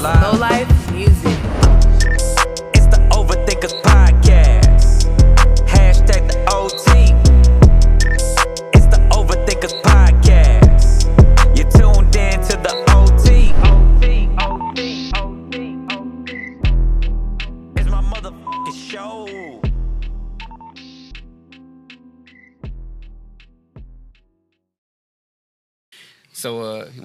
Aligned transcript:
Low 0.00 0.38
life 0.38 0.77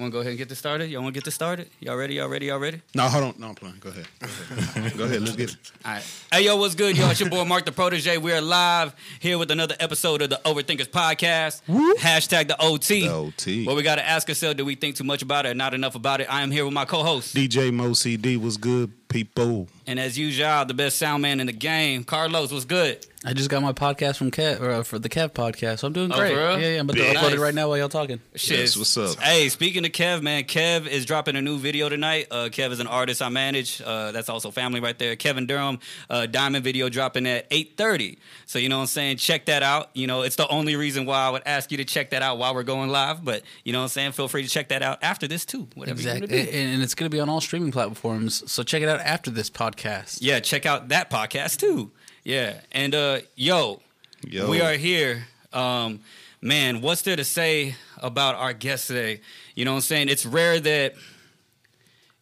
want 0.04 0.12
to 0.12 0.16
go 0.16 0.20
ahead 0.20 0.30
and 0.32 0.38
get 0.38 0.48
this 0.48 0.58
started? 0.58 0.90
Y'all 0.90 1.02
want 1.02 1.14
to 1.14 1.18
get 1.18 1.24
this 1.24 1.34
started? 1.34 1.70
Y'all 1.80 1.96
ready? 1.96 2.14
Y'all 2.14 2.28
ready? 2.28 2.46
Y'all 2.46 2.58
ready? 2.58 2.80
No, 2.94 3.08
hold 3.08 3.24
on. 3.24 3.34
No, 3.38 3.48
I'm 3.48 3.54
playing. 3.54 3.76
Go 3.80 3.88
ahead. 3.88 4.06
Go 4.20 4.26
ahead. 4.26 4.96
Go 4.98 5.04
ahead. 5.04 5.20
Let's 5.22 5.36
get 5.36 5.50
it. 5.50 5.56
All 5.84 5.92
right. 5.92 6.02
Hey, 6.32 6.44
yo, 6.44 6.56
what's 6.56 6.74
good, 6.74 6.96
y'all? 6.96 7.10
It's 7.10 7.20
your 7.20 7.30
boy 7.30 7.44
Mark 7.44 7.64
the 7.64 7.72
Protege. 7.72 8.18
We 8.18 8.32
are 8.32 8.40
live 8.40 8.94
here 9.20 9.38
with 9.38 9.50
another 9.50 9.74
episode 9.80 10.20
of 10.22 10.30
the 10.30 10.40
Overthinkers 10.44 10.88
Podcast. 10.88 11.62
Hashtag 11.98 12.48
the 12.48 12.60
OT. 12.60 13.06
The 13.06 13.14
OT. 13.14 13.66
Well, 13.66 13.76
we 13.76 13.82
got 13.82 13.96
to 13.96 14.06
ask 14.06 14.28
ourselves, 14.28 14.56
do 14.56 14.64
we 14.64 14.74
think 14.74 14.96
too 14.96 15.04
much 15.04 15.22
about 15.22 15.46
it 15.46 15.50
or 15.50 15.54
not 15.54 15.72
enough 15.72 15.94
about 15.94 16.20
it? 16.20 16.32
I 16.32 16.42
am 16.42 16.50
here 16.50 16.64
with 16.64 16.74
my 16.74 16.84
co-host. 16.84 17.34
DJ 17.34 17.72
Mo 17.72 17.94
CD 17.94 18.36
was 18.36 18.56
good, 18.58 18.92
people. 19.08 19.68
And 19.86 20.00
as 20.00 20.18
usual, 20.18 20.64
the 20.64 20.74
best 20.74 20.98
sound 20.98 21.22
man 21.22 21.40
in 21.40 21.46
the 21.46 21.52
game, 21.52 22.04
Carlos, 22.04 22.50
what's 22.52 22.64
good? 22.64 23.06
I 23.26 23.32
just 23.32 23.48
got 23.48 23.62
my 23.62 23.72
podcast 23.72 24.16
from 24.18 24.30
Kev, 24.30 24.60
or 24.60 24.70
uh, 24.70 24.82
for 24.82 24.98
the 24.98 25.08
Kev 25.08 25.30
podcast, 25.32 25.78
so 25.78 25.86
I'm 25.86 25.94
doing 25.94 26.12
Oh, 26.12 26.16
great. 26.16 26.34
for 26.34 26.36
real? 26.36 26.60
Yeah, 26.60 26.68
yeah, 26.74 26.80
I'm 26.80 26.84
about 26.90 26.96
to 26.98 27.02
Big. 27.04 27.16
upload 27.16 27.32
it 27.32 27.38
right 27.40 27.54
now 27.54 27.68
while 27.68 27.78
y'all 27.78 27.88
talking. 27.88 28.20
Shit. 28.34 28.58
Yes, 28.58 28.76
what's 28.76 28.94
up? 28.98 29.18
Hey, 29.18 29.48
speaking 29.48 29.84
of 29.86 29.92
Kev, 29.92 30.20
man, 30.20 30.44
Kev 30.44 30.86
is 30.86 31.06
dropping 31.06 31.34
a 31.36 31.40
new 31.40 31.56
video 31.56 31.88
tonight. 31.88 32.26
Uh, 32.30 32.48
Kev 32.50 32.70
is 32.70 32.80
an 32.80 32.86
artist 32.86 33.22
I 33.22 33.30
manage. 33.30 33.80
Uh, 33.80 34.12
that's 34.12 34.28
also 34.28 34.50
family 34.50 34.80
right 34.80 34.98
there. 34.98 35.16
Kevin 35.16 35.46
Durham, 35.46 35.78
uh, 36.10 36.26
Diamond 36.26 36.64
video 36.64 36.90
dropping 36.90 37.26
at 37.26 37.48
8.30. 37.50 38.18
So, 38.44 38.58
you 38.58 38.68
know 38.68 38.76
what 38.76 38.82
I'm 38.82 38.86
saying? 38.88 39.16
Check 39.16 39.46
that 39.46 39.62
out. 39.62 39.88
You 39.94 40.06
know, 40.06 40.20
it's 40.20 40.36
the 40.36 40.48
only 40.48 40.76
reason 40.76 41.06
why 41.06 41.26
I 41.26 41.30
would 41.30 41.42
ask 41.46 41.70
you 41.72 41.78
to 41.78 41.84
check 41.86 42.10
that 42.10 42.20
out 42.20 42.36
while 42.36 42.54
we're 42.54 42.62
going 42.62 42.90
live. 42.90 43.24
But, 43.24 43.42
you 43.64 43.72
know 43.72 43.78
what 43.78 43.84
I'm 43.84 43.88
saying? 43.88 44.12
Feel 44.12 44.28
free 44.28 44.42
to 44.42 44.48
check 44.50 44.68
that 44.68 44.82
out 44.82 44.98
after 45.02 45.26
this, 45.26 45.46
too. 45.46 45.66
Whatever 45.74 45.98
you 46.02 46.08
Exactly, 46.08 46.36
want 46.36 46.46
to 46.46 46.52
do. 46.52 46.58
and, 46.58 46.74
and 46.74 46.82
it's 46.82 46.94
going 46.94 47.10
to 47.10 47.14
be 47.14 47.20
on 47.20 47.30
all 47.30 47.40
streaming 47.40 47.72
platforms. 47.72 48.50
So 48.52 48.62
check 48.62 48.82
it 48.82 48.88
out 48.90 49.00
after 49.04 49.30
this 49.30 49.50
podcast. 49.50 50.18
Yeah, 50.20 50.40
check 50.40 50.66
out 50.66 50.88
that 50.88 51.10
podcast, 51.10 51.58
too. 51.58 51.92
Yeah. 52.24 52.60
And, 52.72 52.94
uh, 52.94 53.20
yo, 53.36 53.80
Yo. 54.26 54.48
We 54.48 54.62
are 54.62 54.74
here. 54.74 55.26
Um, 55.52 56.00
man, 56.40 56.80
what's 56.80 57.02
there 57.02 57.16
to 57.16 57.24
say 57.24 57.74
about 57.98 58.36
our 58.36 58.54
guest 58.54 58.86
today? 58.86 59.20
You 59.54 59.66
know 59.66 59.72
what 59.72 59.76
I'm 59.76 59.82
saying? 59.82 60.08
It's 60.08 60.24
rare 60.24 60.58
that 60.60 60.94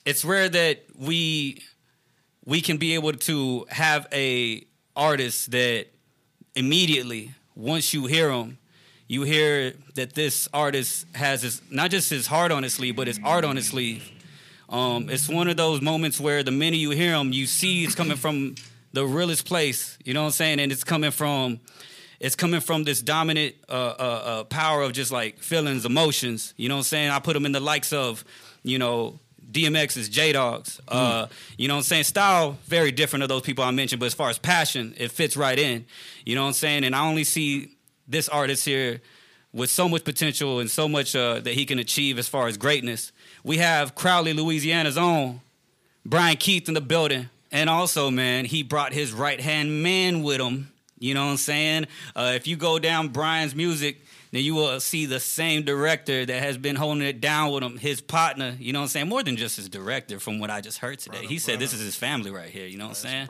it's 0.04 0.24
rare 0.24 0.48
that 0.48 0.84
we 0.98 1.62
we 2.44 2.60
can 2.60 2.76
be 2.76 2.94
able 2.94 3.12
to 3.12 3.66
have 3.70 4.08
a 4.12 4.66
artist 4.96 5.52
that 5.52 5.86
immediately 6.56 7.34
once 7.54 7.94
you 7.94 8.06
hear 8.06 8.30
him, 8.30 8.58
you 9.06 9.22
hear 9.22 9.74
that 9.94 10.14
this 10.14 10.48
artist 10.52 11.06
has 11.14 11.42
his 11.42 11.62
not 11.70 11.92
just 11.92 12.10
his 12.10 12.26
heart 12.26 12.50
on 12.50 12.64
his 12.64 12.74
sleeve, 12.74 12.96
but 12.96 13.06
his 13.06 13.20
art 13.22 13.44
on 13.44 13.54
his 13.54 13.68
sleeve. 13.68 14.10
Um, 14.72 15.10
it's 15.10 15.28
one 15.28 15.48
of 15.48 15.58
those 15.58 15.82
moments 15.82 16.18
where 16.18 16.42
the 16.42 16.50
minute 16.50 16.78
you 16.78 16.90
hear 16.90 17.14
him, 17.14 17.32
you 17.32 17.46
see 17.46 17.84
it's 17.84 17.94
coming 17.94 18.16
from 18.16 18.54
the 18.94 19.06
realest 19.06 19.46
place. 19.46 19.98
You 20.02 20.14
know 20.14 20.22
what 20.22 20.28
I'm 20.28 20.32
saying? 20.32 20.60
And 20.60 20.72
it's 20.72 20.82
coming 20.82 21.10
from 21.10 21.60
it's 22.18 22.36
coming 22.36 22.60
from 22.60 22.84
this 22.84 23.02
dominant 23.02 23.56
uh, 23.68 23.72
uh, 23.72 24.22
uh, 24.24 24.44
power 24.44 24.82
of 24.82 24.92
just 24.92 25.10
like 25.10 25.40
feelings, 25.40 25.84
emotions. 25.84 26.54
You 26.56 26.68
know 26.68 26.76
what 26.76 26.80
I'm 26.80 26.84
saying? 26.84 27.10
I 27.10 27.18
put 27.18 27.34
him 27.34 27.44
in 27.44 27.52
the 27.52 27.60
likes 27.60 27.92
of, 27.92 28.24
you 28.62 28.78
know, 28.78 29.18
DMX's 29.50 30.08
J 30.08 30.32
Dogs. 30.32 30.80
Uh, 30.88 31.26
you 31.58 31.68
know 31.68 31.74
what 31.74 31.78
I'm 31.78 31.84
saying? 31.84 32.04
Style 32.04 32.56
very 32.64 32.92
different 32.92 33.24
of 33.24 33.28
those 33.28 33.42
people 33.42 33.64
I 33.64 33.72
mentioned, 33.72 34.00
but 34.00 34.06
as 34.06 34.14
far 34.14 34.30
as 34.30 34.38
passion, 34.38 34.94
it 34.96 35.10
fits 35.10 35.36
right 35.36 35.58
in. 35.58 35.84
You 36.24 36.34
know 36.34 36.42
what 36.42 36.48
I'm 36.48 36.54
saying? 36.54 36.84
And 36.84 36.94
I 36.94 37.06
only 37.06 37.24
see 37.24 37.76
this 38.08 38.28
artist 38.28 38.64
here 38.64 39.02
with 39.52 39.68
so 39.68 39.88
much 39.88 40.04
potential 40.04 40.60
and 40.60 40.70
so 40.70 40.88
much 40.88 41.14
uh, 41.14 41.40
that 41.40 41.54
he 41.54 41.66
can 41.66 41.78
achieve 41.78 42.18
as 42.18 42.28
far 42.28 42.46
as 42.46 42.56
greatness. 42.56 43.11
We 43.44 43.58
have 43.58 43.94
Crowley, 43.94 44.32
Louisiana's 44.32 44.96
own 44.96 45.40
Brian 46.04 46.36
Keith 46.36 46.68
in 46.68 46.74
the 46.74 46.80
building. 46.80 47.28
And 47.50 47.68
also, 47.68 48.10
man, 48.10 48.44
he 48.46 48.62
brought 48.62 48.92
his 48.92 49.12
right 49.12 49.40
hand 49.40 49.82
man 49.82 50.22
with 50.22 50.40
him. 50.40 50.72
You 50.98 51.14
know 51.14 51.24
what 51.24 51.32
I'm 51.32 51.36
saying? 51.36 51.86
Uh, 52.14 52.32
if 52.34 52.46
you 52.46 52.56
go 52.56 52.78
down 52.78 53.08
Brian's 53.08 53.54
music, 53.54 54.00
then 54.30 54.42
you 54.42 54.54
will 54.54 54.80
see 54.80 55.04
the 55.04 55.20
same 55.20 55.62
director 55.62 56.24
that 56.24 56.42
has 56.42 56.56
been 56.56 56.76
holding 56.76 57.02
it 57.02 57.20
down 57.20 57.52
with 57.52 57.62
him, 57.62 57.76
his 57.76 58.00
partner. 58.00 58.54
You 58.58 58.72
know 58.72 58.78
what 58.78 58.84
I'm 58.84 58.88
saying? 58.88 59.08
More 59.08 59.22
than 59.22 59.36
just 59.36 59.56
his 59.56 59.68
director, 59.68 60.18
from 60.20 60.38
what 60.38 60.48
I 60.48 60.60
just 60.62 60.78
heard 60.78 61.00
today. 61.00 61.26
he 61.26 61.38
said 61.38 61.58
this 61.58 61.74
is 61.74 61.80
his 61.80 61.96
family 61.96 62.30
right 62.30 62.48
here. 62.48 62.66
You 62.66 62.78
know 62.78 62.84
what 62.84 62.90
I'm 62.90 62.94
saying? 63.10 63.28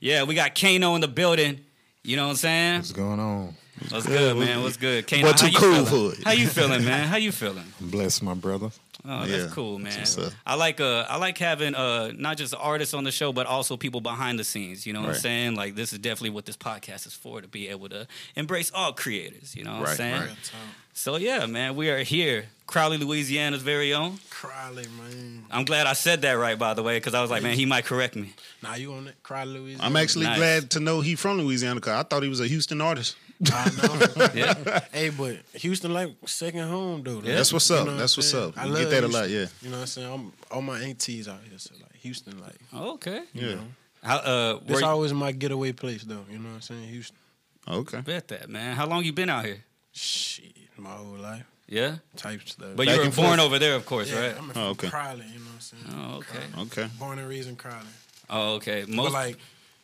Yeah, 0.00 0.24
we 0.24 0.34
got 0.34 0.54
Kano 0.54 0.94
in 0.96 1.00
the 1.00 1.08
building. 1.08 1.60
You 2.02 2.16
know 2.16 2.24
what 2.24 2.30
I'm 2.32 2.36
saying? 2.36 2.76
What's 2.80 2.92
going 2.92 3.20
on? 3.20 3.54
What's 3.88 4.06
good, 4.06 4.36
man? 4.36 4.62
What's 4.62 4.76
good? 4.76 5.06
Kano, 5.06 5.22
What 5.28 5.40
how 5.40 5.46
you 5.46 5.58
cool 5.58 5.84
feeling? 5.86 6.12
for? 6.16 6.24
How 6.24 6.32
you 6.32 6.46
feeling, 6.48 6.84
man? 6.84 7.08
How 7.08 7.16
you 7.16 7.32
feeling? 7.32 7.64
Bless 7.80 8.20
my 8.20 8.34
brother. 8.34 8.70
Oh, 9.06 9.26
that's 9.26 9.44
Yeah, 9.44 9.50
cool, 9.52 9.78
man. 9.78 9.92
that's. 9.94 10.18
I 10.46 10.54
like 10.54 10.80
uh 10.80 11.04
I 11.08 11.16
like 11.18 11.36
having 11.38 11.74
uh 11.74 12.12
not 12.16 12.36
just 12.38 12.54
artists 12.58 12.94
on 12.94 13.04
the 13.04 13.10
show, 13.12 13.32
but 13.32 13.46
also 13.46 13.76
people 13.76 14.00
behind 14.00 14.38
the 14.38 14.44
scenes. 14.44 14.86
You 14.86 14.92
know 14.94 15.00
what 15.02 15.10
I'm 15.10 15.14
saying? 15.16 15.56
Like 15.56 15.74
this 15.74 15.92
is 15.92 15.98
definitely 15.98 16.30
what 16.30 16.46
this 16.46 16.56
podcast 16.56 17.06
is 17.06 17.12
for 17.14 17.40
to 17.42 17.48
be 17.48 17.68
able 17.68 17.88
to 17.90 18.06
embrace 18.34 18.70
all 18.74 18.92
creators. 18.92 19.54
You 19.54 19.64
know 19.64 19.78
what 19.80 19.90
I'm 19.90 19.96
saying? 19.96 20.20
right. 20.20 20.52
So 20.96 21.16
yeah, 21.16 21.44
man, 21.46 21.74
we 21.74 21.90
are 21.90 21.98
here, 22.04 22.46
Crowley, 22.68 22.98
Louisiana's 22.98 23.62
very 23.62 23.92
own. 23.92 24.20
Crowley, 24.30 24.86
man. 24.96 25.44
I'm 25.50 25.64
glad 25.64 25.88
I 25.88 25.92
said 25.92 26.22
that 26.22 26.34
right, 26.34 26.56
by 26.56 26.72
the 26.74 26.84
way, 26.84 26.96
because 26.98 27.14
I 27.14 27.20
was 27.20 27.32
like, 27.32 27.42
man, 27.42 27.56
he 27.56 27.66
might 27.66 27.84
correct 27.84 28.14
me. 28.14 28.32
Now 28.62 28.76
you 28.76 28.92
on 28.92 29.06
that 29.06 29.20
Crowley, 29.24 29.58
Louisiana? 29.58 29.84
I'm 29.84 29.96
actually 29.96 30.26
Nice. 30.26 30.38
glad 30.38 30.70
to 30.70 30.80
know 30.80 31.00
he 31.00 31.16
from 31.16 31.38
Louisiana 31.38 31.74
because 31.80 31.94
I 31.98 32.04
thought 32.04 32.22
he 32.22 32.28
was 32.28 32.38
a 32.40 32.46
Houston 32.46 32.80
artist. 32.80 33.16
I 33.52 33.70
know. 34.16 34.28
Yeah, 34.34 34.80
hey, 34.92 35.10
but 35.10 35.36
Houston 35.54 35.92
like 35.92 36.10
second 36.26 36.68
home, 36.68 37.02
though. 37.02 37.20
though. 37.20 37.32
That's 37.32 37.52
what's 37.52 37.68
You 37.70 37.76
up. 37.76 37.86
know 37.86 37.96
That's 37.96 38.16
I'm 38.16 38.20
what's 38.20 38.34
up. 38.34 38.58
I 38.58 38.64
We 38.66 38.70
love 38.72 38.80
get 38.82 38.90
that 38.90 39.04
a 39.04 39.08
lot, 39.08 39.28
yeah. 39.30 39.46
You 39.62 39.70
know 39.70 39.76
what 39.76 39.80
I'm 39.82 39.86
saying? 39.86 40.12
I'm, 40.12 40.32
all 40.50 40.62
my 40.62 40.80
aunties 40.80 41.28
out 41.28 41.40
here, 41.48 41.58
so 41.58 41.74
like 41.82 41.94
Houston, 41.96 42.40
like 42.40 42.56
okay. 42.74 43.22
Yeah. 43.34 43.56
How 44.02 44.16
uh, 44.16 44.58
this 44.66 44.74
were 44.76 44.80
you, 44.80 44.86
always 44.86 45.12
my 45.14 45.32
getaway 45.32 45.72
place, 45.72 46.04
though. 46.04 46.24
You 46.30 46.38
know 46.38 46.48
what 46.50 46.54
I'm 46.56 46.60
saying? 46.62 46.88
Houston, 46.88 47.16
Okay. 47.68 47.98
I 47.98 48.00
bet 48.02 48.28
that, 48.28 48.48
man. 48.50 48.76
How 48.76 48.86
long 48.86 49.02
you 49.04 49.12
been 49.12 49.30
out 49.30 49.44
here? 49.44 49.64
shit, 49.92 50.52
my 50.76 50.90
whole 50.90 51.16
life, 51.16 51.44
Yeah, 51.68 51.96
type 52.16 52.40
stuff. 52.46 52.70
but 52.76 52.86
Back 52.86 52.96
you 52.96 53.02
were 53.02 53.10
born 53.10 53.38
forth. 53.38 53.40
over 53.40 53.58
there, 53.58 53.74
of 53.76 53.86
course, 53.86 54.10
yeah, 54.10 54.20
right? 54.26 54.36
I'm 54.38 54.50
from 54.50 54.62
Oh, 54.62 54.66
okay. 54.70 54.88
Crowley. 54.88 55.24
You 55.32 55.38
know 55.38 55.44
what 55.46 55.54
I'm 55.54 55.60
saying? 55.60 55.84
Oh, 55.96 56.16
okay. 56.18 56.60
Okay. 56.82 56.88
Born 56.98 57.18
and 57.18 57.28
raised 57.28 57.48
in 57.48 57.56
Crowley. 57.56 57.86
Oh, 58.28 58.54
okay. 58.56 58.84
Most, 58.88 59.06
But 59.06 59.12
like, 59.12 59.38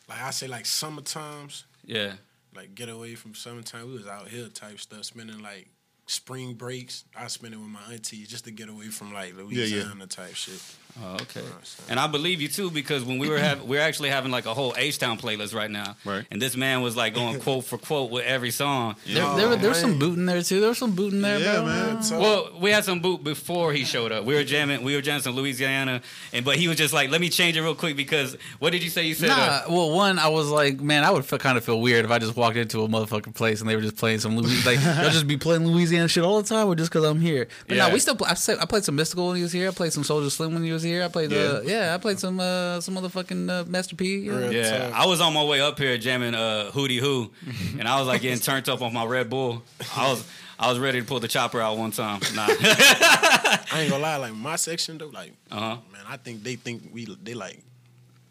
like 0.09 0.21
I 0.21 0.31
say, 0.31 0.47
like 0.47 0.65
summer 0.65 1.01
times, 1.01 1.65
yeah. 1.85 2.13
Like 2.55 2.75
get 2.75 2.89
away 2.89 3.15
from 3.15 3.33
summertime. 3.35 3.87
We 3.87 3.93
was 3.93 4.07
out 4.07 4.27
here 4.27 4.47
type 4.47 4.79
stuff, 4.79 5.05
spending 5.05 5.39
like 5.39 5.67
spring 6.07 6.53
breaks. 6.53 7.05
I 7.15 7.27
spend 7.27 7.53
it 7.53 7.57
with 7.57 7.69
my 7.69 7.81
aunties 7.91 8.27
just 8.27 8.45
to 8.45 8.51
get 8.51 8.69
away 8.69 8.87
from 8.87 9.13
like 9.13 9.33
yeah. 9.35 9.43
Louisiana 9.43 10.07
type 10.07 10.35
shit. 10.35 10.61
Oh, 11.03 11.13
okay. 11.15 11.39
know 11.39 11.45
what 11.45 11.55
I'm 11.57 11.63
saying? 11.63 11.89
And 11.89 11.99
I 11.99 12.07
believe 12.07 12.41
you 12.41 12.47
too 12.47 12.69
because 12.71 13.03
when 13.03 13.17
we 13.17 13.29
were 13.29 13.37
having, 13.37 13.67
we're 13.67 13.81
actually 13.81 14.09
having 14.09 14.31
like 14.31 14.45
a 14.45 14.53
whole 14.53 14.73
H 14.77 14.97
Town 14.99 15.17
playlist 15.17 15.53
right 15.55 15.69
now. 15.71 15.95
Right. 16.05 16.25
And 16.31 16.41
this 16.41 16.55
man 16.55 16.81
was 16.81 16.95
like 16.95 17.13
going 17.13 17.39
quote 17.39 17.65
for 17.65 17.77
quote 17.77 18.11
with 18.11 18.25
every 18.25 18.51
song. 18.51 18.95
There, 19.07 19.23
Oh, 19.25 19.37
there, 19.37 19.55
there 19.55 19.69
was 19.69 19.79
some 19.79 19.91
man. 19.91 19.99
boot 19.99 20.17
in 20.17 20.25
there 20.25 20.41
too. 20.41 20.59
There 20.59 20.69
was 20.69 20.77
some 20.77 20.93
boot 20.95 21.13
in 21.13 21.21
there, 21.21 21.39
Yeah, 21.39 21.53
bro. 21.57 21.65
man. 21.65 22.03
So, 22.03 22.19
Well, 22.19 22.49
we 22.59 22.71
had 22.71 22.83
some 22.83 22.99
boot 22.99 23.23
before 23.23 23.73
he 23.73 23.83
showed 23.85 24.11
up. 24.11 24.25
We 24.25 24.35
were 24.35 24.43
jamming, 24.43 24.83
we 24.83 24.95
were 24.95 25.01
jamming 25.01 25.21
some 25.23 25.35
Louisiana, 25.35 26.01
and 26.33 26.43
but 26.43 26.55
he 26.57 26.67
was 26.67 26.77
just 26.77 26.93
like, 26.93 27.09
"Let 27.09 27.21
me 27.21 27.29
change 27.29 27.55
it 27.57 27.61
real 27.61 27.75
quick 27.75 27.95
because 27.95 28.35
what 28.59 28.71
did 28.71 28.83
you 28.83 28.89
say? 28.89 29.05
You 29.05 29.13
said, 29.13 29.27
Nah, 29.29 29.35
uh, 29.35 29.61
well, 29.69 29.91
one, 29.91 30.19
I 30.19 30.27
was 30.27 30.49
like, 30.49 30.79
man, 30.81 31.03
I 31.03 31.11
would 31.11 31.25
feel, 31.25 31.39
kind 31.39 31.57
of 31.57 31.63
feel 31.63 31.79
weird 31.81 32.05
if 32.05 32.11
I 32.11 32.19
just 32.19 32.35
walked 32.35 32.57
into 32.57 32.81
a 32.83 32.87
motherfucking 32.87 33.33
place 33.35 33.61
and 33.61 33.69
they 33.69 33.75
were 33.75 33.81
just 33.81 33.95
playing 33.97 34.19
some 34.19 34.37
Louis, 34.37 34.65
like 34.65 34.79
they'll 34.79 35.09
just 35.09 35.27
be 35.27 35.37
playing 35.37 35.65
Louisiana 35.65 36.07
shit 36.07 36.23
all 36.23 36.41
the 36.41 36.47
time, 36.47 36.67
or 36.67 36.75
just 36.75 36.91
because 36.91 37.05
I'm 37.05 37.21
here. 37.21 37.47
But 37.67 37.77
Yeah. 37.77 37.87
no, 37.87 37.93
we 37.93 37.99
still. 37.99 38.15
Play, 38.15 38.29
I, 38.29 38.33
said, 38.33 38.57
I 38.59 38.65
played 38.65 38.83
some 38.83 38.97
Mystikal 38.97 39.27
when 39.27 39.37
he 39.37 39.43
was 39.43 39.51
here. 39.51 39.69
I 39.69 39.71
played 39.71 39.93
some 39.93 40.03
Soulja 40.03 40.29
Slim 40.29 40.53
when 40.53 40.63
he 40.63 40.71
was 40.71 40.80
here. 40.83 41.03
I 41.03 41.07
played, 41.07 41.33
uh, 41.33 41.61
yeah, 41.63 41.93
I 41.93 41.97
played 41.97 42.19
some, 42.19 42.39
uh, 42.39 42.81
some 42.81 42.95
motherfucking 42.95 43.49
uh, 43.49 43.65
Master 43.65 43.95
P. 43.95 44.17
Yeah. 44.17 44.37
Real 44.37 44.53
"Yeah." 44.53 44.89
talk. 44.89 44.99
I 44.99 45.05
was 45.05 45.21
on 45.21 45.33
my 45.33 45.43
way 45.43 45.61
up 45.61 45.77
here 45.77 45.97
jamming 45.97 46.35
uh, 46.35 46.71
Hootie 46.73 46.99
Who, 46.99 47.31
and 47.79 47.87
I 47.87 47.99
was 47.99 48.07
like 48.07 48.21
getting 48.21 48.39
turned 48.39 48.67
up 48.69 48.81
on 48.81 48.93
my 48.93 49.05
Red 49.05 49.29
Bull. 49.29 49.63
I 49.95 50.09
was, 50.09 50.27
I 50.59 50.69
was 50.69 50.79
ready 50.79 51.01
to 51.01 51.05
pull 51.05 51.19
the 51.19 51.27
chopper 51.27 51.61
out 51.61 51.77
one 51.77 51.91
time. 51.91 52.21
Nah. 52.35 52.47
I 52.49 53.59
ain't 53.75 53.89
gonna 53.89 54.03
lie, 54.03 54.17
like 54.17 54.33
my 54.33 54.55
section 54.55 54.97
though, 54.97 55.07
like 55.07 55.33
uh 55.49 55.59
huh. 55.59 55.77
man, 55.91 56.03
I 56.07 56.17
think 56.17 56.43
they 56.43 56.55
think 56.55 56.89
we 56.93 57.05
they 57.23 57.33
like 57.33 57.61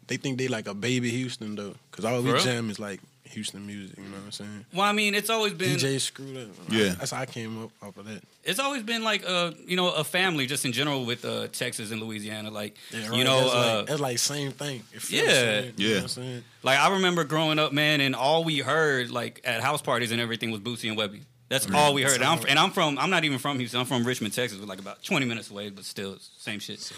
they 0.07 0.17
think 0.17 0.37
they 0.37 0.47
like 0.47 0.67
a 0.67 0.73
baby 0.73 1.09
Houston 1.09 1.55
though, 1.55 1.75
cause 1.91 2.05
all 2.05 2.21
we 2.21 2.37
jam 2.39 2.69
is 2.69 2.79
like 2.79 2.99
Houston 3.31 3.65
music. 3.65 3.97
You 3.97 4.03
know 4.05 4.11
what 4.17 4.25
I'm 4.25 4.31
saying? 4.31 4.65
Well, 4.73 4.85
I 4.85 4.91
mean, 4.91 5.15
it's 5.15 5.29
always 5.29 5.53
been 5.53 5.77
DJ 5.77 5.99
screwed 5.99 6.37
up. 6.37 6.47
Yeah. 6.69 6.89
that's 6.89 7.11
how 7.11 7.21
I 7.21 7.25
came 7.25 7.63
up 7.63 7.71
off 7.81 7.97
of 7.97 8.05
that. 8.05 8.21
it's 8.43 8.59
always 8.59 8.83
been 8.83 9.03
like 9.03 9.23
a 9.23 9.53
you 9.65 9.75
know 9.75 9.89
a 9.91 10.03
family 10.03 10.45
just 10.47 10.65
in 10.65 10.71
general 10.71 11.05
with 11.05 11.23
uh 11.25 11.47
Texas 11.47 11.91
and 11.91 12.01
Louisiana 12.01 12.49
like 12.51 12.75
Yeah, 12.91 13.11
you 13.13 13.23
know 13.23 13.41
that's, 13.41 13.53
uh 13.53 13.75
like, 13.77 13.87
that's 13.87 13.99
like 14.01 14.17
same 14.19 14.51
thing. 14.51 14.83
It 14.93 15.01
feels 15.01 15.23
Yeah. 15.27 15.33
same, 15.33 15.73
you 15.77 15.87
know 15.87 15.89
Yeah. 15.89 15.95
what 15.95 16.01
I'm 16.03 16.07
saying? 16.09 16.43
like 16.63 16.79
I 16.79 16.91
remember 16.93 17.23
growing 17.23 17.59
up 17.59 17.71
man 17.73 18.01
and 18.01 18.15
all 18.15 18.43
we 18.43 18.59
heard 18.59 19.09
like 19.11 19.41
at 19.43 19.61
house 19.61 19.81
parties 19.81 20.11
and 20.11 20.19
everything 20.21 20.51
was 20.51 20.61
Boosie 20.61 20.89
and 20.89 20.97
Webbie 20.97 21.21
That's 21.51 21.69
all 21.73 21.93
we 21.93 22.01
heard. 22.01 22.13
And 22.13 22.23
I'm, 22.23 22.39
and 22.47 22.57
I'm 22.57 22.71
from. 22.71 22.97
I'm 22.97 23.09
not 23.09 23.25
even 23.25 23.37
from 23.37 23.59
Houston. 23.59 23.81
I'm 23.81 23.85
from 23.85 24.05
Richmond, 24.05 24.33
Texas. 24.33 24.57
We're 24.57 24.67
like 24.67 24.79
about 24.79 25.03
20 25.03 25.25
minutes 25.25 25.51
away, 25.51 25.69
but 25.69 25.83
still 25.83 26.15
same 26.37 26.59
shit. 26.59 26.89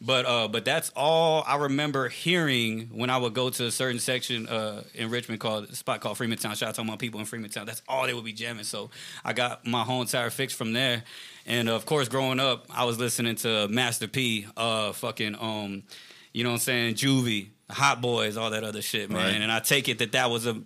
But 0.00 0.24
uh, 0.26 0.46
but 0.46 0.64
that's 0.64 0.92
all 0.94 1.42
I 1.44 1.56
remember 1.56 2.08
hearing 2.08 2.88
when 2.92 3.10
I 3.10 3.16
would 3.16 3.34
go 3.34 3.50
to 3.50 3.66
a 3.66 3.70
certain 3.72 3.98
section 3.98 4.46
uh, 4.46 4.84
in 4.94 5.10
Richmond 5.10 5.40
called 5.40 5.70
a 5.70 5.74
spot 5.74 6.00
called 6.00 6.18
Freemantown. 6.18 6.54
Shout 6.54 6.68
out 6.68 6.74
to 6.76 6.84
my 6.84 6.94
people 6.94 7.18
in 7.18 7.26
Freemantown. 7.26 7.66
That's 7.66 7.82
all 7.88 8.06
they 8.06 8.14
would 8.14 8.24
be 8.24 8.32
jamming. 8.32 8.62
So 8.62 8.90
I 9.24 9.32
got 9.32 9.66
my 9.66 9.82
whole 9.82 10.02
entire 10.02 10.30
fix 10.30 10.54
from 10.54 10.72
there. 10.72 11.02
And 11.44 11.68
of 11.68 11.84
course, 11.84 12.08
growing 12.08 12.38
up, 12.38 12.66
I 12.70 12.84
was 12.84 13.00
listening 13.00 13.34
to 13.36 13.66
Master 13.66 14.06
P, 14.06 14.46
uh, 14.56 14.92
fucking 14.92 15.34
um, 15.34 15.82
you 16.32 16.44
know 16.44 16.50
what 16.50 16.54
I'm 16.54 16.60
saying, 16.60 16.94
Juvie, 16.94 17.48
Hot 17.70 18.00
Boys, 18.00 18.36
all 18.36 18.50
that 18.50 18.62
other 18.62 18.82
shit, 18.82 19.10
man. 19.10 19.32
Right. 19.32 19.42
And 19.42 19.50
I 19.50 19.58
take 19.58 19.88
it 19.88 19.98
that 19.98 20.12
that 20.12 20.30
was 20.30 20.46
a 20.46 20.62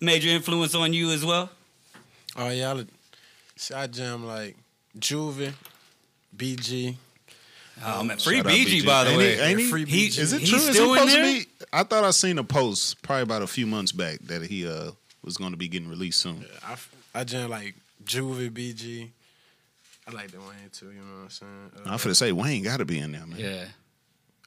major 0.00 0.30
influence 0.30 0.74
on 0.74 0.92
you 0.92 1.12
as 1.12 1.24
well. 1.24 1.48
Oh 2.36 2.48
yeah, 2.48 2.72
I, 2.74 2.84
see, 3.56 3.74
I 3.74 3.86
jam 3.86 4.26
like 4.26 4.56
Juvie, 4.98 5.52
BG. 6.36 6.96
Oh 7.84 8.02
man, 8.04 8.18
free 8.18 8.40
BG, 8.42 8.82
BG. 8.82 8.86
by 8.86 9.04
the 9.04 9.10
Ain't 9.10 9.18
way. 9.18 9.34
he- 9.34 9.40
ain't 9.40 9.60
he? 9.60 9.70
Free 9.70 9.84
He- 9.86 10.08
BG. 10.08 10.18
Is 10.18 10.32
it 10.32 10.40
He's 10.40 10.48
true? 10.50 10.58
Is 10.58 10.66
he 10.68 10.72
supposed 10.74 11.14
to 11.14 11.22
be? 11.22 11.46
I 11.72 11.82
thought 11.84 12.04
I 12.04 12.10
seen 12.10 12.38
a 12.38 12.44
post 12.44 13.02
probably 13.02 13.22
about 13.22 13.42
a 13.42 13.46
few 13.46 13.66
months 13.66 13.92
back 13.92 14.18
that 14.26 14.42
he 14.42 14.66
uh 14.68 14.92
was 15.24 15.36
going 15.36 15.52
to 15.52 15.56
be 15.56 15.68
getting 15.68 15.88
released 15.88 16.20
soon. 16.20 16.44
I, 16.66 16.76
I 17.14 17.24
jam 17.24 17.50
like 17.50 17.74
Juvie, 18.04 18.50
BG. 18.50 19.08
I 20.06 20.10
like 20.10 20.30
the 20.32 20.38
Wayne 20.40 20.48
too. 20.72 20.86
You 20.86 21.00
know 21.00 21.14
what 21.14 21.22
I'm 21.24 21.30
saying? 21.30 21.70
Uh, 21.76 21.90
I'm 21.90 21.98
finna 21.98 22.16
say 22.16 22.32
Wayne 22.32 22.62
got 22.64 22.78
to 22.78 22.84
be 22.84 22.98
in 22.98 23.12
there, 23.12 23.26
man. 23.26 23.38
Yeah. 23.38 23.64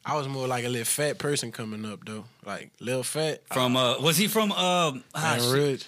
I 0.06 0.16
was 0.18 0.28
more 0.28 0.48
like 0.48 0.66
a 0.66 0.70
little 0.70 0.86
fat 0.86 1.18
person 1.18 1.52
coming 1.52 1.84
up 1.86 2.06
though, 2.06 2.26
like 2.46 2.70
little 2.80 3.02
fat 3.04 3.42
From 3.52 3.76
uh, 3.76 3.98
was 4.00 4.18
he 4.18 4.28
from 4.28 4.52
uh? 4.52 4.56
ah, 4.56 4.94
Baton 5.14 5.40
shit. 5.46 5.54
Ridge, 5.54 5.86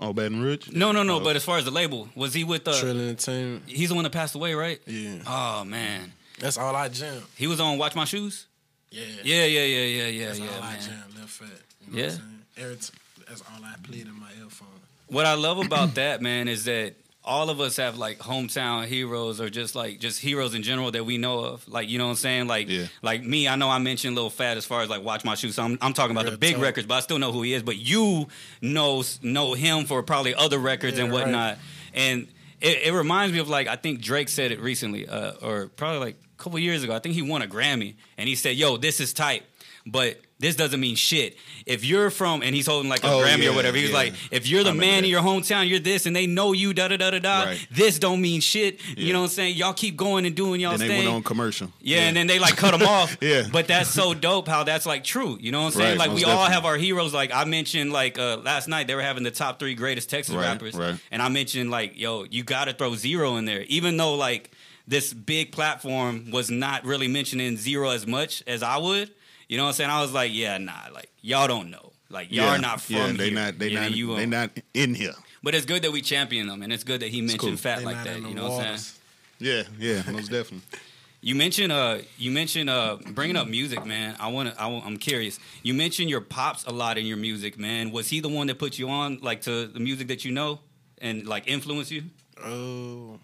Oh, 0.00 0.12
Baton 0.12 0.42
Rouge. 0.42 0.70
No, 0.72 0.92
no, 0.92 1.02
no. 1.02 1.16
Oh. 1.16 1.20
But 1.20 1.36
as 1.36 1.44
far 1.44 1.58
as 1.58 1.64
the 1.64 1.70
label, 1.70 2.08
was 2.16 2.34
he 2.34 2.44
with 2.44 2.66
uh? 2.66 2.78
Trill 2.78 2.98
Entertainment. 3.00 3.62
He's 3.66 3.88
the 3.90 3.94
one 3.94 4.04
that 4.04 4.10
passed 4.12 4.34
away, 4.34 4.54
right? 4.54 4.80
Yeah, 4.86 5.18
Oh 5.26 5.64
man, 5.64 6.12
that's 6.40 6.58
all 6.58 6.74
I 6.74 6.88
jam. 6.88 7.22
he 7.36 7.46
was 7.46 7.60
on 7.60 7.78
Watch 7.78 7.94
My 7.94 8.04
Shoes. 8.04 8.46
Yeah, 8.90 9.02
Yeah, 9.22 9.44
yeah, 9.44 9.64
yeah, 9.64 9.84
yeah, 9.84 10.06
yeah, 10.08 10.26
That's 10.26 10.38
yeah, 10.40 10.46
all 10.56 10.62
I 10.62 10.76
jam. 10.76 11.04
Little 11.12 11.26
fat. 11.26 11.48
You 11.86 11.92
know 11.92 11.98
Yeah. 11.98 12.04
What 12.06 12.12
I'm 12.12 12.18
saying? 12.18 12.40
Every 12.58 12.76
t- 12.76 12.92
that's 13.28 13.40
all 13.42 13.64
I 13.64 13.74
played 13.82 14.06
in 14.06 14.18
my 14.20 14.30
earphone. 14.42 14.68
What 15.08 15.26
I 15.26 15.34
love 15.34 15.58
about 15.64 15.94
that, 15.96 16.22
man, 16.22 16.48
is 16.48 16.64
that 16.64 16.94
all 17.26 17.48
of 17.48 17.58
us 17.60 17.76
have 17.78 17.96
like 17.96 18.18
hometown 18.18 18.84
heroes 18.86 19.40
or 19.40 19.48
just 19.48 19.74
like 19.74 19.98
just 19.98 20.20
heroes 20.20 20.54
in 20.54 20.62
general 20.62 20.90
that 20.90 21.04
we 21.04 21.16
know 21.16 21.40
of. 21.40 21.66
Like, 21.66 21.88
you 21.88 21.96
know 21.98 22.04
what 22.04 22.10
I'm 22.10 22.16
saying? 22.16 22.48
Like 22.48 22.68
Yeah. 22.68 22.86
like 23.02 23.24
me, 23.24 23.48
I 23.48 23.56
know 23.56 23.70
I 23.70 23.78
mentioned 23.78 24.14
Lil 24.14 24.28
Phat 24.30 24.56
as 24.58 24.66
far 24.66 24.82
as 24.82 24.90
like 24.90 25.02
watch 25.02 25.24
my 25.24 25.34
shoes. 25.34 25.54
So 25.54 25.62
I'm, 25.62 25.78
I'm 25.80 25.94
talking 25.94 26.14
about 26.16 26.30
the 26.30 26.36
big 26.36 26.54
talk. 26.56 26.62
records, 26.62 26.86
but 26.86 26.94
I 26.96 27.00
still 27.00 27.18
know 27.18 27.32
who 27.32 27.42
he 27.42 27.54
is. 27.54 27.62
But 27.62 27.76
you 27.78 28.26
know 28.60 29.02
know 29.22 29.54
him 29.54 29.84
for 29.86 30.02
probably 30.02 30.34
other 30.34 30.58
records 30.58 30.98
Yeah, 30.98 31.04
and 31.04 31.12
right. 31.12 31.20
whatnot. 31.22 31.58
And 31.94 32.28
it, 32.60 32.88
it 32.88 32.92
reminds 32.92 33.32
me 33.32 33.38
of 33.38 33.48
like 33.48 33.68
I 33.68 33.76
think 33.76 34.00
Drake 34.02 34.28
said 34.28 34.52
it 34.52 34.60
recently, 34.60 35.06
uh, 35.08 35.32
or 35.42 35.68
probably 35.68 36.00
like 36.00 36.16
a 36.38 36.42
couple 36.42 36.58
years 36.58 36.82
ago. 36.82 36.94
I 36.94 36.98
think 36.98 37.14
he 37.14 37.22
won 37.22 37.40
a 37.42 37.46
Grammy 37.46 37.94
and 38.18 38.28
he 38.28 38.34
said, 38.34 38.56
Yo, 38.56 38.76
this 38.76 39.00
is 39.00 39.12
tight. 39.14 39.44
But 39.86 40.18
this 40.44 40.56
doesn't 40.56 40.78
mean 40.78 40.94
shit. 40.96 41.36
If 41.66 41.84
you're 41.84 42.10
from 42.10 42.42
and 42.42 42.54
he's 42.54 42.66
holding 42.66 42.90
like 42.90 43.02
a 43.02 43.08
Oh, 43.08 43.20
Grammy 43.24 43.44
yeah, 43.44 43.50
or 43.50 43.54
whatever, 43.54 43.76
he's 43.78 43.88
yeah. 43.90 43.96
like, 43.96 44.14
if 44.30 44.46
you're 44.46 44.62
the 44.62 44.70
I 44.70 44.74
man 44.74 45.04
in 45.04 45.10
your 45.10 45.22
hometown, 45.22 45.68
you're 45.68 45.78
this, 45.78 46.04
and 46.06 46.14
they 46.14 46.26
know 46.26 46.52
you, 46.52 46.74
da 46.74 46.88
da 46.88 46.96
da 46.98 47.10
da 47.12 47.18
da. 47.18 47.42
Right. 47.44 47.66
This 47.70 47.98
don't 47.98 48.20
mean 48.20 48.40
shit. 48.42 48.80
You 48.98 49.12
know 49.14 49.20
what 49.20 49.26
I'm 49.26 49.30
saying? 49.30 49.56
Y'all 49.56 49.72
keep 49.72 49.96
going 49.96 50.26
and 50.26 50.34
doing 50.36 50.60
y'all's 50.60 50.80
Then 50.80 50.88
they 50.88 50.94
thing. 50.96 51.04
went 51.04 51.16
on 51.16 51.22
commercial. 51.22 51.70
yeah, 51.80 52.00
and 52.00 52.16
then 52.16 52.26
they 52.26 52.38
like 52.38 52.56
cut 52.56 52.78
them 52.78 52.86
off. 52.86 53.16
Yeah. 53.22 53.44
But 53.50 53.66
that's 53.68 53.88
so 53.88 54.12
dope 54.12 54.46
how 54.48 54.64
that's 54.64 54.84
like 54.86 55.02
true. 55.02 55.38
You 55.40 55.50
know 55.52 55.60
what 55.60 55.66
I'm 55.74 55.80
saying? 55.80 55.98
Right, 55.98 56.08
like 56.08 56.16
we 56.16 56.22
most 56.24 56.30
all 56.34 56.44
have 56.46 56.64
our 56.66 56.76
heroes. 56.76 57.14
Like 57.14 57.32
I 57.32 57.44
mentioned, 57.44 57.92
like 57.92 58.18
uh, 58.18 58.36
last 58.38 58.68
night 58.68 58.86
they 58.86 58.94
were 58.94 59.02
having 59.02 59.22
the 59.24 59.30
top 59.30 59.58
three 59.58 59.74
greatest 59.74 60.10
Texas 60.10 60.34
Right, 60.34 60.42
rappers, 60.42 60.74
right. 60.74 60.96
and 61.10 61.22
I 61.22 61.28
mentioned 61.30 61.70
like, 61.70 61.98
yo, 61.98 62.24
you 62.24 62.42
got 62.44 62.66
to 62.66 62.74
throw 62.74 62.94
Z-Ro 62.94 63.36
in 63.38 63.46
there, 63.46 63.62
even 63.62 63.96
though 63.96 64.14
like 64.14 64.50
this 64.86 65.14
big 65.14 65.52
platform 65.52 66.30
was 66.30 66.50
not 66.50 66.84
really 66.84 67.08
mentioning 67.08 67.56
Z-Ro 67.56 67.90
as 67.90 68.06
much 68.06 68.42
as 68.46 68.62
I 68.62 68.76
would. 68.76 69.10
You 69.48 69.56
know 69.56 69.64
what 69.64 69.70
I'm 69.70 69.74
saying? 69.74 69.90
I 69.90 70.00
was 70.00 70.12
like, 70.12 70.32
yeah, 70.32 70.58
nah, 70.58 70.72
like 70.92 71.10
y'all 71.20 71.48
don't 71.48 71.70
know. 71.70 71.92
Like 72.10 72.30
y'all 72.30 72.46
yeah. 72.46 72.54
are 72.54 72.58
not 72.58 72.80
from 72.80 72.96
yeah, 72.96 73.06
here. 73.06 73.16
they 73.16 73.30
not 73.30 73.58
they 73.58 73.68
You 73.68 73.74
know, 73.74 73.82
not 73.82 73.90
you, 73.92 74.16
they 74.16 74.26
not 74.26 74.50
in 74.72 74.94
here. 74.94 75.14
But 75.42 75.54
it's 75.54 75.66
good 75.66 75.82
that 75.82 75.92
we 75.92 76.00
champion 76.00 76.46
them, 76.46 76.62
and 76.62 76.72
it's 76.72 76.84
good 76.84 77.00
that 77.00 77.08
he 77.08 77.20
mentioned 77.20 77.40
cool. 77.40 77.56
fat 77.56 77.80
They 77.80 77.84
like 77.84 78.04
that. 78.04 78.20
You 78.20 78.34
know 78.34 78.48
what 78.48 78.52
I'm 78.52 78.58
saying? 78.58 78.66
waters. 78.66 79.00
Yeah, 79.38 79.62
yeah, 79.78 80.10
most 80.10 80.30
definitely. 80.30 80.62
You 81.24 81.34
mentioned 81.34 81.72
uh 81.72 82.00
you 82.18 82.30
mentioned 82.30 82.68
uh 82.68 82.98
bringing 83.12 83.36
up 83.36 83.48
music, 83.48 83.86
man. 83.86 84.14
I 84.20 84.28
want 84.28 84.54
to 84.54 84.60
I, 84.60 84.68
am 84.68 84.98
curious. 84.98 85.38
You 85.62 85.72
mentioned 85.72 86.10
your 86.10 86.20
pops 86.20 86.66
a 86.66 86.70
lot 86.70 86.98
in 86.98 87.06
your 87.06 87.16
music, 87.16 87.58
man. 87.58 87.92
Was 87.92 88.10
he 88.10 88.20
the 88.20 88.28
one 88.28 88.46
that 88.48 88.58
put 88.58 88.78
you 88.78 88.90
on 88.90 89.20
like 89.22 89.40
to 89.42 89.66
the 89.66 89.80
music 89.80 90.08
that 90.08 90.26
you 90.26 90.32
know 90.32 90.60
and 90.98 91.26
like 91.26 91.48
influence 91.48 91.90
you? 91.90 92.02
Oh, 92.44 93.18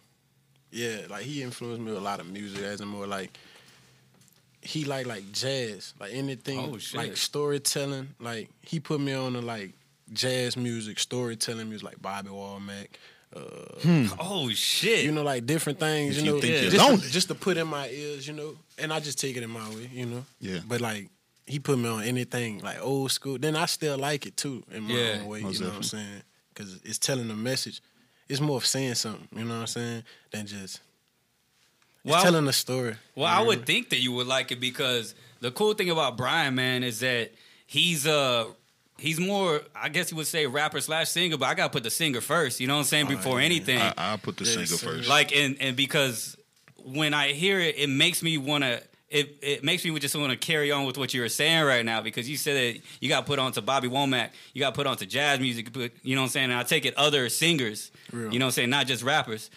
yeah. 0.71 1.01
Like 1.11 1.25
he 1.25 1.43
influenced 1.43 1.83
me 1.83 1.91
with 1.91 2.01
a 2.01 2.03
lot 2.03 2.21
of 2.21 2.27
music, 2.31 2.63
as 2.63 2.81
in 2.81 2.89
more 2.89 3.07
like 3.07 3.39
he 4.62 4.85
like 4.85 5.07
like 5.07 5.31
jazz, 5.33 5.95
like 6.01 6.12
anything, 6.15 6.59
Oh, 6.59 6.79
shit. 6.79 6.99
like 6.99 7.17
storytelling. 7.17 8.09
Like 8.21 8.49
he 8.62 8.81
put 8.81 9.01
me 9.01 9.12
on 9.15 9.33
to 9.35 9.41
like 9.41 9.73
jazz 10.12 10.57
music, 10.57 10.99
storytelling 10.99 11.69
music, 11.69 11.85
like 11.87 12.03
Bobby 12.03 12.29
Womack. 12.31 12.89
Uh, 13.35 14.09
Oh 14.19 14.51
shit. 14.51 15.05
You 15.05 15.12
know, 15.12 15.23
like 15.23 15.47
different 15.47 15.79
things. 15.79 16.19
If 16.19 16.25
you 16.25 16.29
you 16.31 16.35
know, 16.37 16.41
think 16.41 16.62
you're 16.62 16.71
just, 16.73 17.03
to, 17.05 17.11
just 17.11 17.29
to 17.29 17.35
put 17.35 17.57
in 17.57 17.67
my 17.69 17.89
ears, 17.89 18.27
you 18.27 18.35
know, 18.35 18.57
and 18.79 18.93
I 18.93 19.01
just 19.01 19.21
take 19.21 19.37
it 19.37 19.43
in 19.43 19.51
my 19.51 19.69
way, 19.71 19.89
you 19.93 20.07
know. 20.07 20.25
Yeah. 20.41 20.59
But 20.67 20.81
like 20.81 21.09
he 21.47 21.59
put 21.59 21.79
me 21.79 21.89
on 21.89 22.03
anything 22.03 22.61
like 22.61 22.81
old 22.81 23.11
school. 23.12 23.39
Then 23.39 23.57
I 23.57 23.67
still 23.67 23.99
like 23.99 24.27
it 24.27 24.37
too 24.37 24.62
in 24.73 24.83
my 24.85 24.95
Yeah, 24.95 25.19
own 25.21 25.27
way. 25.27 25.41
most 25.43 25.55
You 25.59 25.65
know 25.65 25.71
what 25.71 25.77
I'm 25.77 25.83
saying? 25.85 26.23
Because 26.53 26.81
it's 26.85 26.99
telling 26.99 27.31
a 27.31 27.35
message. 27.35 27.81
It's 28.29 28.41
more 28.41 28.57
of 28.59 28.67
saying 28.67 28.95
something. 28.95 29.27
You 29.37 29.45
know 29.45 29.55
what 29.55 29.61
I'm 29.62 29.67
saying? 29.69 30.03
Than 30.33 30.47
just 30.47 30.81
it's 32.05 32.11
Well, 32.12 32.23
telling 32.23 32.47
a 32.49 32.52
story. 32.52 32.97
Well, 33.14 33.26
I 33.26 33.41
would 33.43 33.67
think 33.67 33.91
that 33.91 33.99
you 34.00 34.12
would 34.12 34.26
like 34.26 34.50
it 34.52 34.61
because 34.61 35.14
the 35.41 35.50
cool 35.50 35.75
thing 35.75 35.91
about 35.91 36.17
Brian, 36.17 36.55
man, 36.55 36.82
is 36.82 37.00
that 37.00 37.32
he's 37.67 38.06
uh 38.06 38.47
he's 38.99 39.19
more 39.20 39.62
I 39.75 39.88
guess 39.88 40.11
you 40.11 40.17
would 40.17 40.26
say 40.26 40.47
rapper 40.47 40.81
slash 40.81 41.08
singer, 41.11 41.37
but 41.37 41.47
I 41.47 41.55
gotta 41.55 41.70
put 41.73 41.82
the 41.82 41.91
singer 41.91 42.20
first. 42.20 42.61
You 42.61 42.67
know 42.67 42.75
what 42.75 42.81
I'm 42.81 42.85
saying? 42.87 43.06
Before 43.08 43.38
yeah. 43.41 43.47
anything, 43.47 43.79
I, 43.81 43.93
I'll 43.97 44.19
put 44.19 44.37
the 44.37 44.44
Yeah, 44.44 44.50
singer 44.52 44.67
singer. 44.67 44.93
first. 44.99 45.08
like 45.08 45.35
and 45.35 45.56
and 45.61 45.76
because 45.76 46.37
when 46.85 47.12
I 47.14 47.29
hear 47.32 47.61
it, 47.61 47.76
it 47.79 47.88
makes 47.88 48.23
me 48.23 48.38
want 48.38 48.64
to. 48.64 48.82
It, 49.11 49.39
it 49.43 49.65
makes 49.65 49.85
me 49.85 49.99
just 49.99 50.15
want 50.15 50.31
to 50.31 50.37
carry 50.39 50.71
on 50.71 50.85
with 50.87 50.97
what 50.97 51.12
you 51.12 51.21
were 51.21 51.29
saying 51.29 51.65
right 51.65 51.85
now 51.85 52.01
because 52.01 52.31
you 52.31 52.37
said 52.37 52.55
that 52.77 52.81
you 53.01 53.09
got 53.09 53.27
put 53.27 53.41
on 53.41 53.51
to 53.53 53.61
Bobby 53.61 53.89
Womack, 53.89 54.31
you 54.55 54.61
got 54.61 54.75
put 54.75 54.87
on 54.87 54.97
to 54.99 55.05
jazz 55.07 55.40
music, 55.40 55.75
you 55.76 55.90
you 56.05 56.14
know 56.14 56.23
what 56.23 56.26
I'm 56.26 56.31
saying? 56.31 56.50
And 56.50 56.59
I 56.61 56.62
take 56.62 56.85
it 56.85 56.95
other 56.97 57.29
singers, 57.29 57.90
Real. 58.12 58.33
you 58.33 58.38
know 58.38 58.45
what 58.47 58.50
I'm 58.50 58.52
saying, 58.52 58.71
not 58.71 58.87
just 58.87 59.02
rappers. 59.02 59.50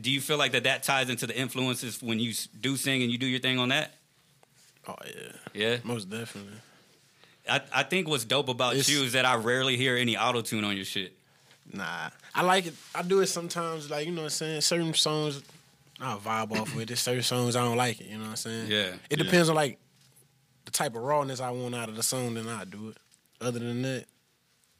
Do 0.00 0.10
you 0.10 0.22
feel 0.22 0.38
like 0.38 0.52
that 0.52 0.64
that 0.64 0.82
ties 0.82 1.10
into 1.10 1.26
the 1.26 1.36
influences 1.38 2.02
when 2.02 2.18
you 2.18 2.32
do 2.58 2.78
sing 2.78 3.02
and 3.02 3.12
you 3.12 3.18
do 3.18 3.26
your 3.26 3.40
thing 3.40 3.58
on 3.58 3.68
that? 3.68 3.92
Oh 4.88 4.94
yeah, 5.04 5.32
Yeah. 5.52 5.76
most 5.84 6.08
definitely. 6.08 6.52
I, 7.48 7.60
I 7.74 7.82
think 7.82 8.08
what's 8.08 8.24
dope 8.24 8.48
about 8.48 8.72
It's- 8.76 8.88
you 8.88 9.02
is 9.04 9.12
that 9.12 9.26
I 9.26 9.34
rarely 9.36 9.76
hear 9.76 9.96
any 9.96 10.16
auto 10.16 10.40
tune 10.40 10.64
on 10.64 10.74
your 10.74 10.86
shit. 10.86 11.12
Nah, 11.70 12.08
I 12.34 12.42
like 12.42 12.64
it. 12.66 12.74
I 12.94 13.02
do 13.02 13.20
it 13.20 13.26
sometimes. 13.26 13.90
Like 13.90 14.06
you 14.06 14.12
know 14.12 14.22
what 14.22 14.26
I'm 14.26 14.30
saying. 14.30 14.60
Certain 14.62 14.94
songs, 14.94 15.42
I 16.00 16.16
vibe 16.16 16.52
off 16.58 16.74
with 16.74 16.90
it. 16.90 16.96
Certain 16.96 17.22
songs 17.22 17.56
I 17.56 17.64
don't 17.64 17.76
like 17.76 18.00
it. 18.00 18.08
You 18.08 18.18
know 18.18 18.24
what 18.24 18.30
I'm 18.30 18.36
saying. 18.36 18.70
Yeah. 18.70 18.94
It 19.10 19.18
Yeah. 19.18 19.24
depends 19.24 19.48
on 19.48 19.54
like 19.54 19.78
the 20.64 20.70
type 20.70 20.94
of 20.94 21.02
rawness 21.02 21.40
I 21.40 21.50
want 21.50 21.74
out 21.74 21.88
of 21.88 21.96
the 21.96 22.02
song. 22.02 22.34
Then 22.34 22.48
I 22.48 22.64
do 22.64 22.90
it. 22.90 22.96
Other 23.40 23.58
than 23.58 23.82
that, 23.82 24.06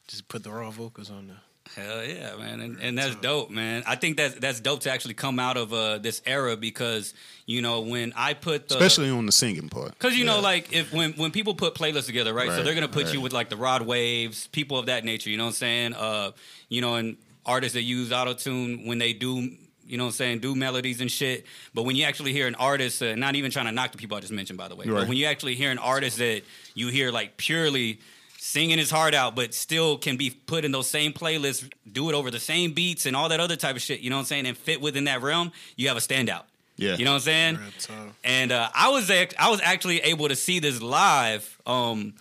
just 0.08 0.28
put 0.28 0.42
the 0.42 0.50
raw 0.50 0.70
vocals 0.70 1.10
on 1.10 1.28
there. 1.28 1.40
Hell 1.74 2.04
yeah, 2.04 2.36
man, 2.36 2.60
and, 2.60 2.80
and 2.80 2.96
that's 2.96 3.16
dope, 3.16 3.50
man. 3.50 3.82
I 3.86 3.96
think 3.96 4.16
that's 4.16 4.34
that's 4.36 4.60
dope 4.60 4.80
to 4.80 4.90
actually 4.90 5.14
come 5.14 5.40
out 5.40 5.56
of 5.56 5.72
uh, 5.72 5.98
this 5.98 6.22
era 6.24 6.56
because 6.56 7.12
you 7.44 7.60
know 7.60 7.80
when 7.80 8.12
I 8.14 8.34
put 8.34 8.68
the 8.68 8.76
Especially 8.76 9.10
on 9.10 9.26
the 9.26 9.32
singing 9.32 9.68
part. 9.68 9.90
Because 9.90 10.16
you 10.16 10.24
know, 10.24 10.40
like 10.40 10.72
if 10.72 10.92
when 10.92 11.14
when 11.14 11.32
people 11.32 11.54
put 11.54 11.74
playlists 11.74 12.06
together, 12.06 12.32
right? 12.32 12.50
so 12.50 12.62
they're 12.62 12.74
gonna 12.74 12.86
put 12.88 13.06
right. 13.06 13.14
you 13.14 13.20
with 13.20 13.32
like 13.32 13.50
the 13.50 13.56
Rod 13.56 13.82
Waves, 13.82 14.46
people 14.48 14.78
of 14.78 14.86
that 14.86 15.04
nature. 15.04 15.28
You 15.28 15.38
know 15.38 15.44
what 15.44 15.48
I'm 15.48 15.54
saying? 15.54 15.94
Uh, 15.94 16.30
you 16.68 16.80
know, 16.80 16.94
and 16.94 17.16
artists 17.44 17.74
that 17.74 17.82
use 17.82 18.12
auto 18.12 18.34
tune 18.34 18.86
when 18.86 18.98
they 18.98 19.12
do, 19.12 19.50
you 19.86 19.96
know 19.96 20.04
what 20.04 20.08
I'm 20.08 20.14
saying, 20.14 20.38
do 20.40 20.54
melodies 20.54 21.00
and 21.00 21.10
shit. 21.10 21.46
But 21.74 21.82
when 21.84 21.96
you 21.96 22.04
actually 22.04 22.32
hear 22.32 22.46
an 22.46 22.54
artist, 22.56 23.02
uh, 23.02 23.14
not 23.14 23.34
even 23.36 23.50
trying 23.50 23.66
to 23.66 23.72
knock 23.72 23.92
the 23.92 23.98
people 23.98 24.16
I 24.16 24.20
just 24.20 24.32
mentioned, 24.32 24.58
by 24.58 24.68
the 24.68 24.76
way, 24.76 24.86
but 24.86 25.08
when 25.08 25.16
you 25.16 25.26
actually 25.26 25.54
hear 25.54 25.70
an 25.70 25.78
artist 25.78 26.18
that 26.18 26.42
you 26.74 26.88
hear 26.88 27.10
like 27.10 27.36
purely 27.36 28.00
singing 28.38 28.78
his 28.78 28.90
heart 28.90 29.14
out, 29.14 29.34
but 29.34 29.54
still 29.54 29.98
can 29.98 30.16
be 30.16 30.30
put 30.30 30.64
in 30.64 30.70
those 30.70 30.88
same 30.88 31.12
playlists, 31.12 31.68
do 31.90 32.08
it 32.10 32.14
over 32.14 32.30
the 32.30 32.38
same 32.38 32.72
beats 32.72 33.06
and 33.06 33.16
all 33.16 33.28
that 33.28 33.40
other 33.40 33.56
type 33.56 33.76
of 33.76 33.82
shit. 33.82 34.00
You 34.00 34.10
know 34.10 34.16
what 34.16 34.20
I'm 34.20 34.26
saying? 34.26 34.46
And 34.46 34.56
fit 34.56 34.80
within 34.80 35.04
that 35.04 35.22
realm, 35.22 35.52
you 35.76 35.88
have 35.88 35.96
a 35.96 36.00
standout. 36.00 36.42
Yeah. 36.76 36.96
You 36.96 37.04
know 37.04 37.12
what 37.12 37.16
I'm 37.16 37.20
saying? 37.22 37.54
Real 37.56 37.70
talk. 37.80 38.14
And 38.22 38.52
uh, 38.52 38.68
I 38.74 38.90
was 38.90 39.10
act- 39.10 39.34
I 39.38 39.50
was 39.50 39.60
actually 39.62 40.00
able 40.00 40.28
to 40.28 40.36
see 40.36 40.58
this 40.58 40.82
live. 40.82 41.58
Um, 41.66 42.14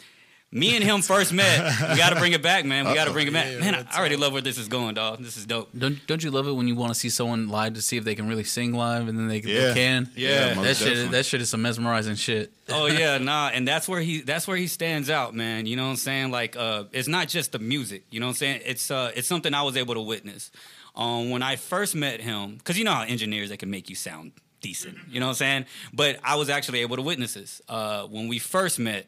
me 0.56 0.74
and 0.76 0.84
him 0.84 1.02
first 1.02 1.34
met. 1.34 1.60
We 1.92 1.98
got 1.98 2.12
to 2.12 2.16
bring 2.20 2.32
it 2.34 2.42
back, 2.42 2.64
man. 2.66 2.88
We 2.88 2.96
got 2.96 3.06
to 3.06 3.12
bring 3.12 3.28
it 3.28 3.34
back. 3.34 3.48
Yeah, 3.52 3.60
man, 3.60 3.74
real 3.76 3.84
I 3.92 4.00
already 4.00 4.16
love 4.16 4.32
where 4.34 4.42
this 4.42 4.58
is 4.58 4.68
going, 4.68 4.96
dog. 4.96 5.20
This 5.20 5.36
is 5.38 5.46
dope. 5.46 5.70
Don't 5.78 6.00
don't 6.08 6.24
you 6.24 6.32
love 6.32 6.48
it 6.48 6.54
when 6.54 6.68
you 6.68 6.76
want 6.76 6.94
to 6.94 7.00
see 7.00 7.10
someone 7.10 7.50
live 7.50 7.74
to 7.76 7.82
see 7.82 7.98
if 7.98 8.04
they 8.06 8.16
can 8.16 8.28
really 8.28 8.44
sing 8.46 8.74
live 8.74 9.08
and 9.08 9.18
then 9.20 9.28
they, 9.28 9.42
Yeah. 9.42 9.68
they 9.68 9.74
can? 9.74 10.10
Yeah, 10.16 10.54
that 10.54 10.78
shit. 10.78 10.88
definitely. 10.88 11.08
That 11.10 11.26
shit 11.26 11.42
is 11.42 11.50
some 11.50 11.62
mesmerizing 11.62 12.16
shit. 12.16 12.54
oh 12.70 12.88
yeah, 12.88 13.18
nah, 13.32 13.50
and 13.54 13.68
that's 13.68 13.88
where 13.88 14.00
he 14.02 14.22
that's 14.22 14.48
where 14.48 14.58
he 14.58 14.68
stands 14.68 15.10
out, 15.10 15.36
man. 15.36 15.66
You 15.66 15.76
know 15.76 15.84
what 15.84 15.90
I'm 15.92 15.96
saying? 15.98 16.32
Like, 16.32 16.56
uh, 16.56 16.86
it's 16.94 17.08
not 17.10 17.28
just 17.28 17.52
the 17.52 17.60
music. 17.60 18.06
You 18.10 18.20
know 18.22 18.28
what 18.28 18.32
I'm 18.32 18.36
saying? 18.38 18.62
It's 18.66 18.90
uh, 18.90 19.12
it's 19.16 19.28
something 19.28 19.54
I 19.54 19.64
was 19.64 19.76
able 19.78 19.94
to 19.96 20.02
witness. 20.02 20.52
Um, 20.96 21.30
when 21.30 21.44
I 21.44 21.58
first 21.58 21.94
met 21.94 22.22
him, 22.22 22.56
because 22.56 22.78
you 22.80 22.86
know 22.86 22.94
how 22.94 23.04
engineers 23.04 23.50
they 23.50 23.58
can 23.58 23.70
make 23.70 23.90
you 23.90 23.96
sound 23.96 24.32
decent. 24.62 24.98
You 25.12 25.20
know 25.20 25.26
what 25.26 25.32
I'm 25.32 25.36
saying? 25.36 25.66
But 25.94 26.20
I 26.24 26.36
was 26.38 26.50
actually 26.50 26.80
able 26.80 26.96
to 26.96 27.02
witness 27.02 27.34
this. 27.34 27.62
Uh, 27.68 28.04
when 28.06 28.30
we 28.30 28.40
first 28.40 28.80
met, 28.80 29.06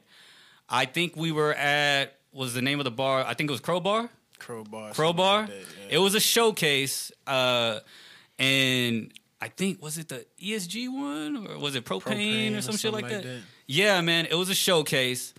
I 0.69 0.85
think 0.85 1.15
we 1.15 1.31
were 1.31 1.53
at 1.53 2.15
was 2.33 2.53
the 2.53 2.61
name 2.61 2.79
of 2.79 2.83
the 2.85 2.91
bar? 2.91 3.23
I 3.25 3.33
think 3.33 3.49
it 3.49 3.53
was 3.53 3.61
Crowbar. 3.61 4.09
Crowbar. 4.39 4.93
Crowbar. 4.93 5.39
something 5.47 5.57
like 5.59 5.67
that, 5.67 5.81
yeah. 5.89 5.95
It 5.95 5.97
was 5.97 6.13
a 6.15 6.19
showcase, 6.19 7.11
uh, 7.25 7.79
and 8.39 9.11
I 9.41 9.47
think 9.49 9.81
was 9.81 9.97
it 9.97 10.09
the 10.09 10.25
ESG 10.41 10.93
one 10.93 11.47
or 11.47 11.57
was 11.59 11.75
it 11.75 11.85
Propain, 11.85 12.01
Propain 12.01 12.55
or 12.55 12.57
or 12.57 12.61
some 12.61 12.77
shit 12.77 12.93
like 12.93 13.03
like 13.03 13.11
that? 13.13 13.23
that. 13.23 13.39
Yeah, 13.67 14.01
man, 14.01 14.25
it 14.29 14.35
was 14.35 14.49
a 14.49 14.55
showcase, 14.55 15.33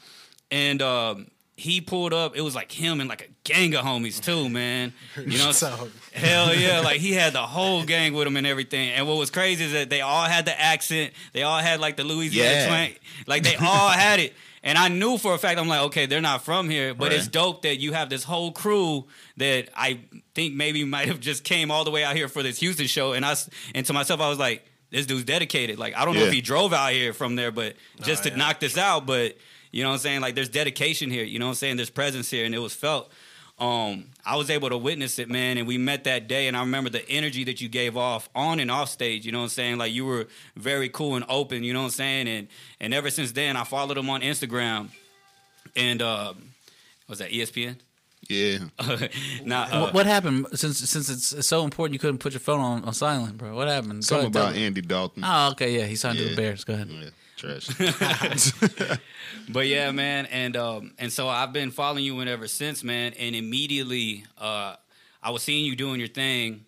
and 0.50 0.82
um, 0.82 1.30
he 1.56 1.80
pulled 1.80 2.12
up. 2.12 2.36
It 2.36 2.40
was 2.42 2.54
like 2.54 2.70
him 2.72 3.00
and 3.00 3.08
like 3.08 3.22
a 3.22 3.28
gang 3.44 3.74
of 3.74 3.84
homies 3.84 4.20
too, 4.22 4.48
man. 4.48 4.92
You 5.16 5.38
know, 5.38 5.52
So- 5.52 5.88
hell 6.12 6.54
yeah, 6.58 6.80
like 6.80 7.00
he 7.00 7.12
had 7.12 7.32
the 7.32 7.42
whole 7.46 7.84
gang 7.84 8.12
with 8.14 8.26
him 8.26 8.36
and 8.36 8.46
everything. 8.46 8.90
And 8.90 9.06
what 9.08 9.16
was 9.16 9.30
crazy 9.30 9.64
is 9.64 9.72
that 9.72 9.90
they 9.90 10.00
all 10.00 10.24
had 10.24 10.44
the 10.44 10.60
accent. 10.60 11.12
They 11.32 11.42
all 11.44 11.58
had 11.58 11.80
like 11.80 11.96
the 11.96 12.04
Louisiana 12.04 12.50
Yeah. 12.50 12.66
twang. 12.66 12.94
Like 13.26 13.42
they 13.44 13.56
all 13.56 13.88
had 13.88 14.20
it. 14.20 14.34
And 14.62 14.76
I 14.76 14.88
knew 14.88 15.18
for 15.18 15.34
a 15.34 15.38
fact, 15.38 15.58
I'm 15.58 15.68
like, 15.68 15.82
okay, 15.82 16.06
they're 16.06 16.20
not 16.20 16.44
from 16.44 16.68
here, 16.68 16.94
but 16.94 17.12
it's 17.12 17.28
dope 17.28 17.62
that 17.62 17.76
you 17.76 17.92
have 17.92 18.10
this 18.10 18.24
whole 18.24 18.52
crew 18.52 19.06
that 19.36 19.68
I 19.76 20.00
think 20.34 20.54
maybe 20.54 20.84
might 20.84 21.08
have 21.08 21.20
just 21.20 21.44
came 21.44 21.70
all 21.70 21.84
the 21.84 21.90
way 21.90 22.04
out 22.04 22.16
here 22.16 22.28
for 22.28 22.42
this 22.42 22.58
Houston 22.58 22.86
show. 22.86 23.12
And 23.12 23.24
I 23.24 23.34
and 23.74 23.86
to 23.86 23.92
myself, 23.92 24.20
I 24.20 24.28
was 24.28 24.38
like, 24.38 24.64
this 24.90 25.06
dude's 25.06 25.24
dedicated. 25.24 25.78
Like, 25.78 25.94
I 25.96 26.04
don't 26.04 26.14
know 26.14 26.24
if 26.24 26.32
he 26.32 26.40
drove 26.40 26.72
out 26.72 26.92
here 26.92 27.12
from 27.12 27.36
there, 27.36 27.52
but 27.52 27.76
just 28.00 28.24
to 28.24 28.30
yeah. 28.30 28.36
knock 28.36 28.58
this 28.60 28.78
out. 28.78 29.06
But 29.06 29.36
you 29.70 29.82
know 29.82 29.90
what 29.90 29.96
I'm 29.96 30.00
saying? 30.00 30.20
Like, 30.22 30.34
there's 30.34 30.48
dedication 30.48 31.10
here. 31.10 31.24
You 31.24 31.38
know 31.38 31.46
what 31.46 31.50
I'm 31.50 31.56
saying? 31.56 31.76
There's 31.76 31.90
presence 31.90 32.30
here, 32.30 32.46
and 32.46 32.54
it 32.54 32.58
was 32.58 32.74
felt. 32.74 33.12
Um, 33.60 34.06
I 34.24 34.36
was 34.36 34.50
able 34.50 34.68
to 34.68 34.78
witness 34.78 35.18
it, 35.18 35.28
man, 35.28 35.58
and 35.58 35.66
we 35.66 35.78
met 35.78 36.04
that 36.04 36.28
day, 36.28 36.46
and 36.46 36.56
I 36.56 36.60
remember 36.60 36.90
the 36.90 37.08
energy 37.08 37.42
that 37.44 37.60
you 37.60 37.68
gave 37.68 37.96
off 37.96 38.28
on 38.34 38.60
and 38.60 38.70
off 38.70 38.88
stage. 38.88 39.26
You 39.26 39.32
know 39.32 39.38
what 39.38 39.44
I'm 39.44 39.50
saying? 39.50 39.78
Like 39.78 39.92
you 39.92 40.06
were 40.06 40.28
very 40.54 40.88
cool 40.88 41.16
and 41.16 41.24
open. 41.28 41.64
You 41.64 41.72
know 41.72 41.80
what 41.80 41.86
I'm 41.86 41.92
saying? 41.92 42.28
And 42.28 42.48
and 42.78 42.94
ever 42.94 43.10
since 43.10 43.32
then, 43.32 43.56
I 43.56 43.64
followed 43.64 43.98
him 43.98 44.08
on 44.10 44.20
Instagram, 44.20 44.90
and 45.74 46.00
um, 46.02 46.50
was 47.08 47.18
that 47.18 47.30
ESPN? 47.30 47.76
Yeah. 48.28 48.58
nah, 49.44 49.62
uh, 49.62 49.80
what, 49.80 49.94
what 49.94 50.06
happened? 50.06 50.46
Since 50.54 50.78
since 50.78 51.08
it's 51.08 51.46
so 51.46 51.64
important, 51.64 51.94
you 51.94 51.98
couldn't 51.98 52.18
put 52.18 52.32
your 52.32 52.40
phone 52.40 52.60
on, 52.60 52.84
on 52.84 52.92
silent, 52.92 53.38
bro. 53.38 53.54
What 53.54 53.68
happened? 53.68 53.94
Go 53.94 54.00
Something 54.02 54.36
ahead, 54.36 54.50
about. 54.50 54.60
Andy 54.60 54.82
Dalton. 54.82 55.22
Oh, 55.24 55.50
okay, 55.52 55.78
yeah, 55.78 55.86
he 55.86 55.96
signed 55.96 56.18
to 56.18 56.28
the 56.28 56.36
Bears. 56.36 56.64
Go 56.64 56.74
ahead. 56.74 56.88
Yeah, 56.90 57.08
trash. 57.38 57.68
But 59.50 59.66
yeah, 59.66 59.90
man, 59.92 60.26
and 60.26 60.56
um, 60.56 60.92
and 60.98 61.10
so 61.12 61.26
I've 61.28 61.52
been 61.54 61.70
following 61.70 62.04
you 62.04 62.20
ever 62.22 62.46
since, 62.48 62.84
man. 62.84 63.14
And 63.18 63.34
immediately, 63.34 64.24
uh, 64.36 64.76
I 65.22 65.30
was 65.30 65.42
seeing 65.42 65.64
you 65.64 65.74
doing 65.74 65.98
your 66.00 66.08
thing, 66.08 66.66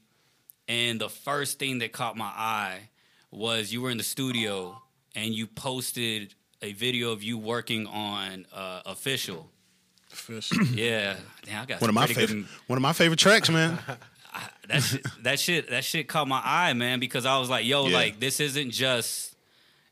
and 0.66 0.98
the 1.00 1.10
first 1.10 1.58
thing 1.58 1.78
that 1.80 1.92
caught 1.92 2.16
my 2.16 2.24
eye 2.24 2.88
was 3.30 3.70
you 3.72 3.82
were 3.82 3.90
in 3.90 3.98
the 3.98 4.02
studio 4.04 4.80
and 5.14 5.34
you 5.34 5.46
posted 5.46 6.34
a 6.62 6.72
video 6.72 7.12
of 7.12 7.22
you 7.22 7.36
working 7.38 7.86
on 7.86 8.46
uh, 8.52 8.80
official. 8.86 9.50
Fish. 10.08 10.50
Yeah, 10.74 11.16
Damn, 11.44 11.62
I 11.62 11.66
got 11.66 11.80
one 11.82 11.90
of 11.90 11.94
my 11.94 12.06
pretty 12.06 12.20
good- 12.20 12.28
favorite 12.30 12.46
one 12.66 12.76
of 12.78 12.82
my 12.82 12.92
favorite 12.94 13.18
tracks, 13.20 13.50
man. 13.50 13.78
that 14.68 14.82
shit, 14.82 15.06
that 15.22 15.38
shit 15.38 15.70
that 15.70 15.84
shit 15.84 16.08
caught 16.08 16.28
my 16.28 16.40
eye, 16.42 16.72
man, 16.72 16.98
because 16.98 17.26
I 17.26 17.38
was 17.38 17.50
like, 17.50 17.66
yo, 17.66 17.86
Yeah. 17.88 17.96
like 17.96 18.20
this 18.20 18.40
isn't 18.40 18.70
just 18.70 19.29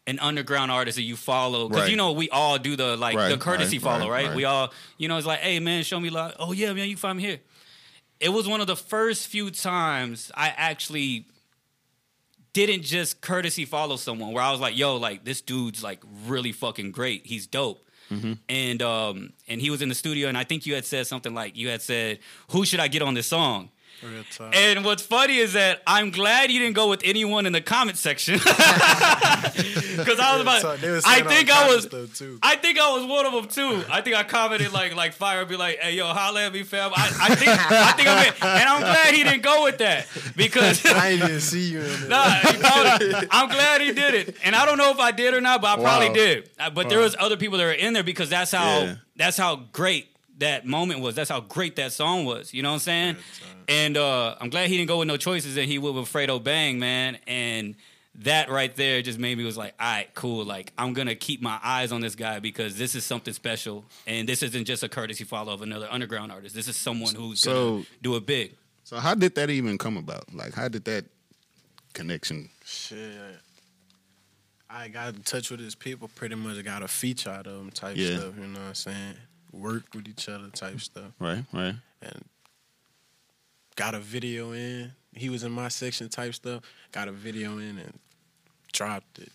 an 0.09 0.19
underground 0.19 0.71
artist 0.73 0.97
that 0.97 1.03
you 1.03 1.17
follow 1.17 1.69
because 1.69 1.83
Right. 1.83 1.91
you 1.91 1.97
know 1.97 2.13
we 2.13 2.29
all 2.31 2.59
do 2.59 2.75
the 2.77 2.97
like 2.97 3.15
Right, 3.17 3.29
the 3.29 3.37
courtesy 3.39 3.77
right, 3.79 3.83
follow, 3.83 4.11
right. 4.11 4.35
We 4.35 4.45
all, 4.45 4.73
you 4.97 5.07
know, 5.09 5.17
it's 5.19 5.27
like, 5.27 5.41
hey 5.41 5.61
man, 5.61 5.85
show 5.85 6.01
me 6.01 6.11
love. 6.11 6.35
Oh 6.39 6.53
yeah, 6.53 6.73
man, 6.73 6.89
you 6.89 6.97
find 6.97 7.17
me 7.19 7.23
here. 7.25 7.41
It 8.19 8.31
was 8.31 8.49
one 8.49 8.61
of 8.61 8.67
the 8.67 8.75
first 8.77 9.29
few 9.29 9.51
times 9.51 10.33
I 10.35 10.49
actually 10.57 11.27
didn't 12.53 12.83
just 12.83 13.21
courtesy 13.21 13.65
follow 13.65 13.97
someone 13.97 14.33
where 14.33 14.43
I 14.43 14.51
was 14.51 14.61
like, 14.61 14.77
yo, 14.77 14.97
like 14.97 15.25
this 15.25 15.41
dude's 15.41 15.83
like 15.83 16.03
really 16.27 16.53
fucking 16.53 16.91
great. 16.93 17.27
He's 17.27 17.47
dope. 17.47 17.85
Mm-hmm. 18.11 18.33
And 18.49 18.83
um 18.83 19.33
and 19.47 19.61
he 19.61 19.71
was 19.71 19.83
in 19.83 19.89
the 19.91 19.95
studio 19.95 20.29
and 20.29 20.39
I 20.39 20.45
think 20.45 20.65
you 20.67 20.75
had 20.75 20.87
said 20.87 21.07
something 21.07 21.35
like 21.35 21.57
you 21.57 21.69
had 21.69 21.83
said, 21.83 22.21
Who 22.51 22.65
should 22.65 22.81
I 22.81 22.89
get 22.89 23.03
on 23.03 23.15
this 23.15 23.27
song? 23.27 23.71
Real 24.03 24.23
talk. 24.37 24.55
And 24.55 24.85
what's 24.85 25.03
funny 25.03 25.39
is 25.39 25.55
that 25.55 25.83
I'm 25.87 26.11
glad 26.11 26.51
you 26.51 26.61
didn't 26.61 26.75
go 26.77 26.89
with 26.89 27.01
anyone 27.05 27.47
in 27.47 27.53
the 27.53 27.61
comment 27.61 27.99
section 27.99 28.35
because 28.39 30.19
I 30.21 30.33
was 30.35 30.41
about. 30.43 30.61
So 30.63 30.93
was 30.93 31.05
I 31.05 31.23
think 31.23 31.51
I 31.51 31.67
was. 31.69 31.87
of. 31.87 32.39
I 32.43 32.57
think 32.57 32.79
I 32.79 32.97
was 32.97 33.07
one 33.07 33.27
of 33.27 33.33
them 33.33 33.49
too. 33.49 33.85
I 33.91 34.01
think 34.01 34.17
I 34.17 34.23
commented 34.23 34.73
like 34.73 34.95
like 34.95 35.15
fire, 35.15 35.45
be 35.45 35.57
like, 35.57 35.79
"Hey 35.79 35.95
yo, 35.97 36.07
holla 36.07 36.47
at 36.47 36.53
me, 36.53 36.63
fam." 36.63 36.93
I, 36.95 37.11
I 37.23 37.35
think 37.35 37.51
I 37.51 37.93
think 37.93 38.09
I'm, 38.09 38.27
in. 38.27 38.61
and 38.61 38.69
I'm 38.69 38.81
glad 38.81 39.15
he 39.15 39.25
didn't 39.25 39.43
go 39.43 39.65
with 39.65 39.79
that 39.79 40.07
because. 40.37 40.85
I 40.99 41.17
didn't 41.17 41.41
see 41.41 41.71
you 41.73 41.81
in 41.81 41.87
it. 42.05 42.09
Nah, 42.09 42.31
he 42.31 42.57
probably- 42.59 43.29
I'm 43.31 43.49
glad 43.49 43.81
he 43.81 43.93
did 43.93 44.15
it, 44.15 44.37
and 44.45 44.55
I 44.55 44.65
don't 44.67 44.79
know 44.79 44.91
if 44.91 44.99
I 44.99 45.11
did 45.13 45.35
or 45.35 45.41
not, 45.41 45.61
but 45.61 45.79
I 45.79 45.83
probably 45.83 46.11
did. 46.11 46.51
Uh, 46.59 46.71
But 46.71 46.89
there 46.89 47.01
was 47.01 47.17
other 47.19 47.37
people 47.37 47.59
that 47.59 47.65
were 47.65 47.73
in 47.73 47.93
there 47.93 48.03
because 48.03 48.31
that's 48.31 48.53
how 48.53 48.81
Yeah. 48.83 48.95
that's 49.17 49.37
how 49.37 49.57
great 49.73 50.09
that 50.39 50.67
moment 50.67 51.01
was. 51.01 51.15
That's 51.15 51.31
how 51.31 51.41
great 51.41 51.77
that 51.77 51.93
song 51.93 52.25
was. 52.25 52.53
You 52.55 52.63
know 52.63 52.71
what 52.71 52.75
I'm 52.75 52.81
saying? 52.81 53.17
And 53.69 53.97
uh, 53.97 54.37
I'm 54.41 54.51
glad 54.51 54.69
he 54.69 54.77
didn't 54.77 54.89
go 54.89 54.99
with 54.99 55.09
no 55.09 55.17
choices 55.17 55.57
and 55.57 55.67
he 55.71 55.79
went 55.79 55.95
with 55.97 56.07
Fredo 56.13 56.43
Bang, 56.43 56.79
man. 56.79 57.19
And 57.27 57.75
that 58.21 58.51
right 58.51 58.75
there 58.75 59.01
just 59.03 59.19
made 59.19 59.39
me 59.39 59.45
was 59.45 59.57
like, 59.57 59.75
all 59.79 59.87
right, 59.87 60.09
cool. 60.15 60.45
Like 60.45 60.73
I'm 60.79 60.93
gonna 60.93 61.15
keep 61.15 61.41
my 61.43 61.59
eyes 61.63 61.93
on 61.93 62.01
this 62.01 62.15
guy 62.17 62.41
because 62.41 62.77
this 62.77 62.95
is 62.97 63.05
something 63.05 63.33
special, 63.35 63.85
and 64.07 64.29
this 64.29 64.43
isn't 64.43 64.65
just 64.65 64.83
a 64.83 64.89
courtesy 64.89 65.23
follow 65.25 65.53
of 65.53 65.63
another 65.63 65.87
underground 65.91 66.33
artist. 66.33 66.55
This 66.55 66.67
is 66.67 66.77
someone 66.77 67.15
who's 67.15 67.41
So- 67.41 67.71
gonna 67.75 67.85
do 68.03 68.17
it 68.17 68.27
big. 68.27 68.55
So 68.85 68.97
how 68.97 69.15
did 69.15 69.35
that 69.37 69.51
even 69.51 69.77
come 69.79 69.97
about? 69.97 70.35
Like 70.35 70.55
how 70.55 70.67
did 70.69 70.85
that 70.87 71.05
connection? 71.93 72.49
Shit. 72.65 72.99
I 74.71 74.89
got 74.89 75.15
in 75.15 75.23
touch 75.23 75.51
with 75.51 75.61
his 75.61 75.75
people, 75.75 76.09
pretty 76.09 76.35
much 76.35 76.63
got 76.65 76.83
a 76.83 76.89
feature 76.89 77.31
out 77.31 77.47
of 77.47 77.55
them 77.55 77.71
type 77.71 77.97
Yeah. 77.97 78.19
stuff, 78.19 78.35
you 78.37 78.47
know 78.47 78.59
what 78.61 78.69
I'm 78.69 78.75
saying? 78.75 79.15
Worked 79.53 79.95
with 79.95 80.09
each 80.09 80.29
other 80.29 80.49
type 80.49 80.81
stuff. 80.81 81.13
Right, 81.19 81.45
right. 81.53 81.75
And 82.03 82.25
got 83.77 83.95
a 83.95 84.01
video 84.01 84.53
in. 84.53 84.93
He 85.15 85.31
was 85.31 85.43
in 85.43 85.53
my 85.53 85.69
section 85.69 86.09
type 86.09 86.35
stuff. 86.35 86.63
Got 86.93 87.09
a 87.09 87.13
video 87.13 87.53
in 87.59 87.79
and 87.79 87.99
dropped 88.73 89.19
it. 89.19 89.33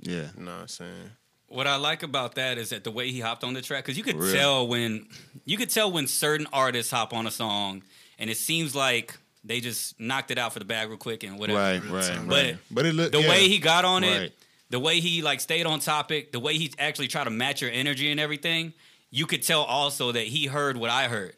Yeah. 0.00 0.28
You 0.36 0.44
know 0.44 0.52
what 0.52 0.60
I'm 0.62 0.68
saying? 0.68 1.10
What 1.48 1.66
I 1.66 1.76
like 1.76 2.02
about 2.02 2.34
that 2.36 2.58
is 2.58 2.70
that 2.70 2.84
the 2.84 2.90
way 2.90 3.10
he 3.10 3.20
hopped 3.20 3.44
on 3.44 3.54
the 3.54 3.62
track, 3.62 3.84
because 3.84 3.96
you 3.96 4.02
could 4.04 4.16
For 4.16 4.22
real. 4.22 4.32
tell 4.32 4.66
when 4.68 5.06
you 5.44 5.56
could 5.56 5.70
tell 5.70 5.90
when 5.92 6.06
certain 6.06 6.46
artists 6.52 6.90
hop 6.90 7.12
on 7.12 7.26
a 7.26 7.30
song, 7.30 7.82
and 8.18 8.28
it 8.30 8.36
seems 8.36 8.74
like 8.74 9.16
they 9.44 9.60
just 9.60 9.98
knocked 10.00 10.30
it 10.32 10.38
out 10.38 10.52
for 10.52 10.58
the 10.58 10.64
bag 10.64 10.88
real 10.88 10.98
quick 10.98 11.22
and 11.22 11.38
whatever. 11.38 11.58
Right, 11.58 11.84
right. 11.90 12.18
But 12.26 12.44
right. 12.44 12.56
But 12.70 12.86
it 12.86 12.94
looked 12.94 13.12
the 13.12 13.22
yeah. 13.22 13.28
way 13.30 13.48
he 13.48 13.58
got 13.58 13.84
on 13.84 14.02
Right. 14.02 14.22
it, 14.22 14.38
the 14.70 14.80
way 14.80 14.98
he 14.98 15.22
like 15.22 15.40
stayed 15.40 15.66
on 15.66 15.78
topic, 15.78 16.32
the 16.32 16.40
way 16.40 16.54
he 16.54 16.72
actually 16.78 17.06
tried 17.08 17.24
to 17.24 17.30
match 17.30 17.62
your 17.62 17.70
energy 17.70 18.10
and 18.10 18.18
everything, 18.18 18.72
you 19.10 19.26
could 19.26 19.42
tell 19.42 19.62
also 19.62 20.12
that 20.12 20.26
he 20.26 20.46
heard 20.46 20.76
what 20.76 20.90
I 20.90 21.08
heard, 21.08 21.34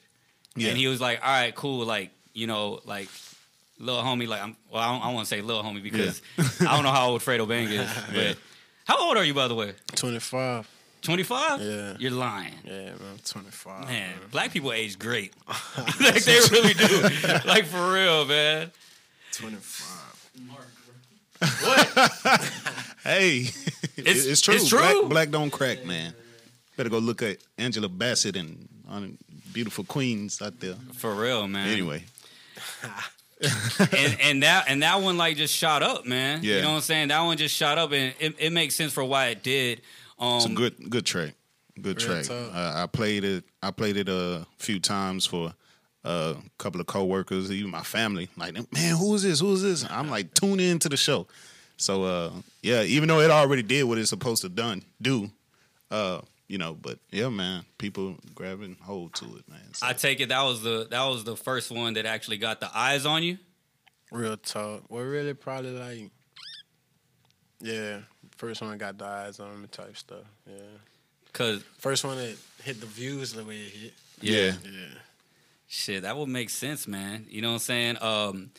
Yeah. 0.56 0.68
and 0.70 0.78
he 0.78 0.86
was 0.88 1.00
like, 1.00 1.20
"All 1.22 1.30
right, 1.30 1.54
cool, 1.54 1.84
like 1.86 2.10
you 2.34 2.46
know, 2.46 2.80
like." 2.84 3.08
Little 3.80 4.02
homie, 4.02 4.26
like 4.26 4.42
I'm. 4.42 4.56
Well, 4.72 4.82
I 4.82 4.90
don't, 4.90 5.04
I 5.04 5.12
want 5.12 5.28
to 5.28 5.32
say 5.36 5.40
little 5.40 5.62
homie 5.62 5.80
because 5.80 6.20
I 6.36 6.74
don't 6.74 6.82
know 6.82 6.90
how 6.90 7.10
old 7.10 7.20
Fredo 7.20 7.46
Bang 7.46 7.68
is. 7.68 7.88
But 8.08 8.16
Yeah. 8.16 8.34
how 8.86 8.98
old 9.06 9.16
are 9.16 9.22
you, 9.24 9.34
by 9.34 9.46
the 9.46 9.54
way? 9.54 9.74
25. 9.94 10.68
Twenty 11.00 11.22
five. 11.22 11.60
Yeah. 11.62 11.94
You're 12.00 12.10
lying. 12.10 12.54
Yeah, 12.64 12.72
man, 12.86 12.94
I'm 13.12 13.18
25. 13.24 13.86
Man, 13.86 14.14
black 14.32 14.50
people 14.50 14.72
age 14.72 14.98
great. 14.98 15.32
like 16.00 16.24
they 16.24 16.40
really 16.50 16.74
do. 16.74 17.02
like 17.46 17.66
for 17.66 17.92
real, 17.92 18.24
man. 18.24 18.72
25. 19.30 20.30
Mark. 20.48 20.66
What? 21.62 22.52
Hey, 23.04 23.50
it's, 23.96 24.26
it's 24.26 24.40
true. 24.40 24.54
it's 24.54 24.68
true. 24.68 24.78
Black, 24.80 25.08
black 25.08 25.30
don't 25.30 25.50
crack, 25.50 25.84
man. 25.86 26.14
Better 26.78 26.90
go 26.90 26.98
look 26.98 27.22
at 27.22 27.38
Angela 27.58 27.88
Bassett 27.88 28.36
and 28.36 28.68
on 28.88 29.18
beautiful 29.52 29.82
queens 29.82 30.40
out 30.40 30.60
there. 30.60 30.76
For 30.94 31.12
real, 31.12 31.48
man. 31.48 31.68
Anyway, 31.68 32.04
and 33.96 34.16
and 34.22 34.42
that 34.44 34.66
and 34.68 34.80
that 34.84 35.02
one 35.02 35.16
like 35.16 35.36
just 35.36 35.52
shot 35.52 35.82
up, 35.82 36.06
man. 36.06 36.38
Yeah. 36.44 36.54
You 36.54 36.62
know 36.62 36.68
what 36.68 36.74
I'm 36.76 36.80
saying? 36.82 37.08
That 37.08 37.20
one 37.22 37.36
just 37.36 37.56
shot 37.56 37.78
up, 37.78 37.90
and 37.90 38.14
it, 38.20 38.36
it 38.38 38.52
makes 38.52 38.76
sense 38.76 38.92
for 38.92 39.02
why 39.02 39.26
it 39.26 39.42
did. 39.42 39.80
Um, 40.20 40.36
it's 40.36 40.46
a 40.46 40.50
good 40.50 40.88
good 40.88 41.04
track. 41.04 41.34
Good 41.82 41.98
track. 41.98 42.30
Uh, 42.30 42.50
I 42.54 42.86
played 42.86 43.24
it. 43.24 43.42
I 43.60 43.72
played 43.72 43.96
it 43.96 44.08
a 44.08 44.46
few 44.58 44.78
times 44.78 45.26
for 45.26 45.52
a 46.04 46.36
couple 46.58 46.80
of 46.80 46.86
coworkers, 46.86 47.50
even 47.50 47.72
my 47.72 47.82
family. 47.82 48.28
Like, 48.36 48.54
man, 48.72 48.96
who 48.96 49.16
is 49.16 49.24
this? 49.24 49.40
Who 49.40 49.52
is 49.52 49.62
this? 49.62 49.84
I'm 49.90 50.08
like, 50.08 50.32
tune 50.32 50.60
in 50.60 50.78
to 50.78 50.88
the 50.88 50.96
show. 50.96 51.26
So, 51.76 52.04
uh, 52.04 52.30
yeah, 52.62 52.82
even 52.82 53.08
though 53.08 53.18
it 53.18 53.32
already 53.32 53.62
did 53.62 53.82
what 53.82 53.98
it's 53.98 54.10
supposed 54.10 54.42
to 54.42 54.48
done 54.48 54.84
do, 55.02 55.28
uh, 55.90 56.20
you 56.48 56.56
know, 56.58 56.74
but 56.74 56.98
yeah, 57.10 57.28
man, 57.28 57.64
people 57.76 58.16
grabbing 58.34 58.76
hold 58.80 59.14
to 59.16 59.26
it, 59.36 59.48
man. 59.48 59.74
So, 59.74 59.86
I 59.86 59.92
take 59.92 60.20
it 60.20 60.30
that 60.30 60.42
was 60.42 60.62
the 60.62 60.88
that 60.90 61.04
was 61.04 61.24
the 61.24 61.36
first 61.36 61.70
one 61.70 61.94
that 61.94 62.06
actually 62.06 62.38
got 62.38 62.60
the 62.60 62.70
eyes 62.76 63.06
on 63.06 63.22
you. 63.22 63.38
Real 64.10 64.36
talk. 64.38 64.84
Well, 64.88 65.04
really, 65.04 65.34
probably 65.34 65.72
like, 65.72 66.10
yeah, 67.60 67.98
first 68.36 68.62
one 68.62 68.76
got 68.78 68.96
the 68.96 69.04
eyes 69.04 69.38
on 69.38 69.60
me 69.60 69.68
type 69.68 69.96
stuff. 69.96 70.24
Yeah, 70.46 70.54
Cause 71.34 71.62
first 71.78 72.04
one 72.04 72.16
that 72.16 72.36
hit 72.62 72.80
the 72.80 72.86
views 72.86 73.34
the 73.34 73.44
way 73.44 73.56
it 73.58 73.72
hit. 73.72 73.92
yeah, 74.22 74.52
Yeah, 74.64 74.94
shit, 75.66 76.02
that 76.02 76.16
would 76.16 76.28
make 76.30 76.48
sense, 76.48 76.88
man. 76.88 77.26
You 77.28 77.42
know 77.42 77.48
what 77.48 77.54
I'm 77.54 77.60
saying? 77.60 77.98
Um, 78.00 78.50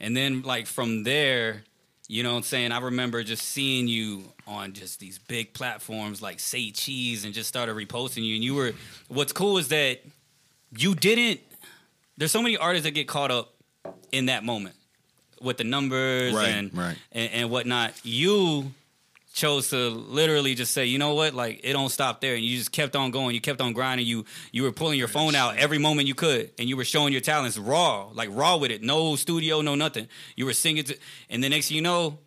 and 0.00 0.16
then 0.16 0.40
like 0.42 0.66
from 0.66 1.02
there, 1.02 1.64
you 2.08 2.22
know 2.22 2.32
what 2.32 2.38
I'm 2.38 2.42
saying? 2.42 2.72
I 2.72 2.80
remember 2.80 3.22
just 3.22 3.42
seeing 3.48 3.88
you 3.88 4.24
on 4.46 4.72
just 4.74 5.00
these 5.00 5.18
big 5.18 5.54
platforms 5.54 6.20
like 6.20 6.38
Say 6.40 6.70
Cheese 6.70 7.24
and 7.24 7.32
just 7.32 7.48
started 7.48 7.74
reposting 7.76 8.24
you. 8.24 8.34
And 8.34 8.44
you 8.44 8.54
were 8.54 8.72
what's 9.08 9.32
cool 9.32 9.56
is 9.58 9.68
that 9.68 10.00
you 10.76 10.94
didn't 10.94 11.40
there's 12.16 12.30
so 12.32 12.42
many 12.42 12.56
artists 12.56 12.84
that 12.84 12.92
get 12.92 13.08
caught 13.08 13.30
up 13.30 13.54
in 14.12 14.26
that 14.26 14.44
moment 14.44 14.74
with 15.40 15.56
the 15.56 15.64
numbers 15.64 16.32
Right, 16.34 16.48
and, 16.48 16.76
right. 16.76 16.96
and 17.12 17.32
and 17.32 17.50
whatnot. 17.50 17.94
You 18.04 18.72
chose 19.34 19.68
to 19.70 19.88
literally 19.90 20.54
just 20.54 20.72
say, 20.72 20.86
you 20.86 20.96
know 20.96 21.14
what, 21.14 21.34
like 21.34 21.60
it 21.64 21.72
don't 21.74 21.90
stop 21.90 22.20
there, 22.20 22.36
and 22.36 22.44
you 22.44 22.56
just 22.56 22.70
kept 22.72 22.94
on 22.96 23.10
going. 23.10 23.34
You 23.34 23.40
kept 23.40 23.60
on 23.60 23.72
grinding. 23.74 24.06
You 24.06 24.24
you 24.52 24.62
were 24.62 24.72
pulling 24.72 24.98
your 24.98 25.08
phone 25.08 25.34
out 25.34 25.56
every 25.56 25.78
moment 25.78 26.06
you 26.08 26.14
could, 26.14 26.52
and 26.58 26.68
you 26.68 26.76
were 26.76 26.84
showing 26.84 27.12
your 27.12 27.20
talents 27.20 27.58
raw, 27.58 28.08
like 28.14 28.28
raw 28.32 28.56
with 28.56 28.70
it, 28.70 28.82
no 28.82 29.16
studio, 29.16 29.60
no 29.60 29.74
nothing. 29.74 30.06
You 30.36 30.46
were 30.46 30.52
singing, 30.54 30.84
to, 30.84 30.96
and 31.28 31.42
the 31.42 31.48
next 31.48 31.66
thing 31.68 31.74
you 31.76 31.82
know, 31.82 32.18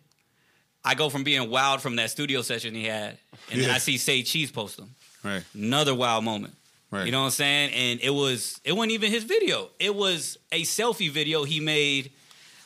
I 0.84 0.94
go 0.94 1.08
from 1.08 1.24
being 1.24 1.50
wild 1.50 1.80
from 1.80 1.96
that 1.96 2.10
studio 2.10 2.42
session 2.42 2.74
he 2.74 2.84
had, 2.84 3.16
and 3.50 3.60
then 3.60 3.68
Yeah. 3.70 3.74
I 3.74 3.78
see 3.78 3.96
Say 3.96 4.22
Cheese 4.22 4.50
post 4.52 4.76
them. 4.76 4.94
right, 5.24 5.42
Another 5.54 5.94
wild 5.94 6.24
moment. 6.24 6.54
right. 6.90 7.06
You 7.06 7.12
know 7.12 7.20
what 7.20 7.24
I'm 7.26 7.30
saying? 7.32 7.70
And 7.72 8.00
it 8.02 8.10
was 8.10 8.60
it 8.64 8.72
wasn't 8.72 8.92
even 8.92 9.10
his 9.10 9.24
video. 9.24 9.70
It 9.78 9.94
was 9.94 10.36
a 10.52 10.62
selfie 10.62 11.10
video 11.10 11.44
he 11.44 11.58
made 11.60 12.10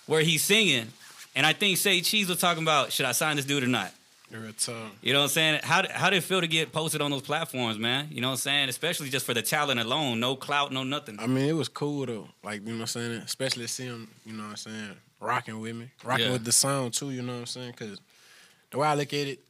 where 0.07 0.21
he's 0.23 0.43
singing. 0.43 0.89
And 1.37 1.47
I 1.47 1.53
think 1.53 1.79
Say 1.79 2.01
Cheese 2.01 2.29
was 2.29 2.39
talking 2.41 2.63
about 2.65 2.91
should 2.93 3.07
I 3.07 3.13
sign 3.13 3.37
this 3.37 3.45
dude 3.47 3.63
or 3.63 3.69
not? 3.69 3.93
Real 4.41 4.53
talk. 4.53 4.93
You 5.03 5.13
know 5.13 5.21
what 5.21 5.25
I'm 5.25 5.29
saying? 5.31 5.61
How 5.63 5.83
how 5.91 6.11
did 6.11 6.17
it 6.19 6.23
feel 6.23 6.41
to 6.41 6.47
get 6.47 6.73
posted 6.73 7.01
on 7.01 7.11
those 7.11 7.23
platforms, 7.23 7.79
man? 7.79 8.09
You 8.11 8.21
know 8.21 8.29
what 8.29 8.33
I'm 8.33 8.39
saying? 8.39 8.69
Especially 8.69 9.09
just 9.11 9.27
for 9.27 9.35
the 9.35 9.43
talent 9.43 9.81
alone, 9.81 10.21
no 10.21 10.37
clout, 10.37 10.73
no 10.73 10.83
nothing. 10.85 11.19
I 11.21 11.27
mean, 11.27 11.47
it 11.49 11.53
was 11.53 11.69
cool 11.69 12.07
though. 12.07 12.29
Like, 12.43 12.61
you 12.61 12.69
know 12.69 12.75
what 12.75 12.81
I'm 12.83 12.87
saying? 12.87 13.13
Especially 13.23 13.63
to 13.65 13.69
see 13.69 13.85
him, 13.85 14.09
you 14.25 14.33
know 14.33 14.45
what 14.45 14.51
I'm 14.51 14.57
saying, 14.57 14.91
rocking 15.21 15.61
with 15.61 15.77
me. 15.77 15.91
Rocking 16.05 16.27
Yeah. 16.27 16.33
with 16.33 16.45
the 16.45 16.53
sound 16.53 16.95
too, 16.95 17.11
you 17.11 17.23
know 17.23 17.33
what 17.35 17.41
I'm 17.41 17.47
saying? 17.47 17.73
Because 17.73 17.99
the 18.71 18.79
way 18.79 18.89
I 18.89 18.95
look 18.95 19.13
at 19.13 19.27
it, 19.29 19.41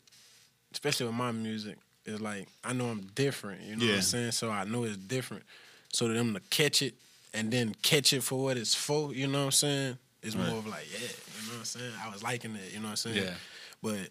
especially 0.73 1.07
with 1.07 1.15
my 1.15 1.33
music, 1.33 1.77
is 2.05 2.21
like, 2.21 2.49
I 2.65 2.73
know 2.73 2.87
I'm 2.87 3.03
different, 3.15 3.62
you 3.62 3.77
know 3.77 3.87
what 3.87 3.95
I'm 3.97 4.03
saying? 4.03 4.33
So 4.33 4.51
I 4.51 4.65
know 4.65 4.85
it's 4.85 4.97
different. 4.97 5.45
So 5.93 6.09
to 6.09 6.15
them 6.15 6.35
to 6.35 6.41
catch 6.51 6.83
it 6.83 6.95
and 7.33 7.51
then 7.53 7.75
catch 7.83 8.12
it 8.12 8.23
for 8.23 8.43
what 8.43 8.57
it's 8.57 8.75
for, 8.75 9.15
you 9.15 9.27
know 9.29 9.39
what 9.41 9.45
I'm 9.47 9.51
saying? 9.53 9.99
It's 10.23 10.35
Right. 10.35 10.49
more 10.49 10.59
of 10.59 10.67
like, 10.67 10.87
yeah, 10.93 10.99
you 11.01 11.47
know 11.49 11.53
what 11.55 11.59
I'm 11.61 11.65
saying? 11.65 11.93
I 12.05 12.11
was 12.11 12.23
liking 12.23 12.57
it, 12.57 12.73
you 12.73 12.79
know 12.79 12.85
what 12.87 12.91
I'm 12.91 12.97
saying? 12.97 13.17
Yeah. 13.25 13.35
But, 13.83 14.09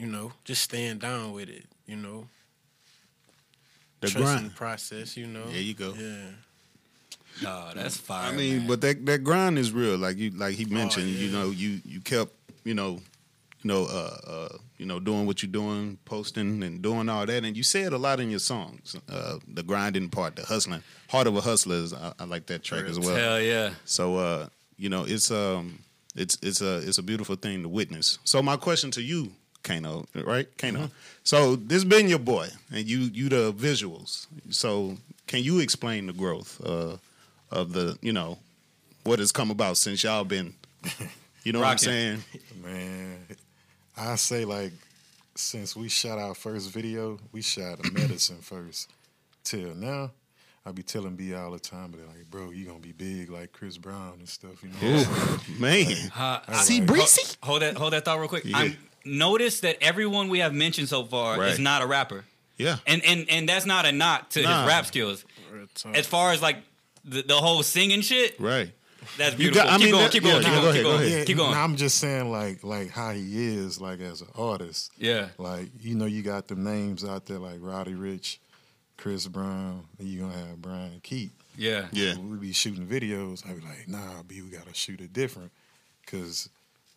you 0.00 0.06
know, 0.06 0.32
just 0.44 0.62
staying 0.62 0.98
down 0.98 1.32
with 1.32 1.50
it, 1.50 1.66
you 1.84 1.96
know, 1.96 2.26
the 4.00 4.08
trusting 4.08 4.22
grind. 4.22 4.46
the 4.46 4.54
process, 4.54 5.14
you 5.14 5.26
know? 5.26 5.44
There 5.44 5.60
you 5.60 5.74
go. 5.74 5.92
Yeah. 5.92 6.30
No, 7.42 7.70
that's 7.74 7.98
fire. 7.98 8.32
I 8.32 8.34
mean, 8.34 8.58
man. 8.60 8.66
but 8.66 8.80
that 8.80 9.04
that 9.06 9.22
grind 9.22 9.58
is 9.58 9.72
real. 9.72 9.98
Like 9.98 10.16
you, 10.16 10.30
like 10.30 10.54
he 10.54 10.64
mentioned, 10.64 11.08
you 11.08 11.28
yeah. 11.28 11.38
know, 11.38 11.50
you 11.50 11.80
you 11.84 12.00
kept, 12.00 12.32
you 12.64 12.74
know, 12.74 12.98
you 13.62 13.68
know, 13.68 13.84
uh, 13.84 14.16
uh, 14.26 14.56
you 14.78 14.86
know, 14.86 15.00
doing 15.00 15.26
what 15.26 15.42
you're 15.42 15.52
doing, 15.52 15.98
posting 16.06 16.62
and 16.62 16.82
doing 16.82 17.08
all 17.08 17.26
that, 17.26 17.44
and 17.44 17.56
you 17.56 17.62
said 17.62 17.92
a 17.92 17.98
lot 17.98 18.20
in 18.20 18.30
your 18.30 18.40
songs. 18.40 18.96
Uh, 19.08 19.38
the 19.46 19.62
grinding 19.62 20.08
part, 20.08 20.36
the 20.36 20.44
hustling, 20.44 20.82
heart 21.08 21.26
of 21.26 21.36
a 21.36 21.40
hustler 21.40 21.76
is. 21.76 21.92
I, 21.92 22.12
I 22.18 22.24
like 22.24 22.46
that 22.46 22.62
track 22.62 22.86
as 22.86 22.98
well. 22.98 23.14
hell 23.14 23.40
yeah. 23.40 23.70
So, 23.84 24.16
uh, 24.16 24.48
you 24.76 24.88
know, 24.88 25.04
it's 25.06 25.30
um, 25.30 25.78
it's 26.16 26.36
it's 26.42 26.62
a 26.62 26.78
it's 26.78 26.98
a 26.98 27.02
beautiful 27.02 27.36
thing 27.36 27.62
to 27.62 27.68
witness. 27.68 28.18
So, 28.24 28.42
my 28.42 28.56
question 28.56 28.90
to 28.92 29.02
you, 29.02 29.32
Kano, 29.62 30.06
right, 30.14 30.46
Kano. 30.58 30.90
So, 31.24 31.56
this 31.56 31.84
been 31.84 32.08
your 32.08 32.18
boy, 32.18 32.48
and 32.72 32.86
you 32.88 32.98
you 33.00 33.28
the 33.28 33.52
visuals. 33.52 34.26
So, 34.50 34.96
can 35.26 35.42
you 35.42 35.60
explain 35.60 36.06
the 36.06 36.12
growth 36.12 36.60
uh, 36.64 36.96
of 37.50 37.72
the 37.72 37.98
you 38.00 38.12
know 38.12 38.38
what 39.04 39.18
has 39.18 39.32
come 39.32 39.50
about 39.50 39.76
since 39.76 40.02
y'all 40.04 40.24
been, 40.24 40.54
you 41.44 41.52
know 41.52 41.60
what 41.60 41.68
I'm 41.68 41.78
saying? 41.78 42.24
Man, 42.62 43.18
I 43.96 44.16
say 44.16 44.44
like 44.44 44.72
since 45.34 45.76
we 45.76 45.88
shot 45.88 46.18
our 46.18 46.34
first 46.34 46.70
video, 46.70 47.18
we 47.32 47.42
shot 47.42 47.84
a 47.86 47.90
medicine 47.92 48.38
first. 48.38 48.90
Till 49.44 49.74
now, 49.74 50.10
I 50.66 50.72
be 50.72 50.82
telling 50.82 51.16
B 51.16 51.34
all 51.34 51.50
the 51.50 51.58
time, 51.58 51.90
but 51.92 52.00
like, 52.14 52.30
bro, 52.30 52.50
you 52.50 52.66
gonna 52.66 52.78
be 52.78 52.92
big 52.92 53.30
like 53.30 53.52
Chris 53.52 53.78
Brown 53.78 54.14
and 54.18 54.28
stuff, 54.28 54.62
you 54.62 54.68
know. 54.68 55.00
Ooh, 55.00 55.60
man, 55.60 56.10
Uh, 56.16 56.40
I- 56.46 56.54
See, 56.62 56.80
Breezy? 56.82 57.22
Ho- 57.42 57.46
Hold 57.48 57.62
that 57.62 57.76
hold 57.76 57.92
that 57.94 58.04
thought 58.04 58.18
real 58.18 58.28
quick. 58.28 58.44
Yeah. 58.44 58.58
I 58.58 58.76
noticed 59.04 59.62
that 59.62 59.76
everyone 59.82 60.28
we 60.28 60.40
have 60.40 60.52
mentioned 60.54 60.88
so 60.88 61.04
far 61.04 61.38
Right. 61.38 61.50
is 61.52 61.58
not 61.58 61.82
a 61.82 61.86
rapper. 61.86 62.24
yeah, 62.58 62.76
And 62.86 63.02
and 63.04 63.28
and 63.30 63.48
that's 63.48 63.64
not 63.66 63.86
a 63.86 63.92
knock 63.92 64.30
to 64.30 64.42
Nah. 64.42 64.62
his 64.62 64.68
rap 64.68 64.86
skills. 64.86 65.24
Real. 65.52 65.66
As 65.94 66.06
far 66.06 66.32
as 66.32 66.42
like 66.42 66.58
the, 67.04 67.22
the 67.22 67.36
whole 67.36 67.62
singing 67.62 68.02
shit, 68.02 68.38
right. 68.38 68.70
that's 69.16 69.34
beautiful. 69.34 69.62
got- 69.64 69.72
I 69.72 69.76
keep, 69.78 69.84
mean, 69.86 69.92
going, 69.92 70.02
that- 70.04 70.12
keep 70.12 70.22
going, 70.22 70.34
yeah, 70.36 70.40
keep 70.42 70.48
yeah, 70.48 70.60
going, 70.60 70.64
go 70.64 70.72
keep 70.72 70.74
ahead, 70.74 70.84
go 70.84 70.90
going, 70.98 71.06
ahead. 71.12 71.26
keep 71.26 71.36
going. 71.38 71.50
nah, 71.52 71.64
I'm 71.64 71.76
just 71.76 71.96
saying 71.98 72.30
like 72.30 72.62
like 72.62 72.90
how 72.90 73.12
he 73.12 73.54
is 73.56 73.80
like 73.80 74.00
as 74.00 74.20
an 74.20 74.28
artist. 74.36 74.90
Yeah. 74.98 75.28
Like 75.38 75.70
you 75.80 75.94
know, 75.94 76.04
you 76.06 76.22
got 76.22 76.48
the 76.48 76.54
names 76.56 77.04
out 77.04 77.24
there 77.26 77.38
like 77.38 77.58
Roddy 77.60 77.94
Ricch, 77.94 78.36
Chris 78.98 79.26
Brown, 79.26 79.84
and 79.98 80.06
you 80.06 80.20
gonna 80.20 80.36
have 80.36 80.60
Brian 80.60 81.00
Keith. 81.02 81.32
Yeah. 81.56 81.88
Yeah. 81.92 82.16
we 82.18 82.36
be 82.36 82.52
shooting 82.52 82.86
videos. 82.86 83.44
I 83.48 83.54
be 83.54 83.60
like, 83.62 83.88
nah, 83.88 84.22
B, 84.26 84.42
we 84.42 84.50
gotta 84.50 84.74
shoot 84.74 85.00
it 85.00 85.12
different, 85.14 85.50
because 86.04 86.48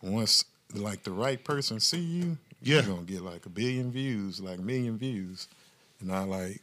once 0.02 0.44
like 0.74 1.04
the 1.04 1.12
right 1.12 1.44
person 1.44 1.80
see 1.80 2.00
you, 2.00 2.38
Yeah. 2.62 2.76
you're 2.82 2.84
gonna 2.96 3.02
get 3.04 3.22
like 3.22 3.46
a 3.46 3.50
billion 3.50 3.92
views, 3.92 4.40
like 4.40 4.60
a 4.60 4.62
million 4.62 4.98
views, 4.98 5.48
and 6.00 6.12
I 6.12 6.24
like, 6.24 6.62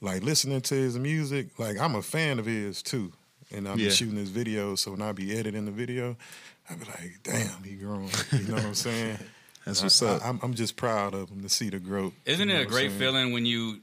like 0.00 0.22
listening 0.22 0.60
to 0.62 0.74
his 0.74 0.98
music. 0.98 1.58
Like 1.58 1.78
I'm 1.78 1.94
a 1.94 2.02
fan 2.02 2.38
of 2.38 2.46
his 2.46 2.82
too, 2.82 3.12
and 3.50 3.68
I 3.68 3.74
be 3.76 3.82
Yeah. 3.84 3.90
shooting 3.90 4.16
his 4.16 4.30
videos. 4.30 4.78
So 4.80 4.92
when 4.92 5.02
I 5.02 5.12
be 5.12 5.36
editing 5.36 5.64
the 5.64 5.70
video, 5.72 6.16
I 6.68 6.74
be 6.74 6.84
like, 6.84 7.18
damn, 7.22 7.62
he 7.62 7.74
growing. 7.76 8.10
You 8.32 8.42
know 8.48 8.54
what 8.54 8.64
I'm 8.64 8.74
saying? 8.74 9.18
That's 9.64 9.80
I- 9.80 9.84
what's 9.84 10.02
up. 10.02 10.24
I, 10.24 10.28
am 10.28 10.40
I'm 10.42 10.54
just 10.54 10.76
proud 10.76 11.14
of 11.14 11.28
him 11.30 11.42
to 11.42 11.48
see 11.48 11.70
the 11.70 11.78
growth. 11.80 12.12
Isn't 12.24 12.48
You 12.48 12.54
know 12.54 12.60
it 12.60 12.64
a 12.64 12.68
great 12.68 12.88
saying? 12.90 12.98
feeling 13.00 13.32
when 13.32 13.46
you 13.46 13.80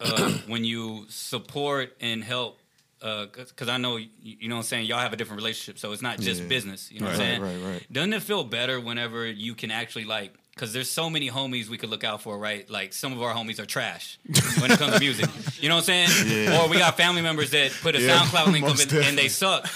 uh, 0.00 0.30
when 0.46 0.64
you 0.64 1.06
support 1.08 1.96
and 2.00 2.22
help? 2.24 2.58
Uh, 3.02 3.26
because 3.34 3.68
I 3.68 3.78
know 3.78 3.96
you, 3.96 4.48
know 4.48 4.54
what 4.56 4.60
I'm 4.60 4.64
saying. 4.64 4.86
Y'all 4.86 4.98
have 5.00 5.12
a 5.12 5.16
different 5.16 5.38
relationship, 5.42 5.78
so 5.78 5.90
it's 5.92 6.02
not 6.02 6.20
just 6.20 6.42
Yeah. 6.42 6.48
business. 6.48 6.90
You 6.92 7.00
know 7.00 7.06
what 7.06 7.14
I'm 7.14 7.18
saying? 7.20 7.42
right, 7.42 7.56
right. 7.72 7.92
Doesn't 7.92 8.12
it 8.12 8.22
feel 8.22 8.44
better 8.44 8.80
whenever 8.80 9.26
you 9.26 9.54
can 9.54 9.70
actually 9.72 10.04
like? 10.04 10.32
Because 10.54 10.74
there's 10.74 10.90
so 10.90 11.08
many 11.08 11.30
homies 11.30 11.68
we 11.68 11.78
could 11.78 11.88
look 11.88 12.04
out 12.04 12.20
for, 12.20 12.36
right? 12.38 12.68
Like 12.68 12.92
some 12.92 13.12
of 13.14 13.22
our 13.22 13.34
homies 13.34 13.58
are 13.58 13.64
trash 13.64 14.18
when 14.60 14.70
it 14.70 14.78
comes 14.78 14.92
to 14.94 15.00
music. 15.00 15.26
You 15.60 15.68
know 15.70 15.76
what 15.76 15.88
I'm 15.88 16.06
saying? 16.06 16.52
Or 16.60 16.68
we 16.68 16.76
got 16.76 16.96
family 16.96 17.22
members 17.22 17.50
that 17.52 17.72
put 17.80 17.96
a 17.96 18.00
Yeah, 18.02 18.18
SoundCloud 18.18 18.52
link 18.52 18.66
up 18.66 18.78
and, 18.78 18.92
and 18.92 19.18
they 19.18 19.28
suck 19.28 19.66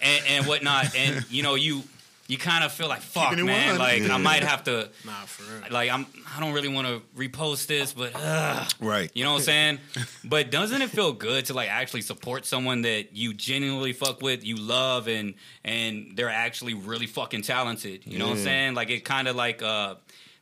and, 0.00 0.24
and 0.28 0.46
whatnot. 0.46 0.96
And 0.96 1.24
you 1.30 1.42
know 1.42 1.54
you 1.54 1.82
you 2.28 2.38
kind 2.38 2.64
of 2.64 2.72
feel 2.72 2.88
like 2.88 3.00
fuck, 3.02 3.36
man. 3.36 3.46
100. 3.46 3.78
Like 3.78 4.02
Yeah. 4.02 4.14
I 4.14 4.18
might 4.18 4.42
have 4.44 4.64
to 4.64 4.88
Nah, 5.04 5.12
for 5.26 5.42
real. 5.42 5.72
like 5.72 5.90
I'm 5.90 6.06
I 6.34 6.40
don't 6.40 6.52
really 6.54 6.68
want 6.68 6.86
to 6.86 7.02
repost 7.16 7.66
this, 7.66 7.92
but 7.92 8.12
uh, 8.14 8.64
right. 8.80 9.10
you 9.14 9.24
know 9.24 9.32
what 9.32 9.38
I'm 9.38 9.42
saying? 9.44 9.78
but 10.24 10.50
doesn't 10.50 10.80
it 10.80 10.90
feel 10.90 11.12
good 11.12 11.46
to 11.46 11.54
like 11.54 11.68
actually 11.68 12.02
support 12.02 12.46
someone 12.46 12.82
that 12.82 13.14
you 13.14 13.34
genuinely 13.34 13.92
fuck 13.92 14.22
with, 14.22 14.44
you 14.44 14.56
love, 14.56 15.08
and 15.08 15.34
and 15.64 16.12
they're 16.16 16.30
actually 16.30 16.74
really 16.74 17.06
fucking 17.06 17.42
talented? 17.42 18.06
You 18.06 18.18
know 18.18 18.28
what 18.28 18.38
I'm 18.38 18.42
saying? 18.44 18.74
Like 18.74 18.90
it 18.90 19.04
kind 19.04 19.28
of 19.28 19.36
like 19.36 19.62
uh 19.62 19.96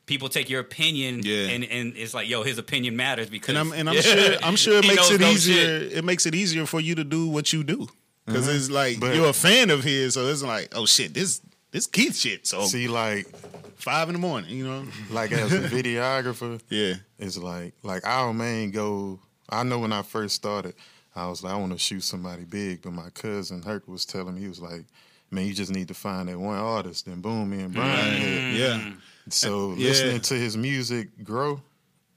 people 0.05 0.29
take 0.29 0.49
your 0.49 0.61
opinion 0.61 1.21
Yeah. 1.23 1.47
and 1.49 1.63
and 1.63 1.93
it's 1.97 2.13
like 2.13 2.27
yo 2.29 2.43
his 2.43 2.57
opinion 2.57 2.95
matters 2.95 3.29
because 3.29 3.49
and 3.49 3.57
I'm 3.57 3.71
and 3.71 3.89
I'm 3.89 3.95
Yeah. 3.95 4.01
sure 4.01 4.35
I'm 4.43 4.55
sure 4.55 4.77
it 4.79 4.87
makes 4.87 5.09
it 5.09 5.19
no 5.21 5.29
easier. 5.29 5.55
shit. 5.55 5.93
It 5.93 6.03
makes 6.05 6.25
it 6.25 6.35
easier 6.35 6.65
for 6.65 6.79
you 6.79 6.95
to 6.95 7.03
do 7.03 7.27
what 7.27 7.51
you 7.53 7.63
do 7.63 7.87
because 8.25 8.47
it's 8.47 8.69
like 8.69 8.99
But- 8.99 9.15
you're 9.15 9.29
a 9.29 9.33
fan 9.33 9.69
of 9.71 9.83
his, 9.83 10.13
so 10.13 10.27
it's 10.27 10.43
like, 10.43 10.69
oh 10.75 10.85
shit, 10.85 11.13
this 11.13 11.41
this 11.71 11.87
Keith 11.87 12.15
shit. 12.15 12.45
So 12.47 12.61
See, 12.63 12.87
like, 12.87 13.27
five 13.75 14.09
in 14.09 14.13
the 14.13 14.19
morning, 14.19 14.49
you 14.55 14.65
know? 14.67 14.85
like 15.11 15.31
as 15.31 15.51
a 15.53 15.61
videographer, 15.61 16.61
Yeah, 16.69 16.95
it's 17.19 17.37
like 17.37 17.73
like 17.83 18.05
our 18.05 18.33
main 18.33 18.71
goal. 18.71 19.19
I 19.49 19.63
know 19.63 19.79
when 19.79 19.91
I 19.93 20.01
first 20.01 20.35
started, 20.35 20.75
I 21.15 21.27
was 21.27 21.43
like, 21.43 21.53
I 21.53 21.57
want 21.57 21.73
to 21.73 21.77
shoot 21.77 22.01
somebody 22.03 22.43
big, 22.45 22.81
but 22.83 22.93
my 22.93 23.09
cousin 23.09 23.61
Herc 23.61 23.87
was 23.87 24.05
telling 24.05 24.35
me 24.35 24.41
he 24.41 24.47
was 24.47 24.61
like, 24.61 24.85
man, 25.29 25.45
you 25.45 25.53
just 25.53 25.71
need 25.71 25.89
to 25.89 25.93
find 25.93 26.29
that 26.29 26.39
one 26.39 26.57
artist. 26.57 27.05
Then 27.05 27.19
boom, 27.21 27.49
me 27.49 27.61
and 27.63 27.73
Brian. 27.73 28.15
Mm. 28.15 28.17
hit. 28.19 28.43
yeah, 28.59 28.91
So 29.29 29.71
Yeah. 29.77 29.87
listening 29.89 30.21
to 30.21 30.33
his 30.35 30.55
music 30.55 31.09
grow, 31.23 31.61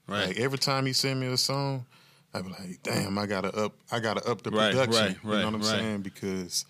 right, 0.06 0.28
like 0.28 0.38
every 0.38 0.58
time 0.58 0.86
he 0.86 0.92
send 0.92 1.18
me 1.20 1.26
a 1.26 1.36
song, 1.36 1.86
I'd 2.32 2.44
be 2.44 2.50
like, 2.50 2.82
damn, 2.82 3.16
I 3.18 3.26
gotta 3.26 3.52
up, 3.56 3.74
I 3.90 3.98
gotta 4.00 4.24
up 4.28 4.42
the 4.42 4.50
Right, 4.50 4.70
production. 4.72 4.92
right, 4.94 5.16
you 5.24 5.30
know 5.30 5.44
what 5.46 5.54
I'm 5.54 5.60
right. 5.60 5.70
saying? 5.70 6.02
Because 6.02 6.64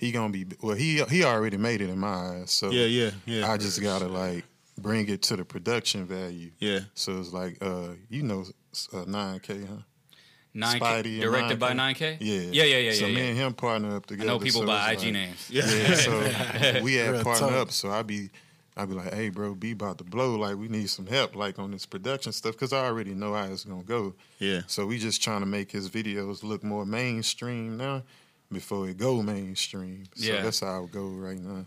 he 0.00 0.10
gonna 0.12 0.32
be 0.32 0.46
well, 0.62 0.74
he 0.76 1.02
he 1.04 1.22
already 1.24 1.56
made 1.58 1.80
it 1.82 1.90
in 1.90 1.98
my 1.98 2.08
eyes. 2.40 2.50
So 2.50 2.70
yeah, 2.70 2.86
yeah, 2.86 3.10
yeah. 3.26 3.50
I 3.50 3.56
just 3.58 3.80
gotta 3.82 4.08
like 4.08 4.44
bring 4.78 5.08
it 5.08 5.20
to 5.22 5.36
the 5.36 5.44
production 5.44 6.06
value. 6.06 6.50
Yeah. 6.58 6.80
So 6.94 7.20
it's 7.20 7.32
like, 7.34 7.58
uh, 7.60 7.88
you 8.08 8.22
know, 8.22 8.46
uh, 8.94 9.04
9K, 9.04 9.68
huh? 9.68 9.74
9K, 10.56 11.20
directed 11.20 11.58
by 11.58 11.72
9K? 11.72 11.94
9K. 11.94 12.16
Yeah. 12.20 12.40
Yeah, 12.40 12.64
yeah, 12.64 12.76
yeah, 12.78 12.92
So 12.92 13.06
yeah. 13.06 13.14
me 13.14 13.20
yeah. 13.20 13.28
and 13.28 13.36
him 13.38 13.52
partner 13.54 13.96
up 13.96 14.04
I 14.06 14.08
together. 14.08 14.28
know 14.30 14.38
people 14.38 14.62
so 14.62 14.66
by 14.66 14.92
IG 14.92 14.98
like- 15.04 15.12
names. 15.12 15.50
Yeah. 15.50 15.94
so 15.94 16.80
we 16.82 16.94
had 16.94 17.22
partner 17.22 17.48
up. 17.58 17.70
So 17.70 17.90
I 17.90 18.02
be, 18.02 18.30
I 18.76 18.86
be 18.86 18.94
like, 18.94 19.12
hey, 19.12 19.28
bro, 19.28 19.54
be 19.54 19.72
about 19.72 19.98
to 19.98 20.04
blow. 20.04 20.36
Like 20.36 20.56
we 20.56 20.68
need 20.68 20.88
some 20.90 21.06
help, 21.06 21.36
like 21.36 21.58
on 21.58 21.70
this 21.72 21.84
production 21.86 22.32
stuff, 22.32 22.52
because 22.52 22.72
I 22.72 22.86
already 22.86 23.14
know 23.14 23.34
how 23.34 23.44
it's 23.44 23.64
gonna 23.64 23.82
go. 23.82 24.14
Yeah. 24.38 24.62
So 24.66 24.86
we 24.86 24.98
just 24.98 25.22
trying 25.22 25.40
to 25.40 25.46
make 25.46 25.70
his 25.70 25.88
videos 25.90 26.42
look 26.42 26.64
more 26.64 26.86
mainstream 26.86 27.76
now, 27.76 28.02
before 28.52 28.88
it 28.88 28.96
go 28.98 29.22
mainstream. 29.22 30.04
So 30.14 30.32
Yeah. 30.32 30.42
that's 30.42 30.60
how 30.60 30.84
it 30.84 30.90
go 30.92 31.06
right 31.08 31.38
now. 31.38 31.66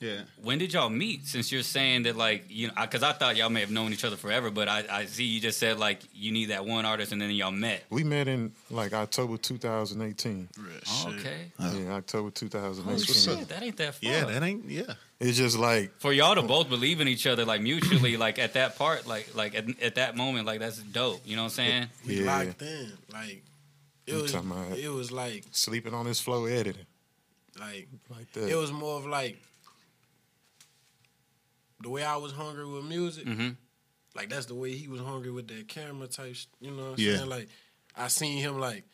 Yeah. 0.00 0.22
When 0.42 0.58
did 0.58 0.72
y'all 0.72 0.88
meet? 0.90 1.28
Since 1.28 1.52
you're 1.52 1.62
saying 1.62 2.02
that, 2.02 2.16
like, 2.16 2.46
you 2.48 2.66
know, 2.66 2.72
because 2.80 3.04
I 3.04 3.12
thought 3.12 3.36
y'all 3.36 3.50
may 3.50 3.60
have 3.60 3.70
known 3.70 3.92
each 3.92 4.04
other 4.04 4.16
forever, 4.16 4.50
but 4.50 4.66
I, 4.68 4.84
I 4.90 5.04
see 5.06 5.22
you 5.22 5.38
just 5.40 5.58
said 5.60 5.78
like 5.78 6.00
you 6.12 6.32
need 6.32 6.46
that 6.46 6.66
one 6.66 6.84
artist, 6.84 7.12
and 7.12 7.22
then 7.22 7.30
y'all 7.30 7.52
met. 7.52 7.84
We 7.88 8.02
met 8.02 8.26
in 8.26 8.50
like 8.68 8.92
October 8.94 9.36
2018. 9.36 10.48
Oh, 10.58 10.62
shit. 11.08 11.20
okay. 11.20 11.52
Oh. 11.60 11.78
Yeah, 11.78 11.92
October 11.92 12.30
2018. 12.32 12.92
Oh 12.92 12.98
2018. 12.98 13.38
shit, 13.38 13.48
that 13.50 13.62
ain't 13.62 13.76
that 13.76 13.94
far. 13.94 14.10
Yeah, 14.10 14.24
that 14.24 14.42
ain't 14.42 14.68
yeah. 14.68 14.94
It's 15.20 15.38
just 15.38 15.56
like 15.56 15.92
For 16.00 16.12
y'all 16.12 16.34
to 16.34 16.42
both 16.42 16.68
believe 16.68 17.00
in 17.00 17.06
each 17.06 17.28
other, 17.28 17.44
like 17.44 17.60
mutually, 17.62 18.16
like 18.16 18.40
at 18.40 18.54
that 18.54 18.76
part, 18.76 19.06
like 19.06 19.36
like 19.36 19.54
at, 19.54 19.80
at 19.80 19.94
that 19.94 20.16
moment, 20.16 20.46
like 20.46 20.58
that's 20.58 20.78
dope. 20.78 21.20
You 21.24 21.36
know 21.36 21.42
what 21.42 21.52
I'm 21.58 21.64
saying? 21.64 21.86
We 22.04 22.24
Yeah. 22.24 22.38
locked 22.44 22.60
in. 22.62 22.92
Like 23.12 23.44
it 24.06 24.14
was 24.14 24.34
about- 24.34 24.76
it 24.78 24.88
was 24.88 25.10
like 25.12 25.44
sleeping 25.52 25.94
on 25.94 26.06
his 26.06 26.20
flow 26.20 26.44
editing 26.46 26.86
like 27.60 27.88
like 28.10 28.32
that. 28.32 28.48
it 28.48 28.56
was 28.56 28.72
more 28.72 28.96
of 28.98 29.06
like 29.06 29.40
the 31.80 31.90
way 31.90 32.04
I 32.04 32.16
was 32.16 32.32
hungry 32.32 32.64
with 32.66 32.84
music. 32.84 33.26
Mm-hmm. 33.26 33.50
Like 34.14 34.28
that's 34.28 34.46
the 34.46 34.54
way 34.54 34.72
he 34.72 34.88
was 34.88 35.00
hungry 35.00 35.30
with 35.30 35.48
that 35.48 35.68
camera 35.68 36.06
type. 36.06 36.36
You 36.60 36.70
know 36.70 36.82
what 36.82 36.88
I'm 36.92 36.94
Yeah. 36.98 37.16
saying? 37.18 37.28
Like 37.28 37.48
I 37.96 38.08
seen 38.08 38.38
him 38.38 38.58
like 38.58 38.84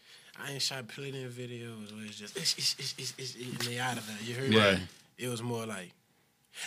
I 0.42 0.52
ain't 0.52 0.62
shot 0.62 0.88
plenty 0.88 1.24
of 1.24 1.32
videos 1.32 1.94
where 1.94 2.04
it's 2.06 2.18
just 2.18 2.36
it's, 2.36 2.54
it's, 2.56 2.76
it's, 2.78 2.94
it's, 2.98 3.14
it's, 3.18 3.34
and 3.34 3.58
they 3.60 3.78
out 3.78 3.98
of 3.98 4.06
there. 4.06 4.16
You 4.24 4.34
heard 4.34 4.54
Right. 4.54 4.78
me? 4.78 4.86
It 5.18 5.28
was 5.28 5.42
more 5.42 5.66
like. 5.66 5.92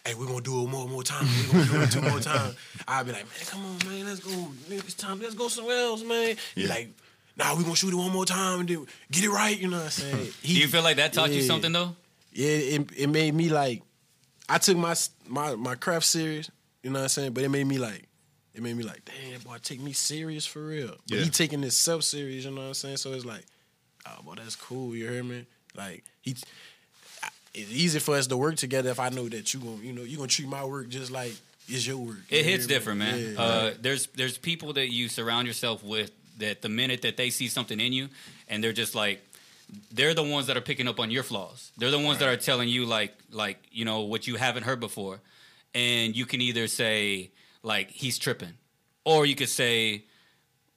Hey, 0.06 0.14
we're 0.14 0.26
gonna 0.26 0.40
do 0.40 0.64
it 0.64 0.68
more, 0.70 0.88
more 0.88 1.04
time. 1.04 1.28
We're 1.54 1.66
gonna 1.66 1.72
do 1.72 1.82
it 1.82 1.92
two 1.92 2.02
more 2.02 2.20
times. 2.22 2.56
I'd 2.88 3.06
be 3.06 3.12
like, 3.12 3.26
man, 3.26 3.46
come 3.48 3.66
on, 3.66 3.78
man, 3.90 4.06
let's 4.06 4.22
go. 4.22 4.48
It's 4.70 4.94
time. 4.94 5.20
Let's 5.20 5.36
go 5.36 5.50
somewhere 5.50 5.76
else, 5.80 6.02
man. 6.04 6.38
Yeah. 6.56 6.70
like, 6.70 6.92
nah, 7.44 7.56
we 7.56 7.64
gonna 7.64 7.76
shoot 7.76 7.94
it 7.94 7.98
one 7.98 8.12
more 8.12 8.26
time 8.26 8.60
and 8.60 8.68
do 8.68 8.88
get 9.12 9.24
it 9.24 9.30
right. 9.30 9.58
You 9.60 9.68
know 9.70 9.78
what 9.78 9.86
I'm 9.86 9.90
saying? 9.92 10.28
He, 10.42 10.54
Do 10.56 10.60
you 10.62 10.68
feel 10.68 10.84
like 10.84 10.98
that 10.98 11.14
taught 11.14 11.32
you 11.32 11.42
something 11.42 11.72
though? 11.72 11.96
yeah, 12.34 12.48
it, 12.48 12.90
it 12.98 13.08
made 13.08 13.34
me 13.34 13.50
like 13.50 13.82
I 14.48 14.58
took 14.58 14.78
my 14.78 14.96
my 15.28 15.56
my 15.56 15.76
craft 15.76 16.06
serious, 16.06 16.50
you 16.84 16.90
know 16.90 17.00
what 17.00 17.04
I'm 17.04 17.10
saying? 17.10 17.34
But 17.34 17.44
it 17.44 17.50
made 17.50 17.66
me 17.68 17.78
like 17.78 18.08
it 18.54 18.62
made 18.62 18.76
me 18.76 18.84
like, 18.84 19.02
damn 19.06 19.40
boy, 19.42 19.58
take 19.64 19.80
me 19.80 19.94
serious 19.94 20.46
for 20.46 20.66
real. 20.66 20.96
But 21.08 21.18
Yeah. 21.18 21.24
he 21.24 21.30
taking 21.30 21.62
this 21.62 21.76
self 21.78 22.04
serious, 22.04 22.44
you 22.46 22.52
know 22.52 22.62
what 22.62 22.68
I'm 22.68 22.74
saying? 22.74 22.98
So 22.98 23.14
it's 23.14 23.26
like, 23.26 23.46
oh 24.08 24.22
boy, 24.24 24.36
that's 24.36 24.56
cool, 24.56 24.96
you 24.96 25.10
hear 25.10 25.24
me? 25.24 25.46
Like 25.76 26.04
he 26.22 26.36
it's 27.54 27.70
easy 27.72 28.00
for 28.00 28.16
us 28.16 28.28
to 28.28 28.38
work 28.38 28.56
together 28.56 28.90
if 28.92 29.00
I 29.00 29.10
know 29.10 29.28
that 29.30 29.54
you 29.54 29.60
gonna 29.60 29.78
you 29.82 29.94
know 29.94 30.04
you 30.04 30.18
gonna 30.18 30.28
treat 30.30 30.48
my 30.48 30.64
work 30.64 30.88
just 30.90 31.12
like 31.12 31.34
it's 31.68 31.86
your 31.88 31.98
work. 31.98 32.18
you 32.30 32.38
It 32.40 32.46
hits 32.46 32.68
me? 32.68 32.74
different, 32.74 33.00
man. 33.00 33.34
Yeah. 33.36 33.42
Uh, 33.42 33.74
there's 33.80 34.08
there's 34.16 34.38
people 34.38 34.74
that 34.74 34.92
you 34.92 35.08
surround 35.10 35.48
yourself 35.48 35.84
with 35.84 36.12
that 36.38 36.62
the 36.62 36.70
minute 36.70 37.02
that 37.04 37.18
they 37.18 37.30
see 37.30 37.48
something 37.48 37.80
in 37.80 37.94
you, 37.94 38.10
and 38.48 38.64
they're 38.64 38.74
just 38.74 38.96
like, 38.96 39.22
they're 39.92 40.14
the 40.14 40.24
ones 40.24 40.48
that 40.48 40.58
are 40.58 40.62
picking 40.62 40.88
up 40.88 41.00
on 41.00 41.12
your 41.12 41.24
flaws. 41.24 41.72
They're 41.78 41.92
the 41.92 42.00
ones 42.00 42.20
that 42.20 42.28
are 42.28 42.38
telling 42.38 42.68
you 42.70 42.86
like 42.86 43.14
like 43.32 43.58
you 43.72 43.86
know 43.86 44.02
what 44.02 44.28
you 44.28 44.36
haven't 44.36 44.64
heard 44.64 44.80
before, 44.80 45.20
and 45.74 46.16
you 46.16 46.26
can 46.26 46.42
either 46.42 46.68
say 46.68 47.32
like 47.64 47.90
he's 47.90 48.18
tripping, 48.18 48.54
or 49.06 49.26
you 49.26 49.36
could 49.36 49.50
say, 49.50 50.04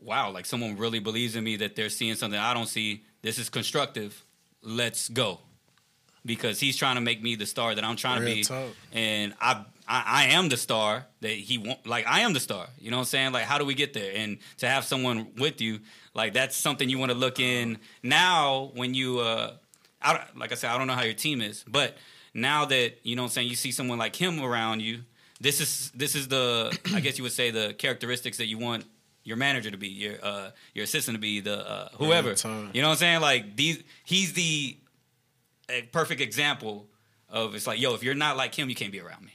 wow, 0.01 0.31
like 0.31 0.47
someone 0.47 0.77
really 0.77 1.01
believes 1.01 1.35
in 1.37 1.45
me 1.45 1.57
that 1.57 1.77
they're 1.77 1.89
seeing 1.89 2.15
something 2.15 2.39
I 2.39 2.55
don't 2.55 2.69
see. 2.69 3.05
This 3.23 3.39
is 3.39 3.49
constructive. 3.49 4.23
Let's 4.63 5.09
go. 5.09 5.41
Because 6.27 6.59
he's 6.59 6.77
trying 6.77 6.95
to 6.95 7.01
make 7.03 7.23
me 7.23 7.35
the 7.37 7.47
star 7.47 7.75
that 7.75 7.85
I'm 7.85 7.97
trying 7.97 8.21
to 8.21 8.27
be, 8.27 8.45
talk. 8.45 8.69
and 8.93 9.35
I, 9.41 9.65
I 9.87 10.03
I 10.07 10.25
am 10.29 10.49
the 10.49 10.57
star 10.57 11.05
that 11.21 11.33
he 11.33 11.59
want. 11.59 11.87
Like 11.87 12.07
I 12.07 12.21
am 12.21 12.33
the 12.33 12.41
star. 12.41 12.69
You 12.79 12.91
know 12.91 12.97
what 12.97 13.03
I'm 13.03 13.07
saying? 13.07 13.33
Like 13.33 13.45
how 13.45 13.59
do 13.59 13.65
we 13.67 13.75
get 13.75 13.93
there? 13.93 14.13
And 14.17 14.39
to 14.59 14.69
have 14.69 14.85
someone 14.85 15.33
with 15.37 15.61
you, 15.61 15.81
like 16.15 16.33
that's 16.33 16.57
something 16.57 16.89
you 16.89 16.99
want 16.99 17.13
to 17.13 17.19
look 17.19 17.39
in 17.41 17.79
now 18.03 18.71
when 18.75 18.95
you. 18.95 19.21
uh 19.21 19.53
I 20.01 20.25
like 20.37 20.53
I 20.53 20.55
said, 20.55 20.71
I 20.71 20.79
don't 20.79 20.87
know 20.87 20.95
how 20.95 21.03
your 21.03 21.15
team 21.15 21.41
is, 21.41 21.65
but 21.67 21.97
now 22.35 22.65
that 22.67 22.99
you 23.03 23.17
know 23.17 23.23
what 23.23 23.29
I'm 23.29 23.33
saying, 23.33 23.49
you 23.49 23.57
see 23.57 23.73
someone 23.73 23.99
like 23.99 24.17
him 24.17 24.41
around 24.41 24.81
you. 24.81 25.01
This 25.41 25.61
is 25.61 25.91
this 25.95 26.15
is 26.15 26.29
the 26.29 26.77
I 26.95 27.01
guess 27.01 27.19
you 27.19 27.25
would 27.25 27.33
say 27.33 27.51
the 27.51 27.75
characteristics 27.75 28.39
that 28.39 28.47
you 28.47 28.59
want 28.59 28.85
your 29.25 29.37
manager 29.39 29.71
to 29.71 29.79
be, 29.79 29.89
your 29.89 30.15
uh 30.23 30.51
your 30.75 30.85
assistant 30.85 31.17
to 31.17 31.21
be, 31.21 31.41
the 31.41 31.59
uh, 31.69 31.89
whoever. 31.99 32.35
You 32.75 32.83
know 32.83 32.89
what 32.89 32.93
I'm 32.93 32.99
saying? 32.99 33.21
Like 33.23 33.57
these, 33.57 33.83
he's 34.05 34.35
the 34.35 34.77
a 35.69 35.83
perfect 35.83 36.21
example 36.21 36.87
of 37.31 37.55
it's 37.55 37.67
like, 37.67 37.81
yo, 37.81 37.95
if 37.95 38.03
you're 38.03 38.15
not 38.15 38.37
like 38.37 38.55
him, 38.55 38.69
you 38.69 38.75
can't 38.75 38.93
be 38.93 39.01
around 39.01 39.25
me. 39.25 39.33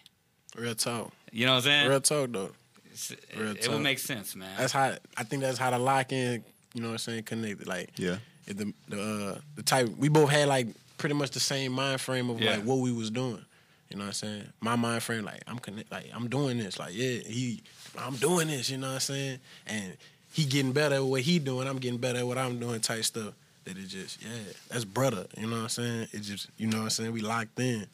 Real 0.56 0.76
talk. 0.76 1.12
You 1.32 1.46
know 1.46 1.54
what 1.54 1.58
I'm 1.58 1.64
saying? 1.64 1.90
Real 1.90 2.02
talk 2.02 2.32
though. 2.32 2.52
It's- 2.86 3.12
it, 3.12 3.24
real 3.38 3.52
it 3.52 3.68
would 3.68 3.74
talk. 3.76 3.82
make 3.82 4.00
sense, 4.00 4.36
man. 4.36 4.50
That's 4.58 4.74
how 4.74 4.96
I 5.18 5.24
think 5.24 5.42
that's 5.42 5.58
how 5.58 5.70
to 5.70 5.78
lock 5.78 6.12
in, 6.12 6.44
you 6.74 6.82
know 6.82 6.88
what 6.90 6.94
I'm 6.94 6.98
saying, 7.00 7.24
connected. 7.24 7.68
Like 7.68 7.92
Yeah. 7.98 8.18
if 8.48 8.58
the 8.58 8.74
the 8.88 9.02
uh, 9.02 9.40
the 9.56 9.64
type 9.64 9.90
we 9.98 10.10
both 10.10 10.30
had 10.30 10.48
like 10.48 10.68
pretty 10.98 11.16
much 11.16 11.32
the 11.32 11.40
same 11.40 11.72
mind 11.72 12.02
frame 12.02 12.30
of 12.30 12.42
Yeah. 12.42 12.56
like 12.58 12.64
what 12.64 12.80
we 12.80 12.92
was 12.92 13.10
doing. 13.10 13.44
You 13.90 13.98
know 13.98 14.04
what 14.04 14.08
I'm 14.10 14.14
saying? 14.14 14.44
My 14.60 14.76
mind 14.76 15.02
frame, 15.02 15.24
like 15.26 15.42
I'm 15.48 15.60
connect, 15.60 15.92
like 15.92 16.10
I'm 16.14 16.28
doing 16.28 16.58
this. 16.58 16.78
Like 16.78 16.94
yeah, 16.94 17.20
he, 17.26 17.62
I'm 17.98 18.16
doing 18.18 18.48
this. 18.50 18.70
You 18.70 18.78
know 18.78 18.88
what 18.88 18.94
I'm 18.96 19.00
saying? 19.00 19.40
And 19.66 19.98
he 20.34 20.46
getting 20.46 20.74
better 20.74 20.96
at 20.96 21.04
what 21.04 21.22
he 21.22 21.40
doing. 21.40 21.68
I'm 21.68 21.78
getting 21.80 22.00
better 22.00 22.20
at 22.20 22.28
what 22.28 22.38
I'm 22.38 22.60
doing. 22.60 22.80
Type 22.82 23.04
stuff. 23.04 23.34
That 23.70 23.78
it 23.78 23.88
just 23.88 24.22
yeah, 24.22 24.30
that's 24.70 24.84
brother. 24.86 25.26
You 25.38 25.48
know 25.48 25.58
what 25.58 25.62
I'm 25.64 25.70
saying? 25.70 26.08
It 26.12 26.22
just 26.22 26.48
you 26.58 26.68
know 26.68 26.78
what 26.78 26.84
I'm 26.86 26.90
saying. 26.90 27.12
We 27.12 27.22
locked 27.22 27.60
in. 27.60 27.86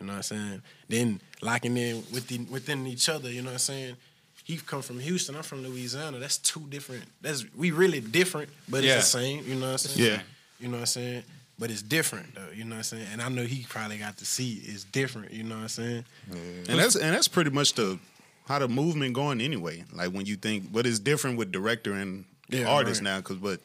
You 0.00 0.06
know 0.06 0.12
what 0.12 0.16
I'm 0.16 0.22
saying? 0.22 0.62
Then 0.88 1.20
locking 1.40 1.76
in 1.76 2.02
within 2.12 2.46
within 2.50 2.86
each 2.86 3.08
other. 3.08 3.30
You 3.30 3.42
know 3.42 3.46
what 3.50 3.52
I'm 3.54 3.58
saying? 3.58 3.96
He 4.44 4.56
come 4.56 4.82
from 4.82 4.98
Houston. 4.98 5.36
I'm 5.36 5.42
from 5.42 5.62
Louisiana. 5.62 6.18
That's 6.18 6.38
two 6.38 6.66
different. 6.68 7.04
That's 7.20 7.44
we 7.56 7.70
really 7.70 8.00
different, 8.00 8.48
but 8.68 8.82
Yeah. 8.82 8.96
it's 8.96 9.12
the 9.12 9.18
same. 9.20 9.44
You 9.46 9.54
know 9.54 9.66
what 9.66 9.72
I'm 9.72 9.78
saying? 9.78 10.10
Yeah. 10.12 10.22
You 10.58 10.68
know 10.68 10.74
what 10.74 10.80
I'm 10.80 10.86
saying? 10.86 11.22
But 11.58 11.70
it's 11.70 11.82
different 11.82 12.34
though. 12.34 12.48
You 12.54 12.64
know 12.64 12.70
what 12.70 12.76
I'm 12.78 12.82
saying? 12.84 13.06
And 13.12 13.22
I 13.22 13.28
know 13.28 13.44
he 13.44 13.64
probably 13.68 13.98
got 13.98 14.16
to 14.18 14.24
see 14.24 14.62
it's 14.64 14.84
different. 14.84 15.32
You 15.32 15.44
know 15.44 15.56
what 15.56 15.62
I'm 15.62 15.68
saying? 15.68 16.04
Yeah. 16.30 16.36
And 16.70 16.78
that's 16.80 16.96
and 16.96 17.14
that's 17.14 17.28
pretty 17.28 17.50
much 17.50 17.74
the 17.74 17.98
how 18.46 18.58
the 18.58 18.66
movement 18.68 19.14
going 19.14 19.40
anyway. 19.40 19.84
Like 19.92 20.10
when 20.10 20.26
you 20.26 20.36
think, 20.36 20.72
but 20.72 20.86
it's 20.86 20.98
different 20.98 21.36
with 21.36 21.52
director 21.52 21.92
and 21.92 22.24
Yeah, 22.48 22.64
artist 22.66 23.00
right. 23.00 23.04
now 23.04 23.18
because 23.18 23.36
but 23.36 23.60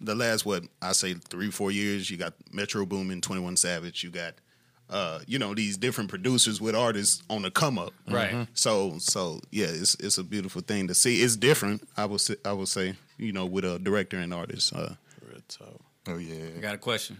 the 0.00 0.14
last 0.14 0.44
what 0.46 0.64
I 0.82 0.92
say 0.92 1.14
three 1.14 1.50
four 1.50 1.70
years 1.70 2.10
you 2.10 2.16
got 2.16 2.34
Metro 2.52 2.84
Boomin, 2.86 3.20
Twenty 3.20 3.42
One 3.42 3.56
Savage, 3.56 4.02
you 4.04 4.10
got 4.10 4.34
uh 4.90 5.20
you 5.26 5.38
know 5.38 5.54
these 5.54 5.76
different 5.76 6.08
producers 6.10 6.60
with 6.60 6.74
artists 6.76 7.22
on 7.28 7.42
the 7.42 7.50
come 7.50 7.78
up. 7.78 7.92
Right. 8.08 8.46
So 8.54 8.98
so 8.98 9.40
yeah, 9.50 9.66
it's 9.66 9.94
it's 9.96 10.18
a 10.18 10.24
beautiful 10.24 10.60
thing 10.62 10.86
to 10.88 10.94
see. 10.94 11.22
It's 11.22 11.36
different. 11.36 11.86
I 11.96 12.04
would 12.06 12.20
say, 12.20 12.36
I 12.44 12.52
would 12.52 12.68
say 12.68 12.94
you 13.18 13.32
know 13.32 13.46
with 13.46 13.64
a 13.64 13.78
director 13.78 14.18
and 14.18 14.32
artist. 14.34 14.72
Uh, 14.74 14.90
Oh 16.08 16.18
yeah. 16.18 16.44
I 16.56 16.60
got 16.60 16.74
a 16.74 16.78
question. 16.78 17.18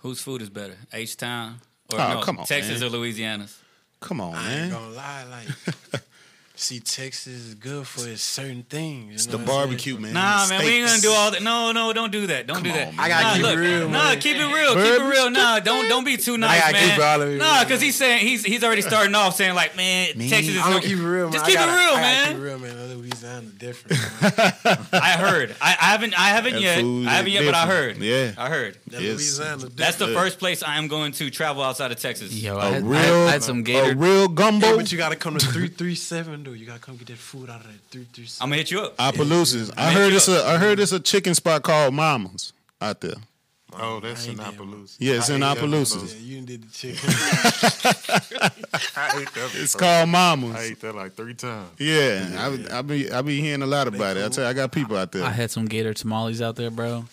Whose 0.00 0.20
food 0.20 0.40
is 0.42 0.48
better, 0.50 0.76
H 0.92 1.16
Town 1.16 1.56
or 1.92 2.00
Oh, 2.00 2.14
no, 2.14 2.22
come 2.22 2.38
on, 2.38 2.46
Texas 2.46 2.80
man. 2.80 2.88
or 2.88 2.92
Louisiana's? 2.96 3.58
come 4.00 4.20
on, 4.20 4.34
I 4.34 4.52
ain't 4.62 4.70
man. 4.70 4.70
gonna 4.70 4.94
lie, 4.94 5.24
like 5.24 6.02
see, 6.56 6.80
Texas 6.80 7.26
is 7.34 7.54
good 7.54 7.86
for 7.86 8.08
its 8.08 8.22
certain 8.22 8.62
things. 8.64 9.14
It's 9.14 9.26
you 9.26 9.32
the 9.32 9.38
know 9.38 9.44
what 9.44 9.50
I'm 9.50 9.56
saying? 9.56 9.68
barbecue, 9.68 9.98
man. 9.98 10.12
Nah, 10.14 10.46
man, 10.48 10.64
we 10.64 10.70
ain't 10.70 10.88
gonna 10.88 11.00
do 11.02 11.10
all 11.10 11.30
that. 11.30 11.42
No, 11.42 11.72
no, 11.72 11.92
don't 11.92 12.10
do 12.10 12.26
that. 12.28 12.46
Don't 12.46 12.56
Come 12.56 12.64
do 12.64 12.72
that. 12.72 12.88
on. 12.88 12.98
I 13.00 13.08
gotta 13.08 13.24
nah, 13.24 13.32
keep 13.34 13.42
it 13.42 13.46
look, 13.46 13.58
real, 13.58 13.88
Nah, 13.88 14.04
man. 14.04 14.20
keep 14.20 14.36
it 14.36 14.44
real. 14.54 14.74
Keep 14.74 15.02
it 15.02 15.08
real. 15.08 15.30
Nah, 15.30 15.60
don't 15.60 15.88
don't 15.88 16.04
be 16.04 16.16
too 16.16 16.36
nice, 16.38 16.60
gotta 16.60 16.72
man. 16.72 16.88
keep 16.90 16.98
it 16.98 17.02
all 17.04 17.18
the 17.20 17.26
way 17.26 17.36
nah, 17.38 17.62
because 17.64 17.80
he's 17.80 17.96
saying 17.96 18.26
he's 18.26 18.44
he's 18.44 18.64
already 18.64 18.82
starting 18.82 19.14
off 19.14 19.36
saying 19.36 19.54
like, 19.54 19.76
man, 19.76 20.08
Texas 20.18 20.48
is 20.56 20.58
I'm 20.58 20.70
gonna 20.72 20.80
keep 20.80 20.98
it 20.98 21.02
real, 21.06 21.24
man. 21.24 21.32
Just 21.32 21.44
I 21.44 21.48
keep 21.48 21.56
gotta- 21.56 21.72
it 21.72 21.76
real, 21.76 21.94
I 21.96 22.00
man. 22.00 22.26
Keep 22.28 22.36
it 22.36 22.40
real, 22.40 22.58
man. 22.58 22.96
Louisiana 22.96 23.46
different. 23.58 23.96
Man. 24.22 24.86
I 24.92 25.10
heard. 25.12 25.54
I, 25.60 25.70
I 25.80 25.84
haven't. 25.92 26.18
I 26.18 26.28
haven't 26.30 26.52
That 26.54 26.60
yet. 26.62 26.78
I 26.78 27.10
haven't 27.16 27.28
is 27.28 27.34
yet, 27.34 27.44
but 27.44 27.54
I 27.54 27.66
heard. 27.66 27.96
Yeah. 27.98 28.32
I 28.36 28.48
heard. 28.48 28.78
That 28.88 29.00
Yes. 29.00 29.14
Louisiana 29.16 29.54
different. 29.56 29.76
That's 29.76 29.96
the 29.96 30.08
first 30.08 30.38
place 30.38 30.62
I 30.62 30.78
am 30.78 30.88
going 30.88 31.12
to 31.12 31.30
travel 31.30 31.62
outside 31.62 31.92
of 31.92 31.98
Texas. 32.00 32.32
Yo, 32.32 32.56
A 32.56 32.60
I 32.60 32.64
had, 32.70 32.82
I 32.82 32.86
real, 32.86 32.98
had, 32.98 33.12
I 33.28 33.30
had 33.32 33.42
some 33.42 33.58
a 33.60 33.62
gator. 33.62 33.94
real 33.96 34.28
gumbo. 34.28 34.76
But 34.76 34.90
you 34.92 34.98
gotta 34.98 35.16
come 35.16 35.36
to 35.38 35.46
three 35.46 35.68
three 35.68 35.94
seven 35.94 36.42
though. 36.46 36.52
You 36.52 36.64
gotta 36.66 36.80
come 36.80 36.96
get 36.96 37.08
that 37.08 37.18
food 37.18 37.50
out 37.50 37.60
of 37.60 37.66
that 37.66 37.78
three 37.90 38.06
three 38.12 38.26
I'm 38.40 38.48
gonna 38.48 38.56
hit 38.56 38.70
you 38.70 38.80
up. 38.80 38.96
Opelousas. 38.98 39.72
I 39.76 39.92
heard 39.92 40.10
you 40.10 40.16
it's 40.16 40.28
a 40.28 40.44
I 40.44 40.56
heard 40.56 40.80
it's 40.80 40.92
a 40.92 41.00
chicken 41.00 41.34
spot 41.34 41.62
called 41.62 41.92
Mama's 41.94 42.52
out 42.80 43.00
there. 43.02 43.14
Oh, 43.78 44.00
that's 44.00 44.26
I 44.26 44.30
in 44.32 44.40
ain't 44.40 44.56
damn- 44.56 44.66
Opelousas. 44.68 44.96
Yeah, 45.00 45.14
it's 45.14 45.28
I 45.28 45.34
in 45.34 45.42
ate 45.42 45.46
that 45.46 45.58
Opelousas. 45.58 46.14
Yeah, 46.14 46.20
you 46.36 46.40
did 46.46 46.62
the 46.62 46.72
chicken. 46.72 47.10
I 48.96 49.20
ate 49.20 49.32
that. 49.34 49.50
It's 49.54 49.74
before. 49.74 49.80
called 49.80 50.08
Mama's. 50.08 50.56
I 50.56 50.62
ate 50.62 50.80
that 50.80 50.94
like 50.94 51.14
three 51.14 51.34
times. 51.34 51.68
Yeah, 51.78 52.28
I, 52.70 52.78
I 52.78 52.82
be 52.82 53.10
I 53.10 53.22
be 53.22 53.40
hearing 53.40 53.62
a 53.62 53.66
lot 53.66 53.88
about 53.88 54.16
it. 54.16 54.24
I 54.24 54.28
tell 54.28 54.44
you, 54.44 54.50
I 54.50 54.52
got 54.54 54.72
people 54.72 54.96
out 54.96 55.12
there. 55.12 55.24
I 55.24 55.30
had 55.30 55.50
some 55.50 55.66
gator 55.66 55.92
tamales 55.94 56.40
out 56.40 56.56
there, 56.56 56.70
bro. 56.70 57.04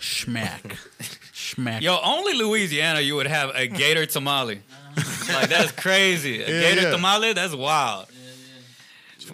Schmack. 0.00 0.76
Schmack. 1.34 1.80
Yo, 1.82 1.98
only 2.04 2.34
Louisiana 2.34 3.00
you 3.00 3.16
would 3.16 3.26
have 3.26 3.50
a 3.54 3.66
gator 3.66 4.06
tamale. 4.06 4.60
Uh-huh. 4.96 5.32
like 5.40 5.48
that's 5.48 5.72
crazy. 5.72 6.42
A 6.42 6.48
Yeah, 6.48 6.60
gator 6.60 6.82
yeah. 6.82 6.90
tamale, 6.90 7.32
that's 7.32 7.54
wild. 7.54 8.06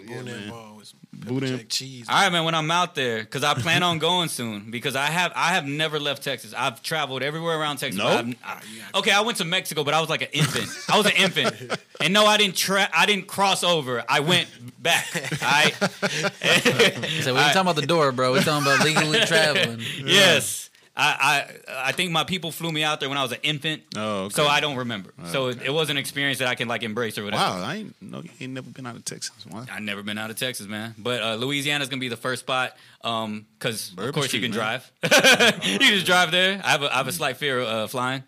Boon 0.01 0.25
that 0.25 0.49
ball 0.49 0.81
Boudin- 1.13 1.49
pepper 1.49 1.57
jack 1.57 1.69
cheese. 1.69 2.07
All 2.09 2.15
right, 2.15 2.31
man. 2.31 2.45
When 2.45 2.55
I'm 2.55 2.69
out 2.69 2.95
there, 2.95 3.19
because 3.19 3.43
I 3.43 3.53
plan 3.53 3.83
on 3.83 3.99
going 3.99 4.29
soon, 4.29 4.69
because 4.71 4.95
I 4.95 5.05
have 5.05 5.31
I 5.35 5.53
have 5.53 5.65
never 5.65 5.99
left 5.99 6.23
Texas. 6.23 6.53
I've 6.55 6.81
traveled 6.83 7.23
everywhere 7.23 7.59
around 7.59 7.77
Texas. 7.77 7.97
No? 7.97 8.23
but 8.23 8.35
ah, 8.43 8.61
okay, 8.95 9.11
I 9.11 9.21
went 9.21 9.37
to 9.39 9.45
Mexico, 9.45 9.83
but 9.83 9.93
I 9.93 10.01
was 10.01 10.09
like 10.09 10.21
an 10.21 10.27
infant. 10.33 10.67
I 10.89 10.97
was 10.97 11.05
an 11.05 11.13
infant, 11.17 11.79
and 12.01 12.13
no, 12.13 12.25
I 12.25 12.37
didn't. 12.37 12.55
Tra- 12.55 12.89
I 12.93 13.05
didn't 13.05 13.27
cross 13.27 13.63
over. 13.63 14.03
I 14.07 14.19
went 14.19 14.47
back. 14.81 15.07
I 15.41 15.71
So 17.21 17.33
we 17.33 17.39
ain't 17.39 17.53
talking 17.53 17.61
about 17.61 17.75
the 17.75 17.87
door, 17.87 18.11
bro. 18.11 18.31
We're 18.31 18.41
talking 18.41 18.67
about 18.67 18.85
legally 18.85 19.19
traveling. 19.19 19.81
yes. 20.05 20.64
I, 20.97 21.47
I 21.67 21.87
I 21.89 21.91
think 21.91 22.11
my 22.11 22.23
people 22.23 22.51
flew 22.53 22.71
me 22.71 22.81
out 22.83 23.01
there 23.01 23.09
when 23.09 23.17
I 23.17 23.21
was 23.21 23.33
an 23.33 23.39
infant, 23.43 23.83
Oh, 23.97 24.23
okay. 24.25 24.33
so 24.35 24.47
I 24.47 24.61
don't 24.61 24.77
remember. 24.77 25.13
So 25.25 25.47
it, 25.47 25.61
it 25.63 25.73
was 25.73 25.89
an 25.89 25.97
experience 25.97 26.39
that 26.39 26.47
I 26.47 26.55
can 26.55 26.69
like 26.69 26.83
embrace 26.83 27.17
or 27.17 27.25
whatever. 27.25 27.43
Wow, 27.43 27.61
I 27.63 27.75
ain't 27.75 28.01
know 28.01 28.21
you 28.21 28.29
ain't 28.39 28.53
never 28.53 28.69
been 28.69 28.85
out 28.87 28.95
of 28.95 29.03
Texas. 29.03 29.45
Wow. 29.51 29.65
I've 29.69 29.81
never 29.81 30.03
been 30.03 30.17
out 30.17 30.29
of 30.29 30.37
Texas, 30.39 30.67
man. 30.67 30.95
But 30.97 31.21
uh, 31.21 31.35
Louisiana's 31.35 31.89
gonna 31.89 31.99
be 31.99 32.07
the 32.07 32.15
first 32.15 32.43
spot, 32.43 32.77
um, 33.03 33.45
because 33.59 33.89
Bourbon 33.89 34.09
of 34.09 34.15
course 34.15 34.27
Street, 34.27 34.43
you 34.43 34.49
can 34.49 34.57
man. 34.57 34.79
drive. 34.79 34.91
you 35.65 35.79
can 35.79 35.93
just 35.93 36.05
drive 36.05 36.31
there. 36.31 36.61
I 36.63 36.69
have 36.71 36.81
a, 36.83 36.93
I 36.93 36.97
have 36.97 37.07
a 37.09 37.11
slight 37.11 37.35
fear 37.37 37.59
of 37.59 37.67
uh, 37.67 37.87
flying, 37.87 38.23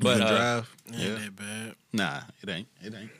but 0.00 0.18
you 0.18 0.22
can 0.24 0.32
uh, 0.32 0.36
drive. 0.36 0.76
Ain't 0.92 0.98
Yeah. 1.02 1.14
that 1.16 1.36
bad. 1.36 1.74
Nah, 1.92 2.20
it 2.42 2.48
ain't. 2.50 2.68
It 2.84 2.94
ain't. 2.94 3.10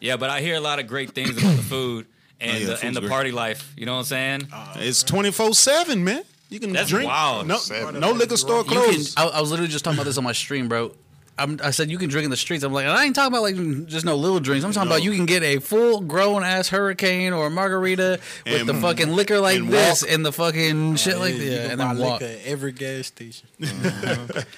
yeah. 0.00 0.16
But 0.18 0.28
I 0.28 0.42
hear 0.42 0.56
a 0.56 0.60
lot 0.60 0.78
of 0.78 0.86
great 0.86 1.12
things 1.12 1.30
about 1.38 1.56
the 1.56 1.62
food 1.62 2.06
and 2.40 2.54
Oh, 2.54 2.58
yeah, 2.60 2.66
the, 2.76 2.84
and 2.86 2.94
the 2.94 3.00
great. 3.00 3.10
party 3.10 3.32
life. 3.32 3.72
You 3.78 3.86
know 3.86 3.94
what 3.94 4.00
I'm 4.00 4.04
saying? 4.04 4.48
It's 4.74 5.02
twenty 5.02 5.30
four 5.30 5.54
seven, 5.54 6.04
man. 6.04 6.22
You 6.48 6.60
can 6.60 6.72
That's 6.72 6.88
drink. 6.90 7.08
wild. 7.08 7.46
No, 7.46 7.56
Seven. 7.56 8.00
no 8.00 8.12
liquor 8.12 8.36
store 8.36 8.58
You 8.58 8.64
can, 8.64 8.72
closed. 8.84 9.18
I, 9.18 9.26
I 9.26 9.40
was 9.40 9.50
literally 9.50 9.70
just 9.70 9.84
talking 9.84 9.98
about 9.98 10.06
this 10.06 10.16
on 10.18 10.24
my 10.24 10.32
stream, 10.32 10.68
bro. 10.68 10.92
I'm, 11.38 11.60
I 11.62 11.70
said 11.70 11.90
you 11.90 11.98
can 11.98 12.08
drink 12.08 12.24
in 12.24 12.30
the 12.30 12.36
streets. 12.38 12.64
I'm 12.64 12.72
like, 12.72 12.86
I 12.86 13.04
ain't 13.04 13.14
talking 13.14 13.30
about 13.30 13.42
like 13.42 13.86
just 13.88 14.06
no 14.06 14.16
little 14.16 14.40
drinks. 14.40 14.64
I'm 14.64 14.72
talking 14.72 14.90
about 14.90 15.02
you 15.02 15.12
can 15.14 15.26
get 15.26 15.42
a 15.42 15.58
full 15.58 16.00
grown 16.00 16.42
ass 16.42 16.70
hurricane 16.70 17.34
or 17.34 17.48
a 17.48 17.50
margarita 17.50 18.20
with 18.46 18.60
And- 18.60 18.66
the 18.66 18.72
fucking 18.72 19.10
liquor 19.10 19.38
like 19.38 19.58
and 19.58 19.68
this 19.68 20.00
walk. 20.02 20.10
and 20.10 20.24
the 20.24 20.32
fucking 20.32 20.96
shit 20.96 21.18
like 21.18 21.34
Yeah, 21.34 21.38
that, 21.40 21.44
you 21.44 21.50
yeah, 21.50 21.62
can 21.62 21.70
and 21.72 21.78
buy 21.78 21.94
then 21.94 21.98
walk. 22.02 22.20
liquor 22.22 22.32
at 22.32 22.46
every 22.46 22.72
gas 22.72 23.08
station. 23.08 23.48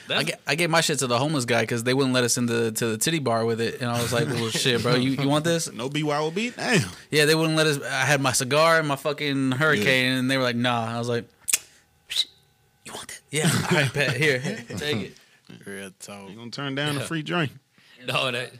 I, 0.09 0.22
get, 0.22 0.40
I 0.46 0.55
gave 0.55 0.70
my 0.70 0.81
shit 0.81 1.01
to 1.01 1.09
the 1.09 1.18
homeless 1.18 1.46
guy 1.46 1.62
because 1.62 1.83
they 1.83 1.94
wouldn't 1.94 2.14
let 2.14 2.22
us 2.22 2.38
into 2.38 2.70
to 2.70 2.87
the 2.87 2.98
titty 2.98 3.18
bar 3.18 3.44
with 3.44 3.61
it, 3.61 3.81
and 3.81 3.90
I 3.90 4.01
was 4.01 4.12
like, 4.12 4.27
"Well, 4.29 4.48
shit, 4.51 4.81
bro, 4.83 4.94
you, 4.94 5.11
you 5.20 5.29
want 5.29 5.44
this?" 5.44 5.72
no 5.72 5.88
BYOB. 5.88 6.55
Damn. 6.55 6.88
Yeah, 7.11 7.24
they 7.24 7.35
wouldn't 7.35 7.57
let 7.57 7.66
us. 7.66 7.83
I 7.83 8.05
had 8.05 8.20
my 8.20 8.31
cigar 8.33 8.79
and 8.79 8.87
my 8.87 8.94
fucking 8.96 9.53
hurricane, 9.53 10.12
and 10.12 10.31
they 10.31 10.37
were 10.37 10.44
like, 10.44 10.55
"Nah." 10.57 10.94
I 10.94 10.98
was 11.01 11.09
like, 11.09 11.24
"You 12.88 12.94
want 12.94 13.09
that?" 13.09 13.20
Yeah, 13.31 13.51
all 13.70 13.77
right, 13.83 13.92
bet 13.92 14.16
here, 14.16 14.40
take 14.77 14.96
it. 14.96 15.16
Real 15.66 15.90
talk. 16.01 16.29
You 16.31 16.37
gonna 16.37 16.51
turn 16.51 16.74
down 16.74 16.96
a 16.96 17.01
free 17.01 17.22
drink? 17.22 17.53
No, 18.07 18.31
that 18.31 18.53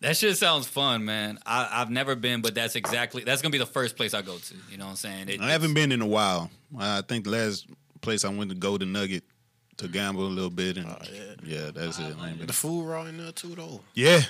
that 0.00 0.16
shit 0.16 0.36
sounds 0.36 0.66
fun, 0.66 1.04
man. 1.04 1.38
I, 1.46 1.68
I've 1.70 1.90
never 1.90 2.14
been, 2.14 2.40
but 2.42 2.54
that's 2.54 2.76
exactly 2.76 3.24
that's 3.24 3.42
gonna 3.42 3.52
be 3.52 3.58
the 3.58 3.66
first 3.66 3.96
place 3.96 4.14
I 4.14 4.22
go 4.22 4.36
to. 4.38 4.54
You 4.70 4.76
know 4.78 4.84
what 4.84 4.90
I'm 4.90 4.96
saying? 4.96 5.28
It- 5.28 5.40
I 5.40 5.50
haven't 5.50 5.74
been 5.74 5.90
in 5.92 6.00
a 6.02 6.06
while. 6.06 6.50
I 6.78 7.02
think 7.02 7.24
the 7.24 7.30
last 7.30 7.66
place 8.00 8.24
I 8.24 8.28
went 8.28 8.50
to 8.50 8.56
Golden 8.56 8.92
Nugget 8.92 9.24
to 9.78 9.88
gamble 9.88 10.26
a 10.26 10.28
little 10.28 10.50
bit, 10.50 10.76
and 10.76 10.86
oh, 10.86 10.96
yeah. 11.12 11.22
yeah. 11.44 11.70
that's 11.72 11.98
it. 11.98 12.14
I 12.20 12.28
ain't 12.30 12.38
been- 12.38 12.46
The 12.46 12.52
food 12.52 12.84
raw 12.86 13.04
in 13.04 13.16
there 13.16 13.32
too, 13.32 13.54
though. 13.54 13.80
Yeah, 13.94 14.22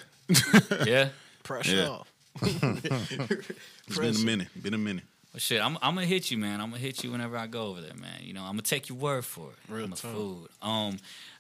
Yeah. 0.87 1.09
Pressure 1.43 1.77
Yeah. 1.77 1.89
off. 1.89 2.13
it's 2.43 3.99
been 3.99 4.15
a 4.17 4.19
minute. 4.25 4.49
Been 4.63 4.75
a 4.75 4.79
minute. 4.79 5.05
Well, 5.39 5.43
shit, 5.43 5.63
I'm, 5.63 5.79
I'm 5.83 5.95
gonna 5.95 6.05
hit 6.05 6.33
you, 6.33 6.37
man. 6.37 6.61
I'm 6.61 6.71
gonna 6.71 6.83
hit 6.83 7.05
you 7.05 7.13
whenever 7.13 7.37
I 7.37 7.47
go 7.47 7.67
over 7.67 7.81
there, 7.81 7.95
man. 7.95 8.23
You 8.23 8.33
know, 8.33 8.41
I'm 8.41 8.55
gonna 8.55 8.63
take 8.63 8.89
your 8.89 8.99
word 8.99 9.25
for 9.25 9.51
it. 9.51 9.73
Real 9.73 9.87
talk. 9.87 9.99
food. 9.99 10.49
Um, 10.61 10.97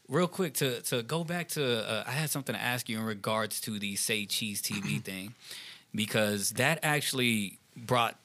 real 0.08 0.28
quick 0.28 0.54
to 0.54 0.80
to 0.82 1.02
go 1.02 1.24
back 1.24 1.48
to, 1.48 1.84
uh, 1.84 2.04
I 2.06 2.12
had 2.12 2.30
something 2.30 2.54
to 2.54 2.60
ask 2.60 2.88
you 2.88 2.96
in 2.96 3.04
regards 3.04 3.60
to 3.62 3.76
the 3.80 3.96
Say 3.96 4.24
Cheese 4.24 4.62
TV 4.62 5.02
thing, 5.04 5.34
because 5.92 6.50
that 6.50 6.78
actually 6.84 7.58
brought 7.86 8.16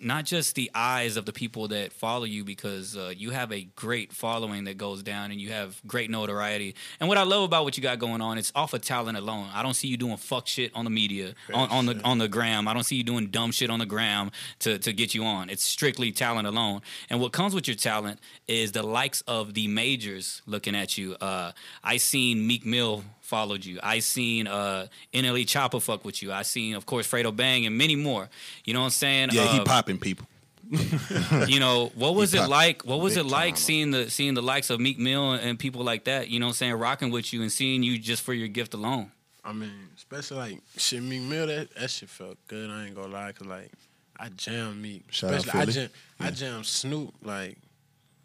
not 0.00 0.24
just 0.24 0.54
the 0.54 0.70
eyes 0.74 1.16
of 1.16 1.26
the 1.26 1.32
people 1.32 1.68
that 1.68 1.92
follow 1.92 2.24
you, 2.24 2.44
because 2.44 2.96
uh, 2.96 3.12
you 3.16 3.30
have 3.30 3.52
a 3.52 3.62
great 3.76 4.12
following 4.12 4.64
that 4.64 4.76
goes 4.76 5.02
down, 5.02 5.30
and 5.30 5.40
you 5.40 5.50
have 5.50 5.80
great 5.86 6.10
notoriety. 6.10 6.74
And 7.00 7.08
what 7.08 7.18
I 7.18 7.22
love 7.22 7.44
about 7.44 7.64
what 7.64 7.76
you 7.76 7.82
got 7.82 7.98
going 7.98 8.20
on, 8.20 8.38
it's 8.38 8.52
off 8.54 8.74
of 8.74 8.82
talent 8.82 9.18
alone. 9.18 9.48
I 9.52 9.62
don't 9.62 9.74
see 9.74 9.88
you 9.88 9.96
doing 9.96 10.16
fuck 10.16 10.46
shit 10.46 10.70
on 10.74 10.84
the 10.84 10.90
media, 10.90 11.34
on, 11.52 11.68
on 11.70 11.86
the 11.86 12.00
on 12.04 12.18
the 12.18 12.28
gram. 12.28 12.68
I 12.68 12.74
don't 12.74 12.84
see 12.84 12.96
you 12.96 13.04
doing 13.04 13.28
dumb 13.28 13.52
shit 13.52 13.70
on 13.70 13.78
the 13.78 13.86
gram 13.86 14.30
to 14.60 14.78
to 14.78 14.92
get 14.92 15.14
you 15.14 15.24
on. 15.24 15.50
It's 15.50 15.64
strictly 15.64 16.12
talent 16.12 16.46
alone. 16.46 16.82
And 17.10 17.20
what 17.20 17.32
comes 17.32 17.54
with 17.54 17.68
your 17.68 17.76
talent 17.76 18.20
is 18.46 18.72
the 18.72 18.82
likes 18.82 19.22
of 19.22 19.54
the 19.54 19.68
majors 19.68 20.42
looking 20.46 20.74
at 20.74 20.98
you. 20.98 21.16
Uh, 21.20 21.52
I 21.84 21.96
seen 21.98 22.46
Meek 22.46 22.66
Mill 22.66 23.04
followed 23.32 23.64
you. 23.64 23.80
I 23.82 24.00
seen 24.00 24.46
uh, 24.46 24.88
NLE 25.14 25.46
Choppa 25.46 25.80
fuck 25.80 26.04
with 26.04 26.22
you. 26.22 26.30
I 26.30 26.42
seen, 26.42 26.74
of 26.74 26.84
course, 26.84 27.06
Fredo 27.10 27.34
Bang 27.34 27.64
and 27.64 27.78
many 27.78 27.96
more. 27.96 28.28
You 28.66 28.74
know 28.74 28.80
what 28.80 28.86
I'm 28.86 28.90
saying? 29.04 29.30
Yeah, 29.32 29.46
he 29.46 29.60
Uh, 29.60 29.64
popping 29.64 29.98
people. 29.98 30.26
you 31.48 31.58
know 31.60 31.90
what 31.94 32.14
was 32.14 32.32
it 32.34 32.48
like 32.48 32.82
what 32.84 33.00
was 33.00 33.16
it 33.16 33.26
like 33.26 33.54
time. 33.54 33.66
seeing 33.68 33.90
the 33.90 34.10
seeing 34.10 34.34
the 34.34 34.40
likes 34.40 34.70
of 34.70 34.80
meek 34.80 34.98
mill 34.98 35.32
and 35.32 35.58
people 35.58 35.82
like 35.82 36.04
that 36.04 36.30
you 36.30 36.38
know 36.40 36.46
what 36.46 36.50
i'm 36.52 36.54
saying 36.54 36.72
rocking 36.74 37.10
with 37.10 37.30
you 37.32 37.42
and 37.42 37.52
seeing 37.52 37.82
you 37.82 37.98
just 37.98 38.22
for 38.22 38.32
your 38.32 38.48
gift 38.48 38.72
alone 38.72 39.10
I 39.44 39.52
mean, 39.52 39.72
especially 39.96 40.36
like 40.36 40.58
shit, 40.76 41.02
Meek 41.02 41.22
Mill. 41.22 41.48
That 41.48 41.74
that 41.74 41.90
shit 41.90 42.08
felt 42.08 42.38
good. 42.46 42.70
I 42.70 42.86
ain't 42.86 42.94
gonna 42.94 43.08
lie, 43.12 43.32
cause 43.32 43.48
like 43.48 43.70
I 44.18 44.28
jammed 44.28 44.80
Meek. 44.80 45.02
Shout 45.10 45.30
out 45.34 45.40
especially 45.40 45.60
I 45.60 45.64
Philly. 45.64 45.72
jam, 45.74 45.90
I 46.20 46.30
jammed 46.30 46.66
Snoop. 46.66 47.12
Like 47.22 47.58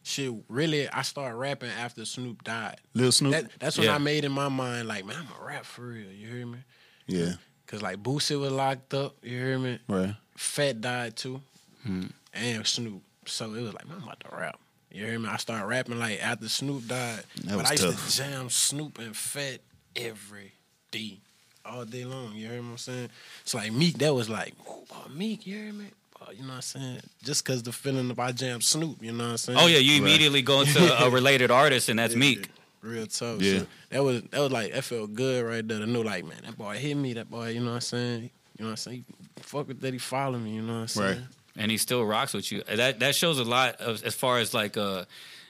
shit, 0.08 0.34
really, 0.50 0.88
I 0.89 1.02
started 1.02 1.36
rapping 1.36 1.70
after 1.70 2.06
Snoop 2.06 2.43
died. 2.43 2.78
Lil 2.93 3.12
Snoop. 3.12 3.32
That, 3.34 3.60
that's 3.60 3.78
when 3.78 3.88
Yeah. 3.88 3.96
I 3.96 3.98
made 4.00 4.26
in 4.26 4.32
my 4.32 4.50
mind, 4.50 4.88
like, 4.88 5.06
man, 5.06 5.17
I'm 5.20 5.41
a 5.41 5.46
rap 5.46 5.65
for 5.65 5.82
real. 5.88 6.12
You 6.12 6.28
hear 6.28 6.46
me? 6.46 6.60
yeah, 7.08 7.34
Cause 7.67 7.82
like 7.82 7.98
Boosie 8.02 8.39
was 8.39 8.52
locked 8.52 8.93
up. 8.93 9.15
You 9.24 9.38
hear 9.38 9.60
me? 9.60 9.80
right. 9.88 10.15
Phat 10.36 10.82
died 10.82 11.15
too, 11.15 11.41
hmm. 11.84 12.06
and 12.34 12.65
Snoop. 12.65 13.02
So 13.26 13.54
it 13.54 13.62
was 13.62 13.74
like, 13.74 13.88
man, 13.88 13.98
I'm 13.98 14.04
about 14.04 14.20
to 14.22 14.36
rap. 14.36 14.60
You 14.91 15.06
hear 15.06 15.20
me? 15.20 15.28
I 15.30 15.38
started 15.38 15.65
rapping 15.65 16.00
like 16.00 16.22
after 16.24 16.48
Snoop 16.48 16.88
died. 16.88 17.24
That 17.43 17.58
but 17.58 17.65
I 17.67 17.72
used 17.72 17.84
tough. 17.84 18.10
to 18.10 18.15
jam 18.17 18.50
Snoop 18.50 19.00
and 19.00 19.15
Phat 19.15 19.60
every 19.96 20.54
day, 20.91 21.17
all 21.65 21.84
day 21.86 22.06
long. 22.06 22.34
You 22.36 22.48
hear 22.48 22.62
what 22.62 22.70
I'm 22.70 22.78
saying? 22.78 23.10
It's 23.41 23.54
like 23.54 23.72
Meek. 23.74 23.98
That 23.98 24.13
was 24.13 24.30
like, 24.30 24.54
oh, 24.67 24.86
Meek. 25.13 25.46
You 25.46 25.58
hear 25.58 25.74
me? 25.74 25.88
Boy, 26.27 26.33
you 26.33 26.41
know 26.43 26.49
what 26.49 26.55
I'm 26.55 26.61
saying? 26.61 26.99
Just 27.23 27.45
cause 27.45 27.63
the 27.63 27.71
feeling 27.71 28.09
of 28.11 28.19
I 28.19 28.31
jam 28.31 28.61
Snoop. 28.61 29.01
You 29.01 29.11
know 29.13 29.23
what 29.25 29.29
I'm 29.31 29.37
saying? 29.37 29.59
oh 29.61 29.67
yeah 29.67 29.77
you 29.79 30.01
immediately 30.01 30.41
go 30.41 30.61
into 30.61 31.03
a 31.03 31.09
related 31.09 31.51
artist 31.51 31.89
and 31.89 31.99
that's 31.99 32.15
meek 32.15 32.49
Real 32.81 33.07
tough. 33.07 33.41
Yeah. 33.41 33.59
So 33.59 33.67
that 33.89 34.03
was 34.03 34.21
that 34.23 34.39
was 34.39 34.51
like 34.51 34.73
that 34.73 34.83
felt 34.83 35.13
good 35.13 35.45
right 35.45 35.67
there 35.67 35.79
to 35.79 35.85
know 35.87 36.01
like 36.01 36.25
man 36.25 36.37
that 36.45 36.57
boy 36.57 36.75
hit 36.77 36.95
me 36.95 37.13
that 37.13 37.29
boy 37.29 37.49
you 37.49 37.59
know 37.59 37.67
what 37.67 37.75
I'm 37.75 37.81
saying 37.81 38.21
you 38.23 38.29
know 38.59 38.65
what 38.65 38.71
I'm 38.71 38.77
saying 38.77 39.05
fuck 39.37 39.67
with 39.67 39.81
that 39.81 39.93
he 39.93 39.99
follow 39.99 40.37
me 40.37 40.51
you 40.51 40.61
know 40.61 40.73
what 40.73 40.79
I'm 40.81 40.87
saying 40.87 41.17
Right. 41.17 41.27
and 41.57 41.71
he 41.71 41.77
still 41.77 42.05
rocks 42.05 42.33
with 42.33 42.51
you 42.51 42.63
that 42.63 42.99
that 42.99 43.15
shows 43.15 43.39
a 43.39 43.43
lot 43.43 43.75
of 43.77 44.03
as 44.03 44.13
far 44.15 44.39
as 44.39 44.53
like 44.53 44.77
uh 44.77 45.05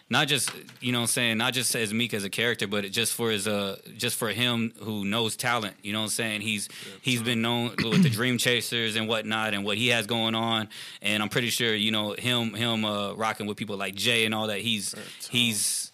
not 0.09 0.27
just 0.27 0.51
you 0.79 0.91
know 0.91 0.99
what 0.99 1.03
I'm 1.03 1.07
saying 1.07 1.37
not 1.37 1.53
just 1.53 1.75
as 1.75 1.93
meek 1.93 2.13
as 2.13 2.23
a 2.23 2.29
character 2.29 2.67
but 2.67 2.89
just 2.91 3.13
for 3.13 3.31
his 3.31 3.47
uh 3.47 3.77
just 3.97 4.15
for 4.15 4.29
him 4.29 4.73
who 4.79 5.03
knows 5.05 5.35
talent 5.35 5.75
you 5.83 5.93
know 5.93 5.99
what 5.99 6.05
I'm 6.05 6.09
saying 6.09 6.41
he's 6.41 6.69
he's 7.01 7.21
been 7.21 7.41
known 7.41 7.75
with 7.83 8.03
the 8.03 8.09
dream 8.09 8.37
chasers 8.37 8.95
and 8.95 9.07
whatnot 9.07 9.53
and 9.53 9.65
what 9.65 9.77
he 9.77 9.89
has 9.89 10.07
going 10.07 10.35
on 10.35 10.69
and 11.01 11.21
I'm 11.21 11.29
pretty 11.29 11.49
sure 11.49 11.73
you 11.73 11.91
know 11.91 12.13
him 12.13 12.53
him 12.53 12.85
uh 12.85 13.13
rocking 13.13 13.47
with 13.47 13.57
people 13.57 13.77
like 13.77 13.95
Jay 13.95 14.25
and 14.25 14.33
all 14.33 14.47
that 14.47 14.59
he's 14.59 14.95
he's 15.29 15.91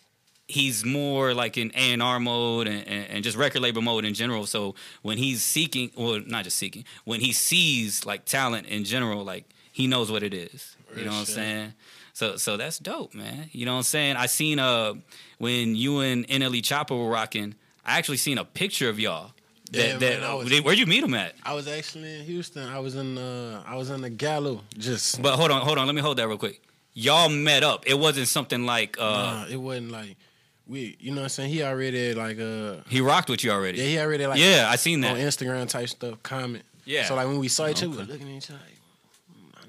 he's 0.47 0.86
more 0.86 1.34
like 1.34 1.58
in 1.58 1.71
A 1.73 1.93
and 1.93 2.04
R 2.04 2.19
mode 2.19 2.67
and, 2.67 2.88
and, 2.88 3.23
just 3.23 3.38
record 3.38 3.62
label 3.62 3.82
mode 3.82 4.06
in 4.06 4.13
general. 4.13 4.45
So 4.45 4.76
when 5.02 5.17
he's 5.17 5.41
seeking, 5.41 5.91
well, 5.97 6.21
not 6.26 6.43
just 6.43 6.58
seeking, 6.58 6.84
when 7.06 7.21
he 7.21 7.32
sees 7.32 8.06
like 8.06 8.26
talent 8.26 8.67
in 8.67 8.84
general, 8.84 9.23
like 9.23 9.45
he 9.71 9.88
knows 9.88 10.12
what 10.12 10.21
it 10.21 10.34
is. 10.34 10.76
You 10.95 11.06
know 11.06 11.12
what 11.12 11.19
I'm 11.19 11.26
saying? 11.26 11.73
So 12.13 12.38
so 12.38 12.58
that's 12.58 12.78
dope, 12.80 13.13
man. 13.15 13.49
You 13.52 13.65
know 13.65 13.73
what 13.73 13.78
I'm 13.80 13.84
saying? 13.84 14.15
I 14.17 14.28
seen 14.28 14.60
uh 14.60 14.93
when 15.39 15.76
you 15.76 15.99
and 15.99 16.28
NLE 16.28 16.62
Choppa 16.62 16.97
were 16.97 17.10
rocking. 17.10 17.56
I 17.86 17.97
actually 17.97 18.17
seen 18.17 18.38
a 18.38 18.45
picture 18.45 18.88
of 18.89 18.99
y'all. 18.99 19.32
That, 19.71 19.88
Yeah, 19.88 19.97
that, 19.97 20.21
man, 20.21 20.38
was- 20.38 20.49
they- 20.49 20.62
where'd 20.62 20.78
you 20.78 20.86
meet 20.86 21.04
him 21.04 21.13
at? 21.15 21.34
I 21.43 21.54
was 21.56 21.67
actually 21.67 22.19
in 22.19 22.26
Houston 22.26 22.67
I 22.69 22.80
was 22.80 22.95
in 22.95 23.17
uh 23.17 23.63
I 23.65 23.76
was 23.76 23.89
in 23.89 24.02
the 24.02 24.10
Gallo 24.12 24.62
just 24.78 25.21
But 25.21 25.36
hold 25.36 25.49
on, 25.52 25.62
hold 25.63 25.78
on. 25.80 25.88
Let 25.88 25.95
me 25.95 26.02
hold 26.02 26.17
that 26.17 26.28
real 26.28 26.38
quick. 26.38 26.62
Y'all 26.93 27.30
met 27.30 27.63
up. 27.63 27.84
It 27.88 27.97
wasn't 27.97 28.28
something 28.28 28.65
like 28.67 28.97
uh 28.99 29.02
nah, 29.02 29.45
it 29.49 29.58
wasn't 29.58 29.89
like 29.91 30.15
we 30.67 30.95
you 30.99 31.12
know 31.12 31.21
what 31.21 31.23
I'm 31.23 31.30
saying 31.30 31.49
he 31.49 31.63
already 31.63 32.13
like 32.13 32.39
uh 32.39 32.76
he 32.88 33.02
rocked 33.02 33.30
with 33.30 33.43
you 33.43 33.49
already. 33.52 33.80
yeah 33.80 33.86
he 33.86 33.97
already 33.99 34.28
like 34.28 34.39
yeah, 34.39 34.67
I 34.69 34.76
seen 34.76 35.02
that. 35.02 35.12
on. 35.12 35.17
Instagram 35.17 35.67
type 35.67 35.89
stuff 35.89 36.21
comment 36.21 36.63
Yeah. 36.86 37.06
so 37.06 37.15
like 37.15 37.26
when 37.28 37.39
we 37.39 37.47
saw 37.47 37.67
each 37.67 37.82
other 37.82 37.89
we 37.89 37.97
were 37.97 38.04
looking 38.04 38.30
at 38.30 38.38
each 38.38 38.49
other 38.52 38.60
like 38.60 38.69
"Hmm, 38.69 38.73
I 38.73 38.82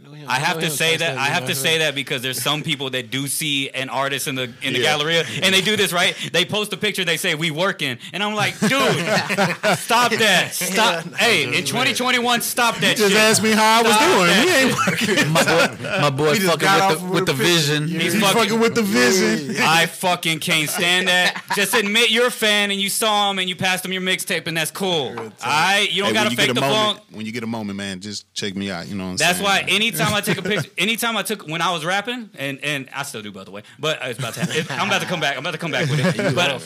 know 0.04 0.12
him. 0.12 0.28
I 0.28 0.38
have 0.38 0.60
to 0.60 0.70
say 0.70 0.96
that. 0.96 1.18
I 1.18 1.24
have 1.26 1.46
to 1.46 1.54
say 1.54 1.78
that 1.78 1.94
because 1.94 2.22
there's 2.22 2.40
some 2.42 2.62
people 2.62 2.90
that 2.90 3.10
do 3.10 3.26
see 3.26 3.70
an 3.70 3.88
artist 3.88 4.28
in 4.28 4.34
the 4.34 4.52
in 4.62 4.72
the 4.74 4.80
Yeah. 4.80 4.96
Galleria 4.96 5.24
and 5.42 5.54
they 5.54 5.60
do 5.60 5.76
this 5.76 5.92
right. 5.92 6.14
They 6.32 6.44
post 6.44 6.72
a 6.72 6.76
picture. 6.76 7.04
They 7.04 7.16
say 7.16 7.34
we 7.34 7.50
working, 7.50 7.98
and 8.12 8.22
I'm 8.22 8.34
like, 8.34 8.58
dude, 8.60 8.70
stop 9.78 10.12
that. 10.12 10.50
Stop. 10.52 11.04
Hey, 11.14 11.44
in 11.44 11.64
2021, 11.64 12.40
stop 12.42 12.76
that 12.76 12.96
Just 12.96 13.10
shit. 13.12 13.20
ask 13.20 13.42
me 13.42 13.50
how 13.52 13.80
I 13.80 13.82
was 13.82 13.92
Stop 13.92 14.08
doing. 14.10 14.26
that 14.26 15.06
We 15.06 15.22
ain't 15.22 15.30
My 15.30 15.44
boy, 15.44 16.00
my 16.00 16.10
boy 16.10 16.34
fucking 16.36 16.48
with 16.48 17.00
the, 17.00 17.04
with 17.04 17.12
with 17.14 17.26
the 17.26 17.32
a 17.32 17.34
picture. 17.34 17.44
vision. 17.44 17.88
He's 17.88 18.12
He's 18.14 18.22
fucking- 18.22 18.38
fucking 18.42 18.60
with 18.60 18.74
the 18.74 18.82
vision. 18.82 19.56
I 19.60 19.86
fucking 19.86 20.38
can't 20.40 20.68
stand 20.68 21.08
that. 21.08 21.42
Just 21.56 21.74
admit 21.74 22.10
you're 22.10 22.26
a 22.26 22.30
fan 22.30 22.70
and 22.70 22.80
you 22.80 22.88
saw 22.90 23.30
him 23.30 23.38
and 23.38 23.48
you 23.48 23.56
passed 23.56 23.84
him 23.84 23.92
your 23.92 24.02
mixtape 24.02 24.46
and 24.46 24.56
that's 24.56 24.70
cool. 24.70 25.14
All 25.18 25.32
right, 25.44 25.88
you 25.90 26.02
don't 26.02 26.08
Hey, 26.08 26.14
gotta 26.14 26.24
when 26.28 26.30
you 26.32 26.36
fake 26.36 26.46
get 26.48 26.54
the 26.54 26.60
a 26.64 26.68
moment, 26.68 26.98
funk. 26.98 27.00
when 27.16 27.26
you 27.26 27.32
get 27.32 27.42
a 27.42 27.46
moment, 27.46 27.76
man, 27.76 28.00
just 28.00 28.32
check 28.34 28.54
me 28.56 28.70
out. 28.70 28.88
You 28.88 28.94
know 28.96 29.04
what 29.04 29.10
I'm 29.10 29.16
That's 29.16 29.38
saying? 29.38 29.44
why 29.44 29.64
anytime 29.94 30.14
I 30.14 30.20
take 30.20 30.38
a 30.38 30.42
picture, 30.42 30.70
anytime 30.78 31.16
I 31.16 31.22
took 31.22 31.46
when 31.46 31.62
I 31.62 31.72
was 31.72 31.84
rapping, 31.84 32.30
and 32.36 32.58
and 32.62 32.88
I 32.94 33.02
still 33.02 33.22
do 33.22 33.32
by 33.32 33.44
the 33.44 33.50
way, 33.50 33.62
but 33.78 33.98
it's 34.02 34.18
about 34.18 34.34
to 34.34 34.40
happen. 34.40 34.78
I'm 34.78 34.88
about 34.88 35.02
to 35.02 35.06
come 35.08 35.20
back. 35.20 35.36
I'm 35.36 35.40
about 35.40 35.52
to 35.52 35.58
come 35.58 35.70
back 35.70 35.88
with 35.88 36.00
it. 36.00 36.34
But 36.34 36.60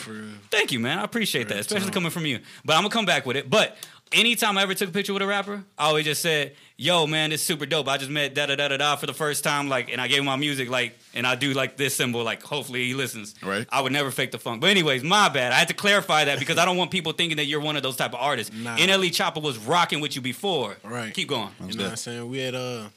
thank 0.51 0.73
you, 0.73 0.81
man. 0.81 0.99
I 0.99 1.05
appreciate 1.05 1.49
that, 1.49 1.59
especially 1.59 1.91
coming 1.91 2.11
from 2.11 2.27
you. 2.27 2.41
But 2.65 2.77
I'm 2.77 2.83
gonna 2.83 2.91
come 2.93 3.07
back 3.07 3.27
with 3.27 3.37
it. 3.37 3.51
But 3.51 3.77
anytime 4.13 4.57
I 4.59 4.63
ever 4.63 4.75
took 4.75 4.89
a 4.89 4.93
picture 4.93 5.13
with 5.13 5.23
a 5.23 5.27
rapper, 5.27 5.63
I 5.79 5.87
always 5.87 6.05
just 6.05 6.23
said, 6.23 6.55
"Yo, 6.77 7.07
man, 7.07 7.33
it's 7.33 7.43
super 7.43 7.67
dope. 7.67 7.89
I 7.89 7.97
just 7.99 8.11
met 8.11 8.35
da 8.35 8.47
da 8.47 8.57
da 8.57 8.69
da 8.69 8.77
da 8.77 8.97
for 8.97 9.07
the 9.07 9.15
first 9.15 9.45
time, 9.45 9.69
like, 9.69 9.91
and 9.91 10.01
I 10.01 10.09
gave 10.09 10.21
him 10.21 10.27
my 10.27 10.37
music, 10.37 10.71
like, 10.71 10.99
and 11.15 11.27
I 11.27 11.35
do 11.35 11.53
like 11.53 11.77
this 11.77 11.95
symbol, 11.95 12.23
like, 12.23 12.43
hopefully 12.43 12.87
he 12.87 12.95
listens. 12.95 13.35
Right. 13.43 13.67
I 13.71 13.81
would 13.81 13.93
never 13.93 14.11
fake 14.11 14.31
the 14.31 14.39
funk. 14.39 14.61
But 14.61 14.71
anyways, 14.71 15.03
my 15.03 15.29
bad. 15.29 15.53
I 15.53 15.57
had 15.57 15.69
to 15.69 15.75
clarify 15.75 16.25
that 16.25 16.39
because 16.39 16.59
I 16.59 16.65
don't 16.65 16.77
want 16.77 16.91
people 16.91 17.13
thinking 17.13 17.37
that 17.37 17.47
you're 17.47 17.61
one 17.61 17.77
of 17.77 17.83
those 17.83 17.97
type 17.97 18.13
of 18.15 18.21
artists. 18.21 18.55
Nah. 18.55 18.77
NLE 18.77 19.11
Choppa 19.11 19.43
was 19.43 19.59
rocking 19.59 20.01
with 20.01 20.17
you 20.17 20.23
before. 20.23 20.77
Right. 20.83 21.13
Keep 21.13 21.29
going. 21.29 21.51
You 21.67 21.75
know 21.77 21.85
what 21.85 21.91
I'm 21.91 21.97
saying? 21.97 22.29
We 22.29 22.39
had 22.39 22.55
uh, 22.55 22.89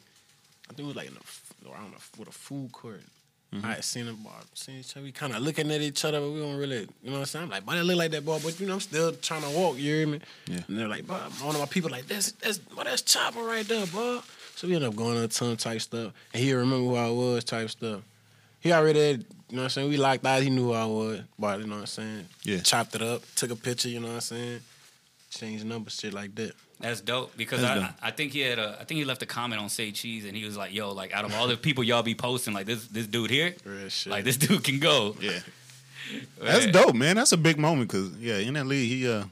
I 0.71 0.73
think 0.73 0.86
it 0.86 0.88
was 0.88 0.95
like 0.95 1.07
in 1.10 1.17
a, 1.17 1.69
around 1.69 1.93
a, 1.93 2.19
with 2.19 2.29
a 2.29 2.31
food 2.31 2.71
court. 2.71 3.01
Mm-hmm. 3.53 3.65
I 3.65 3.73
had 3.73 3.84
seen 3.84 4.05
him, 4.05 4.15
boy, 4.15 4.29
seen 4.53 4.79
each 4.79 4.95
other. 4.95 5.03
We 5.03 5.12
kind 5.12 5.36
of 5.36 5.41
looking 5.41 5.69
at 5.69 5.81
each 5.81 6.05
other, 6.05 6.21
but 6.21 6.29
we 6.29 6.39
don't 6.39 6.55
really, 6.55 6.88
you 7.03 7.10
know 7.10 7.13
what 7.13 7.19
I'm 7.19 7.25
saying? 7.25 7.43
I'm 7.43 7.51
like, 7.51 7.65
boy, 7.65 7.73
they 7.73 7.81
look 7.81 7.97
like 7.97 8.12
that, 8.12 8.25
boy, 8.25 8.39
but 8.41 8.57
you 8.57 8.67
know, 8.67 8.75
I'm 8.75 8.79
still 8.79 9.12
trying 9.12 9.41
to 9.41 9.49
walk. 9.49 9.75
You 9.75 9.93
hear 9.93 10.07
me? 10.07 10.21
Yeah. 10.47 10.62
And 10.69 10.79
they're 10.79 10.88
like, 10.88 11.05
boy, 11.05 11.15
one 11.15 11.55
of 11.55 11.60
my 11.60 11.67
people 11.67 11.91
like, 11.91 12.07
that's 12.07 12.31
that's, 12.31 12.60
boy, 12.60 12.84
that's 12.86 13.01
Choppa 13.01 13.45
right 13.45 13.67
there, 13.67 13.86
boy. 13.88 14.19
So 14.55 14.69
we 14.69 14.75
ended 14.75 14.88
up 14.88 14.95
going 14.95 15.17
on 15.17 15.25
a 15.25 15.27
ton 15.27 15.57
type 15.57 15.81
stuff, 15.81 16.13
and 16.34 16.41
he 16.41 16.53
remember 16.53 16.77
who 16.77 16.95
I 16.95 17.10
was 17.10 17.43
type 17.43 17.69
stuff. 17.69 18.01
He 18.62 18.71
already, 18.71 18.99
had, 18.99 19.19
you 19.19 19.25
know 19.49 19.57
what 19.57 19.63
I'm 19.63 19.69
saying? 19.69 19.89
We 19.89 19.97
locked 19.97 20.25
eyes. 20.25 20.43
He 20.43 20.49
knew 20.49 20.67
who 20.67 20.73
I 20.73 20.86
was, 20.86 21.19
but 21.38 21.60
you 21.60 21.67
know 21.67 21.75
what 21.75 21.81
I'm 21.81 21.88
saying? 21.88 22.27
Yeah. 22.43 22.60
Chopped 22.60 22.95
it 22.95 23.01
up, 23.01 23.23
took 23.36 23.51
a 23.51 23.55
picture. 23.57 23.89
You 23.89 23.99
know 23.99 24.07
what 24.07 24.13
I'm 24.13 24.21
saying? 24.21 24.62
Changed 25.32 25.65
numbers, 25.65 25.94
shit 25.96 26.13
like 26.13 26.36
that. 26.36 26.52
That's 26.82 27.00
dope 27.02 27.36
because 27.38 27.62
That's 27.62 27.80
I, 27.80 27.86
dope. 27.88 27.96
I 28.02 28.12
think 28.12 28.34
he 28.34 28.41
had 28.41 28.60
a 28.60 28.78
I 28.82 28.84
think 28.84 28.98
he 28.98 29.06
left 29.06 29.22
a 29.24 29.26
comment 29.26 29.62
on 29.62 29.70
Say 29.70 29.91
Cheese 29.91 30.26
and 30.26 30.36
he 30.36 30.44
was 30.44 30.58
like, 30.58 30.74
"Yo, 30.74 30.91
like 30.91 31.13
out 31.13 31.26
of 31.26 31.34
all 31.36 31.48
the 31.48 31.56
people 31.56 31.84
y'all 31.84 32.04
be 32.04 32.15
posting, 32.15 32.54
like 32.54 32.65
this 32.65 32.86
this 32.88 33.08
dude 33.08 33.30
here, 33.32 33.56
shit. 33.89 34.12
like 34.12 34.24
this 34.26 34.38
dude 34.38 34.63
can 34.63 34.80
go." 34.80 35.15
Yeah, 35.22 35.39
that's 36.41 36.65
Yeah. 36.65 36.72
dope, 36.72 36.96
man. 36.96 37.15
That's 37.15 37.32
a 37.32 37.38
big 37.38 37.58
moment 37.58 37.89
because 37.89 38.12
yeah, 38.17 38.38
in 38.38 38.56
that 38.56 38.65
league, 38.67 38.89
he 38.89 39.08
uh, 39.08 39.24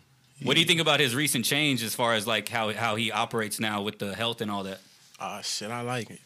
What 0.43 0.53
do 0.53 0.61
you 0.61 0.65
think 0.67 0.79
about 0.79 0.99
his 1.01 1.15
recent 1.15 1.43
change 1.43 1.83
as 1.83 1.95
far 1.95 2.13
as 2.13 2.25
like 2.25 2.47
how 2.49 2.71
how 2.71 2.95
he 2.95 3.11
operates 3.11 3.59
now 3.59 3.81
with 3.81 3.99
the 3.99 4.15
health 4.15 4.39
and 4.41 4.49
all 4.49 4.63
that? 4.63 4.79
Ah, 5.19 5.41
shit, 5.41 5.69
I 5.69 5.81
like 5.81 6.09
it. 6.11 6.21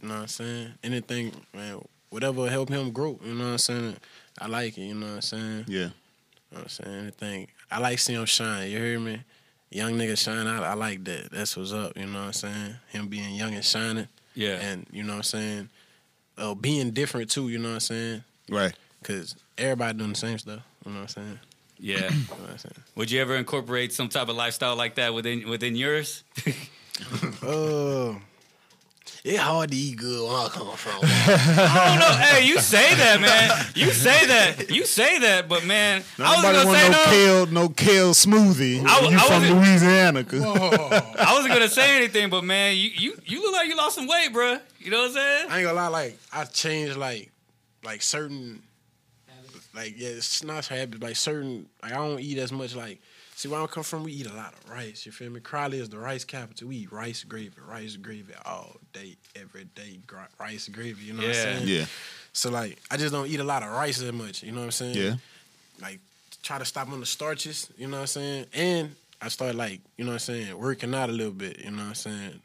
You 0.00 0.08
know 0.08 0.14
what 0.14 0.20
I'm 0.20 0.28
saying? 0.28 0.72
Anything, 0.84 1.32
man, 1.54 1.80
whatever 2.10 2.48
help 2.48 2.68
him 2.68 2.92
grow, 2.92 3.18
you 3.24 3.34
know 3.34 3.44
what 3.44 3.50
I'm 3.52 3.58
saying? 3.58 3.96
I 4.38 4.46
like 4.46 4.76
it, 4.78 4.82
you 4.82 4.94
know 4.94 5.06
what 5.06 5.14
I'm 5.16 5.20
saying? 5.22 5.64
yeah, 5.68 5.78
You 5.78 5.84
know 5.86 5.92
what 6.50 6.62
I'm 6.62 6.68
saying? 6.68 6.98
Anything. 6.98 7.48
I 7.70 7.78
like 7.80 7.98
seeing 7.98 8.18
him 8.18 8.26
shine, 8.26 8.70
you 8.70 8.78
hear 8.78 9.00
me? 9.00 9.22
Young 9.70 9.92
nigga 9.94 10.16
shine, 10.16 10.46
I, 10.46 10.70
I 10.70 10.74
like 10.74 11.04
that. 11.04 11.30
That's 11.32 11.56
what's 11.56 11.72
up, 11.72 11.96
you 11.96 12.06
know 12.06 12.20
what 12.20 12.26
I'm 12.26 12.32
saying? 12.32 12.74
Him 12.90 13.08
being 13.08 13.34
young 13.34 13.54
and 13.54 13.64
shining. 13.64 14.08
Yeah, 14.34 14.58
And, 14.60 14.86
you 14.92 15.02
know 15.02 15.14
what 15.14 15.16
I'm 15.18 15.22
saying? 15.24 15.68
Uh, 16.38 16.54
being 16.54 16.90
different 16.90 17.30
too, 17.30 17.48
you 17.48 17.58
know 17.58 17.68
what 17.68 17.74
I'm 17.74 17.80
saying? 17.80 18.24
right. 18.50 18.74
Because 19.00 19.36
everybody 19.56 19.96
doing 19.98 20.10
the 20.10 20.16
same 20.18 20.38
stuff, 20.38 20.60
you 20.84 20.92
know 20.92 20.98
what 21.00 21.02
I'm 21.02 21.08
saying? 21.08 21.38
yeah. 21.78 21.94
You 21.96 22.00
know 22.02 22.06
what 22.42 22.50
I'm 22.50 22.58
saying? 22.58 22.74
Would 22.96 23.10
you 23.10 23.20
ever 23.20 23.36
incorporate 23.36 23.92
some 23.92 24.08
type 24.08 24.28
of 24.28 24.36
lifestyle 24.36 24.74
like 24.76 24.94
that 24.96 25.14
within 25.14 25.48
within 25.48 25.76
yours? 25.76 26.24
Oh. 27.42 28.20
It's 29.28 29.40
hard 29.40 29.72
to 29.72 29.76
eat 29.76 29.96
good 29.96 30.22
where 30.22 30.38
I 30.38 30.48
come 30.48 30.70
from. 30.76 31.00
I 31.02 31.98
don't 31.98 31.98
know. 31.98 32.16
Hey, 32.24 32.46
you 32.46 32.60
say 32.60 32.94
that, 32.94 33.20
man. 33.20 33.66
You 33.74 33.90
say 33.90 34.24
that. 34.28 34.70
You 34.70 34.84
say 34.84 35.18
that, 35.18 35.48
but 35.48 35.64
man, 35.66 36.04
I 36.18 36.36
was 36.36 36.42
Nobody 36.44 36.54
gonna 36.58 36.68
want 36.68 36.78
say 36.78 36.88
no 36.90 36.96
no. 36.98 37.04
kale, 37.10 37.46
no 37.46 37.68
kale 37.68 38.10
smoothie. 38.14 38.86
I 38.86 39.00
wa- 39.02 39.08
you 39.08 39.16
I 39.16 39.20
from 39.20 39.42
wasn't- 39.42 39.58
I 40.32 41.32
wasn't 41.34 41.54
gonna 41.54 41.68
say 41.68 41.96
anything, 41.96 42.30
but 42.30 42.44
man, 42.44 42.76
you 42.76 42.90
you 42.94 43.18
you 43.24 43.42
look 43.42 43.52
like 43.52 43.68
you 43.68 43.76
lost 43.76 43.96
some 43.96 44.06
weight, 44.06 44.32
bro. 44.32 44.58
You 44.78 44.90
know 44.92 44.98
what 45.00 45.08
I'm 45.08 45.14
saying? 45.14 45.46
I 45.50 45.58
ain't 45.58 45.66
gonna 45.66 45.72
lie, 45.76 45.88
like 45.88 46.18
I 46.32 46.44
changed 46.44 46.96
like 46.96 47.30
like 47.84 48.02
certain 48.02 48.62
like 49.74 49.94
yeah, 49.98 50.10
it's 50.10 50.44
not 50.44 50.66
habits, 50.66 51.02
like 51.02 51.16
certain 51.16 51.66
like 51.82 51.92
I 51.92 51.96
don't 51.96 52.20
eat 52.20 52.38
as 52.38 52.52
much 52.52 52.76
like 52.76 53.00
see 53.36 53.48
where 53.48 53.60
I 53.60 53.66
come 53.66 53.82
from, 53.84 54.02
we 54.02 54.12
eat 54.12 54.26
a 54.26 54.32
lot 54.34 54.54
of 54.54 54.70
rice, 54.70 55.04
you 55.06 55.12
feel 55.12 55.30
me? 55.30 55.40
Crowley 55.40 55.78
is 55.78 55.88
the 55.90 55.98
rice 55.98 56.24
capital. 56.24 56.68
We 56.68 56.76
eat 56.78 56.92
rice 56.92 57.22
gravy, 57.22 57.52
rice 57.68 57.94
gravy 57.96 58.32
all 58.44 58.76
day, 58.92 59.16
every 59.36 59.64
day, 59.74 60.00
gr- 60.06 60.16
rice 60.40 60.68
gravy, 60.68 61.04
you 61.04 61.12
know 61.12 61.20
what 61.20 61.28
I'm 61.28 61.34
saying? 61.34 61.68
yeah, 61.68 61.84
So 62.32 62.50
like 62.50 62.78
I 62.90 62.96
just 62.96 63.12
don't 63.12 63.28
eat 63.28 63.38
a 63.40 63.44
lot 63.44 63.62
of 63.62 63.70
rice 63.70 64.00
as 64.02 64.10
much, 64.12 64.42
you 64.42 64.52
know 64.52 64.58
what 64.60 64.64
I'm 64.64 64.70
saying? 64.72 64.96
yeah. 64.96 65.14
Like 65.80 66.00
try 66.42 66.58
to 66.58 66.64
stop 66.64 66.90
on 66.90 67.00
the 67.00 67.06
starches, 67.06 67.70
you 67.76 67.86
know 67.88 67.96
what 67.98 68.00
I'm 68.02 68.06
saying? 68.06 68.46
And 68.54 68.94
I 69.20 69.28
started 69.28 69.56
like, 69.56 69.80
you 69.96 70.04
know 70.04 70.10
what 70.12 70.14
I'm 70.14 70.18
saying, 70.20 70.58
working 70.58 70.94
out 70.94 71.08
a 71.10 71.12
little 71.12 71.32
bit, 71.32 71.58
you 71.60 71.70
know 71.70 71.78
what 71.82 71.88
I'm 71.88 71.94
saying? 71.94 72.40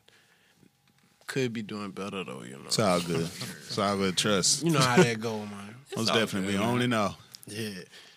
Could 1.27 1.53
be 1.53 1.61
doing 1.61 1.91
better 1.91 2.23
though, 2.25 2.43
you 2.43 2.53
know. 2.57 2.65
It's 2.65 2.79
all 2.79 2.99
good. 2.99 3.29
It's 3.67 3.77
all 3.77 3.95
good. 3.95 4.17
Trust. 4.17 4.63
You 4.65 4.71
know 4.71 4.79
how 4.81 5.01
that 5.01 5.21
go, 5.21 5.37
man. 5.37 5.75
Most 5.95 6.07
definitely. 6.13 6.51
good, 6.53 6.59
We 6.59 6.65
only 6.65 6.87
know. 6.87 7.15
Yeah. 7.47 7.69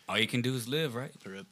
All 0.09 0.19
you 0.19 0.27
can 0.27 0.43
do 0.43 0.55
is 0.55 0.69
live, 0.69 0.95
right? 0.95 1.11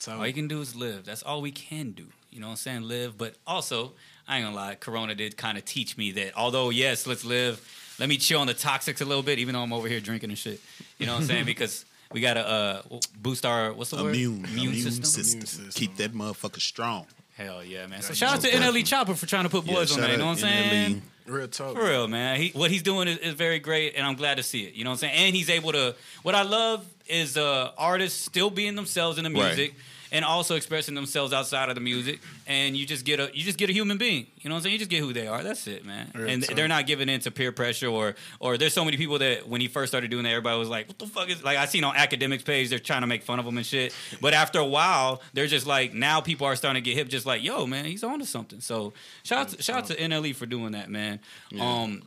All 0.08 0.26
you 0.26 0.32
can 0.34 0.46
do 0.48 0.60
is 0.60 0.76
live. 0.76 1.04
That's 1.04 1.22
all 1.22 1.40
we 1.40 1.50
can 1.50 1.92
do. 1.92 2.06
You 2.30 2.40
know 2.40 2.46
what 2.48 2.52
I'm 2.52 2.56
saying? 2.56 2.82
Live. 2.82 3.16
But 3.16 3.36
also, 3.46 3.92
I 4.28 4.36
ain't 4.38 4.46
gonna 4.46 4.56
lie, 4.56 4.74
Corona 4.74 5.14
did 5.14 5.36
kind 5.36 5.56
of 5.56 5.64
teach 5.64 5.96
me 5.96 6.12
that 6.12 6.36
although, 6.36 6.70
yes, 6.70 7.06
let's 7.06 7.24
live, 7.24 7.60
let 7.98 8.08
me 8.08 8.16
chill 8.18 8.40
on 8.40 8.46
the 8.46 8.54
toxics 8.54 9.00
a 9.00 9.04
little 9.04 9.22
bit, 9.22 9.38
even 9.38 9.54
though 9.54 9.62
I'm 9.62 9.72
over 9.72 9.88
here 9.88 10.00
drinking 10.00 10.30
and 10.30 10.38
shit. 10.38 10.60
You 10.98 11.06
know 11.06 11.14
what 11.14 11.22
I'm 11.22 11.26
saying? 11.26 11.44
Because 11.52 11.84
we 12.12 12.20
gotta 12.20 12.46
uh, 12.46 12.82
boost 13.20 13.46
our 13.46 13.72
what's 13.72 13.90
the 13.90 14.02
word? 14.02 14.14
Immune, 14.14 14.44
Immune, 14.44 14.68
immune 14.68 14.74
system. 14.82 15.04
system. 15.04 15.32
Immune 15.38 15.46
system. 15.46 15.70
Keep 15.80 15.96
that 15.96 16.12
motherfucker 16.12 16.60
strong. 16.60 17.06
Hell 17.36 17.64
yeah, 17.64 17.86
man. 17.86 18.02
So 18.02 18.08
Yeah, 18.10 18.14
shout 18.14 18.34
out 18.34 18.40
to 18.42 18.48
NLE 18.48 18.52
definitely. 18.52 18.82
Choppa 18.82 19.16
for 19.16 19.26
trying 19.26 19.44
to 19.44 19.48
put 19.48 19.64
boys 19.64 19.74
Yeah, 19.74 19.80
on 19.80 19.86
shout 19.86 20.00
that. 20.00 20.10
You 20.10 20.16
know 20.18 20.24
what 20.26 20.30
I'm 20.32 20.36
saying? 20.38 21.02
NLE. 21.26 21.32
Real 21.32 21.48
talk. 21.48 21.74
For 21.76 21.85
real, 21.85 22.08
man. 22.08 22.40
He, 22.40 22.50
what 22.50 22.70
he's 22.70 22.82
doing 22.82 23.08
is, 23.08 23.18
is 23.18 23.35
very 23.35 23.58
great, 23.58 23.94
and 23.96 24.06
I'm 24.06 24.14
glad 24.16 24.37
to 24.37 24.42
see 24.42 24.64
it. 24.64 24.74
You 24.74 24.85
know 24.85 24.90
what 24.90 24.94
I'm 24.94 25.11
saying? 25.11 25.14
And 25.14 25.37
he's 25.37 25.50
able 25.50 25.72
to. 25.72 25.94
What 26.22 26.35
I 26.35 26.42
love 26.42 26.85
is 27.06 27.37
uh, 27.37 27.72
artists 27.76 28.24
still 28.24 28.50
being 28.50 28.74
themselves 28.74 29.18
in 29.18 29.24
the 29.24 29.30
Right. 29.30 29.74
And 30.12 30.25
also 30.25 30.55
expressing 30.55 30.94
themselves 30.94 31.33
outside 31.33 31.68
of 31.70 31.75
the 31.75 31.81
music. 31.81 32.20
And 32.46 32.77
you 32.77 32.87
just 32.87 33.05
get 33.05 33.18
a 33.18 33.31
you 33.35 33.42
just 33.42 33.59
get 33.59 33.70
a 33.70 33.72
human 33.72 33.98
being. 33.98 34.27
You 34.38 34.48
know 34.48 34.55
what 34.55 34.59
I'm 34.59 34.62
saying? 34.64 34.72
You 34.75 34.79
just 34.79 34.90
get 34.90 35.01
who 35.01 35.12
they 35.12 35.27
are. 35.27 35.42
That's 35.42 35.66
it, 35.66 35.85
man. 35.85 36.12
Real 36.14 36.29
and 36.29 36.42
talk. 36.44 36.55
they're 36.55 36.68
not 36.68 36.87
giving 36.87 37.09
in 37.09 37.20
to 37.20 37.31
peer 37.31 37.51
pressure 37.51 37.88
or 37.88 38.14
or 38.38 38.59
there's 38.59 38.75
so 38.75 38.85
many 38.85 38.96
people 38.96 39.18
that 39.18 39.48
when 39.48 39.61
he 39.61 39.68
first 39.68 39.90
started 39.90 40.11
doing 40.11 40.25
that, 40.25 40.31
everybody 40.31 40.59
was 40.59 40.68
like, 40.68 40.87
"What 40.87 40.98
the 40.98 41.07
fuck 41.07 41.31
is?" 41.31 41.42
Like 41.42 41.57
I 41.57 41.64
seen 41.64 41.83
on 41.83 41.94
Akademiks 41.94 42.44
page, 42.44 42.68
they're 42.68 42.79
trying 42.79 43.01
to 43.01 43.07
make 43.07 43.22
fun 43.22 43.38
of 43.38 43.46
him 43.46 43.57
and 43.57 43.66
shit. 43.66 43.94
But 44.20 44.35
after 44.35 44.59
a 44.59 44.66
while, 44.66 45.22
they're 45.33 45.46
just 45.46 45.66
like 45.66 45.94
now 45.94 46.20
people 46.20 46.46
are 46.46 46.57
starting 46.57 46.83
to 46.83 46.88
get 46.88 46.96
hip, 46.96 47.09
just 47.09 47.25
like, 47.27 47.42
"Yo, 47.42 47.66
man, 47.66 47.87
he's 47.87 48.05
on 48.05 48.18
to 48.18 48.27
something." 48.27 48.61
So 48.61 48.92
shout 49.25 49.38
out 49.38 49.48
to, 49.48 49.62
shout 49.62 49.79
out 49.79 49.87
to 49.87 49.96
NLE 49.96 50.35
for 50.35 50.46
doing 50.46 50.72
that, 50.72 50.90
man. 50.90 51.20
Um, 51.59 52.03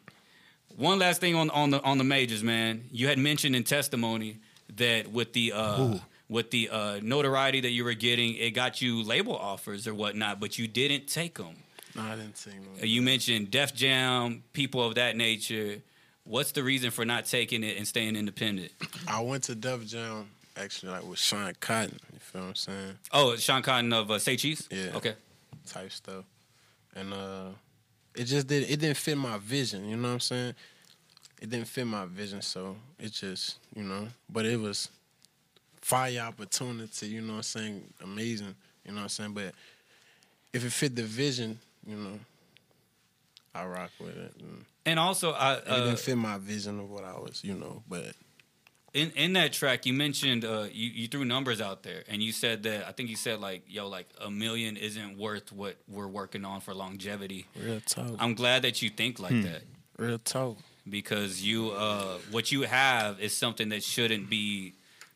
one 0.77 0.99
last 0.99 1.21
thing 1.21 1.35
on 1.35 1.49
on 1.49 1.71
the 1.71 1.81
on 1.81 1.97
the 1.97 2.03
majors, 2.03 2.43
man. 2.43 2.83
You 2.91 3.07
had 3.07 3.17
mentioned 3.17 3.55
in 3.55 3.63
testimony 3.63 4.37
that 4.77 5.11
with 5.11 5.33
the 5.33 5.53
uh, 5.53 5.97
with 6.29 6.51
the 6.51 6.69
uh, 6.69 6.99
notoriety 7.01 7.61
that 7.61 7.71
you 7.71 7.83
were 7.83 7.93
getting, 7.93 8.35
it 8.35 8.51
got 8.51 8.81
you 8.81 9.03
label 9.03 9.35
offers 9.35 9.87
or 9.87 9.93
whatnot, 9.93 10.39
but 10.39 10.57
you 10.57 10.67
didn't 10.67 11.07
take 11.07 11.37
them. 11.37 11.55
No, 11.95 12.01
I 12.03 12.15
didn't 12.15 12.37
see 12.37 12.51
no. 12.51 12.83
You 12.83 13.01
mentioned 13.01 13.51
Def 13.51 13.73
Jam, 13.73 14.43
people 14.53 14.83
of 14.83 14.95
that 14.95 15.15
nature. 15.15 15.81
What's 16.25 16.51
the 16.51 16.63
reason 16.63 16.91
for 16.91 17.05
not 17.05 17.25
taking 17.25 17.63
it 17.63 17.77
and 17.77 17.87
staying 17.87 18.15
independent? 18.15 18.71
I 19.07 19.21
went 19.21 19.43
to 19.43 19.55
Def 19.55 19.85
Jam 19.85 20.27
actually 20.57 20.91
like 20.91 21.07
with 21.07 21.19
Sean 21.19 21.53
Cotton. 21.59 21.99
You 22.11 22.19
feel 22.19 22.41
what 22.41 22.47
I'm 22.49 22.55
saying? 22.55 22.97
Oh, 23.11 23.35
Sean 23.35 23.61
Cotton 23.61 23.93
of 23.93 24.11
uh, 24.11 24.19
Say 24.19 24.35
Cheese. 24.35 24.67
Yeah. 24.71 24.95
Okay. 24.95 25.13
Type 25.67 25.91
stuff, 25.91 26.25
and 26.95 27.13
uh, 27.13 27.49
it 28.13 28.25
just 28.25 28.47
didn't. 28.47 28.69
It 28.69 28.79
didn't 28.79 28.97
fit 28.97 29.17
my 29.17 29.37
vision. 29.37 29.87
You 29.89 29.95
know 29.95 30.09
what 30.09 30.13
I'm 30.15 30.19
saying? 30.19 30.53
It 31.41 31.49
didn't 31.49 31.67
fit 31.67 31.85
my 31.85 32.05
vision, 32.05 32.41
so 32.41 32.75
it 32.99 33.11
just 33.11 33.57
you 33.75 33.83
know. 33.83 34.07
But 34.29 34.45
it 34.45 34.59
was 34.59 34.89
fire 35.85 36.19
opportunity. 36.21 37.05
You 37.07 37.21
know 37.21 37.33
what 37.33 37.37
I'm 37.37 37.43
saying? 37.43 37.83
Amazing. 38.01 38.55
You 38.83 38.91
know 38.91 38.97
what 38.97 39.03
I'm 39.03 39.09
saying? 39.09 39.33
But 39.33 39.53
if 40.51 40.65
it 40.65 40.71
fit 40.71 40.95
the 40.95 41.03
vision, 41.03 41.59
you 41.85 41.95
know, 41.95 42.19
I 43.53 43.65
rock 43.67 43.91
with 43.99 44.17
it. 44.17 44.33
And 44.39 44.65
And 44.87 44.99
also, 44.99 45.33
I 45.33 45.57
it 45.57 45.63
uh, 45.67 45.85
didn't 45.85 45.99
fit 45.99 46.17
my 46.17 46.39
vision 46.39 46.79
of 46.79 46.89
what 46.89 47.03
I 47.03 47.13
was, 47.13 47.43
you 47.43 47.53
know. 47.53 47.83
But 47.87 48.13
in 48.95 49.11
in 49.11 49.33
that 49.33 49.53
track, 49.53 49.85
you 49.85 49.93
mentioned 49.93 50.43
uh, 50.43 50.65
you 50.71 50.89
you 50.89 51.07
threw 51.07 51.23
numbers 51.23 51.61
out 51.61 51.83
there, 51.83 52.03
and 52.07 52.23
you 52.23 52.31
said 52.31 52.63
that 52.63 52.87
I 52.87 52.91
think 52.91 53.09
you 53.11 53.15
said 53.15 53.39
like 53.39 53.61
yo, 53.67 53.87
like 53.87 54.07
a 54.19 54.31
million 54.31 54.77
isn't 54.77 55.19
worth 55.19 55.51
what 55.51 55.75
we're 55.87 56.07
working 56.07 56.45
on 56.45 56.61
for 56.61 56.73
longevity. 56.73 57.45
real 57.55 57.79
talk. 57.81 58.15
I'm 58.17 58.33
glad 58.33 58.63
that 58.63 58.81
you 58.81 58.89
think 58.89 59.19
like 59.19 59.39
that. 59.43 59.61
Real 59.99 60.17
talk. 60.17 60.57
because 60.89 61.43
you 61.43 61.71
uh 61.71 62.17
what 62.31 62.51
you 62.51 62.63
have 62.63 63.19
is 63.19 63.37
something 63.37 63.69
that 63.69 63.83
shouldn't 63.83 64.29
be 64.29 64.73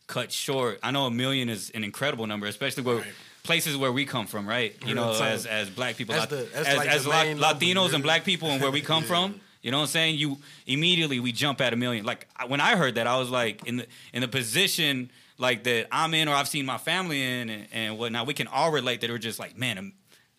cut 0.09 0.31
short. 0.31 0.79
I 0.83 0.91
know 0.91 1.05
a 1.05 1.11
million 1.11 1.47
is 1.49 1.69
an 1.69 1.83
incredible 1.83 2.25
number, 2.27 2.47
especially 2.47 2.83
where 2.83 2.97
Right. 2.97 3.13
places 3.43 3.77
where 3.77 3.91
we 3.91 4.05
come 4.05 4.25
from, 4.27 4.47
right? 4.49 4.75
You 4.85 4.95
know, 4.95 5.13
talk. 5.13 5.21
as 5.21 5.45
as 5.45 5.69
black 5.69 5.95
people, 5.97 6.15
That's 6.15 6.31
Lat- 6.31 6.39
the- 6.45 6.49
that's 6.53 6.67
as, 6.67 6.77
like 6.77 6.89
as 6.89 7.07
La- 7.07 7.23
main 7.23 7.37
number, 7.39 7.59
Latinos 7.65 7.93
and 7.93 8.03
black 8.03 8.25
people 8.25 8.49
and 8.49 8.61
where 8.61 8.71
we 8.71 8.81
come 8.81 9.03
from. 9.11 9.39
You 9.61 9.71
know 9.71 9.77
what 9.77 9.83
I'm 9.83 9.89
saying? 9.89 10.17
You 10.17 10.37
immediately 10.65 11.19
we 11.19 11.31
jump 11.31 11.61
at 11.61 11.73
a 11.73 11.75
million. 11.75 12.05
Like 12.05 12.27
when 12.47 12.59
I 12.61 12.75
heard 12.75 12.95
that, 12.95 13.07
I 13.07 13.17
was 13.19 13.29
like 13.29 13.65
in 13.67 13.77
the 13.77 13.87
in 14.13 14.21
the 14.21 14.27
position 14.27 15.11
like 15.37 15.63
that 15.65 15.87
I'm 15.91 16.13
in 16.13 16.27
or 16.27 16.33
I've 16.35 16.47
seen 16.47 16.65
my 16.65 16.77
family 16.77 17.21
in 17.21 17.49
and, 17.49 17.67
and 17.71 17.97
whatnot. 17.99 18.25
We 18.25 18.33
can 18.33 18.47
all 18.47 18.71
relate 18.71 19.01
that 19.01 19.09
we're 19.09 19.17
just 19.19 19.37
like, 19.39 19.57
man, 19.57 19.93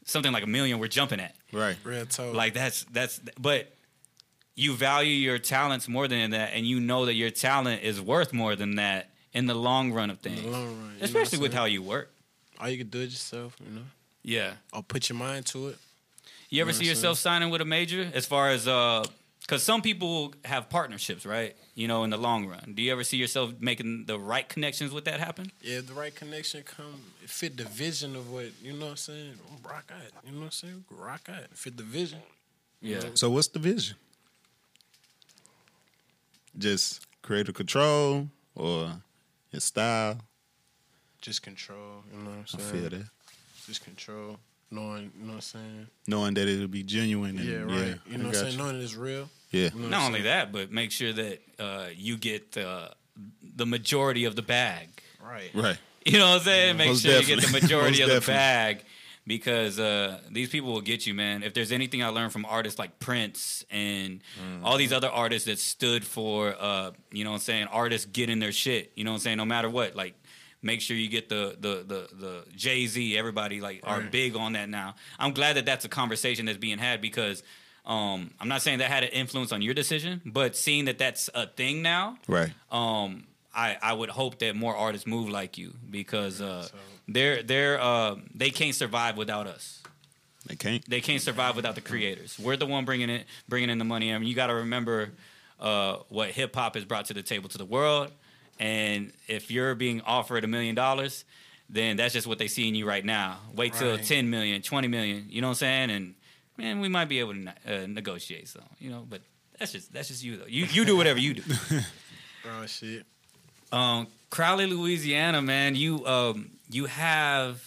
something 0.04 0.32
like 0.32 0.42
a 0.42 0.46
million 0.48 0.78
we're 0.78 0.88
jumping 0.88 1.20
at. 1.20 1.34
Right. 1.52 1.76
Real 1.84 2.06
talk. 2.06 2.34
Like 2.34 2.54
that's 2.54 2.84
that's 2.90 3.20
but 3.38 3.72
you 4.56 4.74
value 4.74 5.12
your 5.14 5.38
talents 5.38 5.86
more 5.88 6.08
than 6.08 6.30
that 6.30 6.50
and 6.54 6.66
you 6.66 6.80
know 6.80 7.06
that 7.06 7.14
your 7.14 7.30
talent 7.30 7.82
is 7.82 8.00
worth 8.00 8.32
more 8.32 8.56
than 8.56 8.76
that 8.76 9.09
in 9.32 9.46
the 9.46 9.54
long 9.54 9.92
run 9.92 10.10
of 10.10 10.18
in 10.26 10.32
things. 10.32 10.42
the 10.42 10.50
long 10.50 10.64
run. 10.66 10.72
you 10.72 10.76
know 10.78 10.92
what 10.94 11.02
Especially 11.02 11.38
with 11.38 11.52
how 11.54 11.64
you 11.66 11.82
work. 11.82 12.10
all 12.58 12.68
you 12.68 12.78
can 12.78 12.88
do 12.88 13.00
it 13.00 13.10
yourself, 13.10 13.56
you 13.64 13.74
know, 13.74 13.82
Yeah. 14.22 14.54
or 14.72 14.82
put 14.82 15.08
your 15.08 15.16
mind 15.18 15.46
to 15.46 15.68
it. 15.68 15.78
You 16.50 16.60
ever 16.62 16.70
know 16.72 16.78
see 16.78 16.84
what 16.84 16.86
I'm 16.86 16.88
yourself 16.96 17.18
signing 17.18 17.50
with 17.50 17.60
a 17.60 17.64
major 17.64 18.10
as 18.12 18.26
far 18.26 18.50
as 18.50 18.66
uh 18.66 19.04
cuz 19.46 19.62
some 19.62 19.82
people 19.82 20.34
have 20.44 20.68
partnerships, 20.68 21.24
right? 21.24 21.56
You 21.74 21.86
know, 21.88 22.02
in 22.04 22.10
the 22.10 22.16
long 22.18 22.46
run. 22.46 22.72
Do 22.74 22.82
you 22.82 22.90
ever 22.92 23.04
see 23.04 23.16
yourself 23.16 23.54
making 23.60 24.06
the 24.06 24.18
right 24.18 24.48
connections 24.48 24.90
with 24.92 25.04
that 25.06 25.20
happen? 25.20 25.50
Yeah, 25.62 25.78
if 25.78 25.86
the 25.86 25.94
right 25.94 26.14
connection 26.14 26.62
come, 26.64 27.00
fit 27.26 27.56
the 27.56 27.64
vision 27.64 28.16
of 28.16 28.30
what 28.32 28.46
you 28.62 28.72
know. 28.72 28.86
what 28.86 28.90
I'm 28.90 28.96
saying 28.96 29.38
rock 29.64 29.90
out. 29.94 30.12
You 30.26 30.32
know 30.32 30.38
what 30.40 30.44
I'm 30.46 30.50
saying? 30.50 30.84
Rock 30.90 31.28
out. 31.28 31.46
Fit 31.54 31.76
the 31.76 31.84
vision. 31.84 32.20
Yeah. 32.82 33.10
So 33.14 33.30
what's 33.30 33.48
the 33.48 33.58
vision? 33.60 33.96
Just 36.58 37.06
creative 37.22 37.54
control 37.54 38.28
or 38.54 39.00
your 39.53 39.61
style? 39.61 40.18
Just 41.20 41.42
control. 41.42 42.05
You 42.12 42.18
know 42.22 42.30
what 42.30 42.36
I 42.36 42.38
I'm 42.40 42.46
saying? 42.46 42.68
I 42.68 42.72
feel 42.72 42.98
that. 42.98 43.07
Just 43.66 43.84
control. 43.84 44.38
Knowing, 44.72 45.11
you 45.18 45.22
know 45.24 45.28
what 45.32 45.34
I'm 45.34 45.40
saying? 45.40 45.86
Knowing 46.07 46.34
that 46.34 46.46
it'll 46.46 46.68
be 46.68 46.84
genuine. 46.84 47.38
And, 47.38 47.48
Yeah, 47.48 47.57
right. 47.59 47.98
you 48.09 48.18
know 48.18 48.24
I 48.24 48.26
what 48.26 48.26
I'm 48.26 48.32
got 48.32 48.34
saying? 48.36 48.57
Knowing 48.57 48.80
it's 48.80 48.94
real. 48.94 49.28
Yeah. 49.51 49.70
You 49.74 49.80
know 49.80 49.88
Not 49.88 50.07
only 50.07 50.22
that, 50.22 50.53
but 50.53 50.70
make 50.70 50.92
sure 50.92 51.12
that 51.12 51.42
uh, 51.59 51.86
you 51.96 52.16
get 52.16 52.57
uh, 52.57 52.88
the 53.57 53.66
majority 53.66 54.24
of 54.26 54.36
the 54.36 54.42
bag. 54.42 54.88
Right. 55.22 55.51
Right. 55.55 55.78
You 56.07 56.18
know 56.18 56.28
what 56.30 56.36
I'm 56.38 56.44
saying? 56.44 56.76
Make 56.76 56.88
Most 56.88 57.03
sure 57.03 57.20
you 57.20 57.26
get 57.26 57.40
the 57.42 57.51
majority 57.61 58.01
of 58.03 58.09
the 58.09 58.14
definitely. 58.20 58.34
bag 58.34 58.84
because 59.30 59.78
uh, 59.78 60.18
these 60.28 60.48
people 60.48 60.72
will 60.72 60.80
get 60.80 61.06
you, 61.06 61.14
man. 61.14 61.44
If 61.44 61.54
there's 61.54 61.70
anything 61.70 62.02
I 62.02 62.08
learned 62.08 62.32
from 62.32 62.44
artists 62.44 62.80
like 62.80 62.98
Prince 62.98 63.64
and 63.70 64.22
all 64.64 64.76
these 64.76 64.92
other 64.92 65.08
artists 65.08 65.46
that 65.46 65.60
stood 65.60 66.04
for, 66.04 66.56
uh, 66.58 66.90
you 67.12 67.22
know 67.22 67.30
what 67.30 67.36
I'm 67.36 67.40
saying, 67.42 67.68
artists 67.68 68.06
getting 68.10 68.40
their 68.40 68.50
shit, 68.50 68.90
you 68.96 69.04
know 69.04 69.12
what 69.12 69.18
I'm 69.18 69.20
saying, 69.20 69.36
no 69.36 69.44
matter 69.44 69.70
what, 69.70 69.94
like, 69.94 70.14
make 70.62 70.80
sure 70.80 70.96
you 70.96 71.08
get 71.08 71.28
the 71.28 71.56
the 71.60 71.74
the, 71.86 72.08
the 72.16 72.44
Jay 72.56 72.88
Z. 72.88 73.16
Everybody 73.16 73.60
like 73.60 73.82
are 73.84 74.00
Right. 74.00 74.10
big 74.10 74.34
on 74.34 74.54
that 74.54 74.68
now. 74.68 74.96
I'm 75.16 75.32
glad 75.32 75.54
that 75.58 75.64
that's 75.64 75.84
a 75.84 75.88
conversation 75.88 76.46
that's 76.46 76.58
being 76.58 76.78
had 76.78 77.00
because 77.00 77.44
um, 77.86 78.32
I'm 78.40 78.48
not 78.48 78.62
saying 78.62 78.78
that 78.80 78.90
had 78.90 79.04
an 79.04 79.10
influence 79.10 79.52
on 79.52 79.62
your 79.62 79.74
decision, 79.74 80.20
but 80.26 80.56
seeing 80.56 80.86
that 80.86 80.98
that's 80.98 81.30
a 81.34 81.46
thing 81.46 81.82
now, 81.82 82.18
Right. 82.26 82.50
um, 82.72 83.28
I, 83.54 83.76
I 83.80 83.92
would 83.92 84.10
hope 84.10 84.40
that 84.40 84.54
more 84.56 84.76
artists 84.76 85.06
move 85.06 85.28
like 85.28 85.56
you 85.56 85.74
because 85.90 86.40
uh, 86.40 86.68
they're 87.12 87.42
they're 87.42 87.80
uh, 87.80 88.16
they 88.34 88.50
can't 88.50 88.74
survive 88.74 89.16
without 89.16 89.46
us. 89.46 89.82
They 90.46 90.56
can't. 90.56 90.88
They 90.88 91.00
can't 91.00 91.20
survive 91.22 91.54
without 91.56 91.74
the 91.74 91.80
creators. 91.80 92.38
We're 92.38 92.56
the 92.56 92.66
one 92.66 92.84
bringing 92.84 93.11
it 93.11 93.26
bringing 93.48 93.70
in 93.70 93.78
the 93.78 93.84
money. 93.84 94.12
I 94.12 94.18
mean, 94.18 94.28
you 94.28 94.34
got 94.34 94.46
to 94.48 94.54
remember 94.54 95.11
uh, 95.58 95.96
what 96.08 96.30
hip 96.30 96.54
hop 96.54 96.74
has 96.74 96.84
brought 96.84 97.04
to 97.06 97.14
the 97.14 97.22
table 97.22 97.48
to 97.50 97.58
the 97.58 97.64
world. 97.64 98.11
And 98.58 99.12
if 99.26 99.50
you're 99.50 99.74
being 99.74 100.00
offered 100.02 100.44
a 100.44 100.46
million 100.46 100.74
dollars, 100.74 101.24
then 101.68 101.96
that's 101.96 102.12
just 102.14 102.26
what 102.26 102.38
they 102.38 102.48
see 102.48 102.68
in 102.68 102.74
you 102.74 102.86
right 102.86 103.04
now. 103.04 103.38
Wait 103.54 103.72
till 103.74 103.92
Right. 103.92 104.04
10 104.04 104.28
million, 104.28 104.61
20 104.61 104.88
million, 104.88 105.26
you 105.30 105.40
know 105.40 105.46
what 105.48 105.52
I'm 105.52 105.88
saying? 105.88 105.90
And 105.90 106.14
man, 106.58 106.80
we 106.80 106.88
might 106.88 107.08
be 107.08 107.20
able 107.20 107.34
to 107.34 107.48
uh, 107.66 107.86
negotiate 107.86 108.48
so, 108.48 108.61
you 108.78 108.90
know, 108.90 109.06
but 109.08 109.22
that's 109.58 109.72
just 109.72 109.92
that's 109.92 110.08
just 110.08 110.22
you 110.22 110.36
though. 110.36 110.46
You 110.46 110.66
you 110.66 110.84
do 110.84 110.96
whatever 110.96 111.18
you 111.18 111.34
do. 111.34 111.42
Oh 112.46 112.64
shit. 112.66 113.04
Um, 113.70 114.06
Crowley, 114.30 114.64
Louisiana, 114.66 115.42
man, 115.42 115.74
you 115.74 116.06
um, 116.06 116.50
you 116.70 116.86
have 116.86 117.62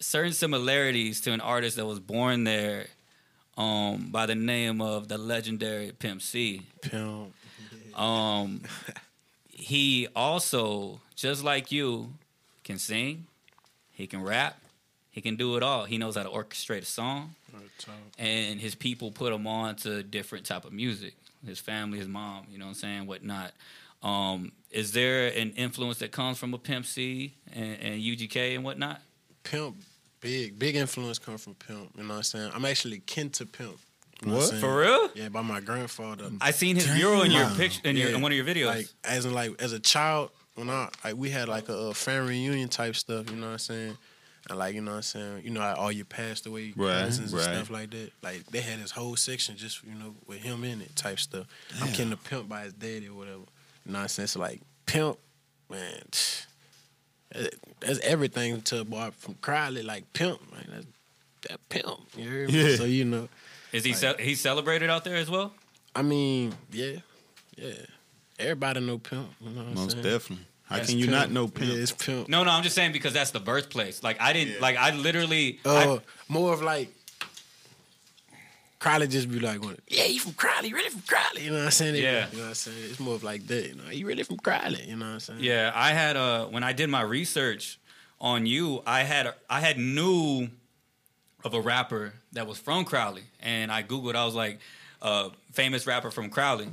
certain 0.00 0.32
similarities 0.32 1.20
to 1.22 1.32
an 1.32 1.40
artist 1.40 1.76
that 1.76 1.86
was 1.86 2.00
born 2.00 2.44
there, 2.44 2.86
um, 3.56 4.10
by 4.10 4.26
the 4.26 4.34
name 4.34 4.80
of 4.80 5.08
the 5.08 5.18
legendary 5.18 5.92
Pimp 5.92 6.20
C. 6.22 6.62
Pimp. 6.82 7.32
Um, 7.94 8.62
he 9.48 10.06
also, 10.14 11.00
just 11.14 11.42
like 11.42 11.72
you, 11.72 12.12
can 12.64 12.78
sing, 12.78 13.26
he 13.92 14.06
can 14.06 14.22
rap, 14.22 14.58
he 15.10 15.20
can 15.22 15.36
do 15.36 15.56
it 15.56 15.62
all. 15.62 15.84
He 15.84 15.96
knows 15.96 16.16
how 16.16 16.24
to 16.24 16.28
orchestrate 16.28 16.82
a 16.82 16.84
song, 16.84 17.34
and 18.18 18.60
his 18.60 18.74
people 18.74 19.10
put 19.10 19.32
him 19.32 19.46
on 19.46 19.76
to 19.76 20.02
different 20.02 20.44
type 20.44 20.64
of 20.66 20.72
music. 20.72 21.14
His 21.46 21.58
family, 21.58 21.98
his 21.98 22.08
mom, 22.08 22.46
you 22.50 22.58
know 22.58 22.66
what 22.66 22.70
I'm 22.70 22.74
saying, 22.74 23.06
whatnot. 23.06 23.52
Um, 24.02 24.52
is 24.76 24.92
there 24.92 25.28
an 25.28 25.50
influence 25.56 25.98
that 25.98 26.12
comes 26.12 26.38
from 26.38 26.52
a 26.54 26.58
Pimp 26.58 26.86
C 26.86 27.34
and, 27.52 27.78
and 27.80 28.02
UGK 28.02 28.54
and 28.54 28.64
whatnot? 28.64 29.00
Pimp. 29.42 29.76
Big, 30.20 30.58
big 30.58 30.76
influence 30.76 31.18
come 31.18 31.38
from 31.38 31.54
Pimp. 31.54 31.90
You 31.96 32.02
know 32.02 32.08
what 32.10 32.14
I'm 32.16 32.22
saying? 32.22 32.50
I'm 32.54 32.64
actually 32.64 32.98
kin 33.00 33.30
to 33.30 33.46
Pimp. 33.46 33.78
You 34.22 34.30
know 34.30 34.36
What? 34.36 34.52
I'm? 34.52 34.60
For 34.60 34.78
real? 34.80 35.10
Yeah, 35.14 35.28
by 35.28 35.42
my 35.42 35.60
grandfather. 35.60 36.30
I 36.40 36.50
seen 36.50 36.76
his 36.76 36.88
mural 36.94 37.22
in 37.22 37.30
your 37.30 37.48
picture 37.50 37.80
in, 37.84 37.96
your, 37.96 38.10
in 38.10 38.20
one 38.20 38.32
of 38.32 38.36
your 38.36 38.46
videos. 38.46 38.66
Like 38.66 38.88
as 39.04 39.24
in 39.24 39.32
like 39.34 39.60
as 39.62 39.72
a 39.72 39.80
child, 39.80 40.30
when 40.54 40.70
I 40.70 40.88
like 41.04 41.16
we 41.16 41.30
had 41.30 41.48
like 41.48 41.68
a, 41.68 41.74
a 41.74 41.94
family 41.94 42.30
reunion 42.46 42.68
type 42.68 42.96
stuff, 42.96 43.30
you 43.30 43.36
know 43.36 43.46
what 43.46 43.52
I'm 43.52 43.58
saying? 43.58 43.98
And 44.48 44.58
like, 44.58 44.74
you 44.74 44.80
know 44.80 44.92
what 44.92 44.96
I'm 44.98 45.02
saying, 45.02 45.42
you 45.44 45.50
know 45.50 45.60
how 45.60 45.74
all 45.74 45.92
your 45.92 46.04
passed 46.06 46.46
away 46.46 46.72
Right, 46.76 47.02
cousins 47.04 47.34
right. 47.34 47.46
and 47.46 47.56
stuff 47.56 47.70
like 47.70 47.90
that. 47.90 48.10
Like 48.22 48.46
they 48.46 48.60
had 48.60 48.80
this 48.82 48.90
whole 48.92 49.16
section 49.16 49.56
just, 49.56 49.82
you 49.84 49.94
know, 49.94 50.14
with 50.26 50.38
him 50.38 50.64
in 50.64 50.80
it 50.80 50.94
type 50.96 51.18
stuff. 51.18 51.46
I'm 51.82 51.92
kin 51.92 52.10
to 52.10 52.16
Pimp 52.16 52.48
by 52.48 52.62
his 52.62 52.72
daddy 52.72 53.08
or 53.08 53.14
whatever. 53.14 53.42
You 53.86 53.92
know 53.92 53.98
what 53.98 54.02
I'm 54.02 54.08
saying? 54.08 54.26
So 54.28 54.40
like 54.40 54.60
Pimp, 54.86 55.16
man, 55.70 56.02
that's 57.80 58.00
everything 58.02 58.60
to 58.62 58.80
a 58.80 58.84
boy 58.84 59.10
from 59.16 59.34
Crowley, 59.40 59.82
like 59.82 60.12
Pimp, 60.12 60.40
man. 60.52 60.66
That's 60.70 60.86
that 61.48 61.68
Pimp. 61.68 62.00
You 62.16 62.24
hear 62.30 62.46
me? 62.48 62.52
Yeah. 62.70 62.76
So 62.76 62.84
you 62.84 63.04
know. 63.04 63.28
is 63.72 63.84
he 63.84 63.92
ce- 63.92 64.18
he 64.18 64.34
celebrated 64.34 64.90
out 64.90 65.04
there 65.04 65.16
as 65.16 65.30
well? 65.30 65.52
I 65.94 66.02
mean, 66.02 66.52
yeah, 66.72 66.96
yeah. 67.56 67.72
Everybody 68.38 68.80
know 68.80 68.98
Pimp. 68.98 69.28
You 69.40 69.50
know 69.50 69.60
what 69.62 69.68
I'm 69.68 69.74
Most 69.74 69.90
saying? 69.92 70.02
definitely. 70.04 70.46
How 70.64 70.76
That's 70.78 70.88
can 70.90 70.98
you 70.98 71.04
Pimp. 71.06 71.16
not 71.16 71.30
know 71.30 71.46
Pimp? 71.46 71.70
Yeah, 71.70 71.78
it's 71.78 71.92
Pimp. 71.92 72.28
No, 72.28 72.42
no, 72.42 72.50
I'm 72.50 72.62
just 72.64 72.74
saying 72.74 72.90
because 72.92 73.12
that's 73.12 73.30
the 73.30 73.40
birthplace. 73.40 74.02
Like 74.02 74.20
I 74.20 74.32
didn't 74.32 74.54
Yeah. 74.54 74.60
like 74.60 74.76
I 74.76 74.90
literally 74.90 75.60
Uh, 75.64 75.98
more 76.28 76.52
of 76.52 76.60
like 76.62 76.92
Crowley 78.78 79.06
just 79.08 79.30
be 79.30 79.40
like, 79.40 79.60
yeah, 79.88 80.04
you 80.04 80.20
from 80.20 80.34
Crowley, 80.34 80.72
really 80.72 80.90
from 80.90 81.02
Crowley. 81.02 81.44
You 81.44 81.50
know 81.50 81.56
what 81.58 81.64
I'm 81.66 81.70
saying? 81.70 81.94
They 81.94 82.02
Yeah. 82.02 82.26
You 82.30 82.36
know 82.36 82.42
what 82.44 82.48
I'm 82.48 82.54
saying? 82.54 82.76
It's 82.90 83.00
more 83.00 83.14
of 83.14 83.22
like 83.22 83.46
that. 83.46 83.68
You 83.68 83.74
know, 83.74 83.90
you 83.90 84.06
really 84.06 84.22
from 84.22 84.36
Crowley. 84.36 84.82
You 84.86 84.96
know 84.96 85.06
what 85.06 85.12
I'm 85.12 85.20
saying? 85.20 85.40
Yeah, 85.40 85.72
I 85.74 85.92
had 85.92 86.16
uh 86.16 86.46
when 86.46 86.62
I 86.62 86.72
did 86.72 86.90
my 86.90 87.02
research 87.02 87.78
on 88.20 88.46
you, 88.46 88.82
I 88.86 89.02
had 89.02 89.32
I 89.48 89.60
had 89.60 89.78
knew 89.78 90.48
of 91.44 91.54
a 91.54 91.60
rapper 91.60 92.14
that 92.32 92.46
was 92.46 92.58
from 92.58 92.84
Crowley, 92.84 93.22
and 93.40 93.70
I 93.72 93.82
googled. 93.82 94.14
I 94.16 94.24
was 94.24 94.34
like, 94.34 94.58
uh, 95.00 95.30
famous 95.52 95.86
rapper 95.86 96.10
from 96.10 96.28
Crowley, 96.28 96.68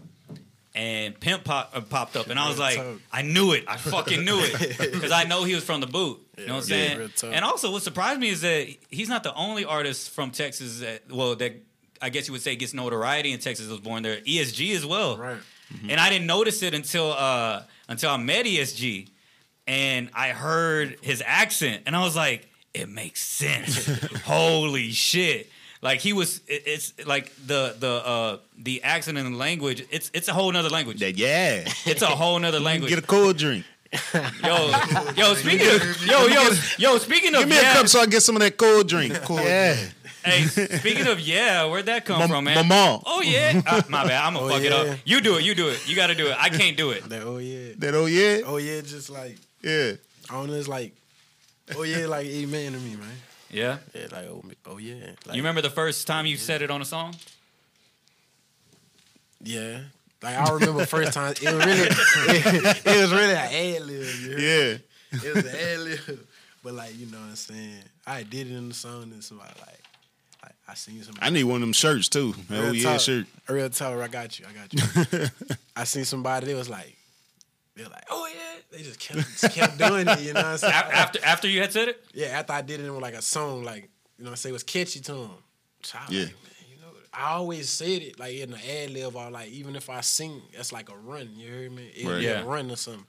and 0.73 1.19
Pimp 1.19 1.43
pop, 1.43 1.71
uh, 1.73 1.81
popped 1.81 2.15
up, 2.15 2.29
and 2.29 2.39
I 2.39 2.47
was 2.49 2.57
Real 2.57 2.65
like. 2.93 3.01
I 3.11 3.21
knew 3.21 3.51
it. 3.51 3.65
I 3.67 3.77
fucking 3.77 4.25
knew 4.25 4.39
it 4.41 4.77
because 4.91 5.11
I 5.11 5.25
know 5.25 5.43
he 5.43 5.53
was 5.53 5.63
from 5.63 5.79
the 5.81 5.87
boot. 5.87 6.19
You 6.37 6.47
know 6.47 6.55
what 6.55 6.63
I'm 6.63 6.69
Yeah, 6.69 7.07
saying? 7.15 7.33
And 7.33 7.45
also, 7.45 7.71
what 7.71 7.83
surprised 7.83 8.19
me 8.19 8.29
is 8.29 8.41
that 8.41 8.67
he's 8.89 9.09
not 9.09 9.21
the 9.23 9.33
only 9.35 9.63
artist 9.65 10.09
from 10.09 10.31
Texas 10.31 10.79
that 10.79 11.09
well 11.11 11.35
that. 11.35 11.53
I 12.03 12.09
guess 12.09 12.27
you 12.27 12.33
would 12.33 12.41
say 12.41 12.55
gets 12.55 12.73
notoriety 12.73 13.31
in 13.31 13.39
Texas 13.39 13.67
was 13.69 13.79
born 13.79 14.03
there. 14.03 14.17
ESG 14.21 14.75
as 14.75 14.85
well 14.85 15.17
Right. 15.17 15.37
and 15.89 15.99
I 15.99 16.09
didn't 16.09 16.27
notice 16.27 16.61
it 16.61 16.73
until 16.73 17.11
uh, 17.13 17.63
until 17.87 18.11
I 18.11 18.17
met 18.17 18.45
ESG, 18.45 19.09
and 19.67 20.09
I 20.13 20.29
heard 20.29 20.97
his 21.01 21.23
accent, 21.25 21.83
and 21.85 21.95
I 21.95 22.03
was 22.03 22.15
like, 22.15 22.47
it 22.73 22.89
makes 22.89 23.21
sense. 23.23 23.85
Holy 24.25 24.91
shit! 24.91 25.49
Like 25.81 25.99
he 25.99 26.13
was, 26.13 26.41
it, 26.47 26.63
it's 26.65 26.93
like 27.05 27.31
the 27.47 27.75
the 27.79 27.91
uh, 28.05 28.37
the 28.57 28.83
accent 28.83 29.17
and 29.17 29.33
the 29.33 29.37
language. 29.37 29.85
It's 29.89 30.11
it's 30.13 30.27
a 30.27 30.33
whole 30.33 30.51
nother 30.51 30.69
language. 30.69 31.01
Yeah. 31.01 31.63
It's 31.85 32.01
a 32.01 32.07
whole 32.07 32.37
nother 32.39 32.59
language. 32.59 32.89
Get 32.89 32.99
a 32.99 33.07
cold 33.07 33.37
drink. 33.37 33.65
yo, 34.43 34.71
yo, 35.15 35.33
speaking 35.43 35.67
of 35.69 36.05
yo 36.07 36.25
yo 36.27 36.49
yo, 36.79 36.97
speaking 36.97 37.33
of 37.35 37.41
Give 37.41 37.49
me 37.49 37.55
yeah, 37.55 37.71
a 37.73 37.75
cup 37.75 37.87
so 37.87 37.99
I 37.99 38.03
can 38.03 38.09
get 38.11 38.23
some 38.23 38.35
of 38.35 38.41
that 38.41 38.57
cold 38.57 38.87
drink. 38.89 39.13
yeah. 39.29 39.75
Hey, 40.23 40.43
speaking 40.43 41.07
of 41.07 41.19
yeah, 41.19 41.65
where'd 41.65 41.85
that 41.87 42.05
come 42.05 42.19
Mom- 42.19 42.29
from, 42.29 42.43
man? 42.45 42.67
Mama. 42.67 43.01
Oh 43.05 43.21
yeah, 43.21 43.61
uh, 43.65 43.81
my 43.89 44.05
bad. 44.07 44.23
I'm 44.25 44.33
gonna 44.33 44.45
Oh, 44.45 44.49
fuck 44.49 44.61
it 44.63 44.71
up. 44.71 44.97
You 45.05 45.21
do 45.21 45.37
it. 45.37 45.43
You 45.43 45.55
do 45.55 45.69
it. 45.69 45.87
You 45.87 45.95
got 45.95 46.07
to 46.07 46.15
do 46.15 46.27
it. 46.27 46.35
I 46.39 46.49
can't 46.49 46.77
do 46.77 46.91
it. 46.91 47.07
That, 47.09 47.23
oh 47.23 47.37
yeah. 47.37 47.73
That 47.77 47.93
oh 47.95 48.05
yeah? 48.05 48.39
Oh 48.45 48.57
yeah, 48.57 48.81
just 48.81 49.09
like 49.09 49.37
Yeah. 49.61 49.93
I 50.29 50.33
don't 50.35 50.47
know. 50.47 50.53
It's 50.53 50.67
like 50.67 50.93
oh 51.75 51.83
yeah, 51.83 52.05
like 52.07 52.25
amen 52.27 52.73
to 52.73 52.79
me, 52.79 52.95
man. 52.95 53.07
Yeah. 53.49 53.77
Yeah, 53.93 54.07
like 54.11 54.25
oh, 54.27 54.43
oh 54.65 54.77
yeah. 54.77 55.11
Like, 55.25 55.35
You 55.35 55.41
remember 55.41 55.61
the 55.61 55.69
first 55.69 56.07
time 56.07 56.25
you 56.25 56.37
said 56.37 56.61
it 56.61 56.71
on 56.71 56.81
a 56.81 56.85
song? 56.85 57.15
Yeah. 59.41 59.79
Like 60.21 60.37
I 60.37 60.53
remember 60.53 60.85
first 60.85 61.13
time 61.13 61.31
it 61.33 61.41
was 61.43 61.65
really 61.65 61.81
it, 61.81 62.85
it 62.85 63.01
was 63.01 63.11
really 63.11 63.33
an 63.33 63.37
ad 63.79 63.81
lib. 63.85 64.05
you 64.21 64.29
heard 64.31 64.37
me? 64.37 64.43
Yeah. 64.47 65.29
It 65.29 65.35
was 65.35 65.45
an 65.45 65.55
ad 65.55 65.79
lib. 65.79 66.27
But 66.63 66.73
like, 66.75 66.97
you 66.97 67.07
know 67.07 67.17
what 67.17 67.27
I'm 67.27 67.35
saying? 67.35 67.83
I 68.07 68.23
did 68.23 68.47
it 68.49 68.55
in 68.55 68.69
the 68.69 68.73
song 68.73 69.03
and 69.11 69.21
somebody 69.21 69.51
like 69.59 69.67
like 69.67 69.79
I 70.67 70.75
seen 70.75 71.03
somebody 71.03 71.25
I 71.25 71.29
need 71.29 71.43
one 71.43 71.55
of 71.57 71.61
them 71.61 71.73
shirts 71.73 72.07
too. 72.09 72.33
Oh 72.51 72.71
yeah, 72.71 72.97
shirt. 72.97 73.01
shirt. 73.01 73.25
Real 73.49 73.69
talk, 73.69 73.99
I 73.99 74.07
got 74.07 74.39
you, 74.39 74.45
I 74.49 74.53
got 74.53 75.11
you. 75.11 75.27
I 75.75 75.83
seen 75.83 76.05
somebody 76.05 76.47
they 76.47 76.53
was 76.55 76.69
like 76.69 76.95
they're 77.75 77.87
like, 77.89 78.05
oh 78.09 78.27
yeah. 78.33 78.39
They 78.71 78.83
just 78.83 78.99
kept 78.99 79.19
just 79.19 79.51
kept 79.53 79.77
doing 79.77 80.07
it, 80.07 80.19
you 80.21 80.33
know 80.33 80.41
what 80.41 80.45
I'm 80.45 80.57
saying? 80.57 80.73
A- 80.73 80.95
After 80.95 81.19
after 81.25 81.47
you 81.47 81.61
had 81.61 81.71
said 81.73 81.89
it, 81.89 82.03
Yeah, 82.13 82.27
after 82.27 82.53
I 82.53 82.61
did 82.61 82.79
it 82.79 82.85
in 82.85 82.99
like 82.99 83.13
a 83.13 83.21
song, 83.21 83.63
like 83.63 83.89
you 84.17 84.23
know, 84.23 84.29
what 84.29 84.29
I'm 84.31 84.35
saying 84.37 84.51
it 84.51 84.53
was 84.53 84.63
catchy 84.63 84.99
to 85.01 85.13
him. 85.13 85.29
So 85.81 85.97
I 85.99 86.05
Yeah. 86.11 86.19
like, 86.21 86.29
man, 86.31 86.69
you 86.71 86.81
know, 86.81 86.87
I 87.13 87.31
always 87.33 87.69
said 87.69 88.01
it 88.01 88.19
like 88.19 88.33
in 88.35 88.51
the 88.51 88.57
ad 88.83 88.89
lib 88.91 89.15
or 89.15 89.29
like 89.31 89.49
even 89.49 89.75
if 89.75 89.89
I 89.89 90.01
sing, 90.01 90.41
that's 90.55 90.71
like 90.71 90.89
a 90.89 90.95
run. 90.95 91.29
You 91.35 91.51
hear 91.51 91.69
me? 91.69 91.91
It'll 91.95 92.11
Right. 92.13 92.21
Yeah. 92.21 92.41
a 92.41 92.45
run 92.45 92.71
or 92.71 92.75
something. 92.77 93.05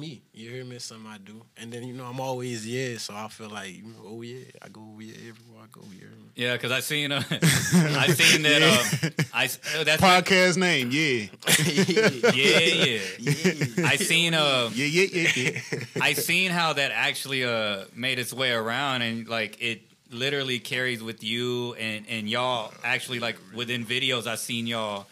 So 0.00 0.04
I'm 0.04 0.24
like, 0.24 0.32
yeah, 0.32 0.42
you 0.42 0.44
know, 0.44 0.48
it's 0.48 0.48
me. 0.48 0.48
You 0.48 0.50
hear 0.50 0.64
me? 0.64 0.76
It's 0.76 0.84
something 0.84 1.10
I 1.10 1.18
do. 1.18 1.42
And 1.56 1.72
then 1.72 1.82
you 1.84 1.94
know, 1.94 2.04
I'm 2.04 2.20
always 2.20 2.66
yeah. 2.66 2.98
So 2.98 3.14
I 3.14 3.28
feel 3.28 3.50
like, 3.50 3.76
you 3.76 3.82
know, 3.84 3.98
oh 4.06 4.22
yeah, 4.22 4.44
I 4.62 4.68
go 4.68 4.98
yeah 5.00 5.14
everywhere 5.14 5.62
I 5.62 5.66
go. 5.72 5.82
You 5.92 6.08
yeah, 6.34 6.52
because 6.52 6.72
I 6.72 6.80
seen 6.80 7.12
uh, 7.12 7.22
I 7.30 8.08
seen 8.08 8.42
that 8.42 8.62
uh, 8.62 9.24
I 9.34 9.44
uh, 9.78 9.84
that's 9.84 10.02
Podcast 10.02 10.56
name, 10.56 10.90
yeah. 10.90 11.28
yeah 12.32 12.58
yeah. 12.58 13.00
yeah. 13.18 13.86
I 13.86 13.96
seen 13.96 14.34
uh 14.34 14.70
Yeah, 14.74 14.86
yeah, 14.86 15.06
yeah, 15.12 15.30
yeah. 15.36 15.84
I 16.00 16.14
seen 16.14 16.50
how 16.50 16.74
that 16.74 16.92
actually 16.92 17.44
uh 17.44 17.84
made 17.94 18.18
its 18.18 18.32
way 18.32 18.52
around 18.52 19.02
and 19.02 19.28
like 19.28 19.60
it 19.60 19.82
literally 20.10 20.58
carries 20.58 21.02
with 21.02 21.22
you 21.24 21.74
and 21.74 22.06
and 22.08 22.28
y'all 22.28 22.72
actually 22.84 23.18
like 23.20 23.36
within 23.54 23.84
videos 23.84 24.26
I 24.26 24.36
seen 24.36 24.66
y'all 24.66 25.06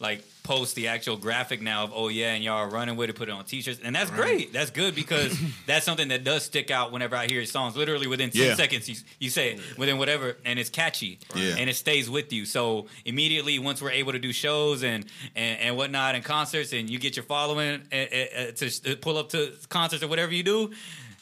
like 0.00 0.24
post 0.44 0.76
the 0.76 0.86
actual 0.88 1.16
graphic 1.16 1.60
now 1.60 1.82
of 1.84 1.92
oh 1.94 2.08
yeah 2.08 2.34
and 2.34 2.44
y'all 2.44 2.58
are 2.58 2.68
running 2.68 2.94
with 2.96 3.10
it 3.10 3.14
put 3.16 3.28
it 3.28 3.32
on 3.32 3.44
t-shirts. 3.44 3.80
And 3.82 3.96
that's 3.96 4.10
great. 4.10 4.52
That's 4.52 4.70
good 4.70 4.94
because 5.02 5.36
that's 5.66 5.84
something 5.84 6.08
that 6.08 6.22
does 6.22 6.44
stick 6.44 6.70
out 6.70 6.92
whenever 6.92 7.16
I 7.16 7.26
hear 7.26 7.36
your 7.38 7.46
songs. 7.46 7.76
Literally 7.76 8.06
within 8.06 8.30
10 8.30 8.42
Yeah. 8.42 8.54
seconds 8.54 8.88
you, 8.88 8.94
you 9.18 9.30
say 9.30 9.54
it 9.54 9.78
within 9.78 9.98
whatever 9.98 10.36
and 10.44 10.58
it's 10.58 10.70
catchy. 10.70 11.18
Yeah. 11.34 11.56
and 11.58 11.68
it 11.68 11.74
stays 11.76 12.08
with 12.08 12.32
you. 12.32 12.44
So 12.44 12.86
immediately 13.04 13.58
once 13.58 13.82
we're 13.82 13.90
able 13.90 14.12
to 14.12 14.18
do 14.18 14.32
shows 14.32 14.84
and 14.84 15.06
and, 15.34 15.60
and 15.60 15.76
whatnot 15.76 16.14
and 16.14 16.22
concerts 16.22 16.72
and 16.72 16.88
you 16.90 16.98
get 16.98 17.16
your 17.16 17.24
following 17.24 17.80
uh, 17.92 17.96
uh, 17.96 18.50
to 18.56 18.70
to 18.82 18.96
pull 18.96 19.16
up 19.18 19.30
to 19.30 19.52
concerts 19.70 20.02
or 20.04 20.08
whatever 20.08 20.32
you 20.32 20.42
do 20.42 20.70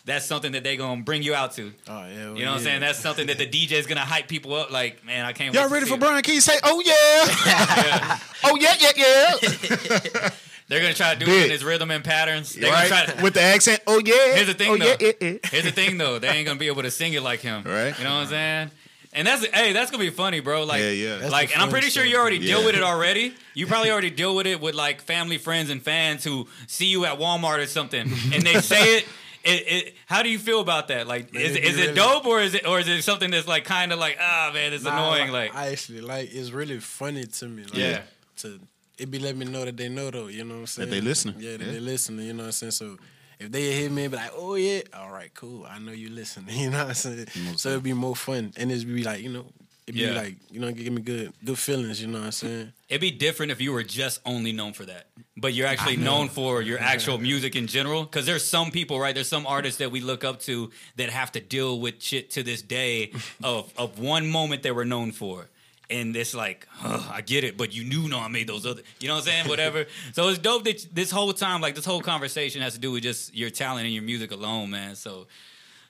that's 0.04 0.24
something 0.26 0.52
that 0.52 0.64
they're 0.64 0.76
gonna 0.76 1.02
bring 1.02 1.22
you 1.22 1.34
out 1.34 1.52
to. 1.52 1.72
Oh 1.88 2.06
yeah. 2.06 2.32
You 2.34 2.44
know 2.44 2.50
what 2.52 2.58
I'm 2.58 2.64
saying? 2.64 2.80
That's 2.80 2.98
something 2.98 3.26
that 3.28 3.38
the 3.38 3.46
DJ 3.46 3.72
is 3.72 3.86
gonna 3.86 4.00
hype 4.00 4.28
people 4.28 4.54
up. 4.54 4.70
Like, 4.70 5.04
man, 5.04 5.24
I 5.24 5.32
can't. 5.32 5.54
Y'all 5.54 5.64
wait 5.64 5.68
to 5.68 5.74
ready 5.74 5.86
see 5.86 5.90
for 5.90 5.96
it. 5.96 6.00
Brian 6.00 6.22
Key? 6.22 6.40
Say, 6.40 6.58
oh 6.64 6.80
yeah. 6.84 8.18
oh 8.44 8.56
yeah, 8.60 8.74
yeah, 8.80 8.90
yeah. 8.96 10.30
They're 10.68 10.80
gonna 10.80 10.94
try 10.94 11.12
to 11.12 11.20
do 11.20 11.26
Big. 11.26 11.40
it 11.42 11.44
in 11.46 11.50
his 11.50 11.64
rhythm 11.64 11.90
and 11.90 12.02
patterns. 12.02 12.54
They're 12.54 12.70
gonna 12.70 12.88
try 12.88 13.04
right? 13.04 13.16
to, 13.16 13.22
With 13.22 13.34
the 13.34 13.42
accent, 13.42 13.80
oh 13.86 14.00
yeah. 14.04 14.34
Here's 14.34 14.46
the 14.46 14.54
thing, 14.54 14.70
oh, 14.70 14.76
though. 14.78 14.86
yeah, 14.86 14.96
yeah, 15.00 15.12
yeah. 15.20 15.38
Here's 15.50 15.64
the 15.64 15.70
thing, 15.72 15.98
though. 15.98 16.18
They 16.18 16.28
ain't 16.28 16.46
gonna 16.46 16.58
be 16.58 16.68
able 16.68 16.82
to 16.82 16.90
sing 16.90 17.12
it 17.12 17.22
like 17.22 17.40
him. 17.40 17.62
Right. 17.64 17.96
You 17.98 18.04
know 18.04 18.14
what 18.14 18.20
I'm 18.22 18.26
saying? 18.28 18.70
And 19.14 19.26
that's 19.26 19.44
hey, 19.46 19.74
that's 19.74 19.90
gonna 19.90 20.02
be 20.02 20.08
funny, 20.10 20.40
bro. 20.40 20.64
Like, 20.64 20.80
Yeah, 20.80 20.90
yeah. 20.90 21.16
That's 21.18 21.30
like, 21.32 21.52
and 21.52 21.62
I'm 21.62 21.68
pretty 21.68 21.90
sure 21.90 22.02
you 22.04 22.16
already 22.16 22.38
deal 22.38 22.60
Yeah. 22.60 22.66
with 22.66 22.74
it 22.74 22.82
already. 22.82 23.34
You 23.54 23.66
probably 23.66 23.90
already 23.90 24.08
deal 24.08 24.34
with 24.34 24.46
it 24.46 24.58
with 24.60 24.74
like 24.74 25.02
family, 25.02 25.36
friends, 25.36 25.68
and 25.68 25.82
fans 25.82 26.24
who 26.24 26.48
see 26.66 26.86
you 26.86 27.04
at 27.04 27.18
Walmart 27.18 27.58
or 27.58 27.66
something, 27.66 28.10
and 28.32 28.42
they 28.42 28.54
say 28.60 28.96
it. 28.96 29.06
It, 29.44 29.64
it, 29.66 29.94
how 30.06 30.22
do 30.22 30.28
you 30.30 30.38
feel 30.38 30.60
about 30.60 30.88
that? 30.88 31.06
Like, 31.06 31.32
Man, 31.32 31.42
is, 31.42 31.56
it 31.56 31.64
is 31.64 31.76
be 31.76 31.82
it 31.82 31.94
dope 31.94 32.24
or 32.26 32.40
is 32.40 32.54
it 32.54 32.66
or 32.66 32.78
is 32.80 32.88
it 32.88 33.02
something 33.02 33.30
that's 33.30 33.48
like 33.48 33.64
kind 33.64 33.92
of 33.92 33.98
like 33.98 34.16
ah 34.20 34.50
man, 34.54 34.72
it's 34.72 34.84
Nah, 34.84 34.92
annoying? 35.14 35.32
Like, 35.32 35.54
I 35.54 35.68
actually 35.72 36.00
like 36.00 36.32
it's 36.32 36.50
really 36.50 36.78
funny 36.80 37.24
to 37.26 37.48
me. 37.48 37.64
Like, 37.64 37.74
Yeah. 37.74 38.02
To 38.38 38.60
it 38.98 39.10
be 39.10 39.18
letting 39.18 39.38
me 39.40 39.46
know 39.46 39.64
that 39.64 39.76
they 39.76 39.88
know 39.88 40.10
though. 40.10 40.28
You 40.28 40.44
know 40.44 40.54
what 40.54 40.60
I'm 40.60 40.66
saying? 40.66 40.88
That 40.90 40.94
they 40.94 41.00
listening. 41.00 41.36
Yeah, 41.38 41.56
that 41.56 41.64
Yeah. 41.66 41.72
they 41.72 41.80
listening. 41.80 42.26
You 42.26 42.32
know 42.34 42.42
what 42.44 42.46
I'm 42.48 42.52
saying? 42.52 42.72
So 42.72 42.96
if 43.40 43.50
they 43.50 43.72
hear 43.72 43.90
me, 43.90 44.06
be 44.06 44.16
like, 44.16 44.30
oh 44.36 44.54
yeah, 44.54 44.82
all 44.94 45.10
right, 45.10 45.32
cool. 45.34 45.66
I 45.68 45.78
know 45.80 45.92
you 45.92 46.10
listening. 46.10 46.54
You 46.60 46.70
know 46.70 46.78
what 46.78 46.88
I'm 46.88 46.94
saying? 46.94 47.26
Most 47.46 47.60
so 47.60 47.70
it'd 47.70 47.82
be 47.82 47.92
more 47.94 48.14
fun, 48.14 48.52
and 48.56 48.70
it'd 48.70 48.86
be 48.86 49.02
like 49.02 49.22
you 49.22 49.30
know. 49.32 49.46
It'd 49.86 49.98
be 49.98 50.06
Yeah. 50.06 50.12
like, 50.12 50.36
you 50.50 50.60
know, 50.60 50.70
give 50.70 50.92
me 50.92 51.02
good 51.02 51.32
good 51.44 51.58
feelings, 51.58 52.00
you 52.00 52.06
know 52.06 52.18
what 52.20 52.26
I'm 52.26 52.32
saying? 52.32 52.72
It'd 52.88 53.00
be 53.00 53.10
different 53.10 53.50
if 53.52 53.60
you 53.60 53.72
were 53.72 53.82
just 53.82 54.20
only 54.24 54.52
known 54.52 54.74
for 54.74 54.84
that, 54.84 55.06
but 55.36 55.54
you're 55.54 55.66
actually 55.66 55.96
known 55.96 56.28
for 56.28 56.62
your 56.62 56.78
actual 56.92 57.18
music 57.18 57.56
in 57.56 57.66
general. 57.66 58.04
Because 58.04 58.24
there's 58.26 58.46
some 58.46 58.70
people, 58.70 59.00
right? 59.00 59.14
There's 59.14 59.28
some 59.28 59.46
artists 59.46 59.78
that 59.78 59.90
we 59.90 60.00
look 60.00 60.22
up 60.24 60.38
to 60.42 60.70
that 60.96 61.10
have 61.10 61.32
to 61.32 61.40
deal 61.40 61.80
with 61.80 62.00
shit 62.00 62.30
to 62.32 62.42
this 62.44 62.62
day 62.62 63.12
of 63.42 63.72
of 63.76 63.98
one 63.98 64.28
moment 64.30 64.62
they 64.62 64.70
were 64.72 64.84
known 64.84 65.10
for. 65.12 65.48
And 65.90 66.16
it's 66.16 66.32
like, 66.34 66.66
huh, 66.70 67.00
I 67.12 67.20
get 67.20 67.44
it, 67.44 67.58
but 67.58 67.74
you 67.74 67.84
knew 67.84 68.08
no, 68.08 68.18
I 68.18 68.28
made 68.28 68.46
those 68.46 68.64
other, 68.64 68.80
you 68.98 69.08
know 69.08 69.14
what 69.16 69.26
I'm 69.26 69.32
saying? 69.32 69.48
Whatever. 69.48 69.84
so 70.14 70.28
it's 70.28 70.38
dope 70.38 70.64
that 70.64 70.86
this 70.94 71.10
whole 71.10 71.34
time, 71.34 71.60
like 71.60 71.74
this 71.74 71.84
whole 71.84 72.00
conversation 72.00 72.62
has 72.62 72.72
to 72.74 72.78
do 72.78 72.92
with 72.92 73.02
just 73.02 73.34
your 73.34 73.50
talent 73.50 73.84
and 73.84 73.92
your 73.92 74.02
music 74.04 74.30
alone, 74.30 74.70
man. 74.70 74.94
So 74.96 75.26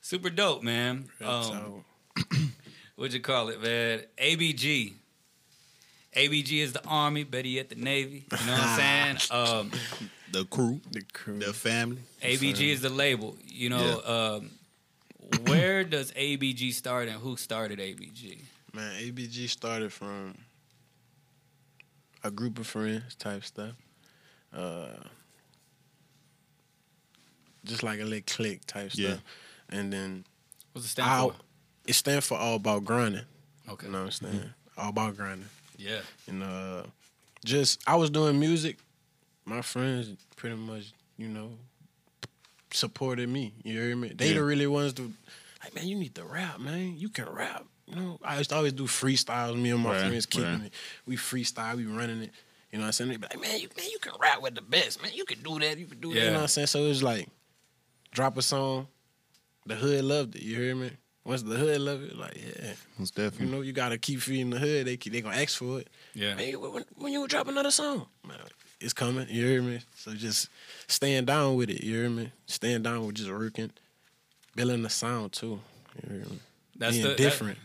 super 0.01 0.28
dope, 0.30 0.62
man. 0.64 1.09
Um, 1.24 1.84
so 2.97 3.03
what'd 3.03 3.14
you 3.14 3.20
call 3.20 3.49
it, 3.49 3.62
man? 3.62 4.03
ABG. 4.18 4.93
ABG 6.16 6.59
is 6.62 6.72
the 6.74 6.84
army, 6.86 7.24
better 7.24 7.49
yet 7.49 7.68
the 7.70 7.74
navy. 7.74 8.26
You 8.40 8.47
know 8.47 8.53
what 8.53 8.61
I'm 8.61 8.78
saying? 8.78 9.18
Um, 9.30 9.70
The 10.30 10.45
crew, 10.45 10.80
the 10.90 11.03
crew. 11.12 11.38
the 11.38 11.53
family. 11.53 11.99
ABG 12.22 12.68
is 12.68 12.80
the 12.82 12.88
label. 12.90 13.36
You 13.47 13.70
know, 13.70 14.03
um, 14.40 14.51
where 15.45 15.84
does 15.84 16.12
ABG 16.12 16.72
start 16.74 17.09
and 17.09 17.18
who 17.18 17.36
started 17.36 17.78
ABG? 17.78 18.40
Man, 18.74 18.95
ABG 19.03 19.49
started 19.49 19.93
from 19.93 20.36
a 22.24 22.30
group 22.30 22.59
of 22.59 22.66
friends 22.66 23.14
type 23.14 23.45
stuff. 23.45 23.72
Uh, 24.55 24.88
just 27.64 27.82
like 27.82 28.01
a 28.01 28.05
little 28.05 28.22
clique 28.26 28.66
type 28.66 28.90
Yeah. 28.95 29.12
stuff. 29.14 29.22
And 29.70 29.93
then 29.93 30.24
What's 30.72 30.86
the 30.86 30.90
stand 30.90 31.11
I, 31.11 31.20
for? 31.20 31.34
It 31.87 31.95
stands 31.95 32.26
for 32.26 32.37
all 32.39 32.57
about 32.57 32.85
grinding. 32.85 33.22
Okay. 33.68 33.87
You 33.87 33.93
know 33.93 33.99
what 34.01 34.05
I'm 34.07 34.11
saying? 34.33 34.51
All 34.78 34.91
about 34.91 35.16
grinding. 35.16 35.49
Yeah. 35.76 36.01
And 36.28 36.43
uh, 36.43 36.83
just 37.45 37.80
I 37.87 37.97
was 37.97 38.11
doing 38.11 38.39
music. 38.39 38.78
My 39.45 39.62
friends 39.62 40.11
pretty 40.37 40.57
much, 40.57 40.93
you 41.16 41.28
know, 41.28 41.51
supported 42.72 43.28
me. 43.28 43.53
You 43.64 43.80
hear 43.80 43.97
me? 43.97 44.12
They 44.14 44.28
Yeah. 44.28 44.35
the 44.35 44.45
really 44.45 44.66
ones 44.66 44.93
to 44.95 45.12
like, 45.62 45.74
man, 45.74 45.87
you 45.87 45.97
need 45.97 46.14
to 46.16 46.24
rap, 46.24 46.59
man. 46.61 46.97
You 46.99 47.09
can 47.09 47.26
rap. 47.26 47.64
You 47.87 47.97
know, 47.97 48.18
I 48.24 48.39
used 48.39 48.51
to 48.51 48.57
always 48.57 48.72
do 48.72 48.85
freestyles. 48.85 49.57
Me 49.61 49.70
and 49.70 49.80
my 49.80 49.91
Right, 49.93 50.01
friends 50.09 50.26
kicking 50.26 50.49
right. 50.49 50.64
it. 50.66 50.72
We 51.07 51.16
freestyle. 51.16 51.76
We 51.76 51.85
running 51.87 52.22
it. 52.22 52.30
You 52.72 52.78
know 52.78 52.85
what 52.85 52.87
I'm 52.89 52.93
saying? 52.93 53.11
They 53.11 53.16
be 53.18 53.26
like, 53.30 53.41
man, 53.41 53.61
you 53.61 53.68
man, 53.76 53.87
you 53.91 53.99
can 53.99 54.12
rap 54.20 54.41
with 54.41 54.55
the 54.55 54.62
best, 54.62 55.03
man. 55.03 55.12
You 55.14 55.24
can 55.24 55.43
do 55.43 55.59
that. 55.61 55.76
You 55.78 55.87
can 55.87 56.01
do 56.01 56.14
that. 56.14 56.20
You 56.20 56.26
know 56.28 56.33
what 56.35 56.43
I'm 56.43 56.49
saying? 56.49 56.68
So 56.68 56.85
it 56.85 56.89
was 56.89 57.03
like, 57.03 57.28
drop 58.12 58.37
a 58.39 58.43
song. 58.43 58.87
The 59.66 59.74
hood 59.76 60.05
loved 60.05 60.37
it. 60.37 60.43
You 60.43 60.57
hear 60.57 60.74
me? 60.74 60.91
Once 61.24 61.42
the 61.42 61.54
hood 61.56 61.80
love 61.80 62.02
it, 62.02 62.16
like 62.16 62.34
yeah, 62.36 62.72
Most 62.98 63.16
you 63.16 63.46
know, 63.46 63.60
you 63.60 63.72
gotta 63.72 63.96
keep 63.96 64.20
feeding 64.20 64.50
the 64.50 64.58
hood. 64.58 64.86
They 64.86 64.96
keep, 64.96 65.12
they 65.12 65.20
gonna 65.20 65.36
ask 65.36 65.56
for 65.58 65.78
it. 65.80 65.88
Yeah. 66.14 66.34
Man, 66.34 66.60
when, 66.60 66.84
when 66.96 67.12
you 67.12 67.26
drop 67.28 67.46
another 67.46 67.70
song, 67.70 68.06
man, 68.26 68.38
it's 68.80 68.92
coming. 68.92 69.28
You 69.30 69.46
hear 69.46 69.62
me? 69.62 69.80
So 69.94 70.12
just 70.14 70.48
stand 70.88 71.28
down 71.28 71.54
with 71.54 71.70
it. 71.70 71.84
You 71.84 71.94
hear 72.00 72.10
me? 72.10 72.32
Stand 72.46 72.84
down 72.84 73.06
with 73.06 73.14
just 73.16 73.30
working, 73.30 73.70
building 74.56 74.82
the 74.82 74.90
sound 74.90 75.32
too. 75.32 75.60
You 76.02 76.08
hear 76.10 76.18
me? 76.26 76.38
That's 76.76 76.92
Being 76.94 77.02
the 77.04 77.08
that- 77.10 77.18
different. 77.18 77.58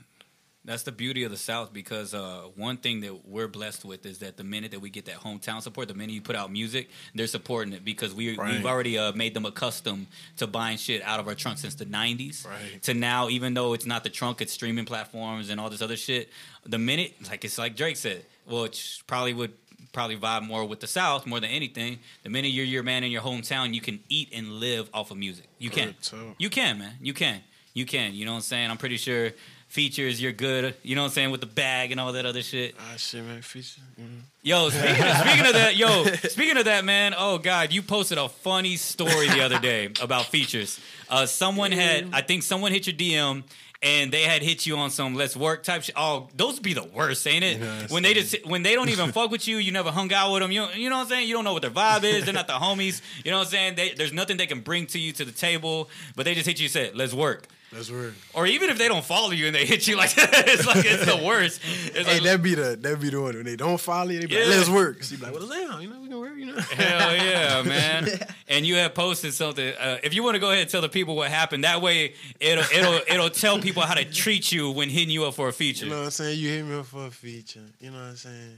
That's 0.67 0.83
the 0.83 0.91
beauty 0.91 1.23
of 1.23 1.31
the 1.31 1.37
South 1.37 1.71
because 1.71 2.13
uh, 2.13 2.41
one 2.57 2.75
thing 2.77 2.99
that 2.99 3.25
we're 3.25 3.47
blessed 3.47 3.85
with 3.85 4.05
is 4.05 4.19
that 4.19 4.35
the 4.35 4.43
minute 4.43 4.71
that 4.71 4.81
we 4.81 4.89
get 4.89 5.05
that 5.05 5.15
hometown 5.15 5.61
support, 5.61 5.87
the 5.87 5.93
minute 5.93 6.11
you 6.13 6.21
put 6.21 6.35
out 6.35 6.51
music, 6.51 6.89
they're 7.15 7.25
supporting 7.25 7.73
it 7.73 7.85
because 7.85 8.13
we 8.13 8.37
Right. 8.37 8.51
we've 8.55 8.65
already 8.65 8.97
uh, 8.97 9.13
made 9.13 9.33
them 9.33 9.45
accustomed 9.45 10.07
to 10.35 10.45
buying 10.45 10.77
shit 10.77 11.01
out 11.03 11.21
of 11.21 11.27
our 11.29 11.35
trunk 11.35 11.57
since 11.57 11.75
the 11.75 11.85
'90s. 11.85 12.45
Right. 12.45 12.81
To 12.83 12.93
now, 12.93 13.29
even 13.29 13.53
though 13.53 13.71
it's 13.73 13.85
not 13.85 14.03
the 14.03 14.09
trunk, 14.09 14.41
it's 14.41 14.51
streaming 14.51 14.83
platforms 14.85 15.49
and 15.49 15.59
all 15.59 15.69
this 15.69 15.81
other 15.81 15.95
shit. 15.97 16.29
The 16.65 16.77
minute, 16.77 17.15
like 17.29 17.45
it's 17.45 17.57
like 17.57 17.77
Drake 17.77 17.95
said, 17.95 18.25
well, 18.45 18.65
it 18.65 19.01
probably 19.07 19.33
would 19.33 19.53
probably 19.93 20.17
vibe 20.17 20.45
more 20.45 20.65
with 20.65 20.81
the 20.81 20.87
South 20.87 21.25
more 21.25 21.39
than 21.39 21.49
anything. 21.49 21.99
The 22.23 22.29
minute 22.29 22.49
you're 22.49 22.65
your 22.65 22.83
man 22.83 23.05
in 23.05 23.11
your 23.11 23.21
hometown, 23.21 23.73
you 23.73 23.79
can 23.81 24.01
eat 24.09 24.29
and 24.33 24.59
live 24.59 24.89
off 24.93 25.11
of 25.11 25.17
music. 25.17 25.45
You 25.59 25.69
can. 25.69 25.95
You 26.37 26.49
can, 26.49 26.77
man. 26.79 26.95
You 27.01 27.13
can. 27.13 27.41
You 27.73 27.85
can. 27.85 28.13
You 28.15 28.25
know 28.25 28.31
what 28.31 28.37
I'm 28.37 28.41
saying? 28.41 28.69
I'm 28.69 28.77
pretty 28.77 28.97
sure 28.97 29.31
features 29.67 30.21
you're 30.21 30.31
good. 30.31 30.75
You 30.83 30.95
know 30.95 31.01
what 31.01 31.07
I'm 31.07 31.13
saying 31.13 31.31
with 31.31 31.41
the 31.41 31.47
bag 31.47 31.91
and 31.91 31.99
all 31.99 32.13
that 32.13 32.25
other 32.25 32.41
shit. 32.41 32.75
Ah, 32.79 32.95
shit, 32.97 33.23
man. 33.23 33.41
Feature. 33.41 33.81
mhm. 33.99 34.21
Yo, 34.43 34.69
speaking 34.71 35.05
of, 35.05 35.17
speaking 35.17 35.45
of 35.45 35.53
that, 35.53 35.75
yo, 35.75 36.03
speaking 36.29 36.57
of 36.57 36.65
that, 36.65 36.85
man. 36.85 37.13
Oh 37.17 37.37
God, 37.37 37.71
you 37.73 37.81
posted 37.81 38.17
a 38.17 38.29
funny 38.29 38.75
story 38.77 39.27
the 39.29 39.41
other 39.41 39.59
day 39.59 39.89
about 40.01 40.25
features. 40.25 40.79
Uh, 41.09 41.25
someone 41.25 41.71
had, 41.71 42.09
I 42.13 42.21
think, 42.21 42.43
someone 42.43 42.71
hit 42.71 42.87
your 42.87 42.95
DM 42.95 43.43
and 43.83 44.11
they 44.11 44.23
had 44.23 44.41
hit 44.41 44.65
you 44.65 44.75
on 44.77 44.89
some 44.89 45.13
let's 45.13 45.35
work 45.37 45.63
type 45.63 45.83
shit. 45.83 45.93
Oh, 45.97 46.29
those 46.35 46.59
be 46.59 46.73
the 46.73 46.83
worst, 46.83 47.27
ain't 47.27 47.43
it? 47.43 47.57
You 47.57 47.59
know 47.59 47.65
what 47.75 47.83
I'm 47.83 47.87
when 47.89 48.03
they 48.03 48.13
just 48.13 48.45
when 48.47 48.63
they 48.63 48.73
don't 48.73 48.89
even 48.89 49.11
fuck 49.11 49.29
with 49.29 49.47
you, 49.47 49.57
you 49.57 49.71
never 49.71 49.91
hung 49.91 50.11
out 50.13 50.31
with 50.33 50.41
them. 50.41 50.51
You 50.51 50.65
you 50.75 50.89
know 50.89 50.95
what 50.97 51.03
I'm 51.03 51.09
saying? 51.09 51.27
You 51.27 51.33
don't 51.35 51.43
know 51.43 51.53
what 51.53 51.61
their 51.61 51.71
vibe 51.71 52.03
is. 52.03 52.23
They're 52.25 52.33
not 52.33 52.47
the 52.47 52.53
homies. 52.53 53.01
You 53.25 53.31
know 53.31 53.37
what 53.39 53.47
I'm 53.47 53.51
saying? 53.51 53.75
They, 53.75 53.93
there's 53.93 54.13
nothing 54.13 54.37
they 54.37 54.47
can 54.47 54.61
bring 54.61 54.87
to 54.87 54.99
you 54.99 55.11
to 55.13 55.25
the 55.25 55.31
table, 55.33 55.89
but 56.15 56.23
they 56.25 56.33
just 56.33 56.47
hit 56.47 56.59
you 56.59 56.65
and 56.65 56.71
said 56.71 56.95
let's 56.95 57.13
work. 57.13 57.47
That's 57.71 57.91
weird. 57.91 58.15
Or 58.33 58.47
even 58.47 58.69
if 58.69 58.77
they 58.77 58.87
don't 58.87 59.03
follow 59.03 59.31
you 59.31 59.45
and 59.47 59.53
they 59.53 59.65
hit 59.65 59.87
you 59.87 59.97
like 59.97 60.13
that, 60.15 60.29
it's 60.47 60.65
like 60.65 60.85
it's 60.85 61.05
the 61.05 61.21
worst. 61.23 61.59
It's 61.93 62.07
Hey, 62.07 62.13
like, 62.15 62.23
that 62.23 62.41
be 62.41 62.55
the 62.55 62.77
that 62.79 63.01
be 63.01 63.09
the 63.09 63.21
one 63.21 63.35
when 63.35 63.43
they 63.43 63.57
don't 63.57 63.79
follow 63.79 64.09
you. 64.09 64.21
They 64.21 64.25
be 64.25 64.35
Yeah. 64.35 64.45
like, 64.45 64.49
let's 64.57 64.69
work. 64.69 65.03
She 65.03 65.17
be 65.17 65.23
like, 65.23 65.33
well, 65.33 65.45
damn, 65.47 65.81
you 65.81 65.89
know, 65.89 65.99
we 65.99 66.07
can 66.07 66.17
work. 66.17 66.37
You 66.37 66.45
know. 66.45 66.57
Hell 66.59 67.15
yeah, 67.15 67.61
man! 67.65 68.07
And 68.47 68.65
you 68.65 68.75
have 68.75 68.93
posted 68.93 69.33
something. 69.33 69.73
Uh, 69.77 69.97
if 70.01 70.13
you 70.13 70.23
want 70.23 70.35
to 70.35 70.39
go 70.39 70.47
ahead 70.51 70.61
and 70.61 70.69
tell 70.69 70.81
the 70.81 70.87
people 70.87 71.15
what 71.17 71.29
happened, 71.29 71.65
that 71.65 71.81
way 71.81 72.13
it'll 72.39 72.63
it'll 72.73 73.01
it'll 73.13 73.29
tell 73.29 73.59
people 73.59 73.83
how 73.83 73.95
to 73.95 74.05
treat 74.05 74.49
you 74.51 74.71
when 74.71 74.89
hitting 74.89 75.09
you 75.09 75.25
up 75.25 75.33
for 75.33 75.49
a 75.49 75.53
feature. 75.53 75.85
You 75.85 75.91
know 75.91 75.97
what 75.99 76.05
I'm 76.05 76.11
saying? 76.11 76.39
You 76.39 76.49
hit 76.49 76.65
me 76.65 76.75
up 76.79 76.85
for 76.85 77.07
a 77.07 77.11
feature. 77.11 77.59
You 77.81 77.91
know 77.91 77.97
what 77.97 78.03
I'm 78.05 78.15
saying? 78.15 78.57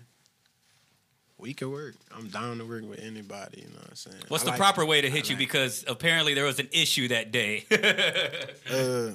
We 1.39 1.53
can 1.53 1.71
work. 1.71 1.95
I'm 2.15 2.27
down 2.27 2.57
to 2.57 2.65
work 2.65 2.83
with 2.87 2.99
anybody. 2.99 3.61
You 3.61 3.67
know 3.69 3.79
what 3.79 3.89
I'm 3.89 3.95
saying? 3.95 4.17
What's 4.27 4.43
I 4.43 4.45
the 4.45 4.51
like- 4.51 4.59
proper 4.59 4.85
way 4.85 5.01
to 5.01 5.09
hit 5.09 5.29
you? 5.29 5.37
Because 5.37 5.85
apparently 5.87 6.33
there 6.33 6.43
was 6.45 6.59
an 6.59 6.67
issue 6.71 7.07
that 7.09 7.31
day. 7.31 7.65
Uh, 8.71 9.11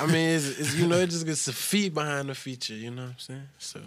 I 0.00 0.06
mean, 0.06 0.30
it's, 0.30 0.46
it's 0.58 0.74
you 0.74 0.88
know, 0.88 0.96
it 0.98 1.10
just 1.10 1.24
gets 1.26 1.46
a 1.46 1.52
fee 1.52 1.88
behind 1.90 2.28
the 2.28 2.34
feature. 2.34 2.74
You 2.74 2.90
know 2.90 3.02
what 3.02 3.10
I'm 3.12 3.18
saying? 3.18 3.48
So, 3.58 3.80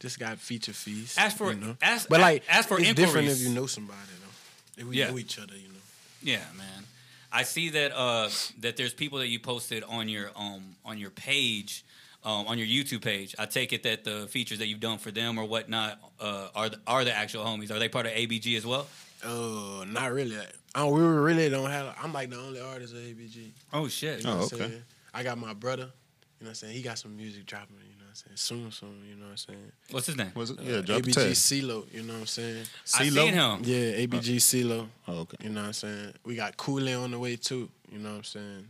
just 0.00 0.18
got 0.18 0.38
feature 0.38 0.72
fees. 0.72 1.16
Ask 1.18 1.36
for- 1.36 1.52
you 1.52 1.60
know? 1.60 1.76
ask- 1.82 2.08
but 2.08 2.20
like, 2.20 2.44
ask 2.48 2.66
for 2.68 2.80
it's 2.80 2.94
different 2.94 3.28
if 3.28 3.40
you 3.40 3.50
know 3.50 3.66
somebody 3.66 3.98
though. 4.22 4.82
If 4.82 4.88
we 4.88 4.96
Yeah. 4.98 5.10
know 5.10 5.18
each 5.18 5.38
other, 5.38 5.54
you 5.54 5.68
know. 5.68 5.74
yeah, 6.22 6.44
man. 6.56 6.84
I 7.30 7.42
see 7.42 7.68
that 7.70 7.92
uh, 7.94 8.30
that 8.60 8.76
there's 8.78 8.94
people 8.94 9.18
that 9.18 9.28
you 9.28 9.38
posted 9.38 9.84
on 9.84 10.08
your 10.08 10.30
um 10.34 10.62
on 10.84 10.96
your 10.96 11.10
page. 11.10 11.84
Um, 12.26 12.48
on 12.48 12.58
your 12.58 12.66
YouTube 12.66 13.02
page, 13.02 13.36
I 13.38 13.46
take 13.46 13.72
it 13.72 13.84
that 13.84 14.02
the 14.02 14.26
features 14.26 14.58
that 14.58 14.66
you've 14.66 14.80
done 14.80 14.98
for 14.98 15.12
them 15.12 15.38
or 15.38 15.44
whatnot 15.44 15.98
uh, 16.20 16.48
are 16.56 16.68
the, 16.68 16.78
are 16.86 17.04
the 17.04 17.14
actual 17.16 17.44
homies. 17.44 17.70
Are 17.70 17.78
they 17.78 17.88
part 17.88 18.04
of 18.06 18.12
ABG 18.12 18.56
as 18.56 18.66
well? 18.66 18.88
Uh, 19.24 19.84
not 19.86 20.12
really. 20.12 20.36
I 20.74 20.84
we 20.86 21.00
really 21.02 21.48
don't 21.48 21.70
have. 21.70 21.94
I'm 22.02 22.12
like 22.12 22.28
the 22.30 22.38
only 22.38 22.60
artist 22.60 22.92
of 22.94 22.98
ABG. 23.00 23.50
Oh 23.72 23.86
shit! 23.88 24.18
You 24.18 24.24
know 24.24 24.30
Oh, 24.32 24.36
I'm 24.38 24.42
okay. 24.42 24.56
saying? 24.58 24.82
I 25.14 25.22
got 25.22 25.38
my 25.38 25.54
brother. 25.54 25.82
You 25.84 25.86
know 25.88 25.92
what 26.40 26.48
I'm 26.48 26.54
saying? 26.56 26.74
He 26.74 26.82
got 26.82 26.98
some 26.98 27.16
music 27.16 27.46
dropping. 27.46 27.76
You 27.76 27.96
know 27.98 28.04
what 28.06 28.08
I'm 28.10 28.36
saying? 28.36 28.36
Soon, 28.36 28.72
soon. 28.72 29.04
You 29.08 29.14
know 29.16 29.24
what 29.26 29.30
I'm 29.30 29.36
saying? 29.36 29.72
What's 29.92 30.06
his 30.06 30.16
name? 30.16 30.32
Was 30.34 30.50
it? 30.50 30.58
Uh, 30.58 30.62
Yeah, 30.62 30.80
drop 30.82 31.02
the 31.02 31.10
ABG 31.10 31.14
test. 31.14 31.52
CeeLo. 31.52 31.86
You 31.94 32.02
know 32.02 32.12
what 32.14 32.20
I'm 32.20 32.26
saying? 32.26 32.64
I 32.94 33.04
CeeLo? 33.04 33.24
seen 33.24 33.32
him. 33.34 33.60
Yeah, 33.62 34.06
ABG 34.06 34.36
CeeLo. 34.36 34.88
Oh, 35.08 35.12
okay. 35.20 35.36
You 35.44 35.50
know 35.50 35.60
what 35.60 35.66
I'm 35.68 35.72
saying? 35.72 36.12
We 36.24 36.34
got 36.34 36.56
Kool 36.56 36.86
on 37.02 37.12
the 37.12 37.18
way 37.20 37.36
too. 37.36 37.70
You 37.90 37.98
know 38.00 38.10
what 38.10 38.16
I'm 38.18 38.24
saying? 38.24 38.68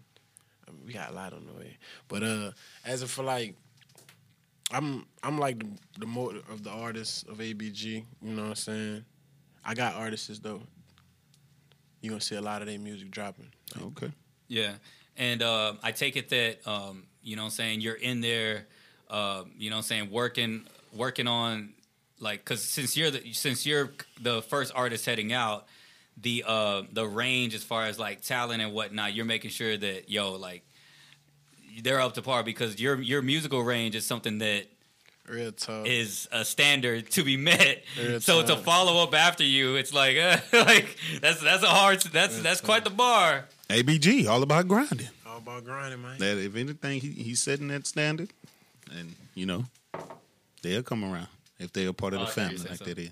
I 0.77 0.79
mean, 0.79 0.87
we 0.87 0.93
got 0.93 1.11
a 1.11 1.15
lot 1.15 1.33
on 1.33 1.47
the 1.47 1.53
way. 1.53 1.77
But 2.09 2.23
uh 2.23 2.51
as 2.85 3.03
of 3.03 3.11
for 3.11 3.23
like 3.23 3.57
I'm 4.71 5.07
I'm 5.23 5.39
like 5.39 5.59
the, 5.59 5.67
the 6.01 6.07
more 6.07 6.35
of 6.51 6.65
the 6.65 6.71
artists 6.71 7.23
of 7.25 7.39
ABG, 7.39 7.85
you 7.85 8.05
know 8.23 8.43
what 8.43 8.49
I'm 8.49 8.55
saying? 8.57 9.05
I 9.65 9.75
got 9.75 9.95
artists 9.95 10.39
though. 10.39 10.63
You 12.01 12.11
gonna 12.11 12.21
see 12.21 12.37
a 12.37 12.41
lot 12.41 12.63
of 12.63 12.69
their 12.69 12.79
music 12.79 13.11
dropping. 13.11 13.53
Okay. 13.81 14.11
Yeah. 14.49 14.75
And 15.17 15.43
uh, 15.43 15.75
I 15.83 15.93
take 15.93 16.17
it 16.17 16.29
that 16.31 16.67
um, 16.69 17.05
you 17.23 17.37
know 17.37 17.43
what 17.43 17.47
I'm 17.47 17.53
saying 17.53 17.81
you're 17.81 17.95
in 17.95 18.21
there 18.21 18.67
uh, 19.09 19.45
you 19.57 19.71
know 19.71 19.77
what 19.77 19.81
I'm 19.81 19.85
saying 19.85 20.11
working 20.11 20.67
working 20.93 21.27
on 21.27 21.75
like 22.19 22.45
cuz 22.45 22.63
since 22.63 22.97
you're 22.97 23.11
the 23.11 23.33
since 23.33 23.67
you're 23.67 23.93
the 24.21 24.43
first 24.43 24.73
artist 24.75 25.07
heading 25.07 25.33
out 25.33 25.67
the 26.21 26.45
uh 26.47 26.83
the 26.93 27.07
range 27.07 27.55
as 27.55 27.63
far 27.63 27.85
as 27.85 27.99
like 27.99 28.23
talent 28.23 28.63
and 28.63 28.73
whatnot 28.73 29.13
you're 29.15 29.25
making 29.27 29.51
sure 29.51 29.77
that 29.77 30.09
yo 30.09 30.33
like 30.33 30.63
they're 31.83 32.01
up 32.01 32.15
to 32.15 32.23
par 32.23 32.43
because 32.43 32.81
your 32.81 33.01
your 33.03 33.21
musical 33.23 33.63
range 33.63 33.95
is 33.95 34.07
something 34.07 34.39
that 34.39 34.67
Real 35.29 35.51
talk. 35.53 35.87
is 35.87 36.29
a 36.31 36.45
standard 36.45 37.11
to 37.11 37.25
be 37.25 37.37
met. 37.37 37.83
Real 38.01 38.21
so 38.21 38.43
to 38.47 38.57
follow 38.57 39.03
up 39.03 39.13
after 39.13 39.43
you, 39.43 39.75
it's 39.75 39.93
like 39.93 40.17
uh, 40.17 40.39
like 40.53 40.97
that's 41.21 41.41
that's 41.41 41.65
a 41.65 41.69
hard 41.69 42.01
that's 42.01 42.41
that's 42.41 42.61
quite 42.61 42.85
the 42.85 42.91
bar. 42.91 43.45
ABG, 43.69 44.29
all 44.29 44.43
about 44.45 44.69
grinding. 44.69 45.09
All 45.27 45.39
about 45.39 45.65
grinding, 45.65 46.01
man. 46.01 46.19
That 46.19 46.39
if 46.39 46.55
anything, 46.55 47.01
he, 47.01 47.09
he's 47.11 47.43
setting 47.43 47.67
that 47.69 47.89
standard, 47.89 48.31
and 48.97 49.17
you 49.35 49.47
know, 49.47 49.65
they'll 50.63 50.85
come 50.85 51.03
around 51.05 51.27
if 51.59 51.73
they're 51.73 51.89
a 51.89 51.93
part 51.93 52.15
of 52.15 52.21
Oh, 52.21 52.25
the 52.25 52.31
I 52.31 52.33
family 52.33 52.59
like 52.59 52.71
like 52.71 52.79
that 52.79 52.99
is. 52.99 53.11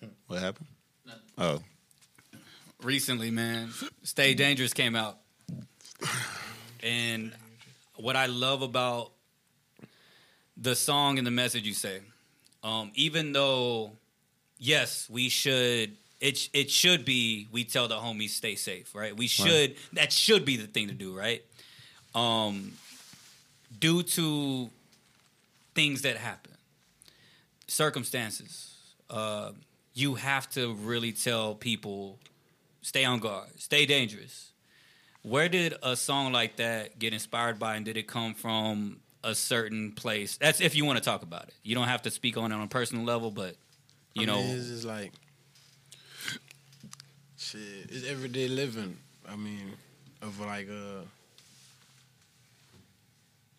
What 0.28 0.40
happened? 0.40 0.68
Oh, 1.36 1.60
recently, 2.84 3.30
man. 3.30 3.70
Stay 4.02 4.34
Dangerous 4.34 4.72
came 4.72 4.94
out. 4.94 5.18
And 6.82 7.32
what 7.96 8.16
I 8.16 8.26
love 8.26 8.62
about 8.62 9.12
the 10.56 10.76
song 10.76 11.18
and 11.18 11.26
the 11.26 11.30
message 11.30 11.66
you 11.66 11.74
say, 11.74 12.00
um, 12.62 12.92
even 12.94 13.32
though, 13.32 13.92
yes, 14.58 15.08
we 15.10 15.28
should, 15.28 15.96
it, 16.20 16.48
it 16.52 16.70
should 16.70 17.04
be, 17.04 17.48
we 17.50 17.64
tell 17.64 17.88
the 17.88 17.96
homies 17.96 18.30
stay 18.30 18.54
safe, 18.54 18.94
right? 18.94 19.16
We 19.16 19.26
should, 19.26 19.76
that 19.94 20.12
should 20.12 20.44
be 20.44 20.56
the 20.56 20.66
thing 20.66 20.88
to 20.88 20.94
do, 20.94 21.16
right? 21.16 21.42
Um, 22.14 22.72
due 23.78 24.02
to 24.02 24.70
things 25.74 26.02
that 26.02 26.16
happen, 26.16 26.52
circumstances, 27.66 28.76
uh, 29.10 29.52
you 29.94 30.14
have 30.14 30.48
to 30.50 30.74
really 30.74 31.12
tell 31.12 31.54
people 31.54 32.18
stay 32.84 33.04
on 33.04 33.18
guard, 33.18 33.48
stay 33.56 33.86
dangerous. 33.86 34.52
Where 35.22 35.48
did 35.48 35.74
a 35.82 35.96
song 35.96 36.32
like 36.32 36.56
that 36.56 36.98
get 36.98 37.14
inspired 37.14 37.58
by, 37.58 37.76
and 37.76 37.84
did 37.84 37.96
it 37.96 38.06
come 38.06 38.34
from 38.34 39.00
a 39.24 39.34
certain 39.34 39.92
place? 39.92 40.36
That's 40.36 40.60
if 40.60 40.76
you 40.76 40.84
want 40.84 40.98
to 40.98 41.04
talk 41.04 41.22
about 41.22 41.44
it. 41.48 41.54
You 41.62 41.74
don't 41.74 41.88
have 41.88 42.02
to 42.02 42.10
speak 42.10 42.36
on 42.36 42.52
it 42.52 42.54
on 42.54 42.60
a 42.60 42.68
personal 42.68 43.04
level, 43.04 43.30
but 43.30 43.56
you 44.12 44.22
I 44.22 44.26
know, 44.26 44.36
mean, 44.36 44.56
it's 44.56 44.68
just 44.68 44.84
like 44.84 45.12
shit. 47.38 47.60
It's 47.88 48.06
everyday 48.06 48.48
living. 48.48 48.98
I 49.26 49.36
mean, 49.36 49.72
of 50.20 50.38
like 50.40 50.68
uh, 50.68 51.06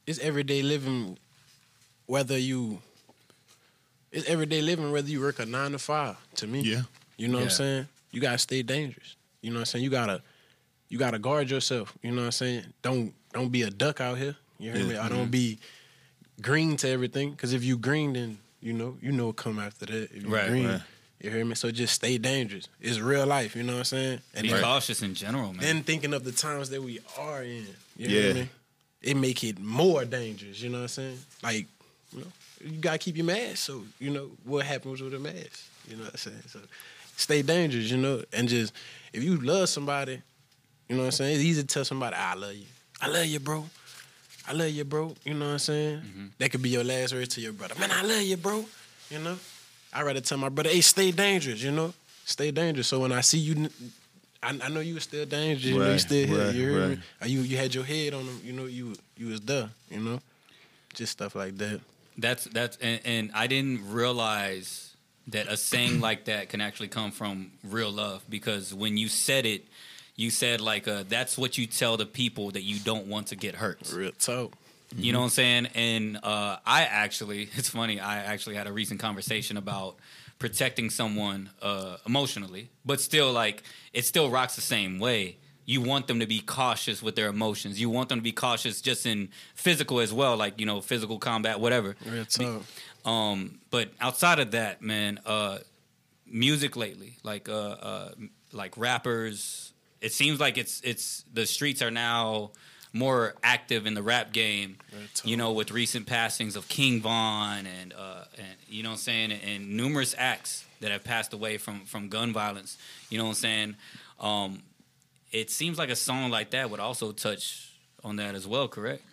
it's 0.06 0.20
everyday 0.20 0.62
living. 0.62 1.18
Whether 2.06 2.38
you, 2.38 2.80
it's 4.12 4.30
everyday 4.30 4.62
living. 4.62 4.92
Whether 4.92 5.10
you 5.10 5.20
work 5.20 5.40
a 5.40 5.48
nine 5.48 5.72
to 5.72 5.80
five. 5.80 6.16
To 6.36 6.46
me, 6.46 6.62
yeah. 6.62 6.82
you 7.18 7.28
know 7.28 7.40
what 7.40 7.46
I'm 7.46 7.50
saying. 7.50 7.88
You 8.16 8.22
gotta 8.22 8.38
stay 8.38 8.64
dangerous. 8.64 9.16
You 9.42 9.50
know 9.52 9.58
what 9.58 9.62
I'm 9.62 9.66
saying. 9.66 9.84
You 9.84 9.92
gotta, 9.92 10.22
you 10.90 10.98
gotta 10.98 11.20
guard 11.20 11.50
yourself. 11.52 11.94
You 12.02 12.12
know 12.12 12.22
what 12.22 12.26
I'm 12.28 12.32
saying. 12.32 12.64
Don't 12.82 13.14
don't 13.34 13.50
be 13.50 13.64
a 13.64 13.70
duck 13.70 14.00
out 14.00 14.18
here. 14.18 14.38
You 14.58 14.72
hear 14.72 14.82
Yeah. 14.82 14.88
me? 14.88 14.98
I 14.98 15.10
don't 15.10 15.24
mm-hmm. 15.24 15.32
be 15.32 15.60
green 16.42 16.78
to 16.78 16.90
everything. 16.90 17.32
Because 17.32 17.52
if 17.54 17.64
you 17.64 17.78
green, 17.78 18.14
then 18.14 18.38
you 18.62 18.72
know 18.72 18.98
you 19.02 19.12
know 19.12 19.28
what 19.28 19.36
come 19.36 19.60
after 19.60 19.86
that. 19.86 20.04
If 20.16 20.24
you 20.24 20.30
Right, 20.30 20.48
green, 20.48 20.68
right. 20.68 20.82
you 21.22 21.30
hear 21.30 21.44
me? 21.44 21.56
So 21.56 21.72
just 21.72 21.94
stay 21.94 22.18
dangerous. 22.18 22.70
It's 22.80 23.00
real 23.00 23.26
life. 23.26 23.54
You 23.56 23.64
know 23.64 23.74
what 23.74 23.80
I'm 23.80 23.86
saying? 23.86 24.20
And 24.34 24.44
be 24.44 24.50
then, 24.54 24.64
cautious 24.64 25.02
in 25.02 25.14
general, 25.14 25.52
man. 25.52 25.60
then 25.60 25.84
thinking 25.84 26.14
of 26.14 26.24
the 26.24 26.32
times 26.32 26.70
that 26.70 26.82
we 26.82 27.00
are 27.20 27.44
in. 27.44 27.68
You 27.98 28.08
Yeah. 28.08 28.08
hear 28.22 28.34
me? 28.36 28.50
It 29.02 29.18
make 29.18 29.44
it 29.44 29.60
more 29.60 30.06
dangerous. 30.06 30.62
You 30.62 30.70
know 30.70 30.78
what 30.78 30.84
I'm 30.84 30.88
saying? 30.88 31.20
Like, 31.44 31.68
you 32.14 32.22
know, 32.22 32.32
you 32.64 32.78
gotta 32.80 32.98
keep 32.98 33.18
your 33.18 33.26
mask. 33.26 33.58
So 33.58 33.84
you 34.00 34.10
know 34.10 34.32
what 34.46 34.66
happens 34.66 35.02
with 35.02 35.14
a 35.14 35.20
mask. 35.20 35.60
You 35.90 35.98
know 35.98 36.04
what 36.06 36.14
I'm 36.14 36.18
saying? 36.18 36.44
So 36.48 36.60
stay 37.16 37.42
dangerous. 37.42 37.90
You 37.92 37.98
know, 37.98 38.24
and 38.34 38.48
just 38.48 38.74
if 39.14 39.24
you 39.24 39.38
love 39.38 39.70
somebody, 39.70 40.22
you 40.88 40.96
know 40.96 41.04
what 41.04 41.08
I'm 41.08 41.12
saying. 41.12 41.36
It's 41.36 41.44
easy 41.44 41.62
to 41.62 41.68
tell 41.68 41.86
somebody, 41.86 42.16
"I 42.16 42.34
love 42.36 42.54
you. 42.54 42.66
I 43.02 43.08
love 43.08 43.26
you, 43.26 43.40
bro. 43.40 43.66
I 44.48 44.54
love 44.54 44.70
you, 44.70 44.84
bro." 44.84 45.16
You 45.24 45.34
know 45.34 45.46
what 45.46 45.52
I'm 45.54 45.60
saying? 45.60 45.98
Mm-hmm. 46.00 46.26
That 46.38 46.52
could 46.52 46.62
be 46.62 46.70
your 46.70 46.84
last 46.84 47.14
words 47.14 47.30
to 47.36 47.42
your 47.42 47.54
brother. 47.54 47.76
Man, 47.80 47.92
I 47.92 48.04
love 48.04 48.22
you, 48.22 48.38
bro. 48.38 48.66
You 49.10 49.20
know. 49.20 49.38
I 49.94 50.04
rather 50.04 50.22
tell 50.22 50.38
my 50.38 50.50
brother, 50.50 50.70
"Hey, 50.70 50.82
stay 50.82 51.12
dangerous." 51.12 51.62
You 51.62 51.72
know, 51.72 51.94
stay 52.26 52.52
dangerous. 52.52 52.88
So 52.88 53.00
when 53.00 53.12
I 53.12 53.22
see 53.22 53.40
you. 53.40 53.70
I, 54.44 54.50
I 54.62 54.70
know 54.70 54.80
you 54.80 54.94
was 54.94 55.04
still 55.04 55.26
dangerous. 55.26 55.66
You 55.66 55.80
know, 55.80 55.92
you 55.92 55.98
still 55.98 56.28
here. 56.28 56.46
right, 56.46 56.54
you 56.54 56.72
heard 56.72 56.90
right. 56.90 56.98
me? 57.24 57.30
You 57.30 57.40
you 57.42 57.58
had 57.58 57.74
your 57.74 57.84
head 57.84 58.14
on 58.14 58.28
them. 58.28 58.42
You 58.44 58.54
know, 58.54 58.66
you 58.66 58.96
you 59.18 59.28
was 59.28 59.42
there. 59.42 59.70
You 59.90 60.02
know, 60.02 60.20
just 60.94 61.14
stuff 61.14 61.34
like 61.34 61.58
that. 61.58 61.82
That's 62.18 62.46
that's 62.46 62.78
and, 62.78 63.02
and 63.06 63.32
I 63.34 63.48
didn't 63.48 63.92
realize 63.92 64.95
that 65.28 65.48
a 65.48 65.58
saying 65.58 66.02
like 66.02 66.26
that 66.26 66.50
can 66.50 66.62
actually 66.62 66.88
come 66.88 67.12
from 67.12 67.52
real 67.64 67.92
love 67.92 68.24
because 68.30 68.74
when 68.74 68.98
you 68.98 69.08
said 69.08 69.46
it, 69.46 69.66
you 70.16 70.30
said 70.30 70.62
like 70.62 70.88
uh, 70.88 71.04
that's 71.08 71.38
what 71.38 71.58
you 71.58 71.66
tell 71.68 71.98
the 71.98 72.06
people 72.06 72.52
that 72.52 72.64
you 72.64 72.80
don't 72.80 73.08
want 73.08 73.28
to 73.28 73.36
get 73.36 73.56
hurt. 73.56 73.92
Real 73.94 74.12
talk. 74.12 74.54
You 74.98 75.12
know 75.12 75.20
what 75.20 75.26
I'm 75.26 75.32
saying? 75.32 75.68
And 75.76 76.18
uh, 76.18 76.58
I 76.66 76.84
actually, 76.84 77.50
it's 77.56 77.70
funny. 77.70 78.00
I 78.00 78.24
actually 78.24 78.56
had 78.56 78.68
a 78.68 78.72
recent 78.72 79.00
conversation 79.00 79.58
about 79.58 79.96
protecting 80.40 80.90
someone 80.90 81.50
uh, 81.62 81.98
emotionally, 82.06 82.70
but 82.86 83.02
still, 83.02 83.32
like 83.32 83.64
it 83.94 84.06
still 84.06 84.30
rocks 84.30 84.56
the 84.56 84.62
same 84.62 85.00
way. 85.00 85.38
You 85.68 85.82
want 85.82 86.06
them 86.06 86.20
to 86.20 86.28
be 86.28 86.42
cautious 86.42 87.02
with 87.02 87.16
their 87.16 87.28
emotions. 87.28 87.82
You 87.82 87.90
want 87.90 88.10
them 88.10 88.20
to 88.20 88.24
be 88.24 88.32
cautious 88.32 88.82
just 88.82 89.08
in 89.08 89.30
physical 89.56 90.00
as 90.00 90.14
well, 90.14 90.38
like 90.38 90.60
you 90.60 90.66
know, 90.66 90.80
physical 90.80 91.18
combat, 91.18 91.60
whatever. 91.60 91.96
Real 92.06 92.26
talk. 92.26 92.62
Um, 93.06 93.60
but 93.70 93.90
outside 94.02 94.40
of 94.40 94.52
that, 94.52 94.82
man, 94.82 95.20
uh, 95.26 95.60
music 96.26 96.76
lately, 96.76 97.18
like 97.24 97.48
uh, 97.48 97.54
uh, 97.54 98.12
like 98.52 98.78
rappers, 98.78 99.74
it 100.02 100.12
seems 100.12 100.40
like 100.40 100.58
it's 100.58 100.82
it's 100.84 101.24
the 101.32 101.46
streets 101.46 101.82
are 101.82 101.92
now 101.92 102.52
more 102.94 103.36
active 103.44 103.86
in 103.86 103.94
the 103.94 104.02
rap 104.02 104.32
game. 104.34 104.78
You 105.24 105.38
know, 105.38 105.52
with 105.52 105.72
recent 105.72 106.08
passings 106.08 106.56
of 106.56 106.68
King 106.68 107.02
Von 107.02 107.68
and 107.68 107.94
uh, 107.94 108.24
and 108.38 108.48
you 108.68 108.82
know 108.84 108.90
what 108.90 108.94
I'm 108.94 109.00
saying, 109.00 109.32
and 109.32 109.78
numerous 109.78 110.16
acts 110.18 110.66
that 110.82 110.92
have 110.92 111.04
passed 111.04 111.34
away 111.34 111.58
from 111.58 111.82
from 111.86 112.10
gun 112.10 112.34
violence. 112.34 112.78
You 113.10 113.18
know 113.20 113.26
what 113.26 113.32
I'm 113.32 113.36
saying. 113.36 113.76
Um, 114.20 114.64
it 115.32 115.52
seems 115.52 115.78
like 115.78 115.90
a 115.90 115.96
song 115.96 116.32
like 116.32 116.52
that 116.52 116.70
would 116.70 116.80
also 116.80 117.12
touch 117.12 117.72
on 118.04 118.16
that 118.16 118.36
as 118.36 118.48
well. 118.48 118.68
Correct? 118.68 119.04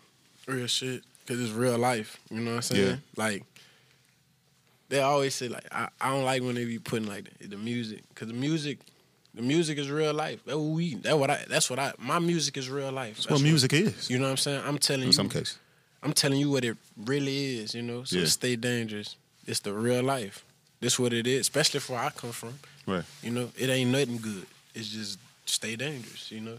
real 0.46 0.66
shit 0.66 1.02
because 1.24 1.40
it's 1.40 1.52
real 1.52 1.78
life. 1.78 2.18
You 2.30 2.40
know 2.40 2.50
what 2.52 2.56
I'm 2.56 2.62
saying? 2.62 2.88
Yeah. 2.88 2.96
Like 3.16 3.44
they 4.92 5.00
always 5.00 5.34
say, 5.34 5.48
like 5.48 5.64
I, 5.72 5.88
I 6.00 6.10
don't 6.10 6.24
like 6.24 6.42
when 6.42 6.54
they 6.54 6.66
be 6.66 6.78
putting 6.78 7.08
like 7.08 7.24
the, 7.38 7.48
the 7.48 7.56
music 7.56 8.02
because 8.10 8.28
the 8.28 8.34
music, 8.34 8.78
the 9.34 9.40
music 9.40 9.78
is 9.78 9.90
real 9.90 10.12
life. 10.12 10.44
That 10.44 10.58
what 10.58 10.74
we. 10.74 10.96
That 10.96 11.18
what 11.18 11.30
I. 11.30 11.44
That's 11.48 11.70
what 11.70 11.78
I. 11.78 11.94
My 11.98 12.18
music 12.18 12.58
is 12.58 12.68
real 12.68 12.92
life. 12.92 13.16
That's 13.16 13.30
what 13.30 13.40
music 13.40 13.72
is. 13.72 14.10
You 14.10 14.18
know 14.18 14.26
what 14.26 14.32
I'm 14.32 14.36
saying? 14.36 14.62
I'm 14.66 14.76
telling 14.76 15.00
you. 15.00 15.06
In 15.06 15.08
you. 15.08 15.12
some 15.14 15.30
cases. 15.30 15.58
I'm 16.02 16.12
telling 16.12 16.38
you 16.38 16.50
what 16.50 16.62
it 16.64 16.76
really 17.06 17.60
is. 17.60 17.74
You 17.74 17.80
know. 17.80 18.04
So 18.04 18.18
Yeah. 18.18 18.26
stay 18.26 18.54
dangerous. 18.54 19.16
It's 19.46 19.60
the 19.60 19.72
real 19.72 20.02
life. 20.02 20.44
This 20.80 20.98
what 20.98 21.14
it 21.14 21.26
is. 21.26 21.40
Especially 21.40 21.80
for 21.80 21.94
where 21.94 22.02
I 22.02 22.10
come 22.10 22.32
from. 22.32 22.58
Right. 22.86 23.04
You 23.22 23.30
know, 23.30 23.50
it 23.56 23.70
ain't 23.70 23.90
nothing 23.90 24.18
good. 24.18 24.46
It's 24.74 24.88
just 24.88 25.18
stay 25.46 25.74
dangerous. 25.74 26.30
You 26.30 26.40
know. 26.42 26.58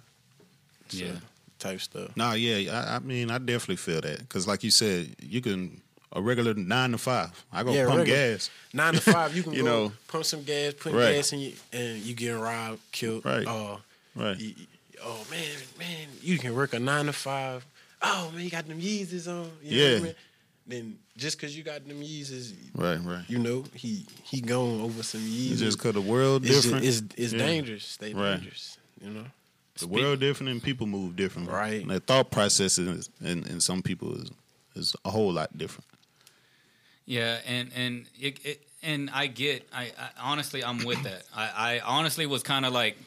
So, 0.90 1.06
Yeah. 1.06 1.12
Type 1.60 1.82
stuff. 1.82 2.18
Nah, 2.18 2.34
yeah, 2.34 2.74
I, 2.74 2.96
I 2.96 3.00
mean, 3.00 3.30
I 3.30 3.38
definitely 3.38 3.78
feel 3.78 4.02
that 4.02 4.20
because, 4.20 4.48
like 4.48 4.64
you 4.64 4.72
said, 4.72 5.16
you 5.22 5.40
can 5.40 5.80
a 6.14 6.22
regular 6.22 6.53
nine 6.53 6.91
to 6.91 6.97
five. 6.97 7.32
I 7.51 7.64
go 7.64 7.74
Yeah, 7.74 7.86
pump 7.86 7.99
regular. 7.99 8.32
gas. 8.34 8.49
Nine 8.74 8.93
to 8.93 9.01
five, 9.01 9.36
you 9.36 9.43
can 9.43 9.53
You 9.53 9.64
go 9.64 9.68
know. 9.86 9.91
pump 10.07 10.26
some 10.26 10.43
gas, 10.43 10.74
put 10.80 10.93
Right. 10.93 11.14
gas 11.16 11.34
in 11.34 11.39
you, 11.39 11.53
and 11.72 11.99
you 12.01 12.14
getting 12.14 12.39
robbed, 12.39 12.80
killed. 12.91 13.26
Right. 13.26 13.45
Uh, 13.47 13.78
Right. 14.16 14.39
you- 14.39 14.53
oh 15.03 15.26
man, 15.32 15.57
man, 15.80 16.07
you 16.22 16.38
can 16.38 16.53
work 16.55 16.74
a 16.74 16.80
nine 16.80 17.07
to 17.07 17.14
five. 17.14 17.66
Oh 18.01 18.32
man, 18.34 18.43
you 18.43 18.49
got 18.49 18.68
them 18.68 18.80
Yeezys 18.80 19.28
on. 19.28 19.51
You 19.64 19.78
know 19.78 19.89
Yeah. 19.91 19.97
I 19.97 19.99
mean? 20.01 20.16
Then 20.66 20.97
just 21.18 21.39
cause 21.39 21.53
you 21.53 21.61
got 21.64 21.86
them 21.88 21.99
Yeezys, 22.01 22.53
Right, 22.74 22.95
right. 23.03 23.26
you 23.28 23.38
know 23.38 23.66
he 23.74 24.05
he 24.24 24.39
going 24.39 24.80
over 24.82 25.03
some 25.03 25.20
Yeezys. 25.22 25.51
It's 25.51 25.59
just 25.61 25.78
because 25.78 25.93
the 25.93 26.01
world 26.01 26.45
it's, 26.45 26.53
just- 26.53 26.64
different. 26.66 26.86
it's, 26.86 27.01
it's 27.18 27.34
Yeah. 27.34 27.39
dangerous. 27.39 27.84
Stay 27.86 28.14
Right. 28.14 28.36
dangerous. 28.38 28.78
You 29.03 29.09
know. 29.09 29.26
the 29.80 29.88
world 29.88 30.20
different 30.20 30.51
and 30.51 30.61
people 30.64 30.86
move 30.88 31.16
different. 31.16 31.49
Right. 31.49 31.82
And 31.82 31.89
their 31.91 31.99
thought 31.99 32.30
process 32.32 32.78
is, 32.78 33.09
in, 33.20 33.43
in 33.47 33.59
some 33.59 33.82
people 33.82 34.14
is 34.22 34.30
is 34.76 34.95
a 35.03 35.11
whole 35.11 35.34
lot 35.34 35.55
different. 35.57 35.86
Yeah, 37.06 37.38
and 37.45 37.72
and 37.76 38.06
it, 38.20 38.45
it 38.45 38.68
and 38.82 39.10
I 39.14 39.28
get 39.28 39.68
I, 39.74 39.91
I 39.97 40.10
honestly 40.22 40.64
I'm 40.64 40.84
with 40.86 41.04
that. 41.04 41.24
I, 41.36 41.78
I 41.78 41.80
honestly 41.86 42.26
was 42.26 42.43
kind 42.43 42.66
of 42.66 42.74
like 42.74 42.97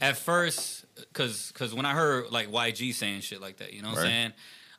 at 0.00 0.16
first 0.16 0.84
because 0.96 1.50
because 1.52 1.74
when 1.74 1.86
I 1.86 1.92
heard 1.92 2.30
like 2.30 2.50
YG 2.50 2.94
saying 2.94 3.20
shit 3.22 3.40
like 3.40 3.58
that, 3.58 3.72
you 3.72 3.82
know 3.82 3.88
what 3.90 3.98
I'm 3.98 4.04
saying? 4.04 4.32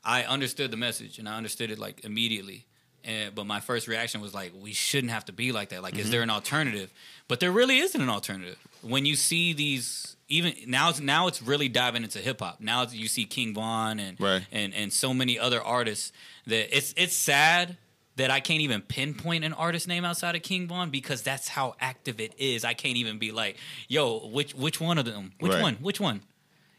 I 0.04 0.24
understood 0.24 0.72
the 0.72 0.78
message 0.78 1.20
and 1.20 1.28
I 1.28 1.36
understood 1.36 1.72
it 1.72 1.80
like 1.80 2.06
immediately. 2.06 2.66
And 3.04 3.34
but 3.36 3.46
my 3.46 3.60
first 3.60 3.88
reaction 3.88 4.22
was 4.22 4.34
like, 4.34 4.52
we 4.60 4.74
shouldn't 4.74 5.12
have 5.12 5.26
to 5.26 5.34
be 5.34 5.52
like 5.52 5.70
that. 5.70 5.82
Like, 5.82 5.94
Mm-hmm. 5.94 6.02
is 6.04 6.12
there 6.12 6.22
an 6.24 6.30
alternative? 6.30 6.92
But 7.28 7.40
there 7.40 7.52
really 7.52 7.78
isn't 7.80 8.00
an 8.02 8.10
alternative. 8.10 8.58
When 8.82 9.06
you 9.06 9.16
see 9.16 9.54
these, 9.54 10.16
even 10.30 10.54
now, 10.68 10.90
it's 10.90 11.00
now 11.00 11.28
it's 11.28 11.42
really 11.42 11.70
diving 11.70 12.04
into 12.04 12.20
hip 12.20 12.40
hop. 12.42 12.60
Now 12.60 12.86
you 12.90 13.08
see 13.08 13.26
King 13.26 13.54
Von 13.54 14.00
and 14.00 14.20
Right. 14.20 14.44
and 14.52 14.74
and 14.74 14.92
so 14.94 15.14
many 15.14 15.38
other 15.40 15.62
artists 15.62 16.12
that 16.48 16.76
it's 16.76 16.94
it's 16.98 17.16
sad 17.16 17.78
that 18.18 18.30
I 18.30 18.40
can't 18.40 18.62
even 18.62 18.82
pinpoint 18.82 19.44
an 19.46 19.54
artist 19.54 19.88
name 19.88 20.04
outside 20.06 20.36
of 20.36 20.42
King 20.42 20.68
Von 20.68 20.90
because 20.90 21.22
that's 21.22 21.48
how 21.48 21.76
active 21.80 22.20
it 22.20 22.34
is. 22.38 22.66
I 22.66 22.74
can't 22.74 22.98
even 22.98 23.18
be 23.20 23.32
like, 23.32 23.58
yo, 23.88 24.28
which 24.28 24.54
which 24.54 24.82
one 24.82 24.98
of 24.98 25.06
them? 25.06 25.32
Which 25.40 25.54
Right. 25.54 25.62
one? 25.62 25.76
Which 25.76 26.00
one? 26.00 26.22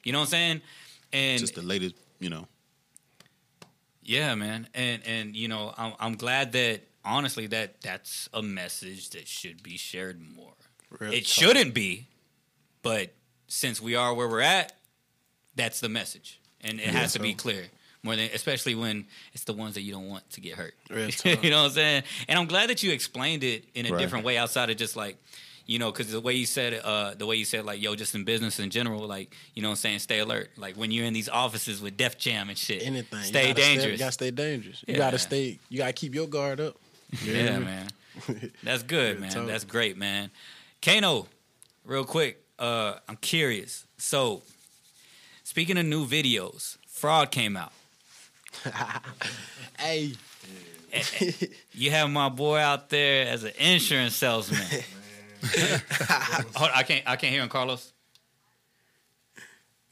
You 0.04 0.12
know 0.12 0.18
what 0.18 0.24
I'm 0.26 0.30
saying? 0.30 0.60
And 1.12 1.38
Just 1.40 1.54
the 1.54 1.62
latest, 1.62 1.94
you 2.20 2.28
know. 2.30 2.46
yeah, 4.02 4.34
man, 4.34 4.68
and 4.74 5.02
and 5.06 5.36
you 5.36 5.48
know, 5.48 5.72
I'm 5.76 5.94
I'm 5.98 6.14
glad 6.16 6.52
that 6.52 6.80
honestly 7.04 7.46
that 7.48 7.80
that's 7.80 8.28
a 8.32 8.42
message 8.42 9.10
that 9.10 9.26
should 9.28 9.62
be 9.62 9.76
shared 9.76 10.20
more. 10.20 10.52
Real 10.98 11.12
it 11.12 11.26
shouldn't 11.26 11.74
be, 11.74 12.08
but 12.82 13.12
since 13.46 13.80
we 13.80 13.94
are 13.94 14.14
where 14.14 14.28
we're 14.28 14.40
at, 14.40 14.72
that's 15.54 15.80
the 15.80 15.88
message, 15.88 16.40
and 16.60 16.80
it 16.80 16.86
has 16.88 17.12
to 17.14 17.18
be 17.20 17.34
clear. 17.34 17.66
More 18.08 18.16
than, 18.16 18.30
especially 18.32 18.74
when 18.74 19.04
it's 19.34 19.44
the 19.44 19.52
ones 19.52 19.74
that 19.74 19.82
you 19.82 19.92
don't 19.92 20.08
want 20.08 20.28
to 20.30 20.40
get 20.40 20.54
hurt. 20.54 20.74
You 20.90 21.50
know 21.50 21.58
what 21.62 21.66
I'm 21.66 21.70
saying? 21.72 22.02
And 22.26 22.38
I'm 22.38 22.46
glad 22.46 22.70
that 22.70 22.82
you 22.82 22.90
explained 22.90 23.44
it 23.44 23.64
in 23.74 23.84
a 23.84 23.90
Right. 23.90 23.98
different 24.00 24.24
way 24.24 24.38
outside 24.38 24.70
of 24.70 24.78
just 24.78 24.96
like, 24.96 25.16
you 25.66 25.78
know, 25.78 25.92
because 25.92 26.10
the 26.10 26.20
way 26.20 26.32
you 26.32 26.46
said 26.46 26.72
it, 26.72 26.82
uh, 26.84 27.12
the 27.14 27.26
way 27.26 27.36
you 27.36 27.44
said 27.44 27.66
like, 27.66 27.82
yo, 27.82 27.94
just 27.94 28.14
in 28.14 28.24
business 28.24 28.58
in 28.58 28.70
general, 28.70 29.06
like, 29.06 29.34
you 29.54 29.60
know 29.60 29.68
what 29.68 29.72
I'm 29.72 29.76
saying? 29.76 29.98
Stay 29.98 30.20
alert. 30.20 30.48
Like 30.56 30.76
when 30.76 30.90
you're 30.90 31.04
in 31.04 31.12
these 31.12 31.28
offices 31.28 31.82
with 31.82 31.98
Def 31.98 32.16
Jam 32.16 32.48
and 32.48 32.56
shit. 32.56 32.82
Anything. 32.86 33.22
Stay 33.24 33.48
you 33.48 33.54
dangerous. 33.54 33.92
you 33.92 33.98
gotta 33.98 34.12
stay 34.12 34.30
dangerous. 34.30 34.84
You 34.88 34.96
gotta 34.96 35.18
stay. 35.18 35.58
You 35.68 35.76
gotta 35.78 35.92
keep 35.92 36.14
your 36.14 36.26
guard 36.28 36.60
up. 36.60 36.76
Yeah, 37.22 37.58
man. 37.58 37.88
That's 38.62 38.82
good, 38.82 39.20
man. 39.20 39.30
talk. 39.30 39.46
That's 39.46 39.64
great, 39.64 39.98
man. 39.98 40.30
Kano, 40.80 41.26
real 41.84 42.04
quick, 42.04 42.42
uh, 42.58 42.94
I'm 43.08 43.16
curious. 43.16 43.84
So, 43.98 44.42
speaking 45.44 45.76
of 45.78 45.84
new 45.86 46.06
videos, 46.06 46.78
Fraud 46.88 47.30
came 47.30 47.56
out. 47.56 47.72
Hey, 49.78 50.14
You 51.72 51.90
have 51.92 52.10
my 52.10 52.28
boy 52.28 52.58
out 52.58 52.88
there 52.88 53.28
as 53.28 53.44
an 53.44 53.52
insurance 53.58 54.16
salesman. 54.16 54.60
Hold, 56.56 56.70
I 56.74 56.82
can't. 56.82 57.04
I 57.06 57.16
can't 57.16 57.32
hear 57.32 57.42
him, 57.42 57.48
Carlos. 57.48 57.92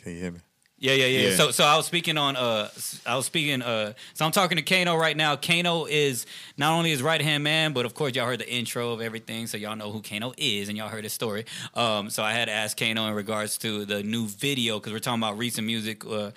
Can 0.03 0.13
you 0.13 0.21
hear 0.21 0.31
me? 0.33 0.41
Yeah, 0.79 0.93
yeah, 0.93 1.07
yeah, 1.07 1.29
Yeah. 1.29 1.37
So, 1.37 1.51
so 1.53 1.65
I 1.65 1.77
was 1.77 1.87
speaking 1.87 2.19
on. 2.19 2.37
Uh, 2.37 2.69
I 3.07 3.17
was 3.17 3.27
speaking. 3.27 3.63
Uh, 3.63 3.93
so 4.15 4.27
I'm 4.27 4.33
talking 4.33 4.57
to 4.57 4.63
Kano 4.63 4.97
right 4.97 5.17
now. 5.17 5.37
Kano 5.37 5.87
is 5.87 6.27
not 6.59 6.73
only 6.73 6.91
his 6.91 7.03
right 7.03 7.21
hand 7.21 7.45
man, 7.45 7.73
but 7.73 7.87
of 7.87 7.95
course 7.95 8.15
y'all 8.15 8.27
heard 8.27 8.41
the 8.41 8.53
intro 8.53 8.93
of 8.93 9.01
everything, 9.01 9.47
so 9.47 9.57
y'all 9.57 9.77
know 9.77 9.91
who 9.91 10.03
Kano 10.03 10.33
is, 10.37 10.69
and 10.69 10.77
y'all 10.77 10.89
heard 10.89 11.05
his 11.05 11.13
story. 11.13 11.47
Um, 11.75 12.11
so 12.11 12.23
I 12.23 12.33
had 12.33 12.47
to 12.47 12.53
ask 12.53 12.77
Kano 12.77 13.07
in 13.07 13.15
regards 13.15 13.57
to 13.59 13.85
the 13.85 14.03
new 14.03 14.27
video 14.27 14.79
because 14.79 14.93
we're 14.93 14.99
talking 14.99 15.23
about 15.23 15.39
recent 15.39 15.67
music 15.67 16.05
uh, 16.05 16.33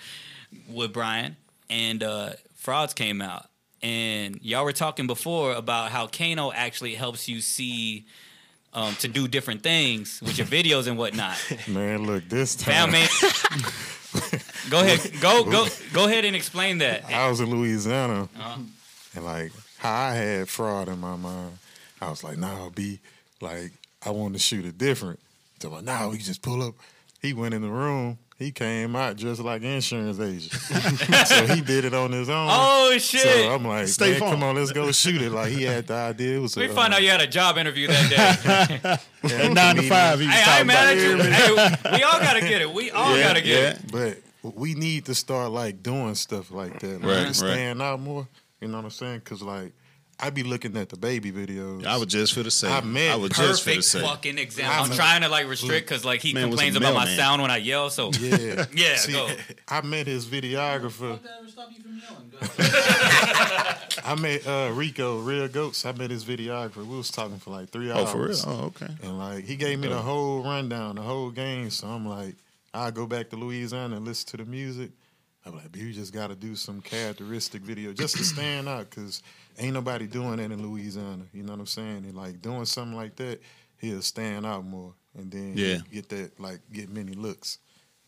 with 0.68 0.92
Brian 0.92 1.36
and 1.70 2.02
uh, 2.02 2.30
Frauds 2.56 2.92
came 2.92 3.22
out, 3.22 3.46
and 3.82 4.38
y'all 4.42 4.64
were 4.64 4.72
talking 4.74 5.06
before 5.06 5.54
about 5.54 5.90
how 5.90 6.06
Kano 6.06 6.52
actually 6.52 6.94
helps 6.94 7.28
you 7.28 7.40
see. 7.40 8.04
Um, 8.72 8.94
to 9.00 9.08
do 9.08 9.26
different 9.26 9.64
things 9.64 10.20
with 10.22 10.38
your 10.38 10.46
videos 10.46 10.86
and 10.86 10.96
whatnot. 10.96 11.36
Man, 11.68 12.04
look, 12.06 12.28
this 12.28 12.54
time 12.54 12.92
man. 12.92 13.08
go 14.70 14.80
ahead. 14.80 15.00
Go 15.20 15.42
go 15.44 15.66
go 15.92 16.06
ahead 16.06 16.24
and 16.24 16.36
explain 16.36 16.78
that. 16.78 17.04
I 17.10 17.28
was 17.28 17.40
in 17.40 17.50
Louisiana, 17.50 18.28
Uh-huh. 18.38 18.58
and 19.16 19.24
like 19.24 19.50
how 19.78 19.92
I 20.10 20.14
had 20.14 20.48
fraud 20.48 20.88
in 20.88 21.00
my 21.00 21.16
mind, 21.16 21.58
I 22.00 22.10
was 22.10 22.22
like, 22.22 22.38
"Nah, 22.38 22.68
be 22.68 23.00
like 23.40 23.72
I 24.06 24.10
want 24.10 24.34
to 24.34 24.38
shoot 24.38 24.64
it 24.64 24.78
different." 24.78 25.18
So 25.60 25.70
me, 25.70 25.82
"Nah, 25.82 26.08
we 26.08 26.18
just 26.18 26.40
pull 26.42 26.62
up." 26.62 26.74
He 27.20 27.32
went 27.32 27.54
in 27.54 27.62
the 27.62 27.68
room. 27.70 28.18
He 28.40 28.52
came 28.52 28.96
out 28.96 29.16
just 29.16 29.42
like 29.42 29.60
insurance 29.60 30.18
agent, 30.18 30.50
so 31.26 31.46
he 31.46 31.60
did 31.60 31.84
it 31.84 31.92
on 31.92 32.10
his 32.10 32.30
own. 32.30 32.48
Oh 32.50 32.96
shit! 32.98 33.20
So 33.20 33.54
I'm 33.54 33.62
like, 33.66 33.86
Stay 33.88 34.12
man, 34.18 34.30
come 34.30 34.42
on, 34.42 34.54
let's 34.56 34.72
go 34.72 34.90
shoot 34.92 35.20
it. 35.20 35.30
Like 35.30 35.52
he 35.52 35.64
had 35.64 35.86
the 35.86 35.92
idea. 35.92 36.38
It 36.38 36.40
was 36.40 36.56
we 36.56 36.64
a, 36.64 36.68
find 36.70 36.94
uh, 36.94 36.96
out 36.96 37.02
you 37.02 37.10
had 37.10 37.20
a 37.20 37.26
job 37.26 37.58
interview 37.58 37.88
that 37.88 38.80
day. 38.82 38.96
That 39.28 39.52
nine 39.52 39.76
to 39.76 39.82
five, 39.82 40.18
he 40.20 40.26
was 40.26 40.34
hey, 40.34 40.40
I 40.40 40.44
talking 40.44 40.58
ain't 40.58 40.66
mad 40.68 40.96
at 40.96 40.96
you. 40.96 41.88
Hey, 41.90 41.98
we 41.98 42.02
all 42.02 42.18
gotta 42.20 42.40
get 42.40 42.62
it. 42.62 42.72
We 42.72 42.90
all 42.90 43.14
Yeah, 43.14 43.24
gotta 43.24 43.42
get 43.42 43.46
yeah. 43.92 44.08
it. 44.08 44.22
But 44.42 44.54
we 44.56 44.72
need 44.72 45.04
to 45.04 45.14
start 45.14 45.50
like 45.50 45.82
doing 45.82 46.14
stuff 46.14 46.50
like 46.50 46.80
that, 46.80 47.02
like 47.02 47.04
Right, 47.04 47.18
to 47.20 47.26
right. 47.26 47.36
stand 47.36 47.82
out 47.82 48.00
more. 48.00 48.26
You 48.62 48.68
know 48.68 48.78
what 48.78 48.84
I'm 48.84 48.90
saying? 48.90 49.18
Because 49.18 49.42
like 49.42 49.74
I 50.22 50.28
be 50.30 50.42
looking 50.42 50.76
at 50.76 50.90
the 50.90 50.96
baby 50.98 51.32
videos. 51.32 51.86
I 51.86 51.96
was 51.96 52.08
just 52.08 52.34
for 52.34 52.42
the 52.42 52.50
say. 52.50 52.70
I 52.70 52.82
meant 52.82 53.12
I 53.12 53.16
was 53.16 53.30
just 53.30 53.62
for 53.64 53.70
the 53.70 53.76
Perfect 53.76 53.84
say. 53.84 54.00
fucking 54.02 54.38
example. 54.38 54.74
I'm 54.74 54.82
I'm- 54.90 54.96
trying 54.96 55.22
to 55.22 55.28
like 55.28 55.48
restrict 55.48 55.88
because 55.88 56.04
like 56.04 56.20
he 56.20 56.34
Man 56.34 56.50
was 56.50 56.60
a 56.60 56.62
complains 56.64 56.76
about 56.76 56.94
my 56.94 57.04
mailman. 57.06 57.16
sound 57.18 57.42
when 57.42 57.50
I 57.50 57.56
yell. 57.56 57.88
So 57.90 58.10
yeah, 58.20 58.66
yeah, 58.74 58.96
See, 58.96 59.12
go. 59.12 59.28
I 59.68 59.80
met 59.80 60.06
his 60.06 60.26
videographer. 60.26 61.18
I 64.04 64.14
met 64.18 64.46
uh, 64.46 64.70
Rico 64.74 65.18
Real 65.20 65.48
Goats. 65.48 65.84
I 65.84 65.92
met 65.92 66.10
his 66.10 66.24
videographer. 66.24 66.84
We 66.86 66.96
was 66.96 67.10
talking 67.10 67.38
for 67.38 67.50
like 67.50 67.70
three 67.70 67.90
hours. 67.90 68.08
Oh, 68.08 68.12
for 68.12 68.18
real? 68.26 68.36
Oh, 68.46 68.64
okay. 68.66 68.88
And 69.02 69.18
like 69.18 69.44
he 69.44 69.56
gave 69.56 69.78
me 69.78 69.88
the 69.88 69.98
whole 69.98 70.42
rundown, 70.42 70.96
the 70.96 71.02
whole 71.02 71.30
game. 71.30 71.70
So 71.70 71.86
I'm 71.88 72.06
like, 72.06 72.34
I 72.72 72.90
go 72.90 73.06
back 73.06 73.30
to 73.30 73.36
Louisiana 73.36 73.96
and 73.96 74.04
listen 74.04 74.28
to 74.30 74.36
the 74.38 74.44
music. 74.44 74.90
I'm 75.46 75.54
like, 75.56 75.74
you 75.74 75.92
just 75.92 76.12
got 76.12 76.28
to 76.28 76.34
do 76.34 76.54
some 76.54 76.82
characteristic 76.82 77.62
video 77.62 77.92
just 77.94 78.16
to 78.18 78.24
stand 78.24 78.68
out, 78.68 78.90
cause 78.90 79.22
ain't 79.58 79.74
nobody 79.74 80.06
doing 80.06 80.36
that 80.36 80.50
in 80.50 80.62
Louisiana. 80.62 81.24
You 81.32 81.42
know 81.42 81.52
what 81.52 81.60
I'm 81.60 81.66
saying? 81.66 82.04
And 82.04 82.14
like 82.14 82.40
doing 82.42 82.64
something 82.64 82.96
like 82.96 83.16
that, 83.16 83.40
he'll 83.78 84.02
stand 84.02 84.46
out 84.46 84.64
more, 84.64 84.94
and 85.16 85.30
then 85.30 85.52
Yeah. 85.56 85.78
get 85.92 86.08
that 86.10 86.38
like 86.40 86.60
get 86.72 86.88
many 86.88 87.12
looks. 87.12 87.58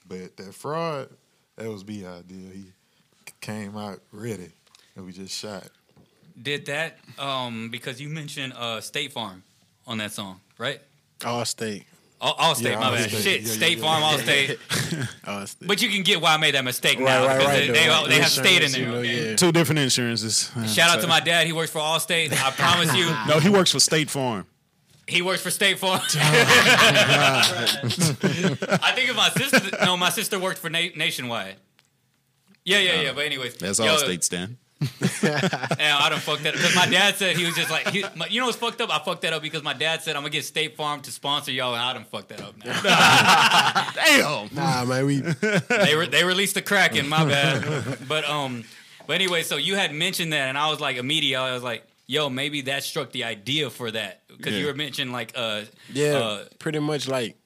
But 0.06 0.36
that 0.36 0.54
fraud, 0.54 1.08
that 1.56 1.68
was 1.68 1.84
B 1.84 2.04
idea. 2.04 2.50
He 2.52 2.64
came 3.40 3.76
out 3.76 4.00
ready, 4.12 4.50
and 4.96 5.06
we 5.06 5.12
just 5.12 5.34
shot. 5.38 5.68
Did 6.40 6.66
that 6.66 6.98
um 7.18 7.68
because 7.70 8.00
you 8.00 8.08
mentioned 8.08 8.54
uh 8.56 8.80
State 8.80 9.12
Farm 9.12 9.42
on 9.86 9.98
that 9.98 10.12
song, 10.12 10.40
right? 10.58 10.80
Allstate. 11.20 11.84
All, 12.24 12.36
Allstate, 12.36 12.70
Yeah, 12.70 12.78
my 12.78 12.90
bad. 12.94 13.10
Allstate. 13.10 13.22
Shit, 13.24 13.40
Yeah, 13.42 13.48
yeah, 13.48 13.52
State 13.54 13.78
yeah, 13.78 13.84
Farm, 13.84 14.02
yeah. 14.02 14.16
Allstate. 14.16 15.08
Oh, 15.26 15.42
it's 15.42 15.54
the- 15.54 15.66
But 15.66 15.82
you 15.82 15.88
can 15.88 16.02
get 16.04 16.20
why 16.20 16.34
I 16.34 16.36
made 16.36 16.54
that 16.54 16.62
mistake 16.64 16.98
right, 17.00 17.04
now 17.04 17.26
right, 17.26 17.36
because 17.38 17.52
right. 17.52 17.66
they, 17.66 17.72
they, 17.72 17.86
though, 17.88 18.06
they 18.06 18.20
have 18.20 18.30
state 18.30 18.62
in 18.62 18.70
there. 18.70 18.80
you 18.80 18.86
know, 18.86 18.94
okay? 18.98 19.30
yeah. 19.30 19.36
Two 19.36 19.50
different 19.50 19.80
insurances. 19.80 20.48
Shout 20.72 20.96
out 20.96 21.00
to 21.02 21.08
my 21.08 21.18
dad. 21.18 21.48
He 21.48 21.52
works 21.52 21.72
for 21.72 21.80
Allstate. 21.80 22.30
I 22.32 22.50
promise 22.52 22.94
you, 22.94 23.06
No, 23.26 23.40
he 23.40 23.48
works 23.48 23.72
for 23.72 23.80
State 23.80 24.08
Farm. 24.08 24.46
he 25.08 25.20
works 25.20 25.42
for 25.42 25.50
State 25.50 25.80
Farm. 25.80 26.00
Oh, 26.14 26.18
I 28.80 28.92
think 28.94 29.10
of 29.10 29.16
my 29.16 29.28
sister. 29.30 29.76
No, 29.84 29.96
my 29.96 30.10
sister 30.10 30.38
worked 30.38 30.58
for 30.58 30.70
Na- 30.70 30.78
Nationwide. 30.96 31.56
Yeah, 32.64 32.78
yeah, 32.78 33.00
yeah. 33.02 33.10
Uh, 33.10 33.14
but 33.14 33.24
anyways, 33.26 33.56
That's 33.56 33.78
yo, 33.80 33.86
all 33.88 33.98
State 33.98 34.22
stand. 34.24 34.56
And 34.82 35.80
I 35.80 36.08
don't 36.08 36.20
fuck 36.20 36.40
that 36.40 36.52
because 36.54 36.74
my 36.74 36.86
dad 36.86 37.16
said 37.16 37.36
he 37.36 37.44
was 37.44 37.54
just 37.54 37.70
like, 37.70 37.88
he, 37.88 38.04
my, 38.16 38.26
you 38.26 38.40
know 38.40 38.46
what's 38.46 38.58
fucked 38.58 38.80
up? 38.80 38.90
I 38.90 38.98
fucked 38.98 39.22
that 39.22 39.32
up 39.32 39.42
because 39.42 39.62
my 39.62 39.74
dad 39.74 40.02
said 40.02 40.16
I'm 40.16 40.22
gonna 40.22 40.30
get 40.30 40.44
State 40.44 40.76
Farm 40.76 41.00
to 41.02 41.10
sponsor 41.10 41.52
y'all, 41.52 41.74
and 41.74 41.82
I 41.82 41.92
don't 41.92 42.06
fuck 42.06 42.28
that 42.28 42.40
up. 42.40 42.54
Now. 42.64 43.92
Damn. 43.94 44.54
Nah, 44.54 44.84
man, 44.84 45.06
we 45.06 45.20
they 45.68 45.94
re- 45.94 46.08
they 46.08 46.24
released 46.24 46.54
the 46.54 46.62
Kraken, 46.62 47.08
my 47.08 47.24
bad. 47.24 47.98
But 48.08 48.28
um, 48.28 48.64
but 49.06 49.14
anyway, 49.14 49.42
so 49.42 49.56
you 49.56 49.76
had 49.76 49.94
mentioned 49.94 50.32
that, 50.32 50.48
and 50.48 50.58
I 50.58 50.70
was 50.70 50.80
like 50.80 50.96
immediately, 50.96 51.36
I 51.36 51.54
was 51.54 51.62
like, 51.62 51.86
yo, 52.06 52.28
maybe 52.28 52.62
that 52.62 52.84
struck 52.84 53.12
the 53.12 53.24
idea 53.24 53.70
for 53.70 53.90
that 53.90 54.22
because 54.28 54.54
you 54.54 54.66
were 54.66 54.74
mentioning 54.74 55.12
like 55.12 55.32
uh 55.34 55.62
yeah, 55.92 56.14
uh, 56.14 56.44
pretty 56.58 56.78
much 56.78 57.08
like 57.08 57.36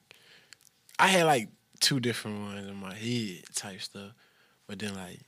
I 0.99 1.07
had 1.07 1.25
like 1.25 1.49
two 1.79 1.99
different 1.99 2.41
ones 2.41 2.67
in 2.67 2.75
my 2.75 2.93
head 2.93 3.43
type 3.53 3.81
stuff, 3.81 4.11
but 4.67 4.79
then 4.79 4.95
like 4.95 5.19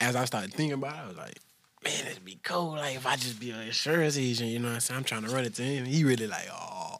as 0.00 0.16
I 0.16 0.24
started 0.24 0.52
thinking 0.52 0.74
about 0.74 0.94
it, 0.96 0.98
I 0.98 1.06
was 1.08 1.16
like, 1.16 1.38
man, 1.84 2.06
it'd 2.10 2.24
be 2.24 2.38
cool 2.42 2.72
like 2.72 2.96
if 2.96 3.06
I 3.06 3.16
just 3.16 3.40
be 3.40 3.50
an 3.50 3.60
insurance 3.60 4.16
agent, 4.18 4.50
you 4.50 4.58
know 4.58 4.68
what 4.68 4.74
I'm 4.74 4.80
saying? 4.80 4.98
I'm 4.98 5.04
trying 5.04 5.22
to 5.24 5.30
run 5.30 5.44
it 5.44 5.54
to 5.56 5.62
him. 5.62 5.84
He 5.84 6.04
really 6.04 6.26
like, 6.26 6.48
oh, 6.52 6.96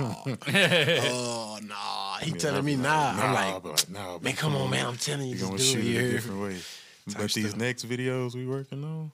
oh, 0.00 1.58
nah. 1.66 2.16
He 2.18 2.32
telling 2.32 2.64
me 2.64 2.76
nah. 2.76 3.12
I'm 3.16 3.32
like, 3.34 3.62
but 3.62 3.90
nah, 3.90 4.18
man, 4.18 4.34
come 4.34 4.56
on, 4.56 4.70
man. 4.70 4.86
I'm 4.86 4.96
telling 4.96 5.26
you, 5.28 5.32
We 5.34 5.38
just 5.38 5.44
gonna 5.50 5.58
do 5.58 5.64
shoot 5.64 5.84
it. 5.84 5.96
it 5.96 6.08
a 6.08 6.12
different 6.12 6.42
way. 6.42 6.56
But 7.06 7.32
these 7.32 7.48
stuff. 7.48 7.60
next 7.60 7.88
videos 7.88 8.34
we 8.34 8.46
working 8.46 8.84
on, 8.84 9.10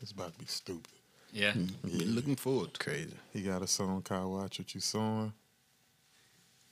it's 0.00 0.12
about 0.12 0.32
to 0.32 0.38
be 0.38 0.46
stupid. 0.46 0.88
Mm-hmm. 1.34 1.88
yeah. 1.88 1.98
Been 1.98 2.14
looking 2.14 2.36
forward. 2.36 2.74
to 2.74 2.80
Crazy. 2.82 3.12
He 3.32 3.42
got 3.42 3.60
a 3.62 3.66
song 3.66 4.02
called 4.02 4.32
"Watch 4.32 4.58
What 4.60 4.74
You 4.74 4.80
Sowing." 4.80 5.32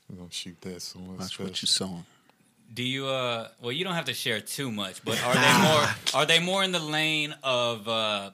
We're 0.08 0.16
gonna 0.16 0.30
shoot 0.30 0.60
that 0.62 0.80
somewhere 0.82 1.16
Watch 1.18 1.26
special. 1.28 1.46
what 1.46 1.60
you 1.62 1.66
sewing. 1.68 2.06
Do 2.72 2.82
you 2.82 3.06
uh 3.06 3.48
well 3.60 3.72
you 3.72 3.84
don't 3.84 3.94
have 3.94 4.06
to 4.06 4.14
share 4.14 4.40
too 4.40 4.70
much, 4.70 5.04
but 5.04 5.22
are 5.24 5.34
they 5.34 5.62
more 5.62 5.88
are 6.14 6.26
they 6.26 6.38
more 6.40 6.62
in 6.64 6.72
the 6.72 6.80
lane 6.80 7.34
of 7.42 7.88
uh 7.88 8.30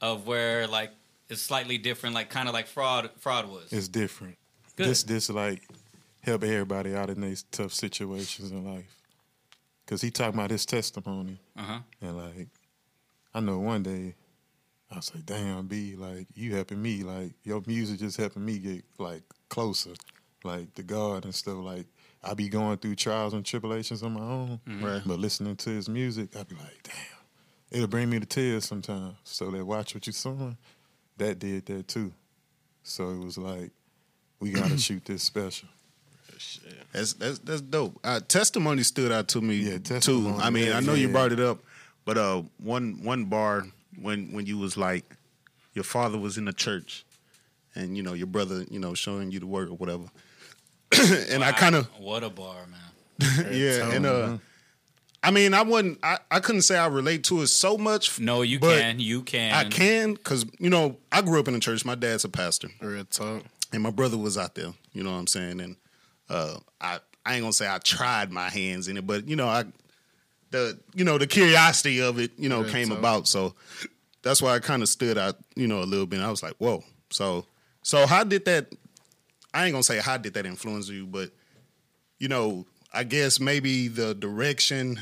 of 0.00 0.26
where 0.26 0.66
like 0.66 0.90
it's 1.28 1.42
slightly 1.42 1.78
different, 1.78 2.14
like 2.14 2.28
kind 2.30 2.48
of 2.48 2.54
like 2.54 2.66
fraud 2.66 3.10
fraud 3.18 3.48
was? 3.48 3.72
It's 3.72 3.88
different. 3.88 4.36
Good. 4.76 4.88
This 4.88 5.02
this 5.04 5.30
like 5.30 5.62
help 6.22 6.42
everybody 6.44 6.94
out 6.94 7.08
in 7.08 7.20
these 7.20 7.44
tough 7.50 7.72
situations 7.72 8.50
in 8.50 8.64
life. 8.74 8.84
Cause 9.86 10.02
he 10.02 10.10
talking 10.10 10.34
about 10.34 10.50
his 10.50 10.66
testimony 10.66 11.38
Uh-huh. 11.56 11.78
and 12.02 12.16
like 12.16 12.48
I 13.32 13.40
know 13.40 13.58
one 13.60 13.82
day 13.84 14.14
I 14.90 14.96
was 14.96 15.12
like, 15.14 15.24
damn 15.26 15.66
B, 15.66 15.94
like 15.96 16.26
you 16.34 16.54
helping 16.54 16.80
me, 16.82 17.02
like 17.02 17.32
your 17.44 17.62
music 17.66 18.00
just 18.00 18.16
helping 18.16 18.44
me 18.44 18.58
get 18.58 18.84
like 18.98 19.22
closer, 19.48 19.92
like 20.44 20.74
to 20.74 20.82
God 20.82 21.24
and 21.24 21.34
stuff. 21.34 21.56
Like 21.58 21.86
I 22.28 22.34
be 22.34 22.48
going 22.48 22.76
through 22.78 22.96
trials 22.96 23.32
and 23.34 23.44
tribulations 23.44 24.02
on 24.02 24.12
my 24.14 24.20
own, 24.20 24.60
Right. 24.66 25.02
but 25.06 25.18
listening 25.18 25.56
to 25.56 25.70
his 25.70 25.88
music, 25.88 26.36
I 26.36 26.42
be 26.42 26.56
like, 26.56 26.82
damn, 26.82 26.94
it'll 27.70 27.86
bring 27.86 28.10
me 28.10 28.18
to 28.20 28.26
tears 28.26 28.64
sometimes. 28.64 29.14
So 29.24 29.50
that 29.52 29.64
watch 29.64 29.94
what 29.94 30.06
you 30.06 30.12
sewing, 30.12 30.56
that 31.18 31.38
did 31.38 31.66
that 31.66 31.86
too. 31.88 32.12
So 32.82 33.10
it 33.10 33.18
was 33.18 33.38
like, 33.38 33.70
we 34.40 34.50
gotta 34.50 34.76
shoot 34.86 35.04
this 35.04 35.22
special. 35.22 35.68
That's 36.92 37.14
that's 37.14 37.38
that's 37.40 37.60
dope. 37.62 37.98
Uh, 38.04 38.20
testimony 38.20 38.82
stood 38.82 39.10
out 39.12 39.28
to 39.28 39.40
me 39.40 39.56
Yeah, 39.56 39.78
too. 39.78 40.34
I 40.38 40.50
mean, 40.50 40.66
yeah, 40.68 40.76
I 40.76 40.80
know 40.80 40.94
you 40.94 41.08
brought 41.08 41.32
it 41.32 41.40
up, 41.40 41.58
but 42.04 42.18
uh, 42.18 42.42
one 42.58 43.02
one 43.02 43.24
bar 43.26 43.66
when 44.00 44.32
when 44.32 44.46
you 44.46 44.58
was 44.58 44.76
like, 44.76 45.04
your 45.74 45.84
father 45.84 46.18
was 46.18 46.36
in 46.38 46.44
the 46.44 46.52
church, 46.52 47.04
and 47.74 47.96
you 47.96 48.02
know 48.02 48.12
your 48.12 48.26
brother, 48.26 48.64
you 48.70 48.78
know, 48.78 48.92
showing 48.94 49.30
you 49.30 49.40
the 49.40 49.46
word 49.46 49.68
or 49.68 49.76
whatever, 49.76 50.04
and 51.30 51.42
I 51.42 51.52
kind 51.52 51.74
of 51.74 51.86
what 51.98 52.22
a 52.22 52.30
bar, 52.30 52.66
man. 52.66 53.52
yeah, 53.52 53.90
and 53.92 54.06
uh, 54.06 54.38
I 55.22 55.30
mean, 55.30 55.54
I 55.54 55.62
wouldn't, 55.62 55.98
I, 56.04 56.18
I 56.30 56.38
couldn't 56.40 56.62
say 56.62 56.78
I 56.78 56.86
relate 56.86 57.24
to 57.24 57.42
it 57.42 57.48
so 57.48 57.76
much. 57.76 58.20
No, 58.20 58.42
you 58.42 58.60
but 58.60 58.78
can, 58.78 59.00
you 59.00 59.22
can. 59.22 59.52
I 59.52 59.64
can 59.64 60.14
because 60.14 60.46
you 60.58 60.70
know 60.70 60.98
I 61.10 61.22
grew 61.22 61.40
up 61.40 61.48
in 61.48 61.54
the 61.54 61.60
church. 61.60 61.84
My 61.84 61.96
dad's 61.96 62.24
a 62.24 62.28
pastor. 62.28 62.68
Real 62.80 63.04
talk. 63.04 63.42
and 63.72 63.82
my 63.82 63.90
brother 63.90 64.16
was 64.16 64.38
out 64.38 64.54
there. 64.54 64.72
You 64.92 65.02
know 65.02 65.10
what 65.10 65.18
I'm 65.18 65.26
saying? 65.26 65.60
And 65.60 65.76
uh, 66.28 66.58
I 66.80 67.00
I 67.24 67.34
ain't 67.34 67.42
gonna 67.42 67.52
say 67.52 67.68
I 67.68 67.78
tried 67.78 68.30
my 68.30 68.48
hands 68.48 68.86
in 68.86 68.96
it, 68.96 69.06
but 69.06 69.28
you 69.28 69.34
know 69.34 69.48
I 69.48 69.64
the 70.50 70.78
you 70.94 71.04
know 71.04 71.18
the 71.18 71.26
curiosity 71.26 72.00
of 72.00 72.20
it 72.20 72.30
you 72.38 72.48
know 72.48 72.62
Real 72.62 72.70
came 72.70 72.88
talk. 72.90 72.98
about. 72.98 73.28
So 73.28 73.54
that's 74.22 74.40
why 74.40 74.54
I 74.54 74.60
kind 74.60 74.82
of 74.82 74.88
stood 74.88 75.18
out 75.18 75.36
you 75.56 75.66
know 75.66 75.82
a 75.82 75.84
little 75.84 76.06
bit. 76.06 76.20
I 76.20 76.30
was 76.30 76.42
like, 76.42 76.54
whoa. 76.58 76.84
So 77.10 77.46
so 77.82 78.06
how 78.06 78.22
did 78.22 78.44
that? 78.44 78.72
I 79.56 79.64
ain't 79.64 79.72
gonna 79.72 79.82
say 79.82 79.98
how 79.98 80.18
did 80.18 80.34
that 80.34 80.44
influence 80.44 80.88
you, 80.90 81.06
but 81.06 81.30
you 82.18 82.28
know 82.28 82.66
I 82.92 83.04
guess 83.04 83.40
maybe 83.40 83.88
the 83.88 84.14
direction 84.14 84.98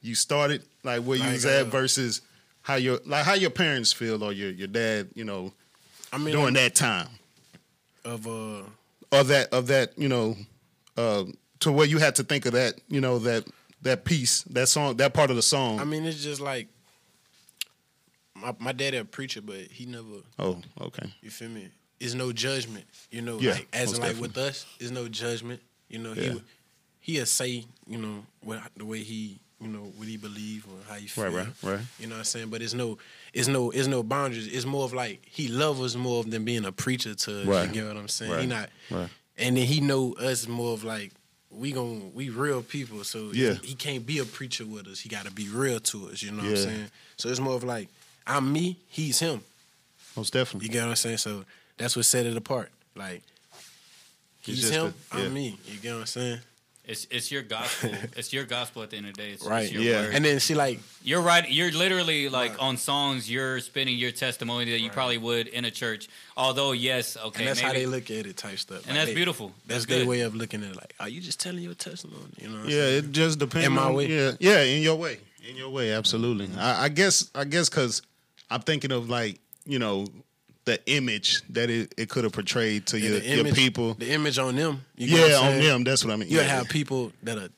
you 0.00 0.14
started, 0.14 0.62
like 0.82 1.02
where 1.02 1.18
you 1.18 1.24
Like, 1.24 1.32
was 1.32 1.44
at 1.46 1.62
uh, 1.62 1.70
versus 1.70 2.22
how 2.62 2.76
your 2.76 3.00
like 3.04 3.24
how 3.24 3.34
your 3.34 3.50
parents 3.50 3.92
feel 3.92 4.24
or 4.24 4.32
your 4.32 4.50
your 4.50 4.68
dad, 4.68 5.08
you 5.14 5.24
know, 5.24 5.52
I 6.12 6.18
mean, 6.18 6.34
during 6.34 6.54
that 6.54 6.74
time 6.74 7.08
of 8.04 8.26
uh, 8.26 8.62
of 9.12 9.28
that 9.28 9.52
of 9.52 9.66
that 9.66 9.98
you 9.98 10.08
know 10.08 10.36
uh, 10.96 11.24
to 11.60 11.70
where 11.70 11.86
you 11.86 11.98
had 11.98 12.14
to 12.16 12.24
think 12.24 12.46
of 12.46 12.52
that 12.52 12.80
you 12.88 13.00
know 13.02 13.18
that 13.18 13.44
that 13.82 14.04
piece 14.06 14.42
that 14.44 14.68
song 14.68 14.96
that 14.96 15.12
part 15.12 15.28
of 15.28 15.36
the 15.36 15.42
song 15.42 15.80
I 15.80 15.84
mean, 15.84 16.04
it's 16.06 16.22
just 16.22 16.40
like 16.40 16.68
my 18.34 18.54
my 18.58 18.72
daddy 18.72 18.96
a 18.96 19.04
preacher, 19.04 19.42
but 19.42 19.56
he 19.70 19.84
never. 19.84 20.22
oh 20.38 20.62
okay 20.80 21.12
You 21.20 21.30
feel 21.30 21.50
me? 21.50 21.68
It's 22.00 22.14
no 22.14 22.32
judgment. 22.32 22.84
You 23.10 23.22
know, 23.22 23.38
Yeah, 23.40 23.52
like 23.52 23.68
as 23.72 23.92
in, 23.92 24.00
like 24.00 24.10
definitely. 24.12 24.20
with 24.28 24.38
us, 24.38 24.66
it's 24.78 24.90
no 24.90 25.08
judgment. 25.08 25.60
You 25.88 25.98
know, 25.98 26.12
Yeah. 26.12 26.34
he 27.00 27.12
he'll 27.14 27.26
say, 27.26 27.64
you 27.86 27.98
know, 27.98 28.24
what 28.42 28.60
the 28.76 28.84
way 28.84 29.02
he, 29.02 29.38
you 29.60 29.68
know, 29.68 29.92
what 29.96 30.06
he 30.06 30.16
believe 30.16 30.66
or 30.68 30.76
how 30.88 30.94
he 30.98 31.06
feel. 31.06 31.24
right 31.24 31.34
right 31.34 31.46
right 31.62 31.80
You 31.98 32.06
know 32.06 32.14
what 32.16 32.18
I'm 32.20 32.24
saying? 32.24 32.50
But 32.50 32.62
it's 32.62 32.74
no, 32.74 32.98
it's 33.32 33.48
no, 33.48 33.70
it's 33.70 33.88
no 33.88 34.02
boundaries. 34.02 34.46
It's 34.46 34.66
more 34.66 34.84
of 34.84 34.92
like 34.92 35.22
he 35.24 35.48
love 35.48 35.80
us 35.80 35.94
more 35.96 36.22
than 36.24 36.44
being 36.44 36.64
a 36.64 36.72
preacher 36.72 37.14
to 37.14 37.40
us. 37.40 37.46
Right. 37.46 37.66
You 37.68 37.72
get 37.74 37.86
what 37.88 37.96
I'm 37.96 38.08
saying? 38.08 38.30
Right. 38.32 38.40
He 38.42 38.46
not, 38.46 38.68
Right. 38.90 39.08
and 39.38 39.56
then 39.56 39.66
he 39.66 39.80
know 39.80 40.12
us 40.14 40.46
more 40.46 40.74
of 40.74 40.84
like 40.84 41.12
we 41.50 41.72
gon' 41.72 42.12
we 42.14 42.28
real 42.28 42.62
people. 42.62 43.02
So 43.04 43.32
Yeah. 43.32 43.54
he, 43.54 43.68
he 43.68 43.74
can't 43.74 44.06
be 44.06 44.18
a 44.18 44.24
preacher 44.26 44.66
with 44.66 44.86
us. 44.86 45.00
He 45.00 45.08
got 45.08 45.24
to 45.24 45.32
be 45.32 45.48
real 45.48 45.80
to 45.80 46.10
us. 46.10 46.22
You 46.22 46.30
know 46.32 46.42
what 46.42 46.50
I'm 46.50 46.56
saying? 46.56 46.90
So 47.16 47.30
it's 47.30 47.40
more 47.40 47.54
of 47.54 47.64
like 47.64 47.88
I'm 48.26 48.52
me, 48.52 48.76
he's 48.88 49.18
him. 49.18 49.40
most 50.14 50.34
definitely. 50.34 50.66
You 50.66 50.72
get 50.74 50.82
what 50.82 50.90
I'm 50.90 50.96
saying? 50.96 51.16
So 51.18 51.44
that's 51.78 51.96
what 51.96 52.04
set 52.04 52.26
it 52.26 52.36
apart. 52.36 52.70
Like 52.94 53.22
He's 54.40 54.56
he's, 54.56 54.70
just 54.70 54.72
him, 54.74 54.94
a- 55.12 55.18
yeah. 55.18 55.24
I'm 55.26 55.34
me. 55.34 55.58
You 55.66 55.78
get 55.80 55.92
what 55.94 56.00
I'm 56.00 56.06
saying? 56.06 56.38
It's 56.84 57.06
it's 57.10 57.30
your 57.30 57.42
gospel. 57.42 57.90
it's 58.16 58.32
your 58.32 58.44
gospel 58.44 58.82
at 58.82 58.88
the 58.90 58.96
end 58.96 59.06
of 59.08 59.14
the 59.14 59.22
day. 59.22 59.30
It's, 59.32 59.44
Right. 59.44 59.64
It's 59.64 59.72
your 59.72 59.82
Yeah. 59.82 60.00
word. 60.06 60.14
And 60.14 60.24
then 60.24 60.40
see, 60.40 60.54
like 60.54 60.80
You're 61.02 61.20
right. 61.20 61.44
You're 61.50 61.70
literally 61.70 62.30
like 62.30 62.60
on 62.62 62.78
songs. 62.78 63.30
You're 63.30 63.60
spinning 63.60 63.98
your 63.98 64.10
testimony 64.10 64.70
that 64.70 64.80
you 64.80 64.88
probably 64.90 65.18
would 65.18 65.48
in 65.48 65.66
a 65.66 65.70
church. 65.70 66.08
Although, 66.34 66.72
yes, 66.72 67.16
okay, 67.18 67.40
and 67.40 67.48
that's 67.48 67.60
how 67.60 67.74
they 67.74 67.84
look 67.84 68.10
at 68.10 68.24
it, 68.26 68.36
type 68.38 68.58
stuff. 68.58 68.78
and 68.78 68.86
Like, 68.86 68.94
that's 68.96 69.08
they- 69.10 69.14
beautiful. 69.14 69.48
That's, 69.66 69.84
That's 69.84 69.86
their 69.86 69.98
good. 70.00 70.08
way 70.08 70.20
of 70.22 70.34
looking 70.34 70.62
at 70.64 70.70
it. 70.70 70.76
Like, 70.76 70.94
are 70.98 71.10
you 71.10 71.20
just 71.20 71.40
telling 71.40 71.62
your 71.62 71.74
testimony? 71.74 72.22
You 72.40 72.48
know? 72.48 72.60
What 72.60 72.68
yeah 72.70 72.80
saying? 72.80 73.04
it 73.04 73.12
just 73.12 73.38
depends 73.38 73.66
In 73.66 73.72
my 73.74 73.82
on- 73.82 73.94
way. 73.94 74.06
yeah 74.06 74.32
yeah 74.40 74.62
in 74.62 74.82
your 74.82 74.96
way 74.96 75.18
in 75.46 75.56
your 75.56 75.68
way 75.68 75.92
absolutely 75.92 76.48
I, 76.58 76.84
I 76.84 76.88
guess 76.88 77.30
I 77.34 77.44
guess 77.44 77.68
because 77.68 78.00
I'm 78.50 78.60
thinking 78.62 78.92
of 78.92 79.10
like 79.10 79.40
you 79.66 79.78
know 79.78 80.06
the 80.68 80.78
image 80.86 81.42
that 81.48 81.70
it, 81.70 81.94
it 81.96 82.08
could 82.10 82.24
have 82.24 82.32
portrayed 82.32 82.86
to 82.86 82.98
Yeah, 82.98 83.10
your, 83.10 83.20
the 83.20 83.48
your 83.48 83.54
people 83.54 83.94
the 83.94 84.10
image 84.12 84.38
on 84.38 84.54
them. 84.54 84.84
You 84.96 85.16
yeah 85.16 85.36
on 85.36 85.52
saying? 85.52 85.62
them 85.64 85.84
that's 85.84 86.04
what 86.04 86.12
I 86.12 86.16
mean 86.16 86.28
You 86.28 86.38
yeah, 86.38 86.44
have 86.44 86.68
people 86.68 87.10
that 87.22 87.38
are 87.38 87.48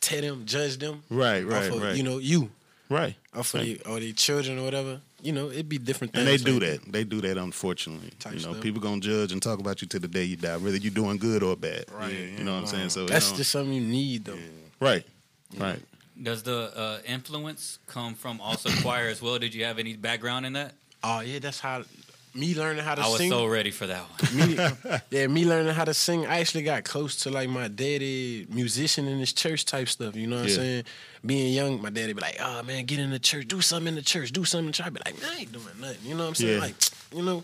tell 0.00 0.20
them, 0.20 0.46
judge 0.46 0.78
them, 0.78 1.02
right 1.10 1.44
right 1.44 1.70
off 1.70 1.76
of, 1.76 1.82
right 1.82 1.96
You 1.96 2.04
know, 2.04 2.18
you 2.18 2.50
right 2.88 3.16
off 3.34 3.54
of 3.54 3.62
the, 3.62 3.80
or 3.88 3.98
their 4.00 4.12
children 4.12 4.58
or 4.60 4.62
whatever. 4.62 5.00
You 5.22 5.32
know, 5.32 5.50
it'd 5.50 5.68
be 5.68 5.78
different 5.78 6.12
things. 6.12 6.28
And 6.28 6.28
they 6.28 6.36
do 6.52 6.60
like 6.60 6.82
that. 6.82 6.92
They 6.92 7.02
do 7.02 7.20
that, 7.22 7.36
unfortunately. 7.36 8.12
Type 8.20 8.34
you 8.34 8.40
know, 8.46 8.52
stuff. 8.52 8.62
people 8.62 8.80
gonna 8.80 9.00
judge 9.00 9.32
and 9.32 9.42
talk 9.42 9.58
about 9.58 9.82
you 9.82 9.88
to 9.88 9.98
the 9.98 10.06
day 10.06 10.22
you 10.22 10.36
die, 10.36 10.56
whether 10.56 10.76
you're 10.76 10.92
doing 10.92 11.16
good 11.16 11.42
or 11.42 11.56
bad. 11.56 11.86
Right. 11.90 12.12
You 12.12 12.44
know 12.44 12.54
what 12.54 12.60
I'm 12.60 12.66
saying? 12.66 12.90
So 12.90 13.06
That's 13.06 13.30
you 13.32 13.38
just 13.38 13.50
something 13.50 13.72
you 13.72 13.80
need, 13.80 14.26
though. 14.26 14.38
right, 14.78 15.04
right. 15.58 15.80
Does 16.22 16.44
the 16.44 16.70
uh, 16.76 16.98
influence 17.04 17.78
come 17.86 18.14
from 18.14 18.40
also 18.40 18.70
choir 18.82 19.08
as 19.08 19.20
well? 19.20 19.38
Did 19.38 19.52
you 19.54 19.64
have 19.64 19.78
any 19.80 19.96
background 19.96 20.46
in 20.46 20.52
that? 20.52 20.74
Oh 21.02 21.20
yeah, 21.20 21.40
that's 21.40 21.60
how 21.60 21.82
me 22.36 22.54
learning 22.54 22.84
how 22.84 22.94
to 22.94 23.02
sing. 23.02 23.06
I 23.06 23.10
was 23.10 23.18
sing. 23.18 23.30
so 23.30 23.46
ready 23.46 23.70
for 23.70 23.86
that 23.86 24.02
one. 24.02 24.48
me, 24.48 24.98
yeah, 25.10 25.26
me 25.26 25.44
learning 25.44 25.74
how 25.74 25.84
to 25.84 25.94
sing, 25.94 26.26
I 26.26 26.40
actually 26.40 26.64
got 26.64 26.84
close 26.84 27.16
to 27.22 27.30
like 27.30 27.48
my 27.48 27.68
daddy 27.68 28.46
musician 28.50 29.08
in 29.08 29.18
his 29.18 29.32
church 29.32 29.64
type 29.64 29.88
stuff. 29.88 30.14
You 30.16 30.26
know 30.26 30.36
what 30.36 30.46
Yeah. 30.46 30.52
I'm 30.54 30.60
saying? 30.60 30.84
Being 31.24 31.52
young, 31.54 31.82
my 31.82 31.90
daddy 31.90 32.12
be 32.12 32.20
like, 32.20 32.36
"Oh 32.40 32.62
man, 32.62 32.84
get 32.84 32.98
in 32.98 33.10
the 33.10 33.18
church, 33.18 33.48
do 33.48 33.60
something 33.60 33.88
in 33.88 33.94
the 33.96 34.02
church, 34.02 34.30
do 34.32 34.44
something 34.44 34.66
in 34.68 34.72
church." 34.72 34.86
I 34.86 34.90
be 34.90 35.00
like, 35.04 35.16
I 35.24 35.40
ain't 35.40 35.52
doing 35.52 35.64
nothing." 35.80 35.98
You 36.04 36.14
know 36.14 36.22
what 36.24 36.28
I'm 36.28 36.34
saying? 36.36 36.52
Yeah. 36.54 36.60
Like, 36.60 36.74
you 37.14 37.22
know, 37.22 37.42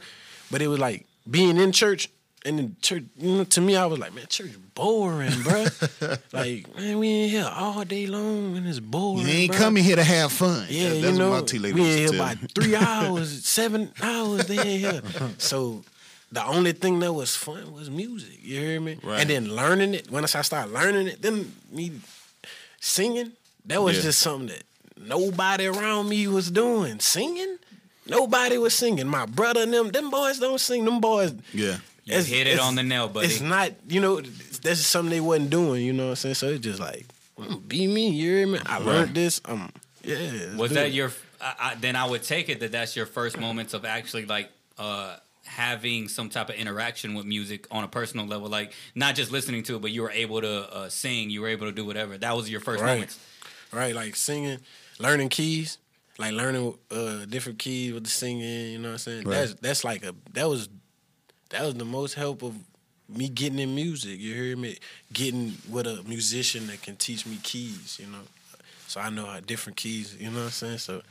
but 0.51 0.63
it 0.63 0.69
was 0.69 0.79
like 0.79 1.07
being 1.29 1.57
in 1.57 1.73
church. 1.73 2.09
And 2.45 2.59
then 2.59 2.77
church. 2.83 3.05
You 3.19 3.37
know, 3.37 3.45
to 3.45 3.61
me, 3.61 3.77
I 3.77 3.87
was 3.87 3.99
like, 3.99 4.15
man, 4.15 4.27
church 4.29 4.53
boring, 4.75 5.43
bro. 5.43 5.65
like, 6.33 6.75
man, 6.77 6.99
we 6.99 7.25
in 7.25 7.29
here 7.31 7.51
all 7.55 7.85
day 7.85 8.07
long 8.07 8.57
and 8.57 8.67
it's 8.67 8.81
boring. 8.81 9.27
You 9.27 9.33
ain't 9.33 9.53
bruh. 9.53 9.59
coming 9.59 9.85
here 9.85 9.97
to 9.97 10.05
have 10.05 10.33
fun. 10.33 10.67
Yeah, 10.69 10.89
That- 10.91 10.97
you 10.99 11.13
know, 11.13 11.31
what 11.31 11.41
my 11.43 11.47
tea 11.47 11.59
lady 11.59 11.75
we 11.81 11.91
in 11.91 11.99
here 11.99 12.15
about 12.15 12.37
three 12.55 12.75
hours, 12.91 13.45
seven 13.45 13.93
hours. 14.03 14.47
They 14.47 14.59
in 14.59 14.81
here. 14.81 15.03
So 15.39 15.85
the 16.33 16.45
only 16.45 16.73
thing 16.73 16.99
that 17.01 17.13
was 17.13 17.37
fun 17.37 17.73
was 17.73 17.91
music. 17.91 18.39
You 18.43 18.59
hear 18.61 18.81
me? 18.81 18.99
Right. 19.03 19.21
And 19.21 19.31
then 19.31 19.55
learning 19.55 19.95
it. 19.95 20.11
Once 20.11 20.35
I 20.35 20.43
started 20.43 20.73
learning 20.73 21.09
it, 21.09 21.23
then 21.23 21.53
me 21.71 21.93
singing. 22.81 23.33
That 23.67 23.83
was 23.83 23.97
Yeah. 23.99 24.03
just 24.03 24.19
something 24.21 24.49
that 24.49 24.65
nobody 24.97 25.67
around 25.67 26.09
me 26.09 26.27
was 26.29 26.51
doing. 26.51 26.99
Singing. 27.01 27.59
Nobody 28.07 28.59
was 28.59 28.75
singing. 28.75 29.07
My 29.07 29.27
brother 29.27 29.63
and 29.63 29.73
them, 29.73 29.91
them 29.91 30.11
boys 30.11 30.39
don't 30.41 30.59
sing. 30.61 30.85
Them 30.85 31.01
boys, 31.01 31.33
Yeah. 31.53 31.77
You 32.05 32.23
hit 32.23 32.47
it 32.47 32.59
on 32.59 32.75
the 32.75 32.83
nail, 32.83 33.09
buddy. 33.09 33.27
It's 33.29 33.41
not, 33.41 33.73
you 33.89 34.01
know, 34.01 34.21
that's 34.21 34.61
just 34.61 34.91
something 34.91 35.11
they 35.11 35.21
wasn't 35.21 35.51
doing. 35.51 35.85
You 35.85 35.93
know 35.93 36.05
what 36.07 36.11
I'm 36.11 36.17
saying? 36.17 36.35
So 36.35 36.49
it's 36.49 36.61
just 36.65 36.81
like, 36.81 37.07
be 37.69 37.87
me. 37.87 38.11
You 38.11 38.37
hear 38.39 38.47
me? 38.47 38.59
I 38.67 38.79
learned 38.79 39.15
this. 39.15 39.41
Um, 39.45 39.71
yeah. 40.03 40.57
Was 40.57 40.71
do 40.71 40.75
that 40.77 40.93
your? 40.93 41.13
I, 41.41 41.55
I, 41.59 41.75
then 41.77 41.95
I 41.97 42.05
would 42.09 42.23
take 42.23 42.49
it 42.49 42.61
that 42.61 42.73
that's 42.73 42.97
your 42.97 43.07
first 43.07 43.39
moments 43.39 43.73
of 43.75 43.85
actually 43.85 44.27
like 44.27 44.51
uh, 44.79 45.17
having 45.45 46.09
some 46.09 46.29
type 46.29 46.49
of 46.49 46.55
interaction 46.57 47.15
with 47.15 47.25
music 47.27 47.67
on 47.71 47.85
a 47.85 47.89
personal 47.89 48.27
level, 48.27 48.49
like 48.49 48.73
not 48.95 49.15
just 49.15 49.31
listening 49.31 49.63
to 49.65 49.77
it, 49.77 49.83
but 49.83 49.91
you 49.93 50.03
were 50.03 50.11
able 50.11 50.41
to 50.41 50.73
uh, 50.75 50.89
sing, 50.89 51.31
you 51.31 51.41
were 51.41 51.49
able 51.49 51.67
to 51.67 51.73
do 51.73 51.85
whatever. 51.85 52.19
That 52.19 52.37
was 52.37 52.51
your 52.51 52.61
first 52.61 52.83
Right. 52.83 52.95
moments. 52.95 53.19
right? 53.73 53.95
Like 53.95 54.17
singing, 54.17 54.59
learning 54.99 55.29
keys, 55.31 55.79
like 56.19 56.33
learning 56.33 56.77
uh 56.91 57.25
different 57.27 57.59
keys 57.59 57.93
with 57.93 58.05
the 58.05 58.11
singing. 58.11 58.73
You 58.73 58.79
know 58.79 58.89
what 58.89 58.93
I'm 58.93 58.99
saying? 58.99 59.25
Right. 59.25 59.35
That's 59.37 59.55
that's 59.55 59.85
like 59.85 60.05
a 60.05 60.15
that 60.33 60.49
was 60.49 60.69
that 61.53 61.63
was 61.65 61.75
the 61.75 61.85
most 61.85 62.15
help 62.15 62.43
of 62.43 62.55
me 63.09 63.29
getting 63.29 63.59
in 63.59 63.75
music. 63.75 64.19
You 64.19 64.35
hear 64.35 64.57
me? 64.57 64.79
Getting 65.13 65.55
with 65.71 65.87
a 65.87 66.03
musician 66.05 66.67
that 66.67 66.83
can 66.83 66.97
teach 66.97 67.25
me 67.27 67.39
keys. 67.43 67.99
You 68.01 68.07
know, 68.09 68.19
so 68.87 69.01
I 69.01 69.11
know 69.11 69.27
how 69.27 69.41
different 69.41 69.77
keys. 69.77 70.17
You 70.19 70.31
know 70.31 70.39
what 70.39 70.45
I'm 70.45 70.51
saying? 70.51 70.79
So 70.79 71.03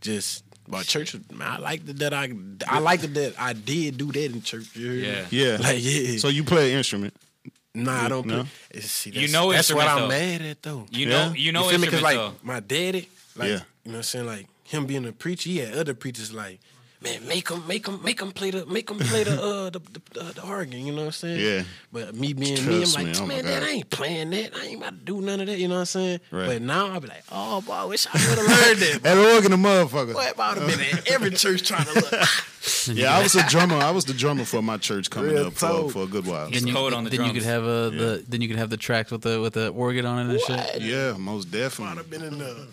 just. 0.00 0.44
About 0.66 0.84
church, 0.84 1.16
man, 1.32 1.48
I 1.48 1.56
liked 1.56 1.88
it 1.88 1.98
that 2.00 2.12
I, 2.12 2.28
I 2.68 2.78
liked 2.80 3.02
it 3.02 3.14
that 3.14 3.32
I 3.38 3.54
did 3.54 3.96
do 3.96 4.12
that 4.12 4.24
in 4.26 4.42
church. 4.42 4.76
You 4.76 4.90
hear 4.90 5.00
me? 5.00 5.26
Yeah. 5.30 5.52
Yeah. 5.52 5.56
like 5.62 5.78
yeah. 5.80 6.18
So 6.18 6.28
you 6.28 6.44
play 6.44 6.72
an 6.72 6.76
instrument. 6.76 7.14
Nah, 7.74 8.04
I 8.04 8.08
don't. 8.10 8.26
No? 8.26 8.34
Play. 8.42 8.50
It's- 8.72 8.90
See, 8.90 9.08
You 9.08 9.28
know 9.28 9.50
that's 9.50 9.72
what 9.72 9.86
instruments, 9.86 9.92
I'm 9.92 10.00
though. 10.02 10.08
mad 10.08 10.42
at 10.42 10.62
though. 10.62 10.86
You 10.90 11.06
Yeah. 11.08 11.28
know, 11.28 11.32
you 11.34 11.52
know, 11.52 11.64
you 11.64 11.70
feel 11.70 11.78
me? 11.78 11.86
Because 11.86 12.02
like 12.02 12.16
though. 12.16 12.34
my 12.42 12.60
daddy, 12.60 13.08
like 13.34 13.48
Yeah. 13.48 13.54
you 13.54 13.92
know 13.92 13.92
what 13.92 13.94
I'm 13.96 14.02
saying, 14.02 14.26
like 14.26 14.46
him 14.64 14.84
being 14.84 15.06
a 15.06 15.12
preacher, 15.12 15.48
he 15.48 15.56
had 15.60 15.72
other 15.72 15.94
preachers 15.94 16.34
like, 16.34 16.60
man, 17.00 17.26
make 17.26 17.48
him, 17.48 17.66
make 17.66 17.86
him, 17.86 18.02
make 18.02 18.20
him 18.20 18.32
play 18.32 18.50
the, 18.50 18.66
make 18.66 18.90
him 18.90 18.98
play 18.98 19.24
the, 19.24 19.32
uh, 19.42 19.70
the, 19.70 19.78
the, 19.78 20.00
the, 20.14 20.32
the 20.34 20.46
organ. 20.46 20.84
You 20.84 20.92
know 20.92 20.98
what 21.02 21.06
I'm 21.06 21.12
saying? 21.12 21.40
Yeah. 21.40 21.62
But 21.92 22.14
me 22.14 22.32
being 22.32 22.66
me, 22.66 22.82
I'm 22.82 22.92
like, 22.92 23.06
me, 23.06 23.12
oh 23.16 23.26
man, 23.26 23.44
that 23.44 23.62
I 23.62 23.68
ain't 23.70 23.90
playing 23.90 24.30
that. 24.30 24.54
I 24.56 24.66
ain't 24.66 24.80
about 24.80 24.90
to 24.98 25.04
do 25.04 25.20
none 25.20 25.40
of 25.40 25.46
that. 25.46 25.58
You 25.58 25.68
know 25.68 25.74
what 25.74 25.80
I'm 25.80 25.86
saying? 25.86 26.20
Right. 26.30 26.46
But 26.46 26.62
now 26.62 26.88
I'll 26.92 27.00
be 27.00 27.08
like, 27.08 27.24
oh 27.30 27.60
boy, 27.60 27.72
I 27.72 27.84
wish 27.84 28.06
I 28.06 28.12
would 28.12 28.38
have 28.38 28.38
learned 28.38 28.78
that. 28.80 29.00
That 29.02 29.34
organ, 29.34 29.52
a 29.52 29.56
motherfucker. 29.56 30.14
Boy, 30.14 30.30
I 30.38 30.54
would 30.54 30.62
have 30.62 30.78
been 30.78 30.98
at 30.98 31.08
every 31.10 31.30
church 31.30 31.66
trying 31.66 31.84
to 31.86 31.94
look. 31.94 32.12
Yeah, 32.92 33.16
I 33.16 33.22
was 33.22 33.34
a 33.34 33.46
drummer. 33.48 33.76
I 33.76 33.90
was 33.92 34.04
the 34.04 34.12
drummer 34.12 34.44
for 34.44 34.60
my 34.60 34.76
church 34.76 35.08
coming 35.10 35.30
Real 35.30 35.46
up 35.46 35.54
for, 35.54 35.88
for 35.90 36.02
a 36.02 36.06
good 36.06 36.26
while. 36.26 36.50
Then 36.50 36.66
you- 36.66 36.74
code 36.74 36.92
on 36.92 37.04
the 37.04 37.10
then 37.10 37.20
you 37.24 37.32
could 37.32 37.42
drums. 37.42 37.46
have 37.46 37.64
uh, 37.64 37.88
the 37.90 38.24
then 38.28 38.40
you 38.42 38.48
could 38.48 38.58
have 38.58 38.68
the 38.68 38.76
tracks 38.76 39.10
with 39.10 39.22
the 39.22 39.40
with 39.40 39.54
the 39.54 39.68
organ 39.70 40.04
on 40.04 40.28
it 40.28 40.32
and 40.32 40.40
shit. 40.40 40.82
Yeah, 40.82 41.16
most 41.16 41.46
I'd 41.48 41.52
definitely. 41.52 41.96
have 41.96 42.10
been 42.10 42.24
in 42.24 42.38
the. 42.38 42.68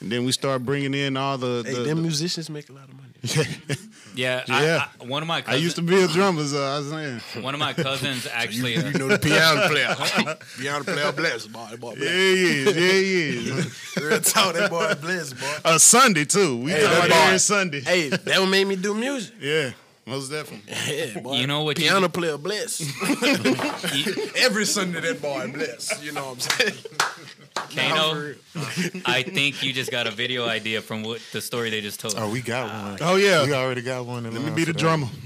And 0.00 0.10
then 0.12 0.24
we 0.24 0.32
start 0.32 0.64
bringing 0.64 0.94
in 0.94 1.16
all 1.16 1.38
the. 1.38 1.62
Hey, 1.66 1.74
them 1.74 1.96
the- 1.98 2.02
musicians 2.02 2.48
make 2.50 2.68
a 2.68 2.72
lot 2.72 2.88
of 2.88 2.94
money. 2.94 3.09
Yeah, 3.22 4.42
Yeah. 4.46 4.46
I, 4.48 4.88
I, 5.02 5.04
one 5.06 5.22
of 5.22 5.28
my 5.28 5.42
I 5.46 5.56
used 5.56 5.76
to 5.76 5.82
be 5.82 6.00
a 6.02 6.08
drummer, 6.08 6.42
so 6.44 6.62
I 6.62 6.78
was 6.78 6.88
saying. 6.90 7.42
one 7.44 7.54
of 7.54 7.60
my 7.60 7.72
cousins 7.72 8.26
actually. 8.32 8.76
uh, 8.76 8.88
You 8.90 8.98
know 8.98 9.08
the 9.08 9.18
piano 9.18 9.68
player. 9.68 10.36
piano 10.58 10.84
player 10.84 11.12
blessed, 11.12 11.52
boy. 11.52 11.66
That 11.70 11.80
boy 11.80 11.90
Yeah, 11.92 12.64
blessed. 12.64 12.76
yeah, 12.78 12.92
yeah, 12.92 13.54
yeah. 13.56 13.64
Real 14.08 14.20
talk, 14.20 14.54
that 14.54 14.70
boy 14.70 14.94
blessed, 15.00 15.38
boy. 15.38 15.54
A 15.64 15.78
Sunday 15.78 16.24
too. 16.24 16.56
We 16.58 16.70
Hey, 16.72 16.82
come 16.82 17.08
that 17.08 17.26
every 17.26 17.38
Sunday. 17.38 17.80
Hey, 17.80 18.08
that 18.08 18.40
one 18.40 18.50
made 18.50 18.66
me 18.66 18.76
do 18.76 18.94
music. 18.94 19.34
Yeah, 19.40 19.70
most 20.06 20.30
definitely. 20.30 20.72
Yeah, 20.96 21.20
boy. 21.20 21.34
You 21.36 21.46
know 21.46 21.62
what 21.62 21.78
you- 21.78 21.84
Piano 21.84 22.08
player 22.08 22.38
blessed. 22.38 22.82
Every 24.36 24.64
Sunday 24.66 25.00
that 25.00 25.18
boy 25.20 25.50
blessed. 25.52 26.02
You 26.02 26.12
know 26.12 26.30
what 26.30 26.32
I'm 26.34 26.40
saying? 26.40 26.74
Kano, 27.74 28.34
I 29.06 29.22
think 29.22 29.62
you 29.62 29.72
just 29.72 29.90
got 29.90 30.06
a 30.06 30.10
video 30.10 30.46
idea 30.46 30.80
from 30.80 31.02
what 31.02 31.20
the 31.32 31.40
story 31.40 31.70
they 31.70 31.80
just 31.80 32.00
told. 32.00 32.14
Oh, 32.16 32.30
we 32.30 32.40
got 32.40 32.66
one. 32.66 32.94
Uh, 32.94 33.12
oh 33.12 33.16
yeah. 33.16 33.44
We 33.44 33.52
already 33.52 33.82
got 33.82 34.06
one. 34.06 34.24
Let 34.24 34.32
me 34.42 34.50
be 34.50 34.64
the 34.64 34.72
drummer. 34.72 35.06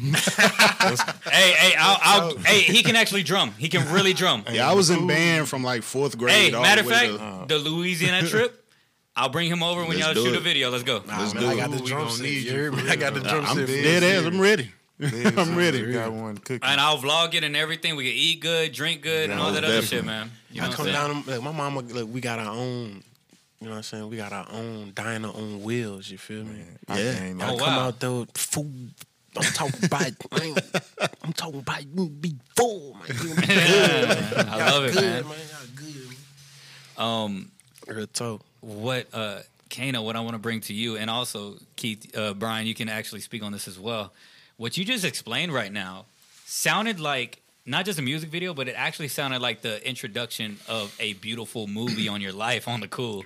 Hey, 1.30 1.52
hey, 1.52 1.74
I'll, 1.78 1.98
I'll, 2.02 2.36
hey, 2.38 2.60
he 2.60 2.82
can 2.82 2.94
actually 2.94 3.22
drum. 3.22 3.52
He 3.58 3.68
can 3.68 3.90
really 3.92 4.12
drum. 4.12 4.44
Yeah, 4.52 4.70
I 4.70 4.74
was 4.74 4.90
in 4.90 5.06
band 5.06 5.48
from 5.48 5.64
like 5.64 5.82
fourth 5.82 6.18
grade. 6.18 6.34
Hey, 6.34 6.52
all 6.52 6.62
matter 6.62 6.82
the 6.82 6.88
of 6.88 6.94
fact, 6.94 7.12
to- 7.12 7.18
uh. 7.22 7.44
the 7.46 7.58
Louisiana 7.58 8.26
trip, 8.28 8.64
I'll 9.16 9.30
bring 9.30 9.48
him 9.50 9.62
over 9.62 9.80
when 9.80 9.90
Let's 9.98 10.00
y'all 10.00 10.14
do 10.14 10.24
shoot 10.24 10.36
a 10.36 10.40
video. 10.40 10.70
Let's 10.70 10.84
go. 10.84 11.02
Nah, 11.06 11.32
man, 11.32 11.36
do 11.42 11.46
I 11.48 11.56
got 11.56 11.70
the 11.70 11.82
We 11.82 11.88
drum 11.88 12.10
set. 12.10 12.26
You 12.26 12.32
you 12.32 12.50
hear 12.50 12.70
me? 12.72 12.88
I 12.88 12.96
got 12.96 13.14
the 13.14 13.20
real. 13.20 13.30
drum 13.30 13.44
I'm 13.46 13.66
dead 13.66 14.02
ass. 14.02 14.24
I'm 14.26 14.40
ready. 14.40 14.70
Biz, 14.98 15.36
I'm 15.38 15.56
ready. 15.56 15.84
We 15.84 15.92
got 15.92 16.12
one 16.12 16.36
cooking. 16.38 16.60
And 16.62 16.80
I'll 16.80 16.98
vlog 16.98 17.34
it 17.34 17.42
and 17.44 17.56
everything. 17.56 17.96
We 17.96 18.04
can 18.04 18.12
eat 18.14 18.40
good, 18.40 18.72
drink 18.72 19.02
good, 19.02 19.30
and 19.30 19.40
all 19.40 19.52
that 19.52 19.64
other 19.64 19.80
definitely. 19.80 19.86
shit, 19.98 20.04
man. 20.04 20.30
You 20.50 20.60
know 20.60 20.66
I 20.66 20.68
what 20.68 20.76
come 20.76 20.86
down, 20.86 21.24
like 21.26 21.42
my 21.42 21.52
mama, 21.52 21.80
look, 21.80 22.08
we 22.12 22.20
got 22.20 22.38
our 22.38 22.52
own, 22.54 23.02
you 23.60 23.66
know 23.66 23.70
what 23.70 23.76
I'm 23.78 23.82
saying? 23.82 24.08
We 24.08 24.16
got 24.16 24.32
our 24.32 24.46
own 24.52 24.92
diner 24.94 25.28
on 25.28 25.62
wheels, 25.62 26.08
you 26.10 26.18
feel 26.18 26.44
me? 26.44 26.62
I 26.88 27.00
Yeah. 27.00 27.14
can't 27.14 27.42
I 27.42 27.50
Oh, 27.50 27.58
come 27.58 27.76
wow. 27.76 27.88
out 27.88 27.98
there, 28.00 28.24
food. 28.34 28.90
I'm 29.36 29.42
talking 29.52 29.84
about, 29.84 30.12
man, 30.38 30.54
I'm 31.24 31.32
talking 31.32 31.58
about 31.58 31.82
you 31.82 32.08
be 32.08 32.36
full, 32.54 32.94
man. 32.94 33.08
You 33.20 33.34
be 33.40 33.46
good. 33.48 34.08
I 34.48 34.70
love 34.70 34.84
it, 34.84 34.92
good, 34.92 35.02
man. 35.02 35.24
man. 35.24 35.38
Y'all 35.50 35.66
good. 35.74 37.02
Um, 37.02 37.50
Real 37.88 38.06
talk. 38.06 38.42
what 38.60 39.08
uh 39.12 39.40
Kano, 39.70 40.02
what 40.02 40.14
I 40.14 40.20
want 40.20 40.34
to 40.34 40.38
bring 40.38 40.60
to 40.62 40.72
you, 40.72 40.96
and 40.96 41.10
also 41.10 41.56
Keith, 41.74 42.16
uh, 42.16 42.32
Brian, 42.34 42.64
you 42.68 42.74
can 42.76 42.88
actually 42.88 43.20
speak 43.22 43.42
on 43.42 43.50
this 43.50 43.66
as 43.66 43.76
well. 43.78 44.12
What 44.56 44.76
you 44.76 44.84
just 44.84 45.04
explained 45.04 45.52
right 45.52 45.72
now 45.72 46.06
sounded 46.46 47.00
like 47.00 47.42
not 47.66 47.84
just 47.84 47.98
a 47.98 48.02
music 48.02 48.30
video, 48.30 48.54
but 48.54 48.68
it 48.68 48.74
actually 48.76 49.08
sounded 49.08 49.40
like 49.42 49.62
the 49.62 49.86
introduction 49.86 50.58
of 50.68 50.94
a 51.00 51.14
beautiful 51.14 51.66
movie 51.66 52.08
on 52.08 52.20
your 52.20 52.32
life 52.32 52.68
on 52.68 52.80
the 52.80 52.88
cool. 52.88 53.24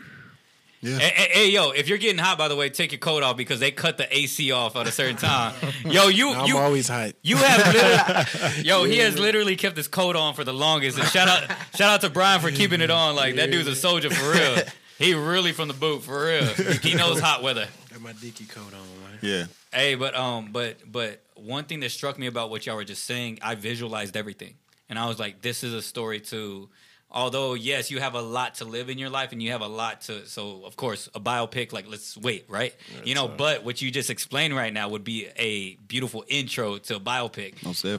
Yeah. 0.81 0.99
Hey, 0.99 1.09
hey, 1.09 1.29
hey, 1.33 1.51
yo! 1.51 1.71
If 1.71 1.89
you're 1.89 1.99
getting 1.99 2.19
hot, 2.19 2.39
by 2.39 2.47
the 2.47 2.55
way, 2.55 2.71
take 2.71 2.93
your 2.93 3.01
coat 3.01 3.25
off 3.25 3.37
because 3.37 3.59
they 3.59 3.73
cut 3.73 3.99
the 3.99 4.17
AC 4.17 4.53
off 4.53 4.77
at 4.77 4.87
a 4.87 4.93
certain 4.93 5.17
time. 5.17 5.53
Yo, 5.85 6.07
you 6.07 6.31
I'm 6.31 6.47
you 6.47 6.57
always 6.57 6.87
hot. 6.89 7.15
you 7.21 7.37
have 7.37 7.75
literally, 7.75 8.63
yo, 8.69 8.85
he 8.85 8.99
has 8.99 9.19
literally 9.19 9.57
kept 9.57 9.77
his 9.77 9.89
coat 9.89 10.15
on 10.15 10.35
for 10.35 10.45
the 10.45 10.53
longest. 10.53 10.97
And 10.97 11.09
shout 11.09 11.27
out, 11.27 11.51
shout 11.75 11.91
out 11.91 12.01
to 12.03 12.11
Brian 12.11 12.41
for 12.41 12.53
keeping 12.53 12.81
it 12.81 12.91
on. 12.91 13.17
Like 13.17 13.35
that 13.37 13.51
dude's 13.51 13.67
a 13.67 13.75
soldier 13.75 14.11
for 14.11 14.33
real. 14.33 14.63
He 14.99 15.15
really 15.15 15.53
from 15.53 15.69
the 15.69 15.75
boot 15.75 16.03
for 16.03 16.25
real. 16.25 16.45
He 16.83 16.95
knows 16.95 17.21
hot 17.21 17.41
weather. 17.41 17.69
Got 17.93 18.01
my 18.01 18.13
dicky 18.15 18.47
coat 18.47 18.75
on, 18.75 19.03
man. 19.05 19.19
Yeah. 19.23 19.45
Hey, 19.73 19.95
but 19.95 20.15
um, 20.15 20.51
but 20.53 20.91
but 20.91 21.23
one 21.35 21.65
thing 21.65 21.81
that 21.81 21.91
struck 21.91 22.19
me 22.19 22.27
about 22.27 22.51
what 22.51 22.67
y'all 22.67 22.77
were 22.77 22.85
just 22.85 23.05
saying, 23.05 23.39
I 23.43 23.55
visualized 23.55 24.17
everything, 24.17 24.55
and 24.89 24.99
I 24.99 25.07
was 25.07 25.19
like, 25.19 25.43
this 25.43 25.63
is 25.63 25.75
a 25.75 25.83
story 25.83 26.21
too. 26.21 26.71
Although 27.11 27.55
yes, 27.55 27.91
you 27.91 28.01
have 28.01 28.15
a 28.15 28.21
lot 28.21 28.57
to 28.57 28.67
live 28.67 28.91
in 28.91 28.99
your 28.99 29.09
life, 29.09 29.33
and 29.33 29.43
you 29.43 29.53
have 29.53 29.63
a 29.63 29.67
lot 29.67 30.03
to. 30.03 30.27
So 30.27 30.63
of 30.67 30.77
course, 30.77 31.09
a 31.15 31.21
biopic, 31.21 31.73
like 31.73 31.89
let's 31.89 32.17
wait, 32.19 32.45
right? 32.49 32.75
you 33.03 33.15
know, 33.15 33.27
but 33.29 33.65
what 33.65 33.81
you 33.81 33.91
just 33.91 34.11
explained 34.11 34.55
right 34.55 34.73
now 34.73 34.91
would 34.91 35.05
be 35.05 35.27
a 35.37 35.77
beautiful 35.77 36.23
intro 36.29 36.77
to 36.77 36.97
a 36.97 37.01
biopic. 37.01 37.55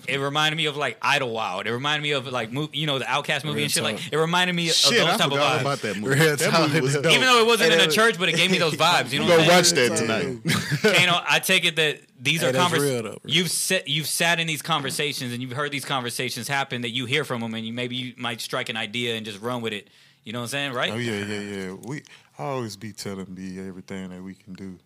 It 0.07 0.19
reminded 0.19 0.57
me 0.57 0.67
of 0.67 0.77
like 0.77 0.97
Idlewild. 1.01 1.65
It 1.65 1.71
reminded 1.73 2.03
me 2.03 2.11
of 2.11 2.27
like 2.27 2.51
mo- 2.51 2.69
you 2.71 2.85
know 2.85 2.99
the 2.99 3.05
OutKast 3.05 3.45
movie 3.45 3.55
Real 3.55 3.63
and 3.63 3.71
shit. 3.71 3.83
talk. 3.83 3.93
Like 3.93 4.13
it 4.13 4.17
reminded 4.17 4.53
me 4.55 4.69
of 4.69 4.75
those 4.75 4.93
I 4.93 5.17
type 5.17 5.31
of 5.31 5.39
vibes. 5.39 5.61
about 5.61 5.79
that 5.79 5.97
movie. 5.97 6.15
Real 6.19 6.35
that 6.35 6.59
movie 6.61 6.81
was 6.81 6.93
dope. 6.93 7.05
Even 7.07 7.21
though 7.21 7.39
it 7.41 7.47
wasn't 7.47 7.73
Hey, 7.73 7.83
in 7.83 7.89
a 7.89 7.91
church, 7.91 8.19
but 8.19 8.29
it 8.29 8.35
gave 8.35 8.51
me 8.51 8.59
those 8.59 8.75
vibes. 8.75 9.11
You 9.11 9.19
know, 9.21 9.27
Go 9.27 9.37
what 9.39 9.49
I'm 9.49 9.63
saying? 9.63 9.89
watch 9.91 10.05
that 10.05 10.41
tonight. 10.83 10.97
Kano, 10.99 11.19
I 11.27 11.39
take 11.39 11.65
it 11.65 11.75
that 11.77 11.99
these 12.19 12.41
Hey, 12.41 12.49
are 12.49 12.51
that's 12.51 12.71
conversations. 12.71 13.17
You've 13.23 13.49
sat, 13.49 13.87
you've 13.87 14.07
sat 14.07 14.39
in 14.39 14.47
these 14.47 14.61
conversations, 14.61 15.33
and 15.33 15.41
you've 15.41 15.51
heard 15.51 15.71
these 15.71 15.85
conversations 15.85 16.47
happen. 16.47 16.81
That 16.81 16.89
you 16.89 17.05
hear 17.05 17.23
from 17.23 17.41
them, 17.41 17.53
and 17.53 17.65
you 17.65 17.73
maybe 17.73 17.95
you 17.95 18.13
might 18.17 18.41
strike 18.41 18.69
an 18.69 18.77
idea 18.77 19.15
and 19.15 19.25
just 19.25 19.41
run 19.41 19.61
with 19.61 19.73
it. 19.73 19.89
You 20.23 20.33
know 20.33 20.39
what 20.39 20.43
I'm 20.43 20.49
saying, 20.49 20.73
right? 20.73 20.91
Oh 20.91 20.97
yeah, 20.97 21.25
yeah, 21.25 21.39
yeah. 21.39 21.73
We 21.73 22.03
I 22.37 22.43
always 22.43 22.75
be 22.75 22.91
telling 22.91 23.25
B 23.25 23.59
everything 23.59 24.09
that 24.09 24.21
we 24.21 24.35
can 24.35 24.53
do. 24.53 24.77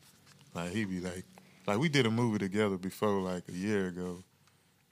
Like 0.53 0.71
he 0.71 0.85
be 0.85 0.99
like, 0.99 1.25
like 1.65 1.79
we 1.79 1.89
did 1.89 2.05
a 2.05 2.11
movie 2.11 2.39
together 2.39 2.77
before, 2.77 3.19
like 3.19 3.43
a 3.49 3.51
year 3.51 3.87
ago. 3.87 4.23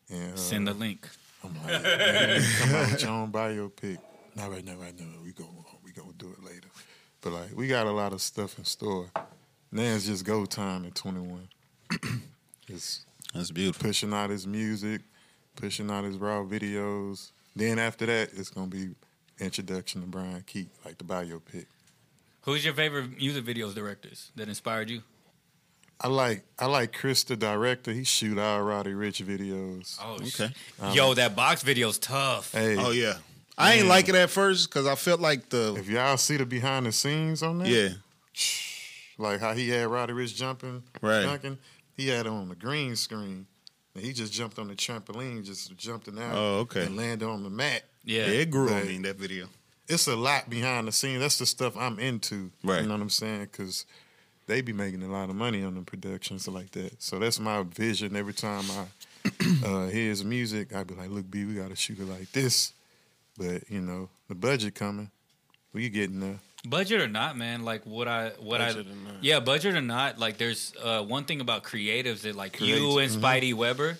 And 0.10 0.34
uh, 0.34 0.38
Send 0.38 0.68
the 0.68 0.74
link. 0.74 1.08
I'm 1.44 1.56
like, 1.64 1.84
man, 1.84 2.42
come 2.60 2.76
out 2.76 2.92
with 2.92 3.02
your 3.02 3.12
own 3.12 3.32
biopic. 3.32 3.98
Not 4.36 4.52
right 4.52 4.64
now, 4.66 4.76
right 4.76 4.98
now. 5.00 5.06
We 5.24 5.32
go, 5.34 5.46
we 5.84 5.92
gonna 5.92 6.14
do 6.18 6.32
it 6.38 6.44
later. 6.44 6.68
But 7.22 7.34
like, 7.34 7.56
we 7.56 7.68
got 7.68 7.86
a 7.86 7.92
lot 7.92 8.14
of 8.14 8.22
stuff 8.22 8.58
in 8.58 8.66
store. 8.66 9.10
Now 9.72 9.84
it's 9.84 10.06
just 10.06 10.26
go 10.26 10.46
time 10.46 10.86
at 10.86 10.96
21. 10.96 11.48
it's 12.68 13.06
That's 13.34 13.52
beautiful. 13.52 13.88
pushing 13.88 14.14
out 14.14 14.30
his 14.30 14.46
music, 14.48 15.02
pushing 15.56 15.90
out 15.92 16.04
his 16.04 16.18
raw 16.18 16.44
videos. 16.44 17.32
Then 17.56 17.80
after 17.80 18.06
that, 18.06 18.30
it's 18.36 18.50
gonna 18.50 18.68
be 18.68 18.90
introduction 19.40 20.02
to 20.02 20.08
Brian 20.08 20.44
Keith, 20.46 20.70
like 20.86 20.98
the 20.98 21.04
biopic. 21.04 21.66
Who's 22.42 22.64
your 22.66 22.74
favorite 22.74 23.18
music 23.18 23.46
videos 23.46 23.76
directors 23.76 24.32
that 24.36 24.48
inspired 24.48 24.90
you? 24.90 25.04
I 26.04 26.08
like 26.08 26.44
I 26.58 26.66
like 26.66 26.94
Chris 26.94 27.24
the 27.24 27.36
director. 27.36 27.92
He 27.92 28.04
shoot 28.04 28.38
our 28.40 28.64
Roddy 28.64 28.92
Ricch 28.94 29.24
videos. 29.24 29.98
Oh, 30.02 30.16
Okay. 30.16 30.52
Um, 30.80 30.96
Yo, 30.96 31.14
that 31.14 31.36
box 31.36 31.62
video's 31.62 32.00
tough. 32.00 32.54
Hey, 32.54 32.76
Oh 32.78 32.92
yeah. 32.92 33.18
I 33.58 33.74
ain't 33.74 33.88
like 33.88 34.10
it 34.10 34.16
at 34.16 34.32
first 34.32 34.70
because 34.70 34.88
I 34.88 34.96
felt 34.96 35.20
like 35.20 35.50
the 35.50 35.76
if 35.78 35.88
y'all 35.88 36.18
see 36.18 36.38
the 36.38 36.46
behind 36.48 36.88
the 36.88 36.92
scenes 36.92 37.44
on 37.44 37.60
that, 37.60 37.68
yeah 37.68 37.90
like 39.18 39.40
how 39.40 39.54
he 39.54 39.70
had 39.70 39.88
Roddy 39.88 40.14
Ricch 40.14 40.36
jumping, 40.36 40.82
Right. 41.02 41.24
dunking, 41.24 41.60
he 42.02 42.08
had 42.08 42.28
on 42.28 42.50
the 42.50 42.56
green 42.56 42.96
screen. 42.96 43.46
And 43.94 44.04
he 44.06 44.14
just 44.14 44.32
jumped 44.32 44.58
on 44.58 44.70
the 44.70 44.74
trampoline, 44.76 45.44
just 45.44 45.76
jumped 45.76 46.08
in 46.08 46.18
out, 46.18 46.34
Oh, 46.34 46.56
okay. 46.60 46.86
and 46.86 46.96
landed 46.96 47.28
on 47.28 47.44
the 47.44 47.50
mat. 47.50 47.84
Yeah. 48.06 48.22
yeah, 48.28 48.40
it 48.42 48.50
grew 48.52 48.70
on 48.72 48.88
me 48.88 48.96
in 48.96 49.02
that 49.02 49.18
video. 49.18 49.48
It's 49.88 50.08
a 50.08 50.16
lot 50.16 50.50
behind 50.50 50.88
the 50.88 50.94
scenes. 50.94 51.20
That's 51.20 51.38
the 51.38 51.46
stuff 51.46 51.76
I'm 51.76 52.00
into. 52.00 52.52
Right. 52.64 52.82
You 52.82 52.88
know 52.88 52.94
what 52.94 53.02
I'm 53.02 53.10
saying? 53.10 53.42
Because 53.52 53.86
they 54.48 54.62
be 54.62 54.72
making 54.72 55.04
a 55.04 55.10
lot 55.12 55.30
of 55.30 55.36
money 55.36 55.62
on 55.64 55.76
the 55.76 55.82
productions 55.82 56.48
like 56.48 56.72
that. 56.72 57.02
So 57.04 57.20
that's 57.20 57.40
my 57.40 57.64
vision. 57.64 58.16
Every 58.16 58.34
time 58.34 58.64
I 58.72 58.86
uh, 59.66 59.88
hear 59.88 60.10
his 60.10 60.24
music, 60.24 60.74
I 60.74 60.84
be 60.86 60.96
like, 60.96 61.10
"Look, 61.10 61.30
B, 61.30 61.44
we 61.46 61.56
got 61.56 61.70
to 61.70 61.76
shoot 61.76 62.00
it 62.00 62.06
like 62.08 62.32
this." 62.32 62.72
But 63.38 63.70
you 63.70 63.82
know, 63.82 64.10
the 64.30 64.36
budget 64.36 64.74
coming, 64.76 65.12
we 65.74 65.90
getting 65.90 66.22
there. 66.22 66.40
Budget 66.68 67.02
or 67.02 67.08
not, 67.08 67.36
man. 67.38 67.66
Like 67.66 67.86
what 67.86 68.08
I 68.08 68.30
what 68.40 68.60
Budget 68.60 68.86
I 68.88 68.92
or 68.92 69.14
not. 69.14 69.24
yeah, 69.24 69.40
budget 69.40 69.76
or 69.76 69.82
not. 69.82 70.20
Like 70.20 70.38
there's 70.38 70.74
uh, 70.82 71.02
one 71.04 71.26
thing 71.26 71.42
about 71.42 71.64
creatives 71.64 72.22
that 72.22 72.36
like 72.36 72.60
you 72.62 72.76
Creatives, 72.76 73.14
and 73.16 73.24
Spidey 73.24 73.54
Weber, 73.56 73.98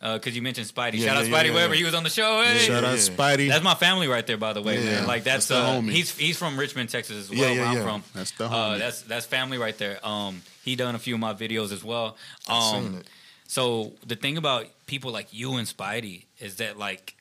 because 0.00 0.34
you 0.34 0.42
mentioned 0.42 0.66
Spidey. 0.66 0.94
Yeah, 0.94 1.06
Shout 1.06 1.16
out 1.18 1.28
yeah, 1.28 1.32
Spidey 1.36 1.46
yeah, 1.48 1.54
Weber. 1.54 1.74
yeah. 1.74 1.78
He 1.78 1.84
was 1.84 1.94
on 1.94 2.02
the 2.02 2.10
show. 2.10 2.42
Hey. 2.42 2.58
Shout 2.58 2.82
out 2.82 2.90
yeah. 2.90 2.96
Spidey. 2.96 3.48
That's 3.48 3.62
my 3.62 3.74
family 3.76 4.08
right 4.08 4.26
there, 4.26 4.36
by 4.38 4.52
the 4.52 4.60
way, 4.62 4.82
Yeah. 4.82 4.90
man. 4.90 5.06
Like 5.06 5.22
that's, 5.22 5.46
That's 5.46 5.60
the 5.60 5.66
uh, 5.68 5.80
homie. 5.80 5.92
he's 5.92 6.16
he's 6.16 6.36
from 6.36 6.58
Richmond, 6.58 6.88
Texas 6.88 7.16
as 7.16 7.30
well, 7.30 7.38
Yeah, 7.38 7.50
yeah, 7.52 7.60
where 7.74 7.78
I'm 7.88 8.00
from. 8.00 8.02
That's 8.14 8.32
the 8.32 8.46
Uh, 8.46 8.50
homie. 8.50 8.78
that's 8.80 9.02
that's 9.02 9.26
family 9.26 9.58
right 9.58 9.78
there. 9.78 10.04
Um, 10.04 10.42
he 10.64 10.74
done 10.74 10.96
a 10.96 10.98
few 10.98 11.14
of 11.14 11.20
my 11.20 11.32
videos 11.34 11.70
as 11.70 11.84
well. 11.84 12.16
I've 12.48 12.74
Um, 12.74 12.84
seen 12.90 12.94
it. 13.02 13.06
so 13.46 13.92
the 14.04 14.16
thing 14.16 14.36
about 14.36 14.66
people 14.86 15.12
like 15.12 15.32
you 15.32 15.54
and 15.54 15.68
Spidey 15.68 16.24
is 16.40 16.56
that 16.56 16.76
like, 16.76 17.14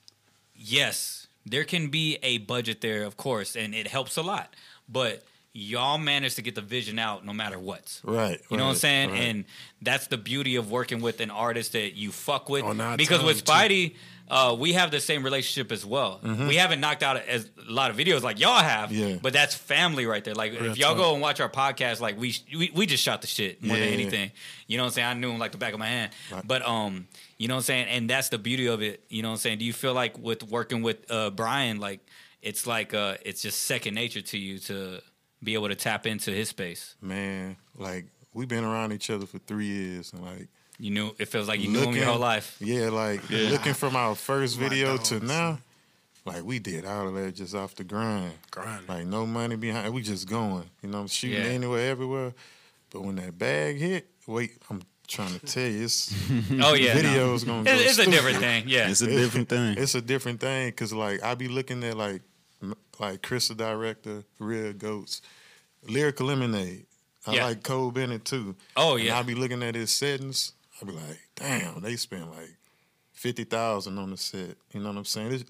yes, 0.56 1.28
there 1.46 1.64
can 1.64 1.90
be 1.90 2.18
a 2.24 2.40
budget 2.40 2.82
there, 2.82 3.04
of 3.04 3.18
course, 3.18 3.56
and 3.56 3.76
it 3.76 3.88
helps 3.88 4.18
a 4.18 4.22
lot. 4.24 4.56
But 4.92 5.24
y'all 5.54 5.98
manage 5.98 6.36
to 6.36 6.42
get 6.42 6.56
the 6.56 6.62
vision 6.62 7.00
out 7.00 7.26
no 7.26 7.34
matter 7.34 7.60
what. 7.60 8.00
Right. 8.04 8.40
You 8.50 8.58
know 8.58 8.66
what 8.66 8.72
I'm 8.72 8.76
saying? 8.78 9.12
right. 9.12 9.22
And 9.22 9.46
that's 9.82 10.08
the 10.08 10.18
beauty 10.18 10.56
of 10.56 10.72
working 10.72 11.02
with 11.02 11.20
an 11.22 11.32
artist 11.32 11.74
that 11.74 11.96
you 11.96 12.12
fuck 12.12 12.50
with. 12.50 12.64
Our 12.64 12.98
because 12.98 13.24
with 13.24 13.44
Spidey, 13.44 13.96
uh, 14.30 14.56
we 14.58 14.74
have 14.74 14.92
the 14.92 15.00
same 15.00 15.24
relationship 15.24 15.72
as 15.72 15.84
well. 15.84 16.20
We 16.24 16.56
haven't 16.58 16.80
knocked 16.80 17.02
out 17.02 17.18
as 17.18 17.50
a 17.68 17.72
lot 17.72 17.90
of 17.90 17.98
videos 17.98 18.22
like 18.22 18.40
y'all 18.40 18.60
have, 18.62 18.92
Mm-hmm. 18.92 19.10
Yeah. 19.10 19.18
but 19.22 19.34
that's 19.34 19.56
family 19.56 20.06
right 20.06 20.24
there. 20.24 20.36
Like 20.36 20.52
Real 20.54 20.66
if 20.72 20.78
y'all 20.78 20.96
go 20.96 21.14
and 21.14 21.22
watch 21.22 21.40
our 21.40 21.50
podcast, 21.50 22.00
like 22.00 22.20
we 22.20 22.36
we, 22.56 22.72
we 22.76 22.86
just 22.86 23.04
shot 23.04 23.22
the 23.22 23.28
shit 23.28 23.64
more 23.64 23.76
than 23.76 23.88
Yeah. 23.88 23.94
anything. 23.94 24.32
You 24.68 24.78
know 24.78 24.84
what 24.84 24.90
I'm 24.90 24.94
saying? 24.94 25.08
I 25.08 25.14
knew 25.16 25.32
him 25.32 25.40
like 25.40 25.52
the 25.52 25.58
back 25.58 25.74
of 25.74 25.80
my 25.80 25.88
hand. 25.88 26.12
Right. 26.32 26.48
But 26.48 26.62
um, 26.66 27.08
you 27.40 27.48
know 27.48 27.56
what 27.56 27.60
I'm 27.60 27.64
saying? 27.64 27.88
And 27.88 28.08
that's 28.10 28.30
the 28.30 28.38
beauty 28.38 28.68
of 28.68 28.84
it. 28.84 29.04
You 29.10 29.24
know 29.24 29.30
what 29.30 29.34
I'm 29.34 29.40
saying? 29.40 29.58
Do 29.60 29.66
you 29.66 29.74
feel 29.74 29.94
like 29.96 30.16
with 30.20 30.44
working 30.44 30.84
with 30.84 31.10
uh 31.12 31.32
Brian, 31.32 31.80
like 31.80 32.02
it's 32.42 32.66
like 32.68 32.94
uh 32.94 33.16
it's 33.26 33.42
just 33.42 33.64
second 33.64 33.94
nature 33.96 34.22
to 34.22 34.38
you 34.38 34.60
to 34.60 35.00
be 35.44 35.54
able 35.54 35.68
to 35.70 35.76
tap 35.76 36.06
into 36.08 36.32
his 36.32 36.50
space? 36.50 36.96
man, 37.02 37.56
like 37.78 38.06
we've 38.34 38.48
been 38.48 38.64
around 38.64 38.92
each 38.94 39.10
other 39.10 39.26
for 39.26 39.40
three 39.40 39.66
years, 39.68 40.14
and 40.14 40.24
like 40.24 40.48
You 40.80 40.92
knew 40.92 41.12
it 41.20 41.26
feels 41.28 41.48
like 41.48 41.60
you 41.60 41.70
knew 41.70 41.82
him 41.82 41.96
your 41.96 42.06
whole 42.06 42.20
life. 42.20 42.58
Yeah, 42.60 42.90
like 42.90 43.28
looking 43.30 43.74
from 43.74 43.96
our 43.96 44.16
first 44.16 44.58
video 44.58 44.98
to 44.98 45.20
now, 45.20 45.60
like 46.26 46.44
we 46.44 46.60
did 46.60 46.86
all 46.86 47.08
of 47.08 47.14
that 47.16 47.36
just 47.36 47.56
off 47.56 47.76
the 47.76 47.84
grind. 47.84 48.34
Grind. 48.52 48.88
Like 48.88 49.06
no 49.06 49.26
money 49.26 49.56
behind. 49.56 49.94
We 49.94 50.02
just 50.02 50.28
going. 50.30 50.70
You 50.82 50.90
know, 50.90 51.00
I'm 51.02 51.08
shooting 51.08 51.38
Yeah. 51.44 51.50
anywhere, 51.52 51.90
everywhere. 51.92 52.34
But 52.92 53.02
when 53.02 53.16
that 53.18 53.38
bag 53.38 53.78
hit, 53.78 54.08
wait, 54.28 54.58
I'm 54.70 54.82
trying 55.08 55.38
to 55.40 55.46
tell 55.46 55.68
you, 55.68 55.84
it's 55.86 56.14
Oh 56.62 56.74
yeah, 56.76 56.94
no. 56.94 57.02
video's 57.02 57.44
gonna 57.44 57.64
go. 57.64 57.72
It's 57.74 57.98
a 57.98 58.06
different 58.10 58.38
thing. 58.38 58.64
Yeah, 58.68 58.90
It's 58.90 59.02
a 59.02 59.08
different 59.08 59.50
thing. 59.50 59.78
It's 59.78 59.96
a 59.96 60.02
different 60.02 60.40
thing 60.40 60.70
because 60.70 60.92
like 60.94 61.24
I 61.24 61.36
be 61.36 61.48
looking 61.48 61.84
at 61.84 61.96
like 61.98 62.16
m- 62.16 62.22
like 63.00 63.22
Chris 63.22 63.48
the 63.48 63.56
director, 63.56 64.24
Real 64.40 64.74
Goats, 64.74 65.22
Lyrical 65.88 66.28
Lemonade. 66.28 66.86
I 67.26 67.36
Yeah. 67.36 67.46
like 67.46 67.64
Cole 67.64 67.92
Bennett 67.92 68.26
too. 68.26 68.56
Oh, 68.76 68.96
And 68.96 69.06
yeah. 69.06 69.20
I 69.20 69.24
be 69.24 69.36
looking 69.36 69.62
at 69.64 69.76
his 69.76 69.92
settings. 69.92 70.54
I 70.82 70.86
be 70.86 70.92
like, 70.94 71.20
damn, 71.36 71.82
they 71.82 71.96
spend 71.96 72.30
like 72.32 72.56
fifty 73.14 73.44
thousand 73.44 73.98
on 73.98 74.12
the 74.12 74.18
set. 74.18 74.56
You 74.74 74.80
know 74.80 74.90
what 74.90 74.98
I'm 74.98 75.06
saying? 75.06 75.34
It's- 75.34 75.50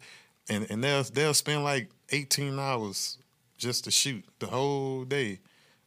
and 0.49 0.65
and 0.71 0.83
they'll 0.83 1.03
they'll 1.03 1.33
spend 1.35 1.63
like 1.63 1.89
eighteen 2.09 2.57
hours 2.57 3.17
just 3.57 3.83
to 3.83 3.91
shoot 3.91 4.25
the 4.39 4.47
whole 4.47 5.03
day. 5.05 5.39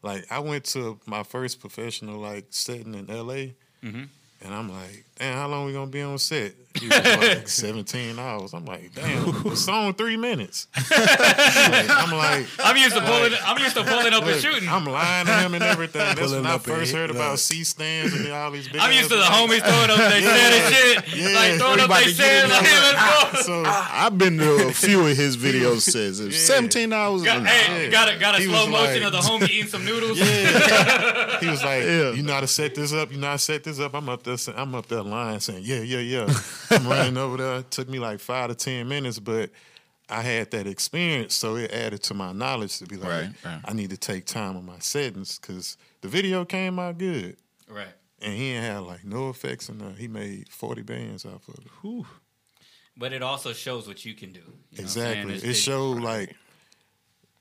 Like 0.02 0.30
I 0.30 0.38
went 0.38 0.64
to 0.66 1.00
my 1.06 1.22
first 1.24 1.58
professional 1.60 2.18
like 2.20 2.46
setting 2.50 2.94
in 2.94 3.10
L.A. 3.10 3.56
Mhm. 3.82 4.08
And 4.40 4.54
I'm 4.54 4.70
like, 4.70 5.04
damn, 5.22 5.36
how 5.38 5.48
long 5.48 5.66
we 5.66 5.72
gonna 5.72 5.86
be 5.90 6.02
on 6.02 6.18
set? 6.18 6.54
He 6.80 6.88
was 6.88 7.04
like 7.04 7.48
17 7.48 8.18
hours. 8.18 8.54
I'm 8.54 8.64
like, 8.64 8.94
damn, 8.94 9.30
the 9.44 9.56
song 9.56 9.92
three 9.94 10.16
minutes. 10.16 10.66
Like, 10.92 11.88
I'm 11.88 12.10
like, 12.16 12.46
I'm 12.58 12.76
used 12.76 12.94
to 12.96 13.00
pulling. 13.02 13.32
I'm 13.44 13.58
used 13.58 13.76
to 13.76 13.84
pulling 13.84 14.12
up 14.12 14.24
and 14.24 14.40
shooting. 14.40 14.68
I'm 14.68 14.84
lying 14.84 15.26
to 15.26 15.32
him 15.34 15.54
and 15.54 15.62
everything. 15.62 16.00
That's 16.00 16.20
Pulling 16.20 16.42
when 16.42 16.46
I 16.46 16.58
first 16.58 16.92
hit- 16.92 16.98
heard 17.00 17.10
about. 17.10 17.38
C 17.38 17.62
stands 17.64 18.12
and 18.14 18.28
all 18.32 18.50
these 18.50 18.68
big. 18.68 18.80
I'm 18.80 18.92
used 18.92 19.10
to 19.10 19.16
the 19.16 19.22
ass- 19.22 19.30
homies 19.30 19.60
throwing 19.60 19.90
up 19.90 20.10
they 20.10 20.22
said 20.22 20.52
and 20.52 20.74
shit. 20.74 21.16
Yeah. 21.18 21.28
Like 21.34 21.52
throwing 21.58 21.76
We 21.76 21.82
up 21.82 21.86
about 21.86 22.04
they 22.04 22.10
to 22.12 22.16
get 22.16 22.48
Like, 22.50 22.62
there. 22.62 22.70
hey, 22.72 22.96
let's. 23.32 23.46
So 23.46 23.62
I've 23.66 24.16
been 24.18 24.38
to 24.38 24.68
a 24.68 24.72
few 24.72 25.06
of 25.06 25.16
his 25.16 25.34
video 25.36 25.76
sets. 25.76 26.18
It's 26.20 26.38
Seventeen 26.38 26.92
hours. 26.92 27.22
Got, 27.22 27.46
hey, 27.46 27.90
got 27.90 28.12
a 28.12 28.18
got 28.18 28.34
a 28.36 28.38
He 28.38 28.44
slow 28.44 28.66
motion 28.68 29.02
like- 29.02 29.02
of 29.02 29.12
the 29.12 29.18
homie 29.18 29.50
eating 29.50 29.66
some 29.68 29.84
noodles. 29.84 30.18
yeah, 30.18 31.40
he 31.40 31.46
was 31.48 31.62
like, 31.64 31.82
Yeah. 31.84 32.12
"You 32.12 32.22
know 32.22 32.34
how 32.34 32.40
to 32.40 32.46
set 32.46 32.74
this 32.74 32.92
up? 32.92 33.10
You 33.12 33.18
know 33.18 33.28
how 33.28 33.32
to 33.34 33.38
set 33.38 33.64
this 33.64 33.78
up?" 33.80 33.94
I'm 33.94 34.08
up 34.08 34.22
there, 34.22 34.36
I'm 34.56 34.74
up 34.74 34.86
there 34.86 35.02
lying, 35.12 35.38
saying, 35.40 35.62
"Yeah, 35.64 35.80
yeah, 35.80 36.00
yeah." 36.00 36.34
I'm 36.70 36.86
running 36.88 37.16
over 37.16 37.36
there. 37.36 37.56
It 37.58 37.70
took 37.70 37.88
me 37.88 37.98
like 38.00 38.18
five 38.18 38.48
to 38.48 38.54
ten 38.56 38.88
minutes, 38.88 39.18
but 39.20 39.50
I 40.08 40.20
had 40.22 40.50
that 40.50 40.66
experience, 40.66 41.34
so 41.34 41.56
it 41.56 41.70
added 41.70 42.02
to 42.04 42.14
my 42.14 42.32
knowledge 42.32 42.78
to 42.78 42.86
be 42.86 42.96
like, 42.96 43.08
Right, 43.08 43.30
right. 43.44 43.60
I 43.64 43.72
need 43.72 43.90
to 43.90 43.96
take 43.96 44.26
time 44.26 44.56
on 44.56 44.66
my 44.66 44.78
settings 44.80 45.38
because 45.38 45.76
the 46.00 46.08
video 46.08 46.44
came 46.44 46.78
out 46.78 46.98
good, 46.98 47.36
Right. 47.68 47.94
and 48.20 48.34
he 48.34 48.50
ain't 48.52 48.64
had 48.64 48.78
like 48.80 49.04
no 49.04 49.30
effects 49.30 49.68
in 49.68 49.78
there. 49.78 49.92
He 49.92 50.08
made 50.08 50.48
forty 50.48 50.82
bands 50.82 51.24
off 51.24 51.46
of 51.48 51.54
it. 51.64 52.06
But 52.96 53.12
it 53.12 53.22
also 53.22 53.52
shows 53.52 53.86
what 53.88 54.04
you 54.04 54.14
can 54.14 54.32
do. 54.32 54.40
You 54.40 54.44
know 54.46 54.52
what 54.72 54.80
I'm 54.80 54.88
saying? 54.88 55.28
Exactly. 55.30 55.50
It 55.50 55.54
showed 55.54 56.00
like 56.00 56.36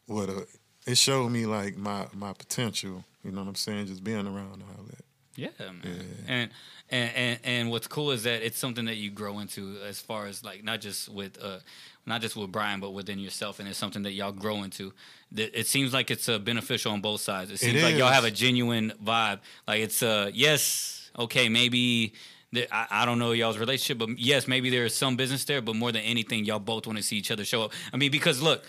what 0.05 0.29
a. 0.29 0.45
It 0.87 0.97
showed 0.97 1.29
me 1.29 1.45
like 1.45 1.77
my 1.77 2.07
my 2.13 2.33
potential. 2.33 3.03
You 3.23 3.31
know 3.31 3.41
what 3.41 3.49
I'm 3.49 3.55
saying? 3.55 3.85
Just 3.87 4.03
being 4.03 4.25
around 4.27 4.63
all 4.63 4.83
that. 4.85 5.05
Yeah, 5.35 5.49
man. 5.59 6.05
And, 6.27 6.51
and 6.91 7.11
and 7.15 7.39
and 7.43 7.71
what's 7.71 7.87
cool 7.87 8.11
is 8.11 8.23
that 8.23 8.45
it's 8.45 8.57
something 8.57 8.85
that 8.85 8.95
you 8.95 9.09
grow 9.09 9.39
into 9.39 9.77
as 9.87 9.99
far 9.99 10.27
as 10.27 10.43
like 10.43 10.63
not 10.63 10.81
just 10.81 11.09
with 11.09 11.41
uh 11.41 11.59
not 12.05 12.21
just 12.21 12.35
with 12.35 12.51
Brian 12.51 12.79
but 12.79 12.91
within 12.91 13.19
yourself 13.19 13.59
and 13.59 13.67
it's 13.67 13.77
something 13.77 14.03
that 14.03 14.11
y'all 14.11 14.31
grow 14.31 14.63
into. 14.63 14.93
That 15.31 15.57
it 15.57 15.67
seems 15.67 15.93
like 15.93 16.11
it's 16.11 16.27
uh, 16.27 16.39
beneficial 16.39 16.91
on 16.91 17.01
both 17.01 17.21
sides. 17.21 17.51
It 17.51 17.59
seems 17.59 17.81
like 17.81 17.95
y'all 17.95 18.09
have 18.11 18.25
a 18.25 18.31
genuine 18.31 18.91
vibe. 19.03 19.39
Like 19.67 19.81
it's 19.81 20.03
uh 20.03 20.29
yes, 20.33 21.09
okay, 21.17 21.47
maybe 21.49 22.13
the, 22.53 22.67
I, 22.73 22.87
I 23.03 23.05
don't 23.05 23.19
know 23.19 23.31
y'all's 23.31 23.57
relationship, 23.57 23.97
but 23.97 24.19
yes, 24.19 24.47
maybe 24.47 24.69
there 24.69 24.85
is 24.85 24.93
some 24.93 25.15
business 25.15 25.45
there, 25.45 25.61
but 25.61 25.75
more 25.75 25.91
than 25.91 26.01
anything, 26.01 26.43
y'all 26.45 26.59
both 26.59 26.85
want 26.85 26.97
to 26.97 27.03
see 27.03 27.17
each 27.17 27.31
other 27.31 27.45
show 27.45 27.63
up. 27.63 27.71
I 27.93 27.97
mean, 27.97 28.11
because 28.11 28.41
look, 28.41 28.65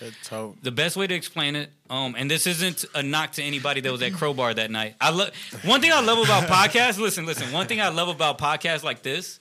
the 0.62 0.70
best 0.70 0.96
way 0.96 1.06
to 1.06 1.14
explain 1.14 1.56
it, 1.56 1.70
um, 1.90 2.14
and 2.16 2.30
this 2.30 2.46
isn't 2.46 2.84
a 2.94 3.02
knock 3.02 3.32
to 3.32 3.42
anybody 3.42 3.80
that 3.80 3.90
was 3.90 4.02
at 4.02 4.12
Crowbar 4.12 4.54
that 4.54 4.70
night. 4.70 4.94
I 5.00 5.10
love 5.10 5.30
one 5.64 5.80
thing 5.80 5.92
I 5.92 6.00
love 6.00 6.18
about 6.18 6.44
podcasts. 6.44 6.98
Listen, 6.98 7.26
listen. 7.26 7.52
One 7.52 7.66
thing 7.66 7.80
I 7.80 7.88
love 7.88 8.08
about 8.08 8.38
podcasts 8.38 8.82
like 8.82 9.02
this 9.02 9.40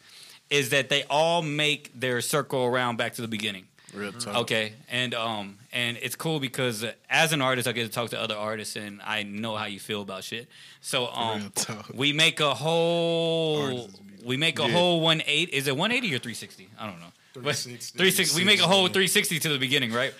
is 0.50 0.72
that 0.72 0.90
they 0.90 1.04
all 1.04 1.42
make 1.42 1.92
their 1.98 2.20
circle 2.22 2.66
around 2.66 2.98
back 2.98 3.14
to 3.14 3.22
the 3.22 3.28
beginning. 3.28 3.68
Real 3.94 4.14
talk. 4.14 4.36
Okay, 4.38 4.74
and 4.90 5.14
um, 5.14 5.58
and 5.74 5.98
it's 6.02 6.16
cool 6.16 6.40
because 6.40 6.86
as 7.10 7.34
an 7.34 7.42
artist, 7.42 7.68
I 7.68 7.74
get 7.74 7.84
to 7.84 7.92
talk 7.92 8.10
to 8.12 8.20
other 8.20 8.36
artists, 8.36 8.76
and 8.76 9.02
I 9.04 9.24
know 9.24 9.56
how 9.56 9.66
you 9.66 9.80
feel 9.80 10.02
about 10.02 10.24
shit. 10.24 10.48
So 10.80 11.08
um, 11.08 11.42
Real 11.42 11.50
talk. 11.52 11.92
we 11.94 12.14
make 12.14 12.40
a 12.40 12.54
whole, 12.54 13.90
we 14.24 14.38
make 14.38 14.60
a 14.60 14.64
Yeah. 14.64 14.70
whole 14.72 15.02
180. 15.02 15.52
Is 15.56 15.68
it 15.68 15.76
one 15.76 15.92
eighty 15.92 16.14
or 16.14 16.20
three 16.20 16.34
sixty? 16.34 16.70
I 16.80 16.86
don't 16.88 17.00
know. 17.00 17.12
360. 17.34 17.98
360. 17.98 18.36
We 18.40 18.46
make 18.46 18.60
a 18.60 18.68
whole 18.68 18.88
three 18.88 19.08
sixty 19.08 19.40
to 19.40 19.50
the 19.50 19.58
beginning, 19.60 19.92
right? 19.94 20.14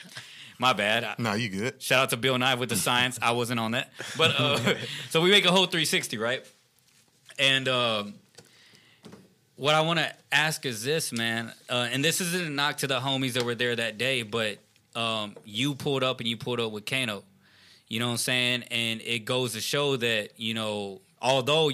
My 0.60 0.74
bad. 0.74 1.18
No, 1.20 1.34
you 1.34 1.50
good? 1.50 1.82
Shout 1.82 2.00
out 2.04 2.10
to 2.12 2.18
Bill 2.18 2.38
Nye 2.38 2.54
with 2.56 2.70
the 2.70 2.76
science. 2.76 3.18
I 3.22 3.32
wasn't 3.32 3.60
on 3.60 3.72
that, 3.72 3.92
but 4.18 4.32
uh, 4.40 4.76
so 5.10 5.20
we 5.22 5.32
make 5.32 5.44
a 5.46 5.52
whole 5.52 5.66
360, 5.66 6.18
right? 6.20 6.46
And 7.40 7.68
um, 7.68 8.14
what 9.56 9.74
I 9.76 9.82
want 9.82 10.00
to 10.00 10.14
ask 10.32 10.66
is 10.66 10.84
this, 10.84 11.12
man, 11.12 11.52
uh, 11.70 11.90
and 11.92 12.06
this 12.06 12.22
isn't 12.22 12.46
a 12.46 12.50
knock 12.50 12.78
to 12.78 12.88
the 12.88 13.00
homies 13.00 13.34
that 13.34 13.44
were 13.44 13.56
there 13.56 13.76
that 13.76 13.98
day, 13.98 14.22
but 14.24 14.58
um, 14.96 15.36
you 15.46 15.74
pulled 15.76 16.04
up 16.04 16.20
and 16.20 16.30
you 16.30 16.38
pulled 16.38 16.60
up 16.60 16.72
with 16.72 16.86
Kano. 16.86 17.24
You 17.88 18.00
know 18.00 18.06
what 18.08 18.12
I'm 18.14 18.18
saying? 18.18 18.64
And 18.72 19.02
it 19.02 19.26
goes 19.26 19.54
to 19.54 19.62
show 19.62 19.98
that 19.98 20.40
you 20.40 20.54
know, 20.54 21.02
although 21.22 21.72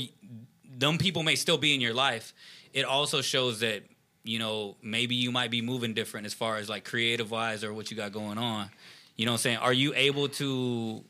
them 0.77 0.97
people 0.97 1.23
may 1.23 1.35
still 1.35 1.57
be 1.57 1.73
in 1.73 1.81
your 1.81 1.93
life, 1.93 2.33
it 2.73 2.85
also 2.85 3.21
shows 3.21 3.61
that 3.61 3.83
you 4.23 4.39
know 4.39 4.75
maybe 4.81 5.15
you 5.15 5.31
might 5.31 5.51
be 5.51 5.61
moving 5.61 5.93
different 5.93 6.25
as 6.25 6.33
far 6.33 6.57
as 6.57 6.69
like 6.69 6.85
creative 6.85 7.31
wise 7.31 7.63
or 7.63 7.73
what 7.73 7.89
you 7.91 7.97
got 7.97 8.11
going 8.11 8.37
on. 8.37 8.69
You 9.15 9.25
know 9.25 9.31
what 9.31 9.39
I'm 9.39 9.41
saying? 9.41 9.57
Are 9.57 9.73
you 9.73 9.93
able 9.95 10.29
to 10.29 11.03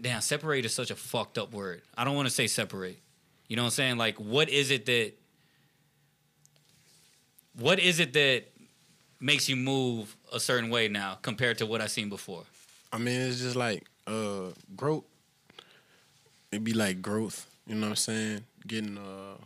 damn, 0.00 0.20
separate 0.20 0.64
is 0.64 0.74
such 0.74 0.90
a 0.90 0.96
fucked 0.96 1.38
up 1.38 1.52
word. 1.52 1.82
I 1.96 2.04
don't 2.04 2.14
want 2.14 2.28
to 2.28 2.34
say 2.34 2.46
separate. 2.46 2.98
You 3.48 3.56
know 3.56 3.62
what 3.62 3.66
I'm 3.66 3.72
saying? 3.72 3.96
Like, 3.96 4.18
what 4.18 4.48
is 4.48 4.70
it 4.70 4.86
that, 4.86 5.12
what 7.58 7.78
is 7.78 8.00
it 8.00 8.12
that 8.14 8.44
makes 9.20 9.48
you 9.48 9.56
move 9.56 10.16
a 10.32 10.40
certain 10.40 10.70
way 10.70 10.88
now 10.88 11.18
compared 11.22 11.58
to 11.58 11.66
what 11.66 11.80
I 11.80 11.86
seen 11.86 12.08
before? 12.08 12.44
I 12.92 12.98
mean, 12.98 13.20
it's 13.20 13.40
just 13.40 13.56
like 13.56 13.84
uh 14.06 14.50
growth. 14.76 15.04
It'd 16.52 16.64
be 16.64 16.72
like 16.72 17.02
growth. 17.02 17.46
You 17.66 17.74
know 17.74 17.86
what 17.86 17.90
I'm 17.90 17.96
saying? 17.96 18.44
Getting 18.66 18.96
uh 18.98 19.36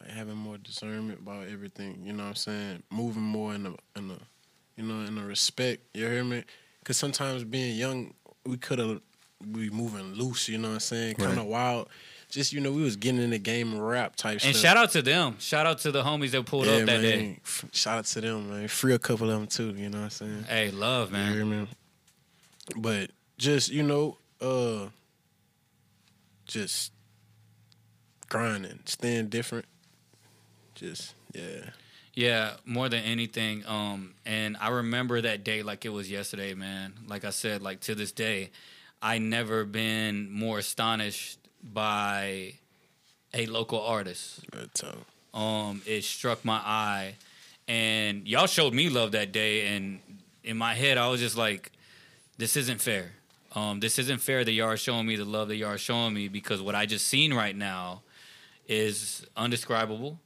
like 0.00 0.10
having 0.10 0.36
more 0.36 0.58
discernment 0.58 1.20
about 1.20 1.46
everything. 1.48 2.02
You 2.04 2.12
know 2.12 2.24
what 2.24 2.28
I'm 2.30 2.34
saying? 2.36 2.82
Moving 2.90 3.22
more 3.22 3.54
in 3.54 3.64
the 3.64 3.74
in 3.96 4.08
the 4.08 4.18
you 4.76 4.84
know 4.84 5.04
in 5.06 5.14
the 5.14 5.22
respect. 5.24 5.82
You 5.94 6.06
hear 6.08 6.24
me? 6.24 6.44
Because 6.80 6.96
sometimes 6.96 7.44
being 7.44 7.76
young, 7.76 8.14
we 8.44 8.56
could 8.56 8.78
have 8.78 9.00
we 9.52 9.70
moving 9.70 10.14
loose. 10.14 10.48
You 10.48 10.58
know 10.58 10.68
what 10.68 10.74
I'm 10.74 10.80
saying? 10.80 11.14
Kind 11.16 11.38
of 11.38 11.46
wild. 11.46 11.88
Just 12.30 12.52
you 12.52 12.60
know, 12.60 12.72
we 12.72 12.82
was 12.82 12.96
getting 12.96 13.20
in 13.22 13.30
the 13.30 13.38
game 13.38 13.72
of 13.74 13.78
rap 13.80 14.16
type 14.16 14.32
And 14.32 14.40
stuff. 14.42 14.56
shout 14.56 14.76
out 14.76 14.90
to 14.92 15.02
them. 15.02 15.36
Shout 15.38 15.66
out 15.66 15.78
to 15.80 15.92
the 15.92 16.02
homies 16.02 16.32
that 16.32 16.44
pulled 16.46 16.66
up 16.66 16.78
that 16.80 16.86
man. 16.86 17.02
day. 17.02 17.38
Shout 17.72 17.98
out 17.98 18.04
to 18.06 18.20
them, 18.20 18.50
man. 18.50 18.66
Free 18.68 18.94
a 18.94 18.98
couple 18.98 19.30
of 19.30 19.36
them 19.38 19.46
too. 19.46 19.72
You 19.80 19.88
know 19.90 19.98
what 19.98 20.04
I'm 20.04 20.10
saying? 20.10 20.44
Hey, 20.48 20.70
love, 20.72 21.10
You 21.10 21.16
man. 21.16 21.32
hear 21.32 21.44
me? 21.44 21.68
But 22.76 23.10
just 23.38 23.70
you 23.70 23.82
know, 23.84 24.16
uh, 24.40 24.88
just 26.46 26.92
grinding, 28.28 28.80
staying 28.84 29.28
different. 29.28 29.66
Just 30.74 31.14
yeah, 31.32 31.70
Yeah, 32.14 32.54
more 32.64 32.88
than 32.88 33.04
anything. 33.04 33.64
Um, 33.66 34.14
and 34.26 34.56
I 34.60 34.68
remember 34.68 35.20
that 35.20 35.44
day 35.44 35.62
like 35.62 35.84
it 35.84 35.90
was 35.90 36.10
yesterday, 36.10 36.54
man. 36.54 36.94
Like 37.06 37.24
I 37.24 37.30
said, 37.30 37.62
like 37.62 37.80
to 37.80 37.94
this 37.94 38.12
day, 38.12 38.50
I 39.00 39.18
never 39.18 39.64
been 39.64 40.30
more 40.30 40.58
astonished 40.58 41.38
by 41.62 42.54
a 43.32 43.46
local 43.46 43.80
artist. 43.80 44.40
Um, 45.32 45.82
it 45.86 46.04
struck 46.04 46.44
my 46.44 46.56
eye, 46.58 47.14
and 47.66 48.26
y'all 48.26 48.46
showed 48.46 48.72
me 48.74 48.88
love 48.88 49.12
that 49.12 49.32
day. 49.32 49.74
And 49.74 50.00
in 50.42 50.56
my 50.56 50.74
head, 50.74 50.98
I 50.98 51.08
was 51.08 51.20
just 51.20 51.36
like, 51.36 51.72
"This 52.38 52.56
isn't 52.56 52.80
fair. 52.80 53.12
Um, 53.54 53.80
this 53.80 53.98
isn't 53.98 54.20
fair 54.20 54.44
that 54.44 54.52
y'all 54.52 54.68
are 54.68 54.76
showing 54.76 55.06
me 55.06 55.16
the 55.16 55.24
love 55.24 55.48
that 55.48 55.56
y'all 55.56 55.70
are 55.70 55.78
showing 55.78 56.12
me 56.12 56.28
because 56.28 56.60
what 56.60 56.74
I 56.74 56.86
just 56.86 57.06
seen 57.06 57.32
right 57.32 57.54
now 57.56 58.02
is 58.66 59.24
undescribable." 59.36 60.18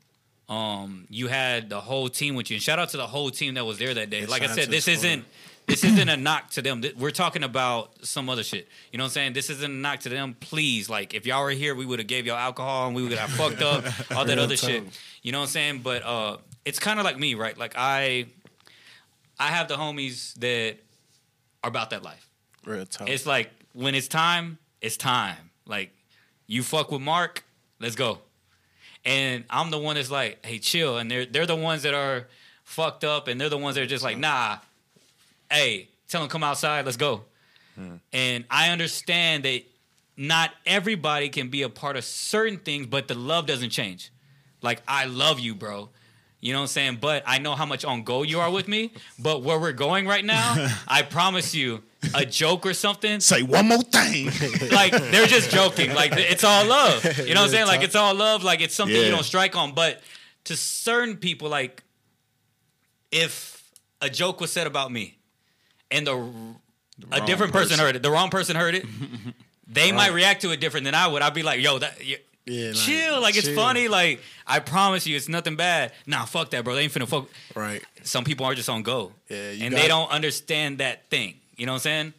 Um, 0.48 1.06
you 1.10 1.26
had 1.26 1.68
the 1.68 1.80
whole 1.80 2.09
team 2.09 2.34
with 2.34 2.50
you, 2.50 2.56
and 2.56 2.62
shout 2.62 2.78
out 2.78 2.88
to 2.90 2.96
the 2.96 3.06
whole 3.06 3.30
team 3.30 3.55
that 3.55 3.66
was 3.66 3.78
there 3.78 3.92
that 3.92 4.09
day. 4.09 4.20
Yeah, 4.20 4.28
like 4.28 4.42
I 4.42 4.46
said, 4.46 4.70
this 4.70 4.88
isn't 4.88 5.26
this 5.68 5.84
isn't 5.84 6.09
a 6.09 6.16
knock 6.16 6.50
to 6.52 6.62
them. 6.62 6.82
We're 6.96 7.10
talking 7.10 7.44
about 7.44 8.05
some 8.05 8.30
other 8.30 8.42
shit. 8.42 8.66
You 8.90 8.96
know 8.96 9.05
what 9.05 9.09
I'm 9.09 9.12
saying? 9.12 9.32
This 9.34 9.50
isn't 9.50 9.70
a 9.70 9.74
knock 9.74 10.00
to 10.00 10.09
them. 10.09 10.34
Please, 10.40 10.88
like 10.88 11.12
if 11.12 11.26
y'all 11.26 11.42
were 11.42 11.50
here, 11.50 11.74
we 11.74 11.84
would 11.84 11.98
have 11.98 12.09
gave 12.09 12.26
y'all 12.26 12.38
alcohol 12.38 12.86
and 12.86 12.96
we 12.96 13.02
would 13.02 13.12
have 13.12 13.28
fucked 13.30 13.60
up 13.60 13.84
all 14.16 14.24
that 14.24 14.36
Real 14.36 14.44
other 14.44 14.56
shit. 14.56 14.84
You 15.22 15.32
know 15.32 15.40
what 15.40 15.44
I'm 15.44 15.50
saying? 15.50 15.80
But 15.80 16.02
uh, 16.05 16.38
it's 16.64 16.78
kind 16.78 16.98
of 16.98 17.05
like 17.05 17.18
me, 17.18 17.34
right? 17.34 17.56
Like 17.56 17.74
I, 17.76 18.26
I 19.38 19.48
have 19.48 19.68
the 19.68 19.76
homies 19.76 20.32
that 20.36 20.76
are 21.62 21.68
about 21.68 21.90
that 21.90 22.02
life. 22.02 22.27
Real 22.64 22.86
talk. 22.86 23.09
It's 23.09 23.26
like 23.26 23.51
when 23.72 23.94
it's 23.94 24.09
time, 24.09 24.59
it's 24.80 24.97
time. 24.97 25.51
Like 25.66 25.90
you 26.47 26.62
fuck 26.62 26.90
with 26.90 27.02
Mark, 27.02 27.44
let's 27.80 27.94
go. 27.94 28.18
And 29.05 29.44
I'm 29.48 29.70
the 29.70 29.78
one 29.78 29.94
that's 29.97 30.10
like, 30.10 30.44
hey, 30.44 30.59
chill. 30.59 30.98
And 30.98 31.10
they're 31.10 31.26
they're 31.26 31.47
the 31.47 31.56
ones 31.56 31.82
that 31.82 31.94
are 31.94 32.26
fucked 32.64 33.05
up, 33.05 33.28
and 33.28 33.40
they're 33.40 33.48
the 33.48 33.59
ones 33.59 33.76
that 33.76 33.82
are 33.82 33.86
just 33.86 34.05
like, 34.05 34.18
nah, 34.18 34.59
hey, 35.51 35.89
tell 36.09 36.20
them 36.20 36.30
come 36.30 36.44
outside, 36.44 36.85
let's 36.85 36.97
go. 36.97 37.22
Hmm. 37.74 37.97
And 38.12 38.44
I 38.51 38.70
understand 38.70 39.44
that 39.44 39.62
not 40.16 40.51
everybody 40.66 41.28
can 41.28 41.48
be 41.48 41.62
a 41.62 41.68
part 41.68 41.97
of 41.97 42.05
certain 42.05 42.59
things, 42.59 42.86
but 42.86 43.09
the 43.09 43.14
love 43.14 43.47
doesn't 43.47 43.70
change. 43.70 44.10
Like 44.62 44.82
I 44.89 45.05
love 45.05 45.39
you, 45.39 45.55
bro. 45.55 45.90
You 46.40 46.52
know 46.52 46.60
what 46.60 46.65
I'm 46.65 46.69
saying? 46.69 46.98
But 47.01 47.24
I 47.27 47.39
know 47.39 47.56
how 47.56 47.66
much 47.66 47.85
on 47.85 48.05
go 48.05 48.23
you 48.23 48.39
are 48.40 48.51
with 48.51 48.69
me. 48.69 48.93
But 49.19 49.43
where 49.43 49.59
we're 49.59 49.73
going 49.73 50.06
right 50.06 50.24
now, 50.24 50.69
I 50.89 51.02
promise 51.02 51.55
you, 51.55 51.82
a 52.15 52.24
joke 52.24 52.65
or 52.65 52.74
something, 52.74 53.19
Say 53.19 53.43
one 53.43 53.66
more 53.66 53.82
thing. 53.82 54.27
like 54.70 54.93
they're 54.93 55.27
just 55.27 55.51
joking. 55.51 55.94
Like 55.94 56.12
it's 56.15 56.44
all 56.44 56.65
love. 56.65 57.05
You 57.19 57.35
know 57.35 57.40
what 57.40 57.47
I'm 57.47 57.51
saying? 57.51 57.66
Like 57.66 57.82
it's 57.82 57.97
all 57.97 58.15
love. 58.15 58.44
Like 58.44 58.60
it's 58.60 58.74
something 58.74 58.97
you 58.97 59.10
don't 59.10 59.24
strike 59.24 59.56
on. 59.56 59.73
But 59.74 60.01
to 60.44 60.56
certain 60.56 61.16
people, 61.16 61.48
like 61.48 61.82
if 63.10 63.69
a 64.01 64.09
joke 64.09 64.40
was 64.40 64.52
said 64.52 64.66
about 64.66 64.93
me 64.93 65.19
and 65.90 66.06
the, 66.06 66.15
a 67.10 67.20
different 67.27 67.52
person. 67.52 67.70
person. 67.70 67.78
heard 67.81 67.97
it, 67.97 68.02
the 68.02 68.10
wrong 68.10 68.31
person 68.31 68.55
heard 68.55 68.74
it, 68.74 68.86
they 69.66 69.90
might 69.93 70.12
react 70.12 70.43
to 70.43 70.52
it 70.52 70.60
different 70.60 70.85
than 70.85 70.94
I 70.94 71.09
would. 71.09 71.23
I'd 71.23 71.35
be 71.35 71.43
like, 71.43 71.60
yo, 71.60 71.78
that. 71.78 71.98
Yeah, 72.49 72.69
like, 72.69 72.77
chill, 72.77 73.20
like 73.20 73.37
it's 73.37 73.47
chill. 73.47 73.57
funny. 73.57 73.89
Like 73.89 74.20
I 74.47 74.61
promise 74.61 75.07
you, 75.07 75.16
it's 75.16 75.29
nothing 75.29 75.57
bad. 75.57 75.93
Nah, 76.07 76.25
fuck 76.25 76.51
that, 76.51 76.65
bro. 76.65 76.75
They 76.75 76.83
ain't 76.83 76.93
finna 76.93 77.09
fuck. 77.09 77.29
right. 77.55 77.83
Some 78.03 78.25
people 78.25 78.47
are 78.47 78.55
just 78.55 78.69
on 78.69 78.83
go, 78.83 79.12
Yeah, 79.29 79.51
you 79.51 79.66
and 79.66 79.75
they 79.75 79.89
don't 79.89 80.11
understand 80.11 80.79
that 80.79 81.09
thing. 81.11 81.35
You 81.57 81.66
know 81.66 81.73
what 81.73 81.77
I'm 81.77 81.81
saying? 81.81 82.12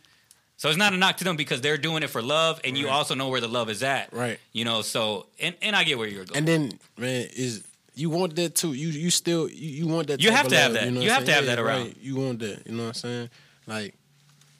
So 0.57 0.67
it's 0.67 0.77
not 0.77 0.93
a 0.93 0.97
knock 0.97 1.15
to 1.17 1.23
them 1.23 1.37
because 1.37 1.61
they're 1.61 1.77
doing 1.77 2.03
it 2.03 2.09
for 2.09 2.21
love, 2.21 2.59
and 2.65 2.77
you 2.77 2.89
also 2.89 3.15
know 3.15 3.29
where 3.29 3.39
the 3.39 3.47
love 3.47 3.69
is 3.69 3.81
at. 3.81 4.11
Right. 4.11 4.39
You 4.51 4.65
know, 4.65 4.81
so 4.81 5.27
and 5.39 5.55
and 5.61 5.73
I 5.75 5.85
get 5.85 5.97
where 5.97 6.07
you're 6.07 6.25
going. 6.25 6.37
And 6.37 6.47
then 6.47 6.79
man, 6.97 7.27
is 7.33 7.63
you 7.95 8.09
want 8.09 8.35
that 8.35 8.55
too? 8.55 8.73
You 8.73 8.89
you 8.89 9.09
still 9.09 9.49
you, 9.49 9.69
you 9.69 9.87
want 9.87 10.07
that? 10.07 10.21
You 10.21 10.31
have 10.31 10.49
to 10.49 10.57
have 10.57 10.73
love, 10.73 10.81
that. 10.81 10.91
know 10.93 11.01
You 11.01 11.11
have 11.11 11.25
to 11.25 11.31
have 11.31 11.45
saying? 11.45 11.55
that 11.55 11.63
around. 11.63 11.85
right. 11.85 11.97
You 12.01 12.15
want 12.17 12.39
that? 12.39 12.67
You 12.67 12.73
know 12.73 12.83
what 12.83 12.87
I'm 12.89 12.93
saying? 12.93 13.29
Like, 13.67 13.95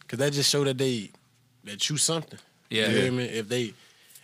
cause 0.08 0.20
that 0.20 0.32
just 0.32 0.50
show 0.50 0.64
that 0.64 0.78
they 0.78 1.12
that 1.66 1.90
you 1.90 1.98
something. 1.98 2.40
Yeah. 2.70 2.88
you 2.90 3.02
hear 3.02 3.12
me? 3.12 3.26
If 3.26 3.50
they 3.50 3.64
if 3.64 3.76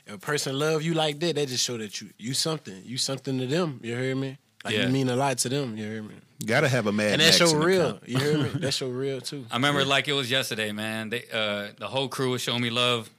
a 0.07 0.17
person 0.17 0.57
love 0.57 0.83
you 0.83 0.93
like 0.93 1.19
that, 1.19 1.35
that 1.35 1.47
just 1.47 1.63
show 1.63 1.77
that 1.77 1.99
you 2.01 2.09
you 2.17 2.33
something. 2.33 2.81
You 2.85 2.97
something 2.97 3.37
to 3.39 3.47
them. 3.47 3.79
You 3.83 3.95
hear 3.95 4.15
me? 4.15 4.37
Like 4.63 4.73
Yeah. 4.75 4.85
you 4.87 4.91
mean 4.91 5.09
a 5.09 5.15
lot 5.15 5.37
to 5.39 5.49
them. 5.49 5.77
You 5.77 5.85
hear 5.85 6.01
me? 6.03 6.15
Gotta 6.45 6.67
have 6.67 6.87
a 6.87 6.91
mad. 6.91 7.13
and 7.13 7.21
that's 7.21 7.39
Max 7.39 7.51
your 7.51 7.61
real. 7.63 7.99
You 8.05 8.17
hear 8.19 8.37
me? 8.37 8.49
That's 8.55 8.79
your 8.81 8.89
real 8.89 9.21
too. 9.21 9.45
I 9.51 9.55
remember 9.55 9.85
like 9.85 10.07
it 10.07 10.13
was 10.13 10.29
yesterday, 10.29 10.71
man. 10.71 11.09
They 11.09 11.23
uh 11.31 11.67
the 11.77 11.87
whole 11.87 12.07
crew 12.09 12.31
was 12.31 12.41
showing 12.41 12.61
me 12.61 12.69
love. 12.69 13.09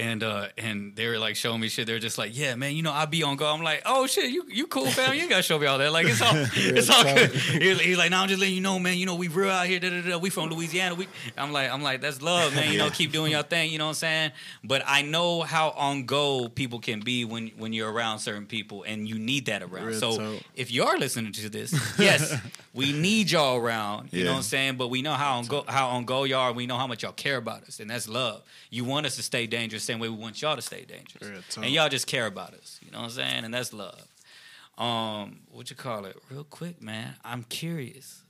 And 0.00 0.22
uh 0.22 0.48
and 0.56 0.96
they 0.96 1.06
were 1.08 1.18
like 1.18 1.36
showing 1.36 1.60
me 1.60 1.68
shit. 1.68 1.86
They're 1.86 1.98
just 1.98 2.16
like, 2.16 2.36
yeah, 2.36 2.54
man, 2.54 2.74
you 2.74 2.82
know, 2.82 2.92
I 2.92 3.04
be 3.04 3.22
on 3.22 3.36
go. 3.36 3.46
I'm 3.46 3.62
like, 3.62 3.82
oh 3.84 4.06
shit, 4.06 4.30
you 4.30 4.44
you 4.48 4.66
cool, 4.66 4.86
fam. 4.86 5.14
You 5.14 5.20
ain't 5.20 5.30
gotta 5.30 5.42
show 5.42 5.58
me 5.58 5.66
all 5.66 5.76
that. 5.76 5.92
Like 5.92 6.06
it's 6.06 6.22
all 6.22 6.32
it's 6.54 6.88
all 6.88 7.04
good. 7.04 7.30
He's, 7.30 7.80
he's 7.80 7.98
like, 7.98 8.10
no, 8.10 8.16
I'm 8.16 8.28
just 8.28 8.40
letting 8.40 8.54
you 8.54 8.62
know, 8.62 8.78
man. 8.78 8.96
You 8.96 9.04
know, 9.04 9.14
we 9.14 9.28
real 9.28 9.50
out 9.50 9.66
here. 9.66 9.78
Da, 9.78 9.90
da, 9.90 10.00
da. 10.00 10.18
We 10.18 10.30
from 10.30 10.48
Louisiana. 10.48 10.94
We 10.94 11.06
I'm 11.36 11.52
like, 11.52 11.70
I'm 11.70 11.82
like, 11.82 12.00
that's 12.00 12.22
love, 12.22 12.54
man. 12.54 12.72
You 12.72 12.78
know, 12.78 12.88
keep 12.88 13.12
doing 13.12 13.32
your 13.32 13.42
thing. 13.42 13.70
You 13.70 13.78
know 13.78 13.84
what 13.84 13.90
I'm 13.90 13.94
saying? 13.94 14.32
But 14.64 14.82
I 14.86 15.02
know 15.02 15.42
how 15.42 15.70
on 15.70 16.06
go 16.06 16.48
people 16.48 16.78
can 16.78 17.00
be 17.00 17.26
when 17.26 17.48
when 17.58 17.74
you're 17.74 17.92
around 17.92 18.20
certain 18.20 18.46
people, 18.46 18.84
and 18.84 19.06
you 19.06 19.18
need 19.18 19.46
that 19.46 19.62
around. 19.62 19.86
Real 19.86 20.00
so 20.00 20.16
talk. 20.16 20.42
if 20.56 20.72
you 20.72 20.84
are 20.84 20.96
listening 20.96 21.32
to 21.32 21.48
this, 21.50 21.72
yes, 21.98 22.34
we 22.74 22.92
need 22.92 23.30
y'all 23.30 23.56
around. 23.56 24.12
You 24.12 24.24
know 24.24 24.30
what 24.30 24.36
I'm 24.38 24.42
saying? 24.44 24.76
But 24.76 24.88
we 24.88 25.02
know 25.02 25.12
how 25.12 25.36
on 25.36 25.44
go 25.44 25.64
how 25.68 25.88
on 25.88 26.06
go 26.06 26.24
y'all 26.24 26.40
are. 26.40 26.52
We 26.52 26.66
know 26.66 26.78
how 26.78 26.86
much 26.86 27.02
y'all 27.02 27.12
care 27.12 27.36
about 27.36 27.64
us, 27.64 27.80
and 27.80 27.90
that's 27.90 28.08
love. 28.08 28.42
You 28.70 28.84
want 28.84 29.04
us 29.04 29.16
to 29.16 29.22
stay 29.22 29.46
dangerous, 29.46 29.82
same 29.90 29.98
way 29.98 30.08
we 30.08 30.16
want 30.16 30.40
y'all 30.40 30.56
to 30.56 30.62
stay 30.62 30.84
dangerous, 30.84 31.28
Real 31.28 31.64
and 31.64 31.72
y'all 31.72 31.88
just 31.88 32.06
care 32.06 32.26
about 32.26 32.54
us. 32.54 32.78
You 32.82 32.92
know 32.92 32.98
what 32.98 33.04
I'm 33.06 33.10
saying? 33.10 33.44
And 33.44 33.52
that's 33.52 33.72
love. 33.72 34.06
Um, 34.78 35.40
what 35.50 35.68
you 35.68 35.76
call 35.76 36.04
it? 36.04 36.16
Real 36.30 36.44
quick, 36.44 36.80
man. 36.80 37.16
I'm 37.24 37.42
curious. 37.44 38.22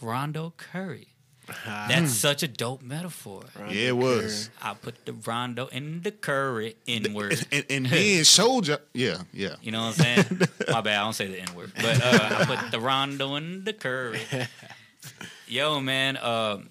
Rondo 0.00 0.52
Curry. 0.56 1.08
That's 1.64 2.12
such 2.12 2.42
a 2.42 2.48
dope 2.48 2.82
metaphor. 2.82 3.44
Yeah, 3.68 3.90
it 3.90 3.96
was. 3.96 4.50
I 4.60 4.74
put 4.74 5.06
the 5.06 5.12
Rondo 5.12 5.68
in 5.68 6.02
the 6.02 6.10
Curry 6.10 6.74
N 6.88 7.14
word. 7.14 7.46
And, 7.52 7.64
and 7.70 7.86
then 7.90 8.24
showed 8.24 8.66
you. 8.66 8.78
Yeah, 8.92 9.18
yeah. 9.32 9.54
You 9.62 9.70
know 9.70 9.86
what 9.86 10.00
I'm 10.00 10.26
saying? 10.26 10.40
My 10.68 10.80
bad, 10.80 10.98
I 10.98 11.04
don't 11.04 11.12
say 11.12 11.28
the 11.28 11.40
N 11.40 11.54
word. 11.54 11.70
But 11.76 12.02
uh, 12.04 12.36
I 12.40 12.44
put 12.46 12.72
the 12.72 12.80
Rondo 12.80 13.36
in 13.36 13.62
the 13.62 13.72
Curry. 13.72 14.20
Yo, 15.46 15.78
man, 15.80 16.16
um, 16.16 16.70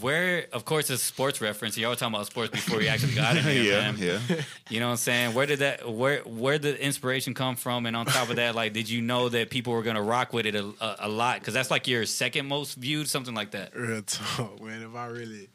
where, 0.00 0.46
of 0.52 0.64
course, 0.64 0.90
it's 0.90 1.02
a 1.02 1.04
sports 1.06 1.40
reference. 1.40 1.78
Y'all 1.78 1.90
were 1.90 1.96
talking 1.96 2.14
about 2.14 2.26
sports 2.26 2.50
before 2.50 2.82
you 2.82 2.88
actually 2.88 3.14
got 3.14 3.36
in 3.36 3.42
here, 3.44 3.62
yeah, 3.62 3.92
man. 3.92 3.96
yeah. 4.28 4.36
You 4.68 4.80
know 4.80 4.86
what 4.86 4.92
I'm 4.92 4.96
saying? 4.96 5.34
Where 5.34 5.46
did 5.46 5.60
that, 5.60 5.88
where, 5.88 6.20
where 6.22 6.58
did 6.58 6.74
the 6.76 6.84
inspiration 6.84 7.34
come 7.34 7.54
from? 7.56 7.86
And 7.86 7.96
on 7.96 8.06
top 8.06 8.28
of 8.28 8.36
that, 8.36 8.54
like, 8.56 8.72
did 8.72 8.90
you 8.90 9.00
know 9.00 9.28
that 9.28 9.50
people 9.50 9.72
were 9.72 9.82
gonna 9.82 10.02
rock 10.02 10.32
with 10.32 10.44
it 10.46 10.54
a, 10.56 10.64
a, 10.80 10.96
a 11.00 11.08
lot? 11.08 11.38
Because 11.38 11.54
that's 11.54 11.70
like 11.70 11.86
your 11.86 12.04
second 12.04 12.46
most 12.46 12.74
viewed, 12.74 13.08
something 13.08 13.34
like 13.34 13.52
that. 13.52 13.76
Real 13.76 14.02
talk, 14.02 14.60
man. 14.64 14.82
If 14.82 14.94
I 14.96 15.06
really, 15.06 15.48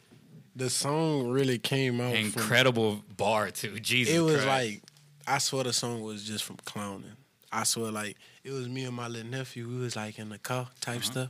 the 0.56 0.70
song 0.70 1.30
really 1.30 1.60
came 1.60 1.99
out. 1.99 2.14
from- 2.16 2.24
Incredible 2.26 3.03
bar 3.18 3.52
too. 3.52 3.80
Jesus, 3.80 4.16
it 4.16 4.20
was 4.22 4.44
Christ. 4.44 4.48
like 4.48 4.82
I 5.28 5.38
swear 5.40 5.64
the 5.66 5.74
song 5.74 6.02
was 6.02 6.24
just 6.24 6.44
from 6.45 6.56
clowning. 6.66 7.12
I 7.52 7.64
swear 7.66 7.91
like 7.91 8.16
it 8.45 8.52
was 8.52 8.70
me 8.70 8.86
and 8.86 8.95
my 8.95 9.08
little 9.10 9.30
nephew. 9.30 9.68
We 9.68 9.78
was 9.80 9.95
like 9.98 10.18
in 10.20 10.30
the 10.30 10.38
car 10.38 10.70
type 10.80 10.99
Uh-huh. 10.99 11.12
stuff, 11.12 11.30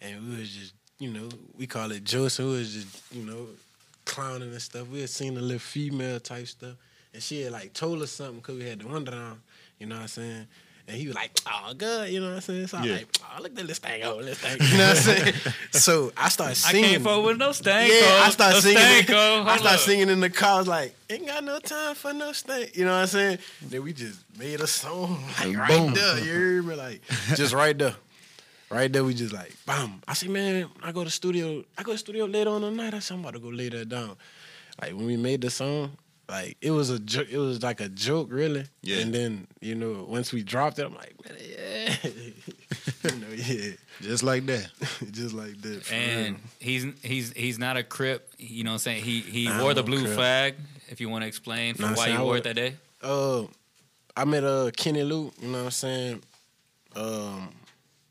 and 0.00 0.28
we 0.28 0.36
was 0.38 0.48
just 0.50 0.74
you 1.00 1.10
know 1.10 1.28
we 1.58 1.66
call 1.66 1.90
it 1.90 2.04
Joseph. 2.04 2.44
We 2.46 2.52
was 2.52 2.72
just 2.72 3.12
you 3.12 3.24
know 3.24 3.46
clowning 4.04 4.50
and 4.52 4.62
stuff. 4.62 4.86
We 4.88 5.00
had 5.00 5.10
seen 5.10 5.36
a 5.36 5.40
little 5.40 5.58
female 5.58 6.20
type 6.20 6.46
stuff, 6.46 6.74
and 7.12 7.22
she 7.22 7.42
had 7.42 7.52
like 7.52 7.72
told 7.72 8.00
us 8.02 8.12
something 8.12 8.36
because 8.36 8.56
we 8.58 8.64
had 8.68 8.78
the 8.80 8.86
window 8.86 9.10
down. 9.12 9.40
You 9.78 9.86
know 9.86 9.96
what 9.96 10.02
I'm 10.02 10.08
saying? 10.08 10.46
And 10.88 10.96
he 10.98 11.06
was 11.06 11.14
like, 11.14 11.30
oh, 11.46 11.72
good, 11.72 12.10
you 12.10 12.18
know 12.20 12.28
what 12.30 12.34
I'm 12.36 12.40
saying? 12.40 12.66
So 12.66 12.78
I'm 12.78 12.84
Yeah. 12.84 12.94
like, 12.96 13.06
oh, 13.22 13.42
look 13.42 13.56
at 13.56 13.66
this 13.68 13.78
thing, 13.78 14.02
oh, 14.02 14.20
this 14.22 14.38
thing. 14.38 14.58
You 14.72 14.76
know 14.78 14.88
what 14.88 14.96
I'm 14.96 15.02
saying? 15.02 15.34
so 15.70 16.12
I 16.16 16.28
started 16.30 16.56
singing. 16.56 16.84
can't 16.90 17.02
fuck 17.04 17.24
with 17.24 17.36
no 17.38 17.52
stank. 17.52 17.92
Yeah, 17.92 18.22
I 18.24 18.30
started 18.30 18.54
no 18.56 18.60
singing. 18.60 18.78
Stank. 19.04 19.10
I 19.10 19.36
Hold 19.36 19.46
started 19.60 19.68
up. 19.68 19.78
singing 19.80 20.08
in 20.08 20.18
the 20.20 20.30
car. 20.30 20.56
I 20.56 20.58
was 20.58 20.66
like, 20.68 20.94
ain't 21.08 21.26
got 21.26 21.44
no 21.44 21.60
time 21.60 21.94
for 21.94 22.12
no 22.12 22.32
stank. 22.32 22.76
You 22.76 22.86
know 22.86 22.90
what 22.92 23.02
I'm 23.02 23.06
saying? 23.06 23.38
Then 23.62 23.84
we 23.84 23.92
just 23.92 24.18
made 24.36 24.60
a 24.60 24.66
song 24.66 25.22
like 25.38 25.56
right 25.56 25.68
Boom. 25.68 25.94
there. 25.94 26.18
You 26.18 26.24
hear 26.24 26.62
me? 26.64 26.74
Like 26.74 27.02
just 27.36 27.54
right 27.54 27.78
there. 27.78 27.94
Right 28.70 28.92
there, 28.92 29.02
we 29.02 29.14
just 29.14 29.32
like, 29.32 29.52
bam. 29.66 30.00
I 30.06 30.14
say, 30.14 30.28
man, 30.28 30.68
I 30.82 30.92
go 30.92 31.02
to 31.02 31.10
studio. 31.10 31.64
I 31.76 31.82
go 31.82 31.92
to 31.92 31.98
studio 31.98 32.26
later 32.26 32.50
on 32.50 32.62
the 32.62 32.70
night. 32.70 32.94
I 32.94 33.00
said, 33.00 33.14
I'm 33.14 33.20
about 33.20 33.34
to 33.34 33.40
go 33.40 33.48
lay 33.48 33.68
that 33.68 33.88
down. 33.88 34.16
Like 34.80 34.92
when 34.94 35.06
we 35.06 35.16
made 35.16 35.40
the 35.40 35.50
song, 35.50 35.96
like 36.28 36.56
it 36.60 36.70
was 36.70 36.88
a 36.90 37.00
joke. 37.00 37.26
It 37.30 37.38
was 37.38 37.62
like 37.64 37.80
a 37.80 37.88
joke, 37.88 38.28
really. 38.30 38.64
Yeah. 38.82 38.98
And 39.00 39.12
then 39.12 39.48
you 39.60 39.74
know, 39.74 40.06
once 40.08 40.32
we 40.32 40.44
dropped 40.44 40.78
it, 40.78 40.86
I'm 40.86 40.94
like, 40.94 41.14
man, 41.24 41.36
yeah, 41.40 41.94
you 43.10 43.16
know, 43.20 43.26
yeah, 43.34 43.72
Just 44.00 44.22
like 44.22 44.46
that. 44.46 44.70
just 45.10 45.34
like 45.34 45.60
that. 45.62 45.90
And 45.92 46.36
real. 46.36 46.36
he's 46.60 46.86
he's 47.02 47.32
he's 47.32 47.58
not 47.58 47.76
a 47.76 47.82
crip. 47.82 48.30
You 48.38 48.62
know 48.62 48.70
what 48.70 48.74
I'm 48.74 48.78
saying? 48.78 49.02
He 49.02 49.20
he 49.20 49.48
Nah, 49.48 49.60
wore 49.62 49.74
the 49.74 49.82
blue 49.82 50.04
Crip. 50.04 50.14
flag. 50.14 50.54
If 50.88 51.00
you 51.00 51.08
want 51.08 51.22
to 51.22 51.28
explain 51.28 51.74
for 51.74 51.82
Nah, 51.82 51.94
why 51.94 52.04
see, 52.06 52.12
you 52.12 52.18
I 52.18 52.22
wore 52.22 52.36
it 52.36 52.44
that 52.44 52.54
day. 52.54 52.76
uh 53.02 53.42
I 54.16 54.24
met 54.24 54.44
uh 54.44 54.70
Kenny 54.76 55.02
Lou, 55.02 55.32
you 55.40 55.48
know 55.48 55.58
what 55.58 55.64
I'm 55.64 55.70
saying? 55.72 56.22
Um 56.94 57.48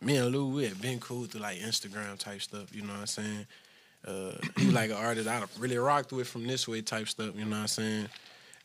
me 0.02 0.18
and 0.18 0.32
Lou, 0.32 0.48
we 0.50 0.66
had 0.66 0.82
been 0.82 1.00
cool 1.00 1.26
through 1.26 1.42
like 1.42 1.60
Instagram 1.60 2.18
type 2.18 2.42
stuff, 2.42 2.74
you 2.74 2.82
know 2.82 2.94
what 2.94 3.02
I'm 3.02 3.08
saying? 3.08 3.46
Uh 4.08 4.32
he 4.58 4.68
was 4.68 4.76
like 4.76 4.92
an 4.92 4.98
artist 4.98 5.28
I 5.28 5.44
really 5.58 5.78
rocked 5.78 6.12
with 6.14 6.28
from 6.28 6.48
this 6.48 6.68
way 6.68 6.82
type 6.82 7.08
stuff, 7.10 7.36
you 7.36 7.46
know 7.46 7.52
what 7.52 7.62
I'm 7.62 7.68
saying? 7.68 8.10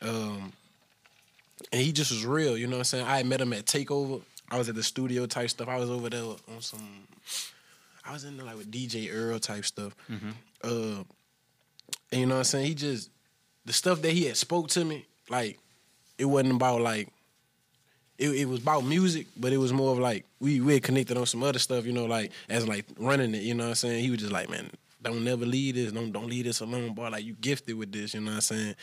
Um 0.03 0.53
and 1.73 1.83
he 1.83 1.93
just 1.93 2.11
was 2.11 2.25
real, 2.25 2.57
you 2.57 2.67
know 2.67 2.77
what 2.77 2.81
I'm 2.81 2.85
saying? 2.85 3.07
I 3.07 3.23
met 3.23 3.41
him 3.41 3.53
at 3.53 3.65
Takeover. 3.65 4.23
I 4.51 4.59
was 4.59 4.69
at 4.69 4.75
the 4.75 4.83
studio 4.83 5.27
type 5.27 5.51
stuff. 5.51 5.69
I 5.69 5.77
was 5.77 5.91
over 5.91 6.09
there 6.11 6.23
on 6.23 6.61
some 6.61 7.07
I 8.05 8.13
was 8.13 8.25
in 8.25 8.37
there 8.37 8.47
like 8.47 8.57
with 8.57 8.71
DJ 8.71 9.11
Earl 9.13 9.39
type 9.39 9.65
stuff. 9.65 9.95
Uh 10.63 11.03
and 12.13 12.21
you 12.21 12.27
know 12.27 12.35
what 12.35 12.39
I'm 12.41 12.45
saying? 12.45 12.67
He 12.67 12.75
just 12.75 13.11
the 13.65 13.73
stuff 13.73 14.03
that 14.03 14.13
he 14.13 14.27
had 14.27 14.37
spoke 14.37 14.69
to 14.69 14.85
me, 14.85 15.05
like 15.29 15.59
it 16.19 16.27
wasn't 16.27 16.55
about 16.55 16.81
like 16.81 17.09
it, 18.19 18.31
it 18.31 18.45
was 18.49 18.61
about 18.61 18.85
music, 18.85 19.27
but 19.37 19.53
it 19.53 19.57
was 19.59 19.73
more 19.73 19.93
of 19.93 19.99
like 19.99 20.25
we 20.41 20.61
we 20.61 20.75
had 20.75 20.83
connected 20.83 21.17
on 21.17 21.27
some 21.27 21.43
other 21.43 21.59
stuff, 21.59 21.85
you 21.87 21.93
know, 21.93 22.05
like 22.07 22.31
as 22.49 22.67
like 22.69 22.87
running 22.99 23.35
it, 23.35 23.43
you 23.43 23.55
know 23.55 23.65
what 23.65 23.69
I'm 23.71 23.75
saying? 23.77 24.03
He 24.05 24.11
was 24.11 24.21
just 24.21 24.33
like, 24.33 24.49
Man, 24.49 24.71
don't 25.03 25.25
never 25.25 25.45
leave 25.47 25.75
this, 25.75 25.93
don't 25.93 26.13
don't 26.13 26.29
leave 26.29 26.45
this 26.45 26.61
alone, 26.61 26.95
boy. 26.95 27.09
Like 27.09 27.25
you 27.25 27.35
gifted 27.35 27.77
with 27.77 27.93
this, 27.93 28.15
you 28.15 28.21
know 28.21 28.31
what 28.31 28.35
I'm 28.37 28.41
saying? 28.43 28.75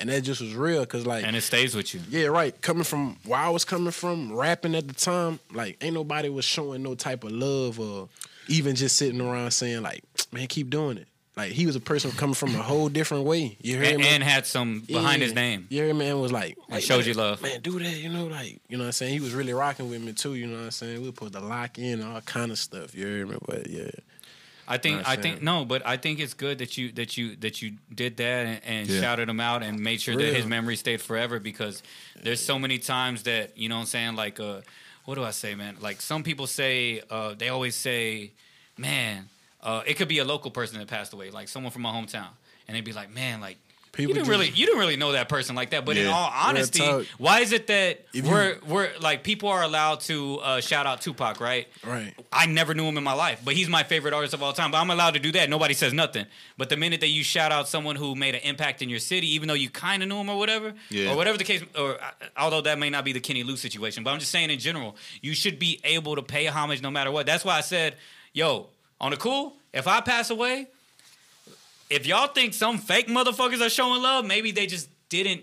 And 0.00 0.10
that 0.10 0.20
just 0.20 0.40
was 0.40 0.54
real, 0.54 0.86
cause 0.86 1.04
like 1.06 1.24
And 1.24 1.34
it 1.34 1.40
stays 1.42 1.74
with 1.74 1.92
you. 1.92 2.00
yeah, 2.08 2.26
right. 2.26 2.58
Coming 2.60 2.84
from 2.84 3.16
where 3.24 3.40
I 3.40 3.48
was 3.48 3.64
coming 3.64 3.90
from, 3.90 4.32
rapping 4.32 4.74
at 4.76 4.86
the 4.86 4.94
time, 4.94 5.40
like 5.52 5.76
ain't 5.82 5.94
nobody 5.94 6.28
was 6.28 6.44
showing 6.44 6.82
no 6.82 6.94
type 6.94 7.24
of 7.24 7.32
love 7.32 7.80
or 7.80 8.08
even 8.46 8.74
just 8.76 8.96
sitting 8.96 9.20
around 9.20 9.50
saying 9.50 9.82
like, 9.82 10.02
man, 10.32 10.46
keep 10.46 10.70
doing 10.70 10.98
it. 10.98 11.08
Like 11.38 11.52
he 11.52 11.66
was 11.66 11.76
a 11.76 11.80
person 11.80 12.10
coming 12.10 12.34
from 12.34 12.54
a 12.56 12.62
whole 12.62 12.88
different 12.88 13.22
way. 13.24 13.56
You 13.62 13.76
hear 13.80 13.94
And, 13.94 13.98
me? 14.02 14.08
and 14.08 14.22
had 14.24 14.44
some 14.44 14.80
behind 14.80 15.22
his 15.22 15.32
name. 15.34 15.68
You 15.70 15.84
hear 15.84 15.94
me? 15.94 16.08
And 16.08 16.20
was 16.20 16.32
like, 16.32 16.58
like, 16.68 16.82
showed 16.82 17.06
you 17.06 17.14
love. 17.14 17.40
Man, 17.40 17.60
do 17.60 17.78
that, 17.78 17.96
you 17.96 18.08
know, 18.08 18.26
like, 18.26 18.58
you 18.68 18.76
know 18.76 18.82
what 18.82 18.86
I'm 18.88 18.92
saying? 18.92 19.12
He 19.14 19.20
was 19.20 19.34
really 19.34 19.52
rocking 19.52 19.88
with 19.88 20.02
me 20.02 20.12
too, 20.14 20.34
you 20.34 20.48
know 20.48 20.56
what 20.58 20.64
I'm 20.64 20.70
saying? 20.72 20.94
We 21.00 21.06
were 21.08 21.14
supposed 21.14 21.34
to 21.34 21.40
lock 21.40 21.78
in 21.78 22.02
all 22.02 22.20
kind 22.22 22.50
of 22.50 22.58
stuff, 22.58 22.92
you 22.92 23.06
hear 23.06 23.24
me? 23.24 23.36
But 23.46 23.70
yeah. 23.70 23.88
I 24.66 24.78
think 24.78 25.08
I 25.08 25.14
think 25.16 25.40
no, 25.40 25.64
but 25.64 25.86
I 25.86 25.96
think 25.96 26.18
it's 26.18 26.34
good 26.34 26.58
that 26.58 26.76
you 26.76 26.90
that 26.92 27.16
you 27.16 27.36
that 27.36 27.62
you 27.62 27.74
did 27.94 28.16
that 28.18 28.46
and, 28.46 28.60
and 28.64 28.88
Yeah. 28.88 29.00
shouted 29.00 29.28
him 29.28 29.38
out 29.40 29.62
and 29.62 29.78
made 29.78 30.00
sure 30.00 30.16
that 30.16 30.34
his 30.34 30.44
memory 30.44 30.74
stayed 30.76 31.00
forever 31.00 31.38
because 31.40 31.82
there's 32.20 32.40
so 32.40 32.58
many 32.58 32.78
times 32.78 33.22
that 33.22 33.56
you 33.56 33.68
know 33.68 33.76
what 33.76 33.82
I'm 33.82 33.86
saying 33.86 34.16
like 34.16 34.40
uh 34.40 34.60
what 35.06 35.14
do 35.14 35.22
I 35.24 35.30
say 35.30 35.54
man 35.54 35.76
like 35.80 36.02
some 36.02 36.22
people 36.22 36.46
say 36.46 37.00
uh 37.10 37.32
they 37.38 37.48
always 37.48 37.76
say 37.76 38.32
man 38.76 39.28
uh 39.62 39.82
it 39.86 39.94
could 39.94 40.08
be 40.08 40.18
a 40.18 40.24
local 40.24 40.50
person 40.50 40.78
that 40.78 40.86
passed 40.88 41.12
away 41.12 41.30
like 41.30 41.48
someone 41.48 41.72
from 41.72 41.82
my 41.82 41.90
hometown 41.92 42.28
and 42.66 42.76
they'd 42.76 42.84
be 42.84 42.92
like 42.92 43.10
man 43.12 43.40
like 43.40 43.56
People 43.90 44.10
you 44.10 44.14
didn't 44.14 44.26
just- 44.26 44.30
really 44.38 44.50
you 44.50 44.66
didn't 44.66 44.78
really 44.78 44.96
know 44.96 45.12
that 45.12 45.28
person 45.28 45.56
like 45.56 45.70
that 45.70 45.84
but 45.84 45.96
in 45.96 46.06
all 46.06 46.30
honesty 46.32 46.78
talk. 46.80 47.04
why 47.16 47.40
is 47.40 47.50
it 47.52 47.66
that 47.68 48.04
If 48.14 48.24
we're 48.28 48.58
we're 48.68 48.90
like 49.00 49.24
people 49.24 49.48
are 49.48 49.62
allowed 49.62 50.00
to 50.00 50.38
uh 50.40 50.60
shout 50.60 50.86
out 50.86 51.00
Tupac 51.00 51.40
right 51.40 51.66
Right. 51.84 52.14
I 52.30 52.46
never 52.46 52.74
knew 52.74 52.84
him 52.84 52.96
in 52.98 53.02
my 53.02 53.14
life, 53.14 53.40
but 53.44 53.54
he's 53.54 53.68
my 53.68 53.82
favorite 53.82 54.12
artist 54.14 54.34
of 54.34 54.42
all 54.42 54.52
time. 54.52 54.70
But 54.70 54.78
I'm 54.78 54.90
allowed 54.90 55.14
to 55.14 55.18
do 55.20 55.32
that. 55.32 55.48
Nobody 55.48 55.72
says 55.74 55.92
nothing. 55.94 56.26
But 56.58 56.68
the 56.68 56.76
minute 56.76 57.00
that 57.00 57.08
you 57.08 57.24
shout 57.24 57.50
out 57.50 57.66
someone 57.66 57.96
who 57.96 58.14
made 58.14 58.34
an 58.34 58.42
impact 58.42 58.82
in 58.82 58.88
your 58.90 58.98
city, 58.98 59.34
even 59.34 59.48
though 59.48 59.54
you 59.54 59.70
kind 59.70 60.02
of 60.02 60.08
knew 60.10 60.16
him 60.18 60.28
or 60.28 60.36
whatever, 60.38 60.74
Yeah. 60.90 61.10
or 61.12 61.16
whatever 61.16 61.38
the 61.38 61.44
case, 61.44 61.62
or 61.76 61.94
uh, 62.00 62.10
although 62.36 62.60
that 62.60 62.78
may 62.78 62.90
not 62.90 63.04
be 63.06 63.12
the 63.14 63.20
Kenny 63.20 63.42
Lou 63.42 63.56
situation, 63.56 64.04
but 64.04 64.10
I'm 64.10 64.18
just 64.20 64.30
saying 64.30 64.50
in 64.50 64.58
general, 64.58 64.94
you 65.22 65.32
should 65.34 65.58
be 65.58 65.80
able 65.82 66.14
to 66.16 66.22
pay 66.22 66.44
homage 66.46 66.82
no 66.82 66.90
matter 66.90 67.10
what. 67.10 67.24
That's 67.26 67.44
why 67.44 67.56
I 67.56 67.62
said, 67.62 67.96
yo, 68.34 68.68
on 69.00 69.10
the 69.12 69.16
cool, 69.16 69.54
if 69.72 69.86
I 69.86 70.00
pass 70.00 70.30
away, 70.30 70.66
if 71.90 72.06
y'all 72.06 72.28
think 72.28 72.54
some 72.54 72.78
fake 72.78 73.08
motherfuckers 73.08 73.60
are 73.64 73.70
showing 73.70 74.02
love, 74.02 74.24
maybe 74.26 74.50
they 74.50 74.66
just 74.66 74.88
didn't 75.08 75.42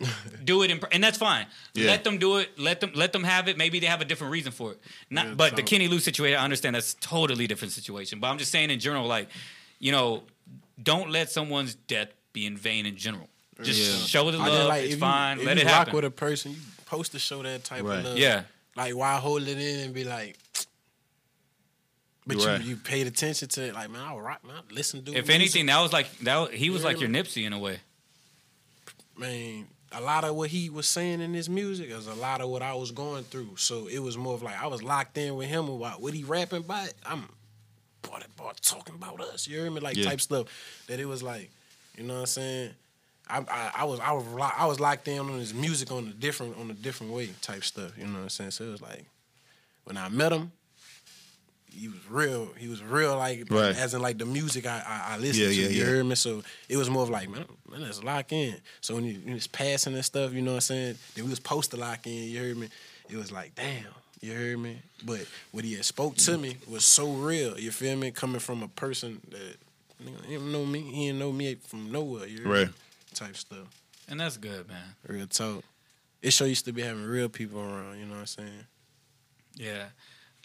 do 0.44 0.62
it 0.62 0.70
in, 0.70 0.80
and 0.92 1.02
that's 1.02 1.18
fine. 1.18 1.46
Yeah. 1.74 1.86
Let 1.88 2.04
them 2.04 2.18
do 2.18 2.38
it. 2.38 2.58
Let 2.58 2.80
them 2.80 2.92
let 2.94 3.12
them 3.12 3.24
have 3.24 3.48
it. 3.48 3.56
Maybe 3.56 3.80
they 3.80 3.86
have 3.86 4.00
a 4.00 4.04
different 4.04 4.32
reason 4.32 4.52
for 4.52 4.72
it. 4.72 4.80
Not, 5.10 5.26
Yeah, 5.28 5.34
but 5.34 5.56
the 5.56 5.62
so- 5.62 5.66
Kenny 5.66 5.88
Lou 5.88 5.98
situation, 6.00 6.38
I 6.38 6.44
understand 6.44 6.74
that's 6.76 6.94
totally 6.94 7.46
different 7.46 7.72
situation. 7.72 8.20
But 8.20 8.28
I'm 8.28 8.38
just 8.38 8.50
saying 8.52 8.70
in 8.70 8.80
general, 8.80 9.06
like, 9.06 9.28
you 9.78 9.92
know, 9.92 10.22
don't 10.82 11.10
let 11.10 11.30
someone's 11.30 11.74
death 11.74 12.08
be 12.32 12.46
in 12.46 12.56
vain 12.56 12.86
in 12.86 12.96
general. 12.96 13.28
Just 13.62 13.80
Yeah. 13.80 14.06
show 14.06 14.30
the 14.32 14.38
love. 14.38 14.68
like, 14.68 14.84
it's 14.84 14.96
fine. 14.96 15.36
You, 15.38 15.42
if 15.42 15.46
let 15.46 15.56
you 15.56 15.62
it 15.62 15.66
rock 15.66 15.72
happen. 15.74 15.94
with 15.94 16.04
a 16.04 16.10
person, 16.10 16.50
you 16.52 16.56
supposed 16.80 17.12
to 17.12 17.18
show 17.20 17.42
that 17.44 17.62
type 17.64 17.84
Right. 17.84 17.98
of 17.98 18.04
love. 18.04 18.18
yeah. 18.18 18.42
Like 18.76 18.96
why 18.96 19.16
hold 19.18 19.42
it 19.46 19.56
in 19.56 19.80
and 19.80 19.94
be 19.94 20.02
like 20.02 20.36
but 22.26 22.36
Right. 22.38 22.60
you, 22.60 22.70
you 22.70 22.76
paid 22.76 23.06
attention 23.06 23.48
to 23.48 23.62
it, 23.68 23.74
like 23.74 23.90
man, 23.90 24.00
I 24.02 24.14
rock, 24.16 24.44
man, 24.44 24.56
I 24.56 24.74
listen 24.74 25.04
to 25.04 25.12
it. 25.12 25.18
If 25.18 25.26
music. 25.26 25.34
anything, 25.34 25.66
that 25.66 25.80
was 25.80 25.92
like 25.92 26.18
that. 26.20 26.52
He 26.52 26.70
was 26.70 26.82
Yeah. 26.82 26.88
like 26.88 27.00
your 27.00 27.08
Nipsey 27.10 27.44
in 27.46 27.52
a 27.52 27.58
way. 27.58 27.80
man, 29.16 29.66
a 29.92 30.00
lot 30.00 30.24
of 30.24 30.34
what 30.34 30.50
he 30.50 30.68
was 30.70 30.88
saying 30.88 31.20
in 31.20 31.34
his 31.34 31.48
music 31.48 31.88
is 31.90 32.06
a 32.06 32.14
lot 32.14 32.40
of 32.40 32.48
what 32.48 32.62
I 32.62 32.74
was 32.74 32.90
going 32.90 33.24
through. 33.24 33.56
So 33.56 33.86
it 33.86 34.00
was 34.00 34.16
more 34.16 34.34
of 34.34 34.42
like 34.42 34.60
I 34.60 34.66
was 34.66 34.82
locked 34.82 35.16
in 35.18 35.36
with 35.36 35.48
him 35.48 35.68
about 35.68 36.00
what 36.02 36.14
he 36.14 36.24
rapping 36.24 36.58
about. 36.64 36.92
I'm 37.06 37.28
boy, 38.02 38.18
that 38.18 38.34
boy 38.36 38.50
talking 38.60 38.96
about 38.96 39.20
us. 39.20 39.46
You 39.46 39.60
hear 39.60 39.70
me? 39.70 39.80
Like 39.80 39.96
Yeah. 39.96 40.04
type 40.06 40.20
stuff. 40.20 40.46
That 40.88 40.98
it 40.98 41.04
was 41.06 41.22
like, 41.22 41.50
you 41.96 42.02
know 42.04 42.14
what 42.14 42.20
I'm 42.20 42.26
saying? 42.26 42.70
I, 43.28 43.38
I, 43.38 43.70
I 43.76 43.84
was 43.84 44.00
I 44.00 44.12
was 44.12 44.24
I 44.58 44.66
was 44.66 44.80
locked 44.80 45.06
in 45.08 45.18
on 45.20 45.38
his 45.38 45.54
music 45.54 45.90
on 45.92 46.08
a 46.08 46.12
different 46.12 46.58
on 46.58 46.70
a 46.70 46.74
different 46.74 47.12
way 47.12 47.30
type 47.40 47.64
stuff. 47.64 47.96
You 47.96 48.06
know 48.06 48.14
what 48.14 48.22
I'm 48.22 48.28
saying? 48.30 48.50
So 48.50 48.64
it 48.64 48.70
was 48.70 48.82
like 48.82 49.04
when 49.84 49.96
I 49.96 50.08
met 50.08 50.32
him, 50.32 50.50
he 51.74 51.88
was 51.88 51.98
real. 52.08 52.48
He 52.56 52.68
was 52.68 52.82
real 52.82 53.16
like 53.16 53.46
Right. 53.50 53.76
as 53.76 53.94
in 53.94 54.00
like 54.02 54.18
the 54.18 54.26
music 54.26 54.66
I 54.66 54.82
I, 54.86 55.14
I 55.14 55.16
listened 55.18 55.38
Yeah, 55.44 55.48
to. 55.48 55.54
yeah, 55.54 55.68
you 55.68 55.80
yeah. 55.80 55.84
heard 55.90 56.06
me? 56.06 56.14
So 56.14 56.42
it 56.68 56.76
was 56.76 56.88
more 56.88 57.02
of 57.02 57.10
like 57.10 57.28
man, 57.28 57.44
man, 57.70 57.82
let's 57.82 58.02
lock 58.02 58.32
in. 58.32 58.56
So 58.80 58.94
when 58.94 59.04
you, 59.04 59.20
when 59.24 59.34
it's 59.34 59.46
passing 59.46 59.94
and 59.94 60.04
stuff, 60.04 60.32
you 60.32 60.42
know 60.42 60.52
what 60.52 60.56
I'm 60.56 60.60
saying? 60.62 60.98
Then 61.14 61.24
we 61.24 61.30
was 61.30 61.38
supposed 61.38 61.70
to 61.72 61.76
lock 61.76 62.06
in. 62.06 62.12
You 62.30 62.40
heard 62.40 62.56
me? 62.56 62.68
It 63.10 63.16
was 63.16 63.30
like 63.32 63.54
damn. 63.54 63.86
You 64.20 64.32
heard 64.32 64.58
me? 64.58 64.78
But 65.04 65.26
what 65.52 65.64
he 65.64 65.74
had 65.74 65.84
spoke 65.84 66.16
to 66.16 66.38
me 66.38 66.56
was 66.70 66.84
so 66.86 67.12
real. 67.12 67.58
You 67.60 67.70
feel 67.70 67.94
me? 67.96 68.10
Coming 68.10 68.40
from 68.40 68.62
a 68.62 68.68
person 68.68 69.20
that 69.30 69.56
nigga, 70.02 70.24
he 70.24 70.32
didn't 70.34 70.50
know 70.52 70.64
me. 70.64 70.80
He 70.80 71.06
didn't 71.08 71.18
know 71.18 71.30
me 71.32 71.56
from 71.56 71.92
nowhere. 71.92 72.26
You 72.26 72.38
heard 72.38 72.46
Right. 72.46 72.66
me? 72.68 72.72
Type 73.12 73.36
stuff. 73.36 73.66
And 74.08 74.18
that's 74.20 74.36
good, 74.38 74.66
man. 74.68 74.94
Real 75.06 75.26
talk. 75.26 75.62
It 76.22 76.30
show 76.32 76.46
used 76.46 76.64
to 76.64 76.72
be 76.72 76.80
having 76.80 77.04
real 77.04 77.28
people 77.28 77.60
around. 77.60 77.98
You 77.98 78.06
know 78.06 78.14
what 78.14 78.20
I'm 78.20 78.26
saying? 78.26 78.66
Yeah, 79.56 79.84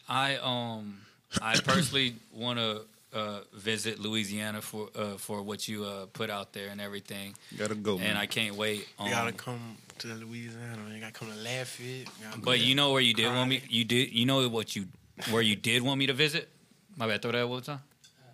I 0.09 0.35
um 0.37 1.01
I 1.41 1.59
personally 1.59 2.15
want 2.33 2.59
to 2.59 2.81
uh, 3.13 3.39
visit 3.53 3.99
Louisiana 3.99 4.61
for 4.61 4.89
uh, 4.95 5.17
for 5.17 5.41
what 5.41 5.67
you 5.67 5.83
uh, 5.85 6.05
put 6.13 6.29
out 6.29 6.53
there 6.53 6.69
and 6.69 6.79
everything, 6.81 7.35
Gotta 7.57 7.75
go. 7.75 7.93
and 7.93 8.01
man. 8.03 8.17
I 8.17 8.25
can't 8.25 8.55
wait. 8.55 8.87
You 8.99 9.05
Um, 9.05 9.11
gotta 9.11 9.31
come 9.31 9.77
to 9.99 10.07
Louisiana. 10.07 10.77
You 10.93 10.99
gotta 10.99 11.11
come 11.13 11.29
to 11.29 11.35
Lafayette. 11.35 12.07
You 12.35 12.41
but 12.43 12.59
you 12.59 12.75
know 12.75 12.91
where 12.91 13.01
you 13.01 13.13
did 13.13 13.27
want 13.27 13.49
me? 13.49 13.61
You 13.69 13.83
did. 13.83 14.11
You 14.11 14.25
know 14.25 14.47
what 14.49 14.75
you 14.75 14.85
where 15.31 15.41
you 15.41 15.55
did 15.55 15.81
want 15.81 15.99
me 15.99 16.07
to 16.07 16.13
visit? 16.13 16.49
My 16.97 17.07
bad. 17.07 17.21
Throw 17.21 17.31
that 17.31 17.47
one 17.49 17.61
time. 17.61 17.79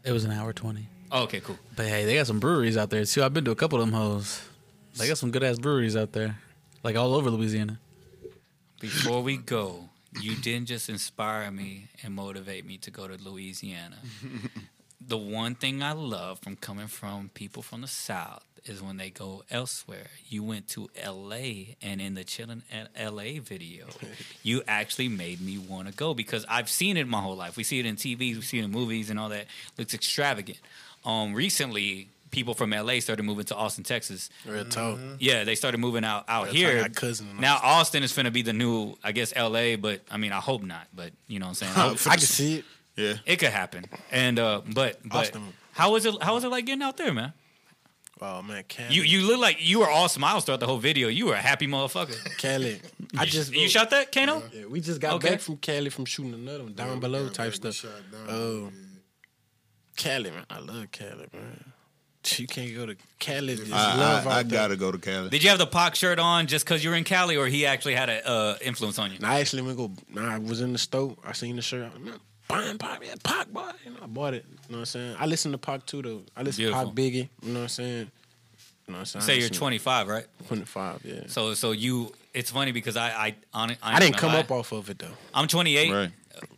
It 0.04 0.12
was 0.12 0.24
an 0.26 0.32
hour 0.32 0.54
twenty. 0.54 0.88
Oh, 1.12 1.24
okay, 1.24 1.40
cool. 1.40 1.58
But 1.76 1.86
hey, 1.88 2.06
they 2.06 2.16
got 2.16 2.28
some 2.28 2.40
breweries 2.40 2.78
out 2.78 2.90
there 2.90 3.06
too. 3.06 3.24
I've 3.24 3.34
been 3.34 3.46
to 3.46 3.52
a 3.52 3.56
couple 3.56 3.80
of 3.80 3.86
them 3.86 3.94
hoes. 3.94 4.42
They 4.98 5.08
got 5.08 5.18
some 5.18 5.32
good 5.32 5.44
ass 5.44 5.58
breweries 5.60 5.96
out 5.96 6.12
there, 6.14 6.38
like 6.84 6.96
all 6.96 7.14
over 7.14 7.30
Louisiana. 7.30 7.80
Before 8.80 9.22
we 9.24 9.38
go, 9.38 9.90
you 10.22 10.36
didn't 10.36 10.68
just 10.68 10.90
inspire 10.90 11.52
me 11.52 11.88
and 12.04 12.14
motivate 12.14 12.66
me 12.66 12.78
to 12.80 12.92
go 12.92 13.08
to 13.08 13.18
Louisiana. 13.18 13.98
the 15.08 15.18
one 15.18 15.56
thing 15.56 15.84
I 15.84 15.92
love 15.94 16.40
from 16.40 16.56
coming 16.56 16.88
from 16.88 17.30
people 17.34 17.62
from 17.62 17.82
the 17.82 17.88
South 17.88 18.44
is 18.66 18.82
when 18.82 18.98
they 18.98 19.10
go 19.10 19.44
elsewhere. 19.52 20.08
You 20.28 20.44
went 20.44 20.68
to 20.70 20.90
LA 21.06 21.76
and 21.82 22.02
in 22.02 22.16
the 22.16 22.24
Chillin' 22.24 22.64
LA 23.00 23.42
video, 23.42 23.86
you 24.44 24.64
actually 24.68 25.08
made 25.08 25.42
me 25.42 25.58
want 25.58 25.88
to 25.88 25.94
go 25.94 26.14
because 26.14 26.46
I've 26.50 26.70
seen 26.70 26.98
it 26.98 27.08
my 27.08 27.22
whole 27.22 27.36
life. 27.36 27.58
We 27.58 27.64
see 27.64 27.80
it 27.80 27.86
in 27.86 27.96
TV, 27.96 28.36
we 28.36 28.42
see 28.42 28.60
it 28.60 28.66
in 28.66 28.72
movies 28.72 29.10
and 29.10 29.20
all 29.20 29.30
that. 29.30 29.46
looks 29.78 29.94
extravagant. 29.94 30.60
Um, 31.06 31.36
recently, 31.36 32.10
people 32.36 32.54
from 32.54 32.70
LA 32.72 33.00
started 33.00 33.24
moving 33.24 33.46
to 33.46 33.56
Austin, 33.56 33.84
Texas. 33.84 34.30
Real 34.46 34.66
talk. 34.66 35.00
Yeah, 35.20 35.44
they 35.46 35.56
started 35.56 35.80
moving 35.80 36.04
out 36.04 36.26
out 36.28 36.44
Real 36.44 36.54
talk, 36.54 36.56
here. 36.56 36.78
I 36.80 36.82
got 36.84 36.96
cousin 36.96 37.30
in 37.32 37.40
now 37.40 37.58
Austin 37.64 38.04
is 38.04 38.12
finna 38.14 38.32
be 38.32 38.42
the 38.44 38.54
new, 38.54 38.96
I 39.04 39.12
guess, 39.14 39.34
LA, 39.36 39.78
but 39.78 40.02
I 40.12 40.18
mean, 40.18 40.32
I 40.34 40.40
hope 40.40 40.62
not. 40.64 40.88
But 40.94 41.12
you 41.28 41.40
know 41.40 41.48
what 41.48 41.62
I'm 41.62 41.74
saying? 41.74 41.74
I- 42.08 42.12
I 42.14 42.16
can 42.18 42.20
see 42.20 42.56
it. 42.60 42.66
Yeah. 42.98 43.14
it 43.26 43.38
could 43.40 43.50
happen. 43.50 43.86
And 44.12 44.38
uh, 44.40 44.62
but 44.74 45.00
but 45.04 45.18
Austin. 45.28 45.54
how 45.74 45.92
was 45.94 46.06
it? 46.06 46.22
How 46.22 46.34
was 46.36 46.44
it 46.44 46.50
like 46.50 46.66
getting 46.66 46.84
out 46.84 46.96
there, 46.98 47.14
man? 47.14 47.34
Oh 48.22 48.42
man, 48.42 48.64
Cali. 48.70 48.94
You 48.96 49.02
you 49.04 49.28
look 49.28 49.40
like 49.42 49.58
you 49.60 49.80
were 49.80 49.90
all 49.90 50.08
smiles 50.08 50.46
throughout 50.46 50.62
the 50.62 50.66
whole 50.68 50.78
video. 50.78 51.10
You 51.10 51.26
were 51.26 51.34
a 51.34 51.42
happy 51.42 51.68
motherfucker. 51.68 52.16
Cali. 52.38 52.80
I 53.18 53.26
just 53.26 53.54
you 53.54 53.68
shot 53.68 53.90
that, 53.90 54.14
Kano? 54.14 54.42
Yeah, 54.54 54.66
we 54.68 54.80
just 54.80 55.02
got 55.02 55.16
Okay. 55.16 55.32
back 55.32 55.42
from 55.42 55.58
Cali 55.58 55.90
from 55.90 56.06
shooting 56.06 56.34
another 56.34 56.64
one 56.64 56.74
down 56.74 57.00
below 57.02 57.28
type 57.28 57.54
stuff. 57.54 57.74
shot 57.76 57.92
down, 58.12 58.28
Oh, 58.30 58.72
Cali, 59.98 60.32
man, 60.32 60.46
I 60.50 60.60
love 60.60 60.92
Cali, 60.92 61.28
man. 61.34 61.74
You 62.40 62.48
can't 62.48 62.74
go 62.76 62.86
to 62.86 62.96
Cali. 63.20 63.56
Just 63.56 63.72
I, 63.72 63.96
love 63.96 64.28
I, 64.28 64.32
out 64.32 64.38
I 64.38 64.44
there. 64.44 64.60
gotta 64.62 64.76
go 64.76 64.92
to 64.92 64.98
Cali. 64.98 65.30
Did 65.30 65.44
you 65.44 65.50
have 65.50 65.60
the 65.60 65.68
Pac 65.68 65.96
shirt 65.96 66.20
on 66.20 66.48
just 66.48 66.66
because 66.66 66.84
you 66.84 66.90
were 66.90 66.96
in 66.96 67.04
Cali, 67.04 67.38
or 67.38 67.48
he 67.48 67.66
actually 67.66 67.96
had 67.96 68.10
an 68.10 68.22
uh, 68.26 68.58
influence 68.62 69.00
on 69.00 69.12
you? 69.12 69.18
And 69.18 69.26
I 69.26 69.40
actually 69.40 69.62
went 69.62 69.78
go. 69.78 69.92
Nah, 70.14 70.36
I 70.36 70.38
was 70.38 70.62
in 70.62 70.74
the 70.74 70.80
store. 70.80 71.16
I 71.24 71.34
seen 71.34 71.56
the 71.56 71.62
shirt. 71.62 71.92
I'm 71.96 72.06
like, 72.06 72.20
buying 72.48 72.78
Pac, 72.78 73.06
yeah, 73.06 73.16
Pac, 73.24 73.48
boy. 73.50 73.72
You 73.84 73.92
know, 73.92 73.98
I 74.04 74.08
bought 74.08 74.34
it. 74.34 74.46
You 74.48 74.74
know 74.74 74.78
what 74.78 74.80
I'm 74.80 74.86
saying? 74.86 75.16
I 75.20 75.26
listen 75.26 75.52
to 75.52 75.58
Pac 75.58 75.86
too, 75.86 76.02
though. 76.02 76.22
I 76.36 76.42
listen 76.42 76.64
Beautiful. 76.64 76.84
to 76.84 76.88
Pac 76.90 76.96
Biggie. 76.96 77.30
You 77.44 77.54
know 77.54 77.54
what 77.54 77.64
I'm 77.64 77.68
saying? 77.70 78.12
You 78.88 78.94
know 78.94 79.00
what 79.00 79.00
I'm 79.00 79.06
saying? 79.06 79.24
Say 79.24 79.40
you're 79.40 79.50
25, 79.50 80.08
right? 80.08 80.26
25, 80.48 81.02
yeah. 81.04 81.22
So 81.28 81.54
so 81.54 81.72
you, 81.72 82.14
it's 82.34 82.52
funny 82.52 82.72
because 82.72 82.98
I 82.98 83.08
I 83.10 83.36
on, 83.54 83.72
I, 83.72 83.96
I 83.96 84.00
didn't 84.00 84.18
come 84.18 84.34
lie. 84.34 84.40
up 84.42 84.52
off 84.52 84.72
of 84.72 84.90
it 84.90 85.00
though. 85.00 85.08
I'm 85.34 85.48
28. 85.48 85.92
Right. 85.92 86.12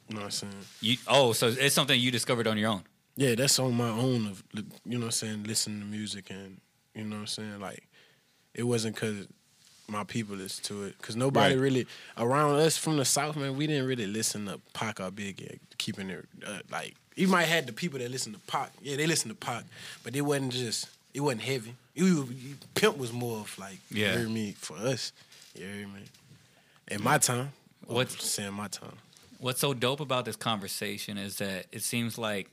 You 0.09 0.15
know 0.15 0.21
what 0.21 0.25
I'm 0.25 0.31
saying? 0.31 0.53
You 0.81 0.97
oh, 1.07 1.33
so 1.33 1.47
it's 1.47 1.75
something 1.75 1.97
you 1.99 2.11
discovered 2.11 2.47
on 2.47 2.57
your 2.57 2.71
own. 2.71 2.83
Yeah, 3.17 3.33
that's 3.35 3.57
on 3.59 3.73
my 3.73 3.89
own 3.89 4.27
of 4.27 4.43
you 4.53 4.63
know 4.85 4.99
what 4.99 5.05
I'm 5.05 5.11
saying, 5.11 5.43
listening 5.43 5.79
to 5.79 5.85
music 5.85 6.29
and 6.29 6.61
you 6.95 7.03
know 7.03 7.15
what 7.15 7.21
I'm 7.21 7.27
saying, 7.27 7.59
like 7.59 7.83
it 8.53 8.63
wasn't 8.63 8.95
cause 8.95 9.27
my 9.89 10.03
people 10.03 10.35
listen 10.35 10.63
to 10.65 10.83
it. 10.83 11.01
Cause 11.01 11.15
nobody 11.15 11.55
Right. 11.55 11.61
really 11.61 11.87
around 12.17 12.55
us 12.59 12.77
from 12.77 12.97
the 12.97 13.05
south, 13.05 13.35
man, 13.35 13.55
we 13.57 13.67
didn't 13.67 13.87
really 13.87 14.05
listen 14.07 14.45
to 14.45 14.59
Pac 14.73 14.99
or 14.99 15.09
Biggie, 15.11 15.59
keeping 15.77 16.09
it 16.09 16.25
uh, 16.45 16.59
like 16.71 16.95
you 17.15 17.27
might 17.27 17.45
had 17.45 17.65
the 17.65 17.73
people 17.73 17.97
that 17.99 18.11
listen 18.11 18.33
to 18.33 18.39
Pac. 18.41 18.71
Yeah, 18.81 18.95
they 18.97 19.07
listen 19.07 19.29
to 19.29 19.35
Pac, 19.35 19.63
but 20.03 20.15
it 20.15 20.21
wasn't 20.21 20.51
just 20.51 20.87
it 21.13 21.21
wasn't 21.21 21.41
heavy. 21.41 21.73
It 21.95 22.03
was, 22.03 22.29
Pimp 22.75 22.97
was 22.99 23.11
more 23.11 23.39
of 23.39 23.57
like 23.57 23.79
Yeah. 23.89 24.11
you 24.13 24.19
hear 24.19 24.29
me 24.29 24.51
for 24.59 24.77
us. 24.77 25.11
You 25.55 25.65
hear 25.65 25.87
me? 25.87 26.01
In 26.89 27.03
my 27.03 27.17
time. 27.17 27.51
What's 27.87 28.23
saying 28.23 28.53
my 28.53 28.67
time? 28.67 28.93
What's 29.39 29.61
so 29.61 29.73
dope 29.73 29.99
about 30.01 30.25
this 30.25 30.35
conversation 30.35 31.17
is 31.17 31.37
that 31.37 31.65
it 31.71 31.81
seems 31.81 32.17
like, 32.17 32.49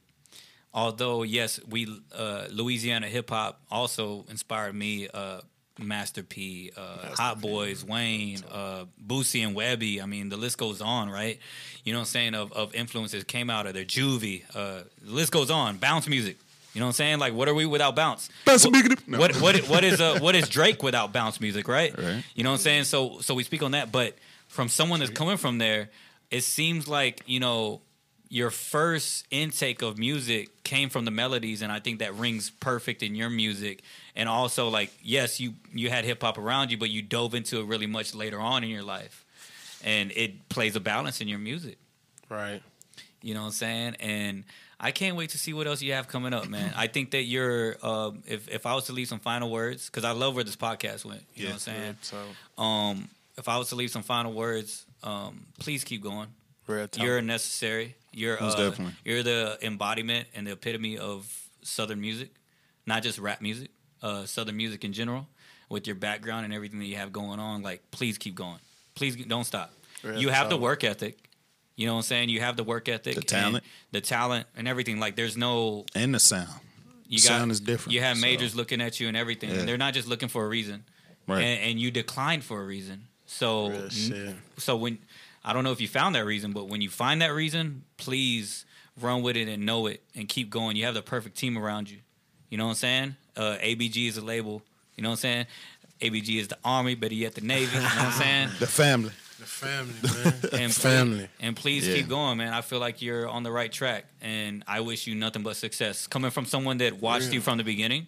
although 0.75 1.23
yes, 1.23 1.61
we 1.69 1.87
uh, 2.15 2.47
Louisiana 2.51 3.07
hip 3.09 3.31
hop 3.31 3.61
also 3.71 4.27
inspired 4.29 4.75
me. 4.75 5.09
Uh, 5.13 5.41
Master 5.77 6.23
P, 6.23 6.71
uh, 6.77 7.15
Hot 7.17 7.41
Boys, 7.41 7.85
Wayne, 7.85 8.39
uh, 8.49 8.85
Boosie 9.05 9.45
and 9.45 9.57
Webbie. 9.57 10.01
I 10.01 10.07
mean, 10.07 10.29
the 10.29 10.37
list 10.37 10.57
goes 10.57 10.81
on, 10.81 11.11
right? 11.11 11.41
You 11.83 11.93
know 11.93 11.99
what 11.99 12.03
I'm 12.03 12.07
saying? 12.07 12.35
Of, 12.37 12.53
of 12.53 12.73
influences 12.77 13.25
came 13.25 13.51
out 13.51 13.67
of 13.67 13.75
there. 13.75 13.85
Juvie. 13.85 14.45
Uh, 14.55 14.85
the 15.03 15.11
list 15.11 15.33
goes 15.33 15.51
on. 15.51 15.79
Bounce 15.79 16.07
music. 16.07 16.37
You 16.75 16.81
know 16.81 16.87
what 16.87 16.91
I'm 16.91 16.95
saying? 16.95 17.19
Like, 17.21 17.35
what 17.35 17.49
are 17.49 17.55
we 17.55 17.67
without 17.67 17.95
bounce? 17.95 18.29
Bounce 18.45 18.67
what. 18.67 19.09
No. 19.09 19.19
what 19.19 19.35
what 19.41 19.57
what 19.69 19.85
is 19.85 20.01
uh, 20.01 20.19
what 20.21 20.35
is 20.35 20.49
Drake 20.57 20.83
without 20.83 21.13
bounce 21.13 21.41
music, 21.41 21.69
right? 21.69 21.97
Right. 21.97 22.25
You 22.35 22.43
know 22.43 22.51
what 22.51 22.55
I'm 22.55 22.63
saying? 22.63 22.85
So 22.85 23.21
so 23.21 23.35
we 23.35 23.45
speak 23.45 23.63
on 23.63 23.73
that, 23.73 23.93
but 23.93 24.17
from 24.49 24.69
someone 24.69 25.01
that's 25.01 25.13
coming 25.13 25.37
from 25.37 25.59
there, 25.59 25.91
it 26.31 26.43
seems 26.43 26.89
like 26.89 27.23
you 27.27 27.39
know 27.39 27.81
your 28.35 28.51
first 28.51 29.25
intake 29.31 29.81
of 29.81 29.97
music 29.97 30.65
came 30.65 30.89
from 30.89 31.05
the 31.05 31.13
melodies, 31.13 31.63
and 31.63 31.71
I 31.71 31.79
think 31.79 32.01
that 32.01 32.13
rings 32.17 32.51
perfect 32.51 33.01
in 33.05 33.15
your 33.15 33.31
music. 33.31 33.83
And 34.17 34.29
also, 34.29 34.69
like, 34.69 34.91
yes, 35.03 35.39
you 35.39 35.55
you 35.73 35.89
had 35.89 36.05
hip 36.05 36.21
hop 36.21 36.37
around 36.37 36.73
you, 36.73 36.77
but 36.77 36.91
you 36.91 37.01
dove 37.01 37.35
into 37.37 37.61
it 37.61 37.67
really 37.67 37.87
much 37.87 38.13
later 38.13 38.41
on 38.41 38.65
in 38.65 38.71
your 38.71 38.83
life, 38.83 39.25
and 39.85 40.11
it 40.17 40.49
plays 40.49 40.75
a 40.75 40.81
balance 40.81 41.21
in 41.21 41.29
your 41.29 41.39
music. 41.39 41.79
Right. 42.29 42.61
You 43.23 43.35
know 43.35 43.43
what 43.43 43.47
I'm 43.47 43.53
saying? 43.53 43.97
And 44.01 44.45
I 44.81 44.91
can't 44.91 45.17
wait 45.17 45.31
to 45.31 45.39
see 45.39 45.53
what 45.55 45.69
else 45.69 45.81
you 45.81 45.93
have 45.93 46.09
coming 46.09 46.35
up, 46.35 46.49
man. 46.49 46.75
I 46.77 46.89
think 46.89 47.13
that 47.13 47.23
you're, 47.23 47.77
um, 47.87 48.23
if 48.27 48.49
if 48.49 48.67
I 48.67 48.75
was 48.75 48.87
to 48.87 48.93
leave 48.93 49.07
some 49.09 49.21
final 49.21 49.49
words, 49.49 49.87
because 49.87 50.05
I 50.05 50.11
love 50.11 50.35
where 50.35 50.45
this 50.45 50.57
podcast 50.57 51.05
went. 51.05 51.23
You 51.35 51.45
know 51.45 51.51
what 51.51 51.55
I'm 51.55 51.61
saying? 51.61 51.97
So 52.03 52.19
Um, 52.63 53.09
if 53.39 53.49
I 53.49 53.59
was 53.59 53.69
to 53.69 53.77
leave 53.77 53.91
some 53.93 54.03
final 54.03 54.33
words, 54.33 54.85
um, 55.05 55.47
please 55.61 55.85
keep 55.85 56.03
going. 56.03 56.29
real 56.67 56.89
talk. 56.89 57.05
You're 57.05 57.23
necessary. 57.23 57.95
You're 58.17 58.41
Most 58.41 58.59
uh, 58.59 58.71
definitely. 58.71 58.95
you're 59.05 59.23
the 59.23 59.59
embodiment 59.63 60.29
and 60.35 60.47
the 60.47 60.53
epitome 60.53 60.99
of 60.99 61.27
Southern 61.63 62.01
music, 62.01 62.31
not 62.87 63.03
just 63.03 63.19
rap 63.19 63.41
music, 63.41 63.71
uh, 64.03 64.25
Southern 64.27 64.57
music 64.57 64.85
in 64.85 64.93
general. 64.93 65.27
With 65.71 65.87
your 65.87 65.97
background 65.97 66.45
and 66.45 66.53
everything 66.55 66.79
that 66.79 66.85
you 66.85 66.97
have 66.97 67.11
going 67.11 67.41
on, 67.41 67.63
like 67.63 67.91
please 67.91 68.19
keep 68.19 68.35
going. 68.35 68.59
Please 68.95 69.17
don't 69.17 69.45
stop. 69.45 69.73
Real 70.05 70.19
you 70.21 70.29
have 70.29 70.51
the 70.51 70.59
work 70.59 70.85
ethic. 70.85 71.19
You 71.75 71.87
know 71.87 71.95
what 71.95 72.01
I'm 72.01 72.03
saying? 72.03 72.29
You 72.29 72.41
have 72.41 72.57
the 72.57 72.63
work 72.63 72.89
ethic, 72.89 73.15
The 73.17 73.23
talent. 73.23 73.65
the 73.91 74.01
talent, 74.03 74.47
and 74.57 74.69
everything. 74.69 75.01
Like 75.01 75.17
there's 75.17 75.37
no 75.37 75.87
And 75.95 76.15
the 76.15 76.21
sound. 76.21 76.51
you 77.09 77.19
got 77.19 77.29
Sound 77.39 77.51
is 77.51 77.61
different, 77.61 77.95
You 77.95 78.03
have 78.03 78.19
so- 78.19 78.21
majors 78.21 78.55
looking 78.55 78.81
at 78.83 79.01
you 79.01 79.09
and 79.09 79.17
everything, 79.17 79.51
Yeah. 79.51 79.61
and 79.61 79.69
they're 79.69 79.79
not 79.79 79.95
just 79.95 80.07
looking 80.07 80.29
for 80.29 80.45
a 80.45 80.49
reason, 80.49 80.85
Right. 81.27 81.43
and, 81.43 81.71
and 81.71 81.81
you 81.81 81.91
declined 81.91 82.45
for 82.45 82.61
a 82.61 82.65
reason. 82.65 83.09
So, 83.27 83.71
Real 83.71 83.89
shit. 83.89 84.35
so 84.59 84.77
when 84.77 84.99
I 85.45 85.53
don't 85.53 85.65
know 85.65 85.73
if 85.73 85.81
you 85.81 85.89
found 85.89 86.15
that 86.15 86.25
reason, 86.25 86.53
but 86.53 86.69
when 86.69 86.81
you 86.81 86.89
find 86.91 87.21
that 87.23 87.33
reason, 87.35 87.85
please 87.97 88.65
run 89.01 89.23
with 89.23 89.37
it 89.37 89.49
and 89.49 89.67
know 89.67 89.87
it 89.87 90.03
and 90.15 90.29
keep 90.29 90.49
going. 90.51 90.77
You 90.77 90.85
have 90.87 90.95
the 90.95 91.03
perfect 91.03 91.37
team 91.37 91.59
around 91.59 91.91
you. 91.91 91.99
You 92.49 92.59
know 92.59 92.65
what 92.65 92.71
I'm 92.71 92.77
saying? 92.77 93.17
Uh, 93.37 93.57
ABG 93.61 94.09
is 94.09 94.17
a 94.17 94.25
label. 94.25 94.63
You 94.97 95.03
know 95.03 95.11
what 95.11 95.15
I'm 95.15 95.19
saying? 95.19 95.47
ABG 96.01 96.39
is 96.39 96.49
the 96.49 96.59
army, 96.65 96.95
better 96.95 97.15
yet 97.15 97.35
the 97.35 97.41
navy. 97.41 97.75
You 97.77 97.81
know 97.83 97.89
what 97.89 97.99
I'm 97.99 98.13
saying? 98.13 98.49
The 98.59 98.67
family. 98.67 99.11
The 99.39 99.47
family, 99.47 99.95
man. 100.03 100.35
and 100.63 100.73
family. 100.75 101.29
And 101.41 101.57
please 101.57 101.87
Yeah. 101.87 101.97
keep 101.97 102.09
going, 102.09 102.39
man. 102.39 102.53
I 102.55 102.61
feel 102.61 102.79
like 102.79 103.03
you're 103.03 103.29
on 103.29 103.43
the 103.43 103.51
right 103.51 103.71
track, 103.71 104.05
and 104.23 104.63
I 104.67 104.81
wish 104.81 105.07
you 105.09 105.15
nothing 105.17 105.43
but 105.43 105.57
success. 105.57 106.07
Coming 106.07 106.31
from 106.31 106.47
someone 106.47 106.79
that 106.79 107.01
watched 107.01 107.33
you 107.33 107.41
from 107.41 107.59
the 107.59 107.65
beginning, 107.65 108.07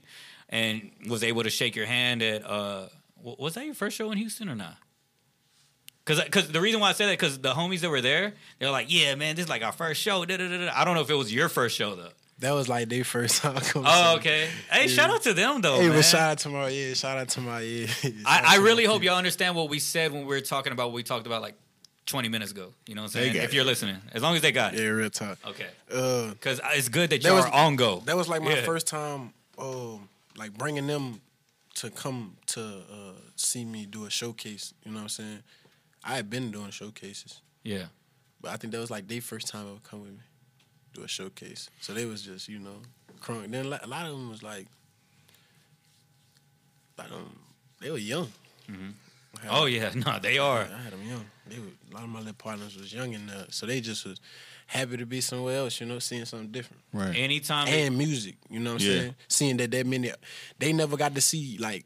and 0.49 0.91
was 1.09 1.25
able 1.25 1.43
to 1.43 1.51
shake 1.51 1.75
your 1.75 1.87
hand 1.87 2.23
at 2.23 2.45
uh, 2.49 2.87
was 3.23 3.55
that 3.55 3.65
your 3.67 3.75
first 3.75 3.97
show 3.97 4.11
in 4.13 4.19
Houston 4.19 4.49
or 4.49 4.55
not? 4.55 4.77
Cause, 6.07 6.23
cause 6.31 6.49
the 6.49 6.61
reason 6.61 6.81
why 6.81 6.89
I 6.91 6.93
say 6.93 7.05
that, 7.07 7.13
because 7.19 7.39
the 7.39 7.53
homies 7.53 7.81
that 7.81 7.91
were 7.91 8.01
there, 8.01 8.33
they're 8.59 8.71
like, 8.71 8.87
"Yeah, 8.91 9.15
man, 9.17 9.35
this 9.37 9.45
is 9.45 9.49
like 9.51 9.63
our 9.63 9.73
first 9.73 10.01
show." 10.01 10.25
Da, 10.25 10.37
da, 10.39 10.49
da. 10.49 10.71
I 10.75 10.85
don't 10.85 10.95
know 10.95 11.01
if 11.03 11.11
it 11.11 11.15
was 11.15 11.35
your 11.35 11.49
first 11.49 11.77
show 11.77 11.95
though. 11.97 12.11
That 12.39 12.53
was 12.53 12.69
like 12.69 12.89
their 12.89 13.03
first 13.03 13.43
time 13.43 13.57
coming. 13.57 13.89
Oh, 13.91 14.17
okay. 14.19 14.49
Hey, 14.71 14.87
shout 14.89 15.11
out 15.11 15.23
to 15.23 15.35
them 15.35 15.61
though, 15.63 15.77
Hey, 15.81 15.89
man. 15.89 15.97
but 15.99 16.05
shout 16.05 16.31
out 16.31 16.39
to 16.39 16.49
my 16.49 16.69
yeah, 16.69 16.95
shout 16.95 17.19
out 17.19 17.29
to 17.31 17.41
my 17.41 17.61
yeah. 17.61 17.87
I, 18.25 18.55
I 18.55 18.57
really 18.59 18.85
hope 18.85 19.03
y'all 19.03 19.17
understand 19.19 19.57
what 19.57 19.69
we 19.69 19.79
said 19.81 20.13
when 20.13 20.23
we 20.23 20.29
were 20.29 20.41
talking 20.41 20.73
about 20.73 20.89
what 20.89 20.95
we 20.95 21.03
talked 21.03 21.27
about 21.27 21.43
like 21.43 21.57
20 22.07 22.29
minutes 22.29 22.53
ago. 22.53 22.73
You 22.87 22.95
know 22.95 23.01
what 23.03 23.07
I'm 23.17 23.23
saying? 23.23 23.35
If 23.37 23.45
it. 23.45 23.53
you're 23.55 23.65
listening, 23.65 23.97
as 24.13 24.23
long 24.23 24.37
as 24.37 24.43
they 24.43 24.53
got 24.53 24.75
it. 24.75 24.81
Yeah, 24.81 24.87
real 24.91 25.11
talk. 25.11 25.39
Okay. 25.45 25.67
Uh, 25.93 26.29
Because 26.31 26.61
it's 26.75 26.89
good 26.89 27.11
that 27.11 27.21
That 27.21 27.29
y'all 27.29 27.37
was- 27.39 27.47
are 27.47 27.53
on 27.53 27.75
go. 27.75 28.01
that 28.05 28.17
was 28.17 28.29
like 28.29 28.43
my 28.43 28.55
Yeah. 28.55 28.63
first 28.63 28.87
time, 28.87 29.33
um, 29.59 30.09
like 30.37 30.53
bringing 30.57 30.87
them 30.87 31.21
to 31.77 31.91
come 31.91 32.37
to 32.47 32.61
uh, 32.63 33.13
see 33.35 33.65
me 33.65 33.87
do 33.87 34.05
a 34.07 34.11
showcase. 34.11 34.73
You 34.85 34.93
know 34.93 34.99
what 34.99 35.03
I'm 35.03 35.09
saying? 35.09 35.43
I 36.07 36.15
had 36.17 36.31
been 36.31 36.51
doing 36.53 36.71
showcases, 36.71 37.41
Yeah. 37.65 37.87
but 38.41 38.53
I 38.53 38.57
think 38.57 38.73
that 38.73 38.79
was 38.81 38.91
like 38.91 39.09
their 39.09 39.21
first 39.21 39.49
time 39.49 39.67
ever 39.69 39.81
come 39.83 40.03
with 40.03 40.13
me 40.13 40.19
do 40.95 41.03
a 41.03 41.09
showcase. 41.09 41.69
So 41.83 41.93
they 41.93 42.07
was 42.07 42.23
just 42.23 42.49
you 42.49 42.59
know 42.59 42.77
crunk. 43.21 43.51
Then 43.51 43.67
a 43.67 43.69
lot 43.69 44.07
of 44.07 44.13
them 44.13 44.31
was 44.31 44.43
like, 44.43 44.67
like 46.99 47.11
um, 47.13 47.37
they 47.81 47.91
were 47.91 47.99
young. 47.99 48.29
I 48.69 48.73
had- 48.73 49.51
Oh 49.51 49.67
yeah, 49.67 49.91
no, 50.07 50.19
they 50.19 50.39
are. 50.39 50.61
I 50.63 50.83
had 50.83 50.93
them 50.93 51.03
young. 51.07 51.25
They 51.47 51.59
were, 51.59 51.67
a 51.91 51.95
lot 51.95 52.05
of 52.05 52.09
my 52.09 52.19
little 52.21 52.35
partners 52.35 52.77
was 52.77 52.93
young 52.93 53.15
and 53.15 53.31
uh, 53.31 53.45
so 53.51 53.67
they 53.67 53.81
just 53.81 54.05
was 54.07 54.19
happy 54.67 54.97
to 54.97 55.05
be 55.07 55.21
somewhere 55.21 55.59
else. 55.59 55.79
You 55.81 55.87
know, 55.87 55.99
seeing 55.99 56.25
something 56.25 56.51
different 56.51 56.83
Right. 56.93 57.15
Anytime 57.17 57.69
and 57.69 57.97
music. 57.99 58.37
You 58.49 58.61
know 58.61 58.73
what 58.75 58.83
I'm 58.83 58.89
Yeah. 58.89 59.01
saying? 59.01 59.15
Seeing 59.29 59.57
that 59.59 59.71
that 59.73 59.87
many, 59.87 60.11
they 60.59 60.73
never 60.73 60.97
got 60.97 61.15
to 61.15 61.21
see 61.21 61.59
like, 61.61 61.85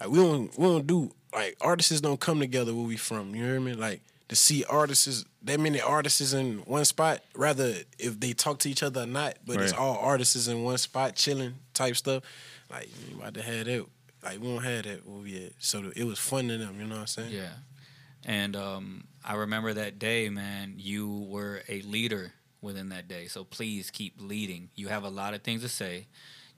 like 0.00 0.10
we 0.10 0.18
don't 0.18 0.58
we 0.58 0.66
don't 0.66 0.86
do 0.86 1.10
like 1.36 1.56
artists 1.60 2.00
don't 2.00 2.18
come 2.18 2.40
together 2.40 2.74
where 2.74 2.86
we 2.86 2.96
from. 2.96 3.34
You 3.34 3.44
hear 3.44 3.60
me? 3.60 3.74
Like 3.74 4.00
to 4.28 4.34
see 4.34 4.64
artists 4.64 5.24
that 5.42 5.60
many 5.60 5.80
artists 5.80 6.32
in 6.32 6.58
one 6.60 6.84
spot. 6.86 7.20
Rather 7.34 7.74
if 7.98 8.18
they 8.18 8.32
talk 8.32 8.58
to 8.60 8.70
each 8.70 8.82
other 8.82 9.02
or 9.02 9.06
not, 9.06 9.36
but 9.44 9.60
it's 9.60 9.72
all 9.72 9.98
artists 9.98 10.48
in 10.48 10.64
one 10.64 10.78
spot 10.78 11.14
chilling 11.14 11.54
type 11.74 11.94
stuff. 11.94 12.22
Like 12.70 12.88
you 13.08 13.18
about 13.18 13.34
to 13.34 13.42
have 13.42 13.66
that. 13.66 13.86
Like 14.24 14.40
we 14.40 14.48
don't 14.48 14.64
have 14.64 14.84
that 14.84 15.06
where 15.06 15.22
we 15.22 15.46
at. 15.46 15.52
So 15.58 15.92
it 15.94 16.04
was 16.04 16.18
fun 16.18 16.48
to 16.48 16.56
them. 16.56 16.80
You 16.80 16.86
know 16.86 16.94
what 16.94 17.00
I'm 17.02 17.06
saying? 17.06 17.32
Yeah. 17.32 17.52
And 18.24 18.56
um, 18.56 19.04
I 19.24 19.34
remember 19.34 19.74
that 19.74 19.98
day, 19.98 20.30
man, 20.30 20.74
you 20.78 21.26
were 21.28 21.62
a 21.68 21.82
leader 21.82 22.32
within 22.62 22.88
that 22.88 23.08
day. 23.08 23.26
So 23.26 23.44
please 23.44 23.90
keep 23.90 24.14
leading. 24.18 24.70
You 24.74 24.88
have 24.88 25.04
a 25.04 25.10
lot 25.10 25.34
of 25.34 25.42
things 25.42 25.62
to 25.62 25.68
say. 25.68 26.06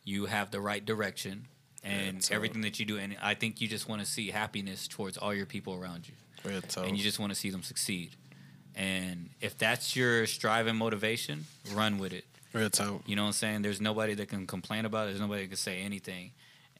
You 0.04 0.26
have 0.26 0.50
the 0.52 0.60
right 0.60 0.82
direction 0.82 1.48
and 1.88 2.28
everything 2.32 2.60
that 2.62 2.78
you 2.78 2.86
do. 2.86 2.98
And 2.98 3.16
I 3.22 3.34
think 3.34 3.60
you 3.60 3.68
just 3.68 3.88
want 3.88 4.00
to 4.00 4.06
see 4.06 4.30
happiness 4.30 4.86
towards 4.88 5.16
all 5.16 5.34
your 5.34 5.46
people 5.46 5.74
around 5.74 6.08
you. 6.08 6.14
And 6.84 6.96
you 6.96 7.02
just 7.02 7.18
want 7.18 7.30
to 7.32 7.36
see 7.38 7.50
them 7.50 7.62
succeed. 7.62 8.10
And 8.74 9.30
if 9.40 9.58
that's 9.58 9.96
your 9.96 10.26
strive 10.26 10.66
and 10.66 10.78
motivation, 10.78 11.46
run 11.72 11.98
with 11.98 12.12
it. 12.12 12.24
Real 12.52 12.70
talk. 12.70 13.02
You 13.06 13.16
know 13.16 13.22
what 13.22 13.28
I'm 13.28 13.32
saying? 13.32 13.62
There's 13.62 13.80
nobody 13.80 14.14
that 14.14 14.28
can 14.28 14.46
complain 14.46 14.84
about 14.84 15.04
it. 15.06 15.10
There's 15.10 15.20
nobody 15.20 15.42
that 15.42 15.48
can 15.48 15.56
say 15.56 15.80
anything. 15.80 16.30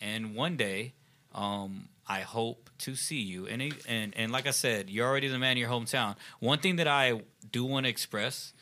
And 0.00 0.34
one 0.34 0.56
day, 0.56 0.92
um, 1.34 1.88
I 2.06 2.20
hope 2.20 2.70
to 2.78 2.94
see 2.94 3.20
you. 3.20 3.46
And, 3.46 3.60
it- 3.60 3.84
and 3.86 4.14
and 4.16 4.32
like 4.32 4.46
I 4.46 4.52
said, 4.52 4.88
you're 4.88 5.06
already 5.06 5.28
the 5.28 5.38
man 5.38 5.52
in 5.52 5.58
your 5.58 5.68
hometown. 5.68 6.16
One 6.40 6.58
thing 6.58 6.76
that 6.76 6.88
I 6.88 7.20
do 7.50 7.64
want 7.64 7.84
to 7.84 7.90
express 7.90 8.52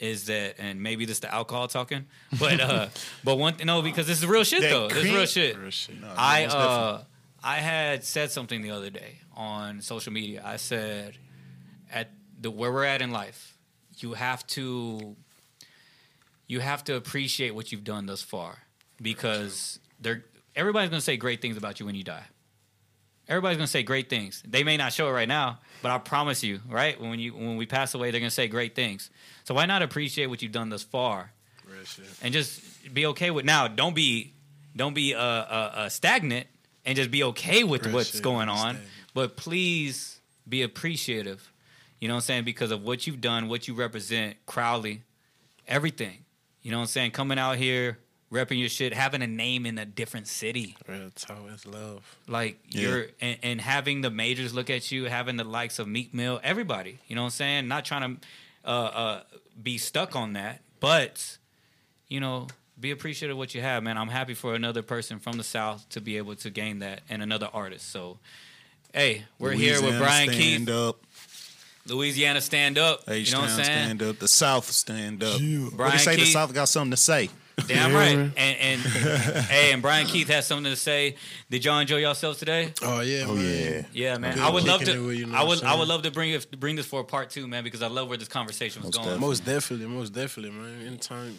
is 0.00 0.26
that, 0.26 0.54
and 0.58 0.82
maybe 0.82 1.04
this 1.04 1.20
the 1.20 1.32
alcohol 1.32 1.68
talking, 1.68 2.06
but 2.38 2.58
uh, 2.60 2.88
but 3.24 3.36
one 3.36 3.54
th- 3.54 3.66
no, 3.66 3.82
because 3.82 4.06
this 4.06 4.18
is 4.18 4.26
real 4.26 4.42
shit 4.44 4.62
That 4.62 4.70
though. 4.70 4.88
This 4.88 4.98
is 4.98 5.04
real 5.04 5.14
cream- 5.14 5.26
shit. 5.26 5.58
Real 5.58 5.70
shit. 5.70 6.00
No, 6.00 6.12
I 6.16 6.42
most 6.44 6.54
uh 6.54 7.04
I 7.42 7.56
had 7.56 8.04
said 8.04 8.30
something 8.30 8.62
the 8.62 8.70
other 8.70 8.90
day 8.90 9.18
on 9.34 9.80
social 9.80 10.12
media. 10.12 10.42
I 10.44 10.56
said 10.56 11.16
at 11.92 12.10
the 12.40 12.50
where 12.50 12.72
we're 12.72 12.84
at 12.84 13.02
in 13.02 13.12
life, 13.12 13.56
you 13.98 14.14
have 14.14 14.46
to 14.48 15.16
you 16.46 16.60
have 16.60 16.82
to 16.84 16.96
appreciate 16.96 17.54
what 17.54 17.70
you've 17.70 17.84
done 17.84 18.06
thus 18.06 18.22
far 18.22 18.58
because 19.00 19.78
they're 20.00 20.24
everybody's 20.56 20.90
gonna 20.90 21.00
say 21.00 21.16
great 21.16 21.40
things 21.40 21.56
about 21.56 21.78
you 21.78 21.86
when 21.86 21.94
you 21.94 22.04
die. 22.04 22.24
Everybody's 23.30 23.58
gonna 23.58 23.68
say 23.68 23.84
great 23.84 24.10
things. 24.10 24.42
They 24.44 24.64
may 24.64 24.76
not 24.76 24.92
show 24.92 25.08
it 25.08 25.12
right 25.12 25.28
now, 25.28 25.60
but 25.82 25.92
I 25.92 25.98
promise 25.98 26.42
you, 26.42 26.60
right? 26.68 27.00
When 27.00 27.20
you 27.20 27.32
when 27.32 27.56
we 27.56 27.64
pass 27.64 27.94
away, 27.94 28.10
they're 28.10 28.18
gonna 28.18 28.28
say 28.28 28.48
great 28.48 28.74
things. 28.74 29.08
So 29.44 29.54
why 29.54 29.66
not 29.66 29.82
appreciate 29.82 30.26
what 30.26 30.42
you've 30.42 30.50
done 30.50 30.68
thus 30.68 30.82
far? 30.82 31.30
And 32.22 32.32
just 32.34 32.60
be 32.92 33.06
okay 33.06 33.30
with 33.30 33.44
now 33.44 33.68
don't 33.68 33.94
be 33.94 34.34
don't 34.74 34.94
be 34.94 35.14
uh, 35.14 35.20
uh, 35.20 35.72
uh 35.74 35.88
stagnant 35.88 36.48
and 36.84 36.96
just 36.96 37.12
be 37.12 37.22
okay 37.22 37.62
with 37.62 37.86
Real 37.86 37.94
what's 37.94 38.14
shit, 38.14 38.22
going 38.22 38.48
on. 38.48 38.78
but 39.14 39.36
please 39.36 40.18
be 40.48 40.62
appreciative. 40.62 41.52
You 42.00 42.08
know 42.08 42.14
what 42.14 42.18
i'm 42.18 42.22
saying? 42.22 42.44
Because 42.44 42.72
of 42.72 42.82
what 42.82 43.06
you've 43.06 43.20
done 43.20 43.48
what 43.48 43.68
you 43.68 43.74
represent 43.74 44.44
crowley 44.46 45.02
everything. 45.68 46.24
You 46.62 46.72
know 46.72 46.78
what 46.78 46.82
i'm 46.82 46.88
saying? 46.88 47.12
Coming 47.12 47.38
out 47.38 47.58
here 47.58 47.98
repping 48.32 48.60
your 48.60 48.68
shit 48.68 48.94
having 48.94 49.22
a 49.22 49.26
name 49.26 49.66
in 49.66 49.76
a 49.78 49.84
different 49.84 50.28
city 50.28 50.76
Real 50.88 51.10
talk. 51.16 51.38
It's 51.52 51.66
love. 51.66 52.02
like 52.28 52.58
Yeah. 52.68 52.80
you're 52.82 53.06
and, 53.20 53.38
and 53.42 53.60
having 53.60 54.02
the 54.02 54.10
majors 54.10 54.54
look 54.54 54.70
at 54.70 54.92
you, 54.92 55.04
having 55.06 55.36
the 55.36 55.44
likes 55.44 55.78
of 55.78 55.88
Meek 55.88 56.14
Mill, 56.14 56.40
everybody. 56.44 56.98
You 57.08 57.16
know 57.16 57.22
what 57.22 57.26
I'm 57.26 57.30
saying? 57.32 57.68
Not 57.68 57.84
trying 57.84 58.16
to 58.16 58.20
uh, 58.64 58.68
uh, 58.68 59.20
be 59.60 59.78
stuck 59.78 60.14
on 60.14 60.34
that, 60.34 60.60
but 60.78 61.38
you 62.08 62.20
know, 62.20 62.46
be 62.78 62.90
appreciative 62.92 63.34
of 63.34 63.38
what 63.38 63.54
you 63.54 63.60
have, 63.60 63.82
man. 63.82 63.98
I'm 63.98 64.08
happy 64.08 64.34
for 64.34 64.54
another 64.54 64.82
person 64.82 65.18
from 65.18 65.36
the 65.36 65.44
South 65.44 65.88
to 65.90 66.00
be 66.00 66.16
able 66.16 66.34
to 66.36 66.50
gain 66.50 66.78
that, 66.80 67.00
and 67.10 67.22
another 67.22 67.48
artist. 67.52 67.90
So, 67.90 68.18
hey, 68.94 69.24
we're 69.38 69.52
here 69.52 69.74
with 69.74 69.82
Louisiana 70.00 70.04
Brian 70.04 70.28
stand 70.32 70.66
Keith, 70.66 70.68
up. 70.76 70.96
Louisiana 71.86 72.40
stand 72.40 72.78
up. 72.78 73.00
you 73.06 73.12
know 73.12 73.18
H-Town 73.20 73.40
what 73.42 73.50
I'm 73.50 73.56
saying? 73.56 73.84
stand 73.84 74.02
up. 74.02 74.18
The 74.18 74.28
South 74.28 74.70
stand 74.70 75.22
up. 75.24 75.40
What 75.40 75.76
Brian 75.76 75.92
they 75.92 75.98
say 75.98 76.16
the 76.16 76.24
South 76.26 76.52
got 76.54 76.68
something 76.68 76.90
to 76.92 76.96
say. 76.96 77.28
Damn 77.66 77.92
right. 77.92 78.16
And 78.16 78.34
and 78.36 78.80
hey, 78.80 79.72
and 79.72 79.82
Brian 79.82 80.06
Keith 80.06 80.28
has 80.28 80.46
something 80.46 80.70
to 80.70 80.76
say. 80.76 81.16
Did 81.50 81.64
y'all 81.64 81.78
enjoy 81.78 81.98
yourselves 81.98 82.38
today? 82.38 82.72
Oh 82.82 83.00
yeah. 83.00 83.24
Oh 83.26 83.34
man. 83.34 83.44
yeah. 83.44 83.82
Yeah, 83.92 84.18
man. 84.18 84.34
Good 84.34 84.42
I 84.42 84.50
would 84.50 84.64
love 84.64 84.82
to. 84.84 85.10
it 85.10 85.16
you, 85.16 85.26
know 85.26 85.36
I 85.36 85.44
would. 85.44 85.62
I'm 85.62 85.78
would 85.78 85.88
love 85.88 86.02
to 86.02 86.10
bring 86.10 86.30
it, 86.30 86.60
bring 86.60 86.76
this 86.76 86.86
for 86.86 87.00
a 87.00 87.04
part 87.04 87.30
two, 87.30 87.46
man, 87.46 87.64
because 87.64 87.82
I 87.82 87.88
love 87.88 88.08
where 88.08 88.18
this 88.18 88.28
conversation 88.28 88.82
was 88.82 88.96
Most 88.96 89.04
going. 89.04 89.20
Most 89.20 89.44
definitely, 89.44 89.86
most 89.86 90.12
definitely, 90.12 90.52
man. 90.56 90.86
Anytime 90.86 91.38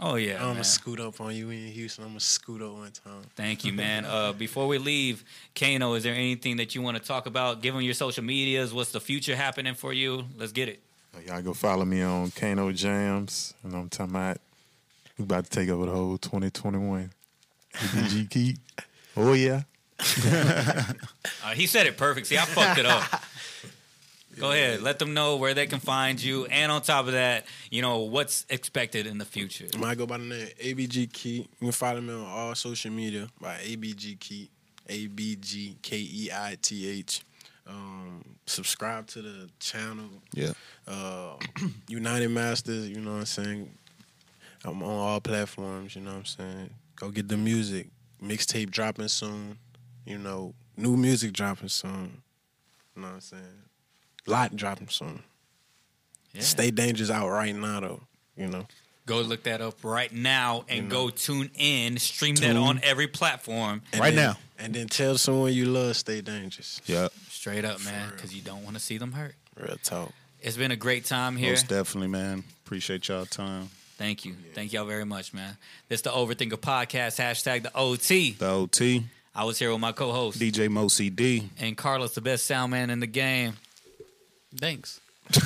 Oh 0.00 0.16
yeah, 0.16 0.34
I'm 0.34 0.40
man. 0.40 0.52
gonna 0.54 0.64
scoot 0.64 0.98
up 1.00 1.20
on 1.20 1.34
you 1.34 1.50
in 1.50 1.66
Houston, 1.68 2.04
I'm 2.04 2.10
gonna 2.10 2.20
scoot 2.20 2.60
up 2.60 2.72
one 2.72 2.90
time. 2.90 3.22
Thank 3.36 3.64
you, 3.64 3.72
man. 3.84 4.04
Uh, 4.04 4.32
before 4.32 4.66
we 4.66 4.78
leave, 4.78 5.24
Kano, 5.54 5.94
is 5.94 6.02
there 6.02 6.14
anything 6.14 6.56
that 6.56 6.74
you 6.74 6.82
want 6.82 6.96
to 6.96 7.02
talk 7.02 7.26
about? 7.26 7.62
Give 7.62 7.74
them 7.74 7.82
your 7.82 7.94
social 7.94 8.24
medias. 8.24 8.74
What's 8.74 8.90
the 8.90 9.00
future 9.00 9.36
happening 9.36 9.74
for 9.74 9.92
you? 9.92 10.24
Let's 10.36 10.52
get 10.52 10.68
it. 10.68 10.80
Y'all 11.26 11.40
go 11.42 11.54
follow 11.54 11.84
me 11.84 12.02
on 12.02 12.32
Kano 12.32 12.72
Jams, 12.72 13.54
and 13.62 13.72
I'm 13.74 13.88
talking 13.88 14.14
about 14.14 14.38
we 15.18 15.24
about 15.24 15.44
to 15.44 15.50
take 15.50 15.68
over 15.68 15.86
the 15.86 15.92
whole 15.92 16.18
2021. 16.18 17.10
ABG 17.74 18.30
Keith. 18.30 18.60
Oh 19.16 19.32
yeah. 19.32 19.62
Uh, 21.46 21.50
he 21.50 21.66
said 21.66 21.86
it 21.86 21.98
perfect. 21.98 22.26
See, 22.26 22.38
I 22.38 22.44
fucked 22.46 22.78
it 22.78 22.86
up. 22.86 23.02
Go 24.38 24.50
ahead. 24.50 24.80
Let 24.80 24.98
them 24.98 25.12
know 25.14 25.36
where 25.36 25.52
they 25.52 25.66
can 25.66 25.78
find 25.78 26.20
you, 26.20 26.46
and 26.46 26.72
on 26.72 26.80
top 26.82 27.06
of 27.06 27.12
that, 27.12 27.44
you 27.70 27.82
know 27.82 27.98
what's 27.98 28.46
expected 28.48 29.06
in 29.06 29.18
the 29.18 29.24
future. 29.24 29.66
I 29.82 29.94
go 29.94 30.06
by 30.06 30.18
the 30.18 30.24
name 30.24 30.48
ABG 30.58 31.12
Keith. 31.12 31.46
You 31.60 31.66
can 31.66 31.72
follow 31.72 32.00
me 32.00 32.12
on 32.14 32.24
all 32.24 32.54
social 32.54 32.90
media 32.90 33.28
by 33.40 33.56
ABG 33.56 34.18
Keith, 34.18 34.48
A 34.88 35.06
B 35.06 35.36
G 35.36 35.76
K 35.82 35.98
E 35.98 36.30
I 36.32 36.56
T 36.60 36.88
H. 36.88 37.22
Um, 37.66 38.24
subscribe 38.46 39.06
to 39.08 39.22
the 39.22 39.48
channel. 39.60 40.08
Yeah. 40.32 40.52
Uh, 40.88 41.36
United 41.88 42.30
Masters. 42.30 42.88
You 42.88 43.00
know 43.00 43.12
what 43.12 43.18
I'm 43.18 43.26
saying. 43.26 43.70
I'm 44.64 44.82
on 44.82 44.88
all 44.90 45.20
platforms. 45.20 45.94
You 45.94 46.02
know 46.02 46.12
what 46.12 46.18
I'm 46.18 46.24
saying. 46.24 46.70
Go 46.96 47.10
get 47.10 47.28
the 47.28 47.36
music. 47.36 47.88
Mixtape 48.22 48.70
dropping 48.70 49.08
soon. 49.08 49.58
You 50.06 50.18
know, 50.18 50.54
new 50.76 50.96
music 50.96 51.32
dropping 51.32 51.68
soon. 51.68 52.22
You 52.94 53.02
know 53.02 53.08
what 53.08 53.14
I'm 53.14 53.20
saying. 53.20 53.42
Lot 54.26 54.56
dropping 54.56 54.88
soon. 54.88 55.22
Yeah. 56.32 56.42
Stay 56.42 56.70
dangerous 56.70 57.10
out 57.10 57.28
right 57.28 57.54
now 57.54 57.80
though. 57.80 58.00
You 58.36 58.46
know. 58.48 58.66
Go 59.06 59.20
look 59.20 59.42
that 59.42 59.60
up 59.60 59.84
right 59.84 60.10
now 60.10 60.64
and 60.68 60.84
You 60.84 60.90
go 60.90 61.10
tune 61.10 61.50
in. 61.56 61.98
Stream 61.98 62.36
that 62.36 62.56
on 62.56 62.80
every 62.82 63.06
platform. 63.06 63.82
And 63.92 64.00
Right 64.00 64.14
then- 64.14 64.30
now. 64.30 64.38
And 64.56 64.72
then 64.72 64.86
tell 64.86 65.18
someone 65.18 65.52
you 65.52 65.66
love, 65.66 65.96
stay 65.96 66.20
dangerous. 66.20 66.80
Yeah. 66.86 67.08
Straight 67.28 67.64
up, 67.64 67.84
man, 67.84 68.10
because 68.14 68.32
you 68.34 68.40
don't 68.40 68.62
want 68.62 68.76
to 68.76 68.80
see 68.80 68.96
them 68.98 69.12
hurt. 69.12 69.34
Real 69.56 69.76
talk. 69.82 70.12
It's 70.40 70.56
been 70.56 70.70
a 70.70 70.76
great 70.76 71.04
time 71.04 71.36
here. 71.36 71.50
Most 71.50 71.66
definitely, 71.68 72.08
man. 72.08 72.44
Appreciate 72.64 73.08
y'all 73.08 73.26
time. 73.26 73.70
Thank 73.96 74.24
you. 74.24 74.34
Thank 74.54 74.72
y'all 74.72 74.86
very 74.86 75.04
much, 75.04 75.32
man. 75.32 75.56
This 75.88 76.00
the 76.02 76.10
Overthinker 76.10 76.52
Podcast, 76.58 77.18
hashtag 77.22 77.62
the 77.62 77.76
OT. 77.76 78.32
The 78.32 78.48
OT, 78.50 79.04
I 79.34 79.44
was 79.44 79.58
here 79.58 79.70
with 79.70 79.80
my 79.80 79.92
co-host 79.92 80.38
DJ 80.38 80.68
Mo 80.68 80.88
CD. 80.88 81.48
and 81.58 81.76
Carlos, 81.76 82.14
the 82.14 82.20
best 82.20 82.44
sound 82.46 82.72
man 82.72 82.90
in 82.90 83.00
the 83.00 83.06
game. 83.06 83.54
Thanks. 84.56 85.00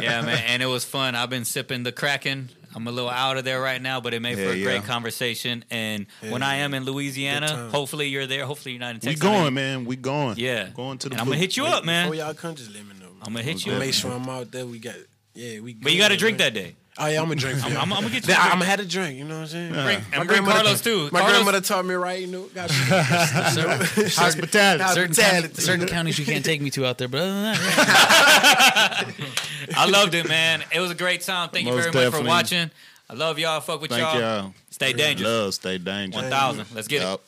Yeah, 0.00 0.20
man, 0.20 0.42
and 0.46 0.62
it 0.62 0.66
was 0.66 0.84
fun. 0.84 1.14
I've 1.14 1.30
been 1.30 1.46
sipping 1.46 1.82
the 1.82 1.90
Kraken. 1.92 2.50
I'm 2.74 2.86
a 2.86 2.90
little 2.92 3.08
out 3.08 3.38
of 3.38 3.44
there 3.46 3.60
right 3.62 3.80
now, 3.80 4.02
but 4.02 4.12
it 4.12 4.20
made 4.20 4.34
for 4.36 4.42
Yeah, 4.42 4.50
a 4.50 4.62
great 4.62 4.84
conversation. 4.84 5.64
And 5.70 6.04
Yeah, 6.22 6.32
when 6.32 6.42
I 6.42 6.56
am 6.56 6.74
in 6.74 6.84
Louisiana, 6.84 7.70
hopefully 7.70 8.08
you're 8.08 8.26
there. 8.26 8.44
Hopefully 8.44 8.72
you're 8.72 8.80
not 8.80 8.90
in 8.94 9.00
Texas. 9.00 9.08
We 9.08 9.14
Texas. 9.14 9.28
going, 9.42 9.54
man. 9.54 9.84
We 9.86 9.96
going. 9.96 10.36
Yeah, 10.36 10.68
Going 10.74 10.98
to 10.98 11.08
the 11.08 11.14
And 11.14 11.20
I'm 11.22 11.26
gonna 11.28 11.38
hit 11.38 11.56
you 11.56 11.64
up, 11.64 11.84
man. 11.86 12.10
Before 12.10 12.22
y'all 12.26 12.34
come, 12.34 12.54
just 12.54 12.74
let 12.74 12.84
me 12.84 12.92
know. 13.00 13.06
I'm 13.22 13.32
gonna 13.32 13.42
hit 13.42 13.64
you 13.64 13.72
up. 13.72 13.78
make 13.78 13.94
sure 13.94 14.12
I'm 14.12 14.28
out 14.28 14.50
there. 14.52 14.66
We 14.66 14.78
got 14.78 14.96
yeah, 15.36 15.60
we. 15.60 15.74
But 15.74 15.92
you 15.92 15.98
got 15.98 16.08
to 16.08 16.16
drink 16.16 16.38
that 16.38 16.54
day. 16.54 16.74
Oh 16.98 17.06
yeah, 17.08 17.20
I'm 17.20 17.28
gonna 17.28 17.36
drink. 17.38 17.62
I'm. 17.62 17.72
I'm, 17.76 17.92
I'm 17.92 18.00
gonna 18.00 18.08
get 18.08 18.22
you. 18.22 18.28
Then 18.28 18.36
a 18.38 18.40
I'm 18.40 18.50
gonna 18.52 18.64
have 18.64 18.80
a 18.80 18.84
drink. 18.86 19.18
You 19.18 19.24
know 19.26 19.34
what 19.34 19.40
I'm 19.42 19.46
saying? 19.48 19.72
Bring- 19.72 19.84
My 19.84 19.92
and 19.92 20.00
bring 20.12 20.26
grandmother- 20.28 20.60
Carlos 20.60 20.80
too. 20.80 21.10
My 21.12 21.18
Carlos- 21.20 21.32
grandmother 21.34 21.60
taught 21.60 21.84
me 21.84 21.94
right. 21.94 22.20
You 22.20 22.26
know, 22.28 22.42
got 22.54 22.70
Hospitality. 22.70 23.84
Certain, 24.08 24.10
Hospitality. 24.10 25.48
county, 25.48 25.54
certain 25.60 25.86
counties 25.88 26.18
you 26.18 26.24
can't 26.24 26.42
take 26.42 26.62
me 26.62 26.70
to 26.70 26.86
out 26.86 26.96
there, 26.96 27.08
but 27.08 27.20
other 27.20 27.32
than 27.34 27.42
that, 27.52 29.14
yeah. 29.18 29.76
I 29.76 29.86
loved 29.90 30.14
it, 30.14 30.26
man. 30.26 30.64
It 30.72 30.80
was 30.80 30.90
a 30.90 30.94
great 30.94 31.20
time. 31.20 31.50
Thank 31.50 31.66
you 31.66 31.74
Most 31.74 31.92
very 31.92 32.10
much 32.10 32.18
for 32.18 32.26
watching. 32.26 32.70
I 33.10 33.14
love 33.14 33.38
y'all. 33.38 33.60
Fuck 33.60 33.82
with 33.82 33.90
Thank 33.90 34.02
y'all. 34.02 34.18
y'all. 34.20 34.54
Stay 34.70 34.94
dangerous. 34.94 35.28
Love, 35.28 35.54
stay 35.54 35.76
dangerous. 35.76 36.22
One 36.22 36.30
thousand. 36.30 36.66
Let's 36.74 36.88
get 36.88 37.02
it. 37.02 37.20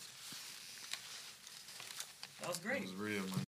That 2.41 2.49
was 2.49 2.59
great. 2.59 2.81
That 2.87 2.91
was 2.91 2.95
real 2.95 3.21
man. 3.21 3.45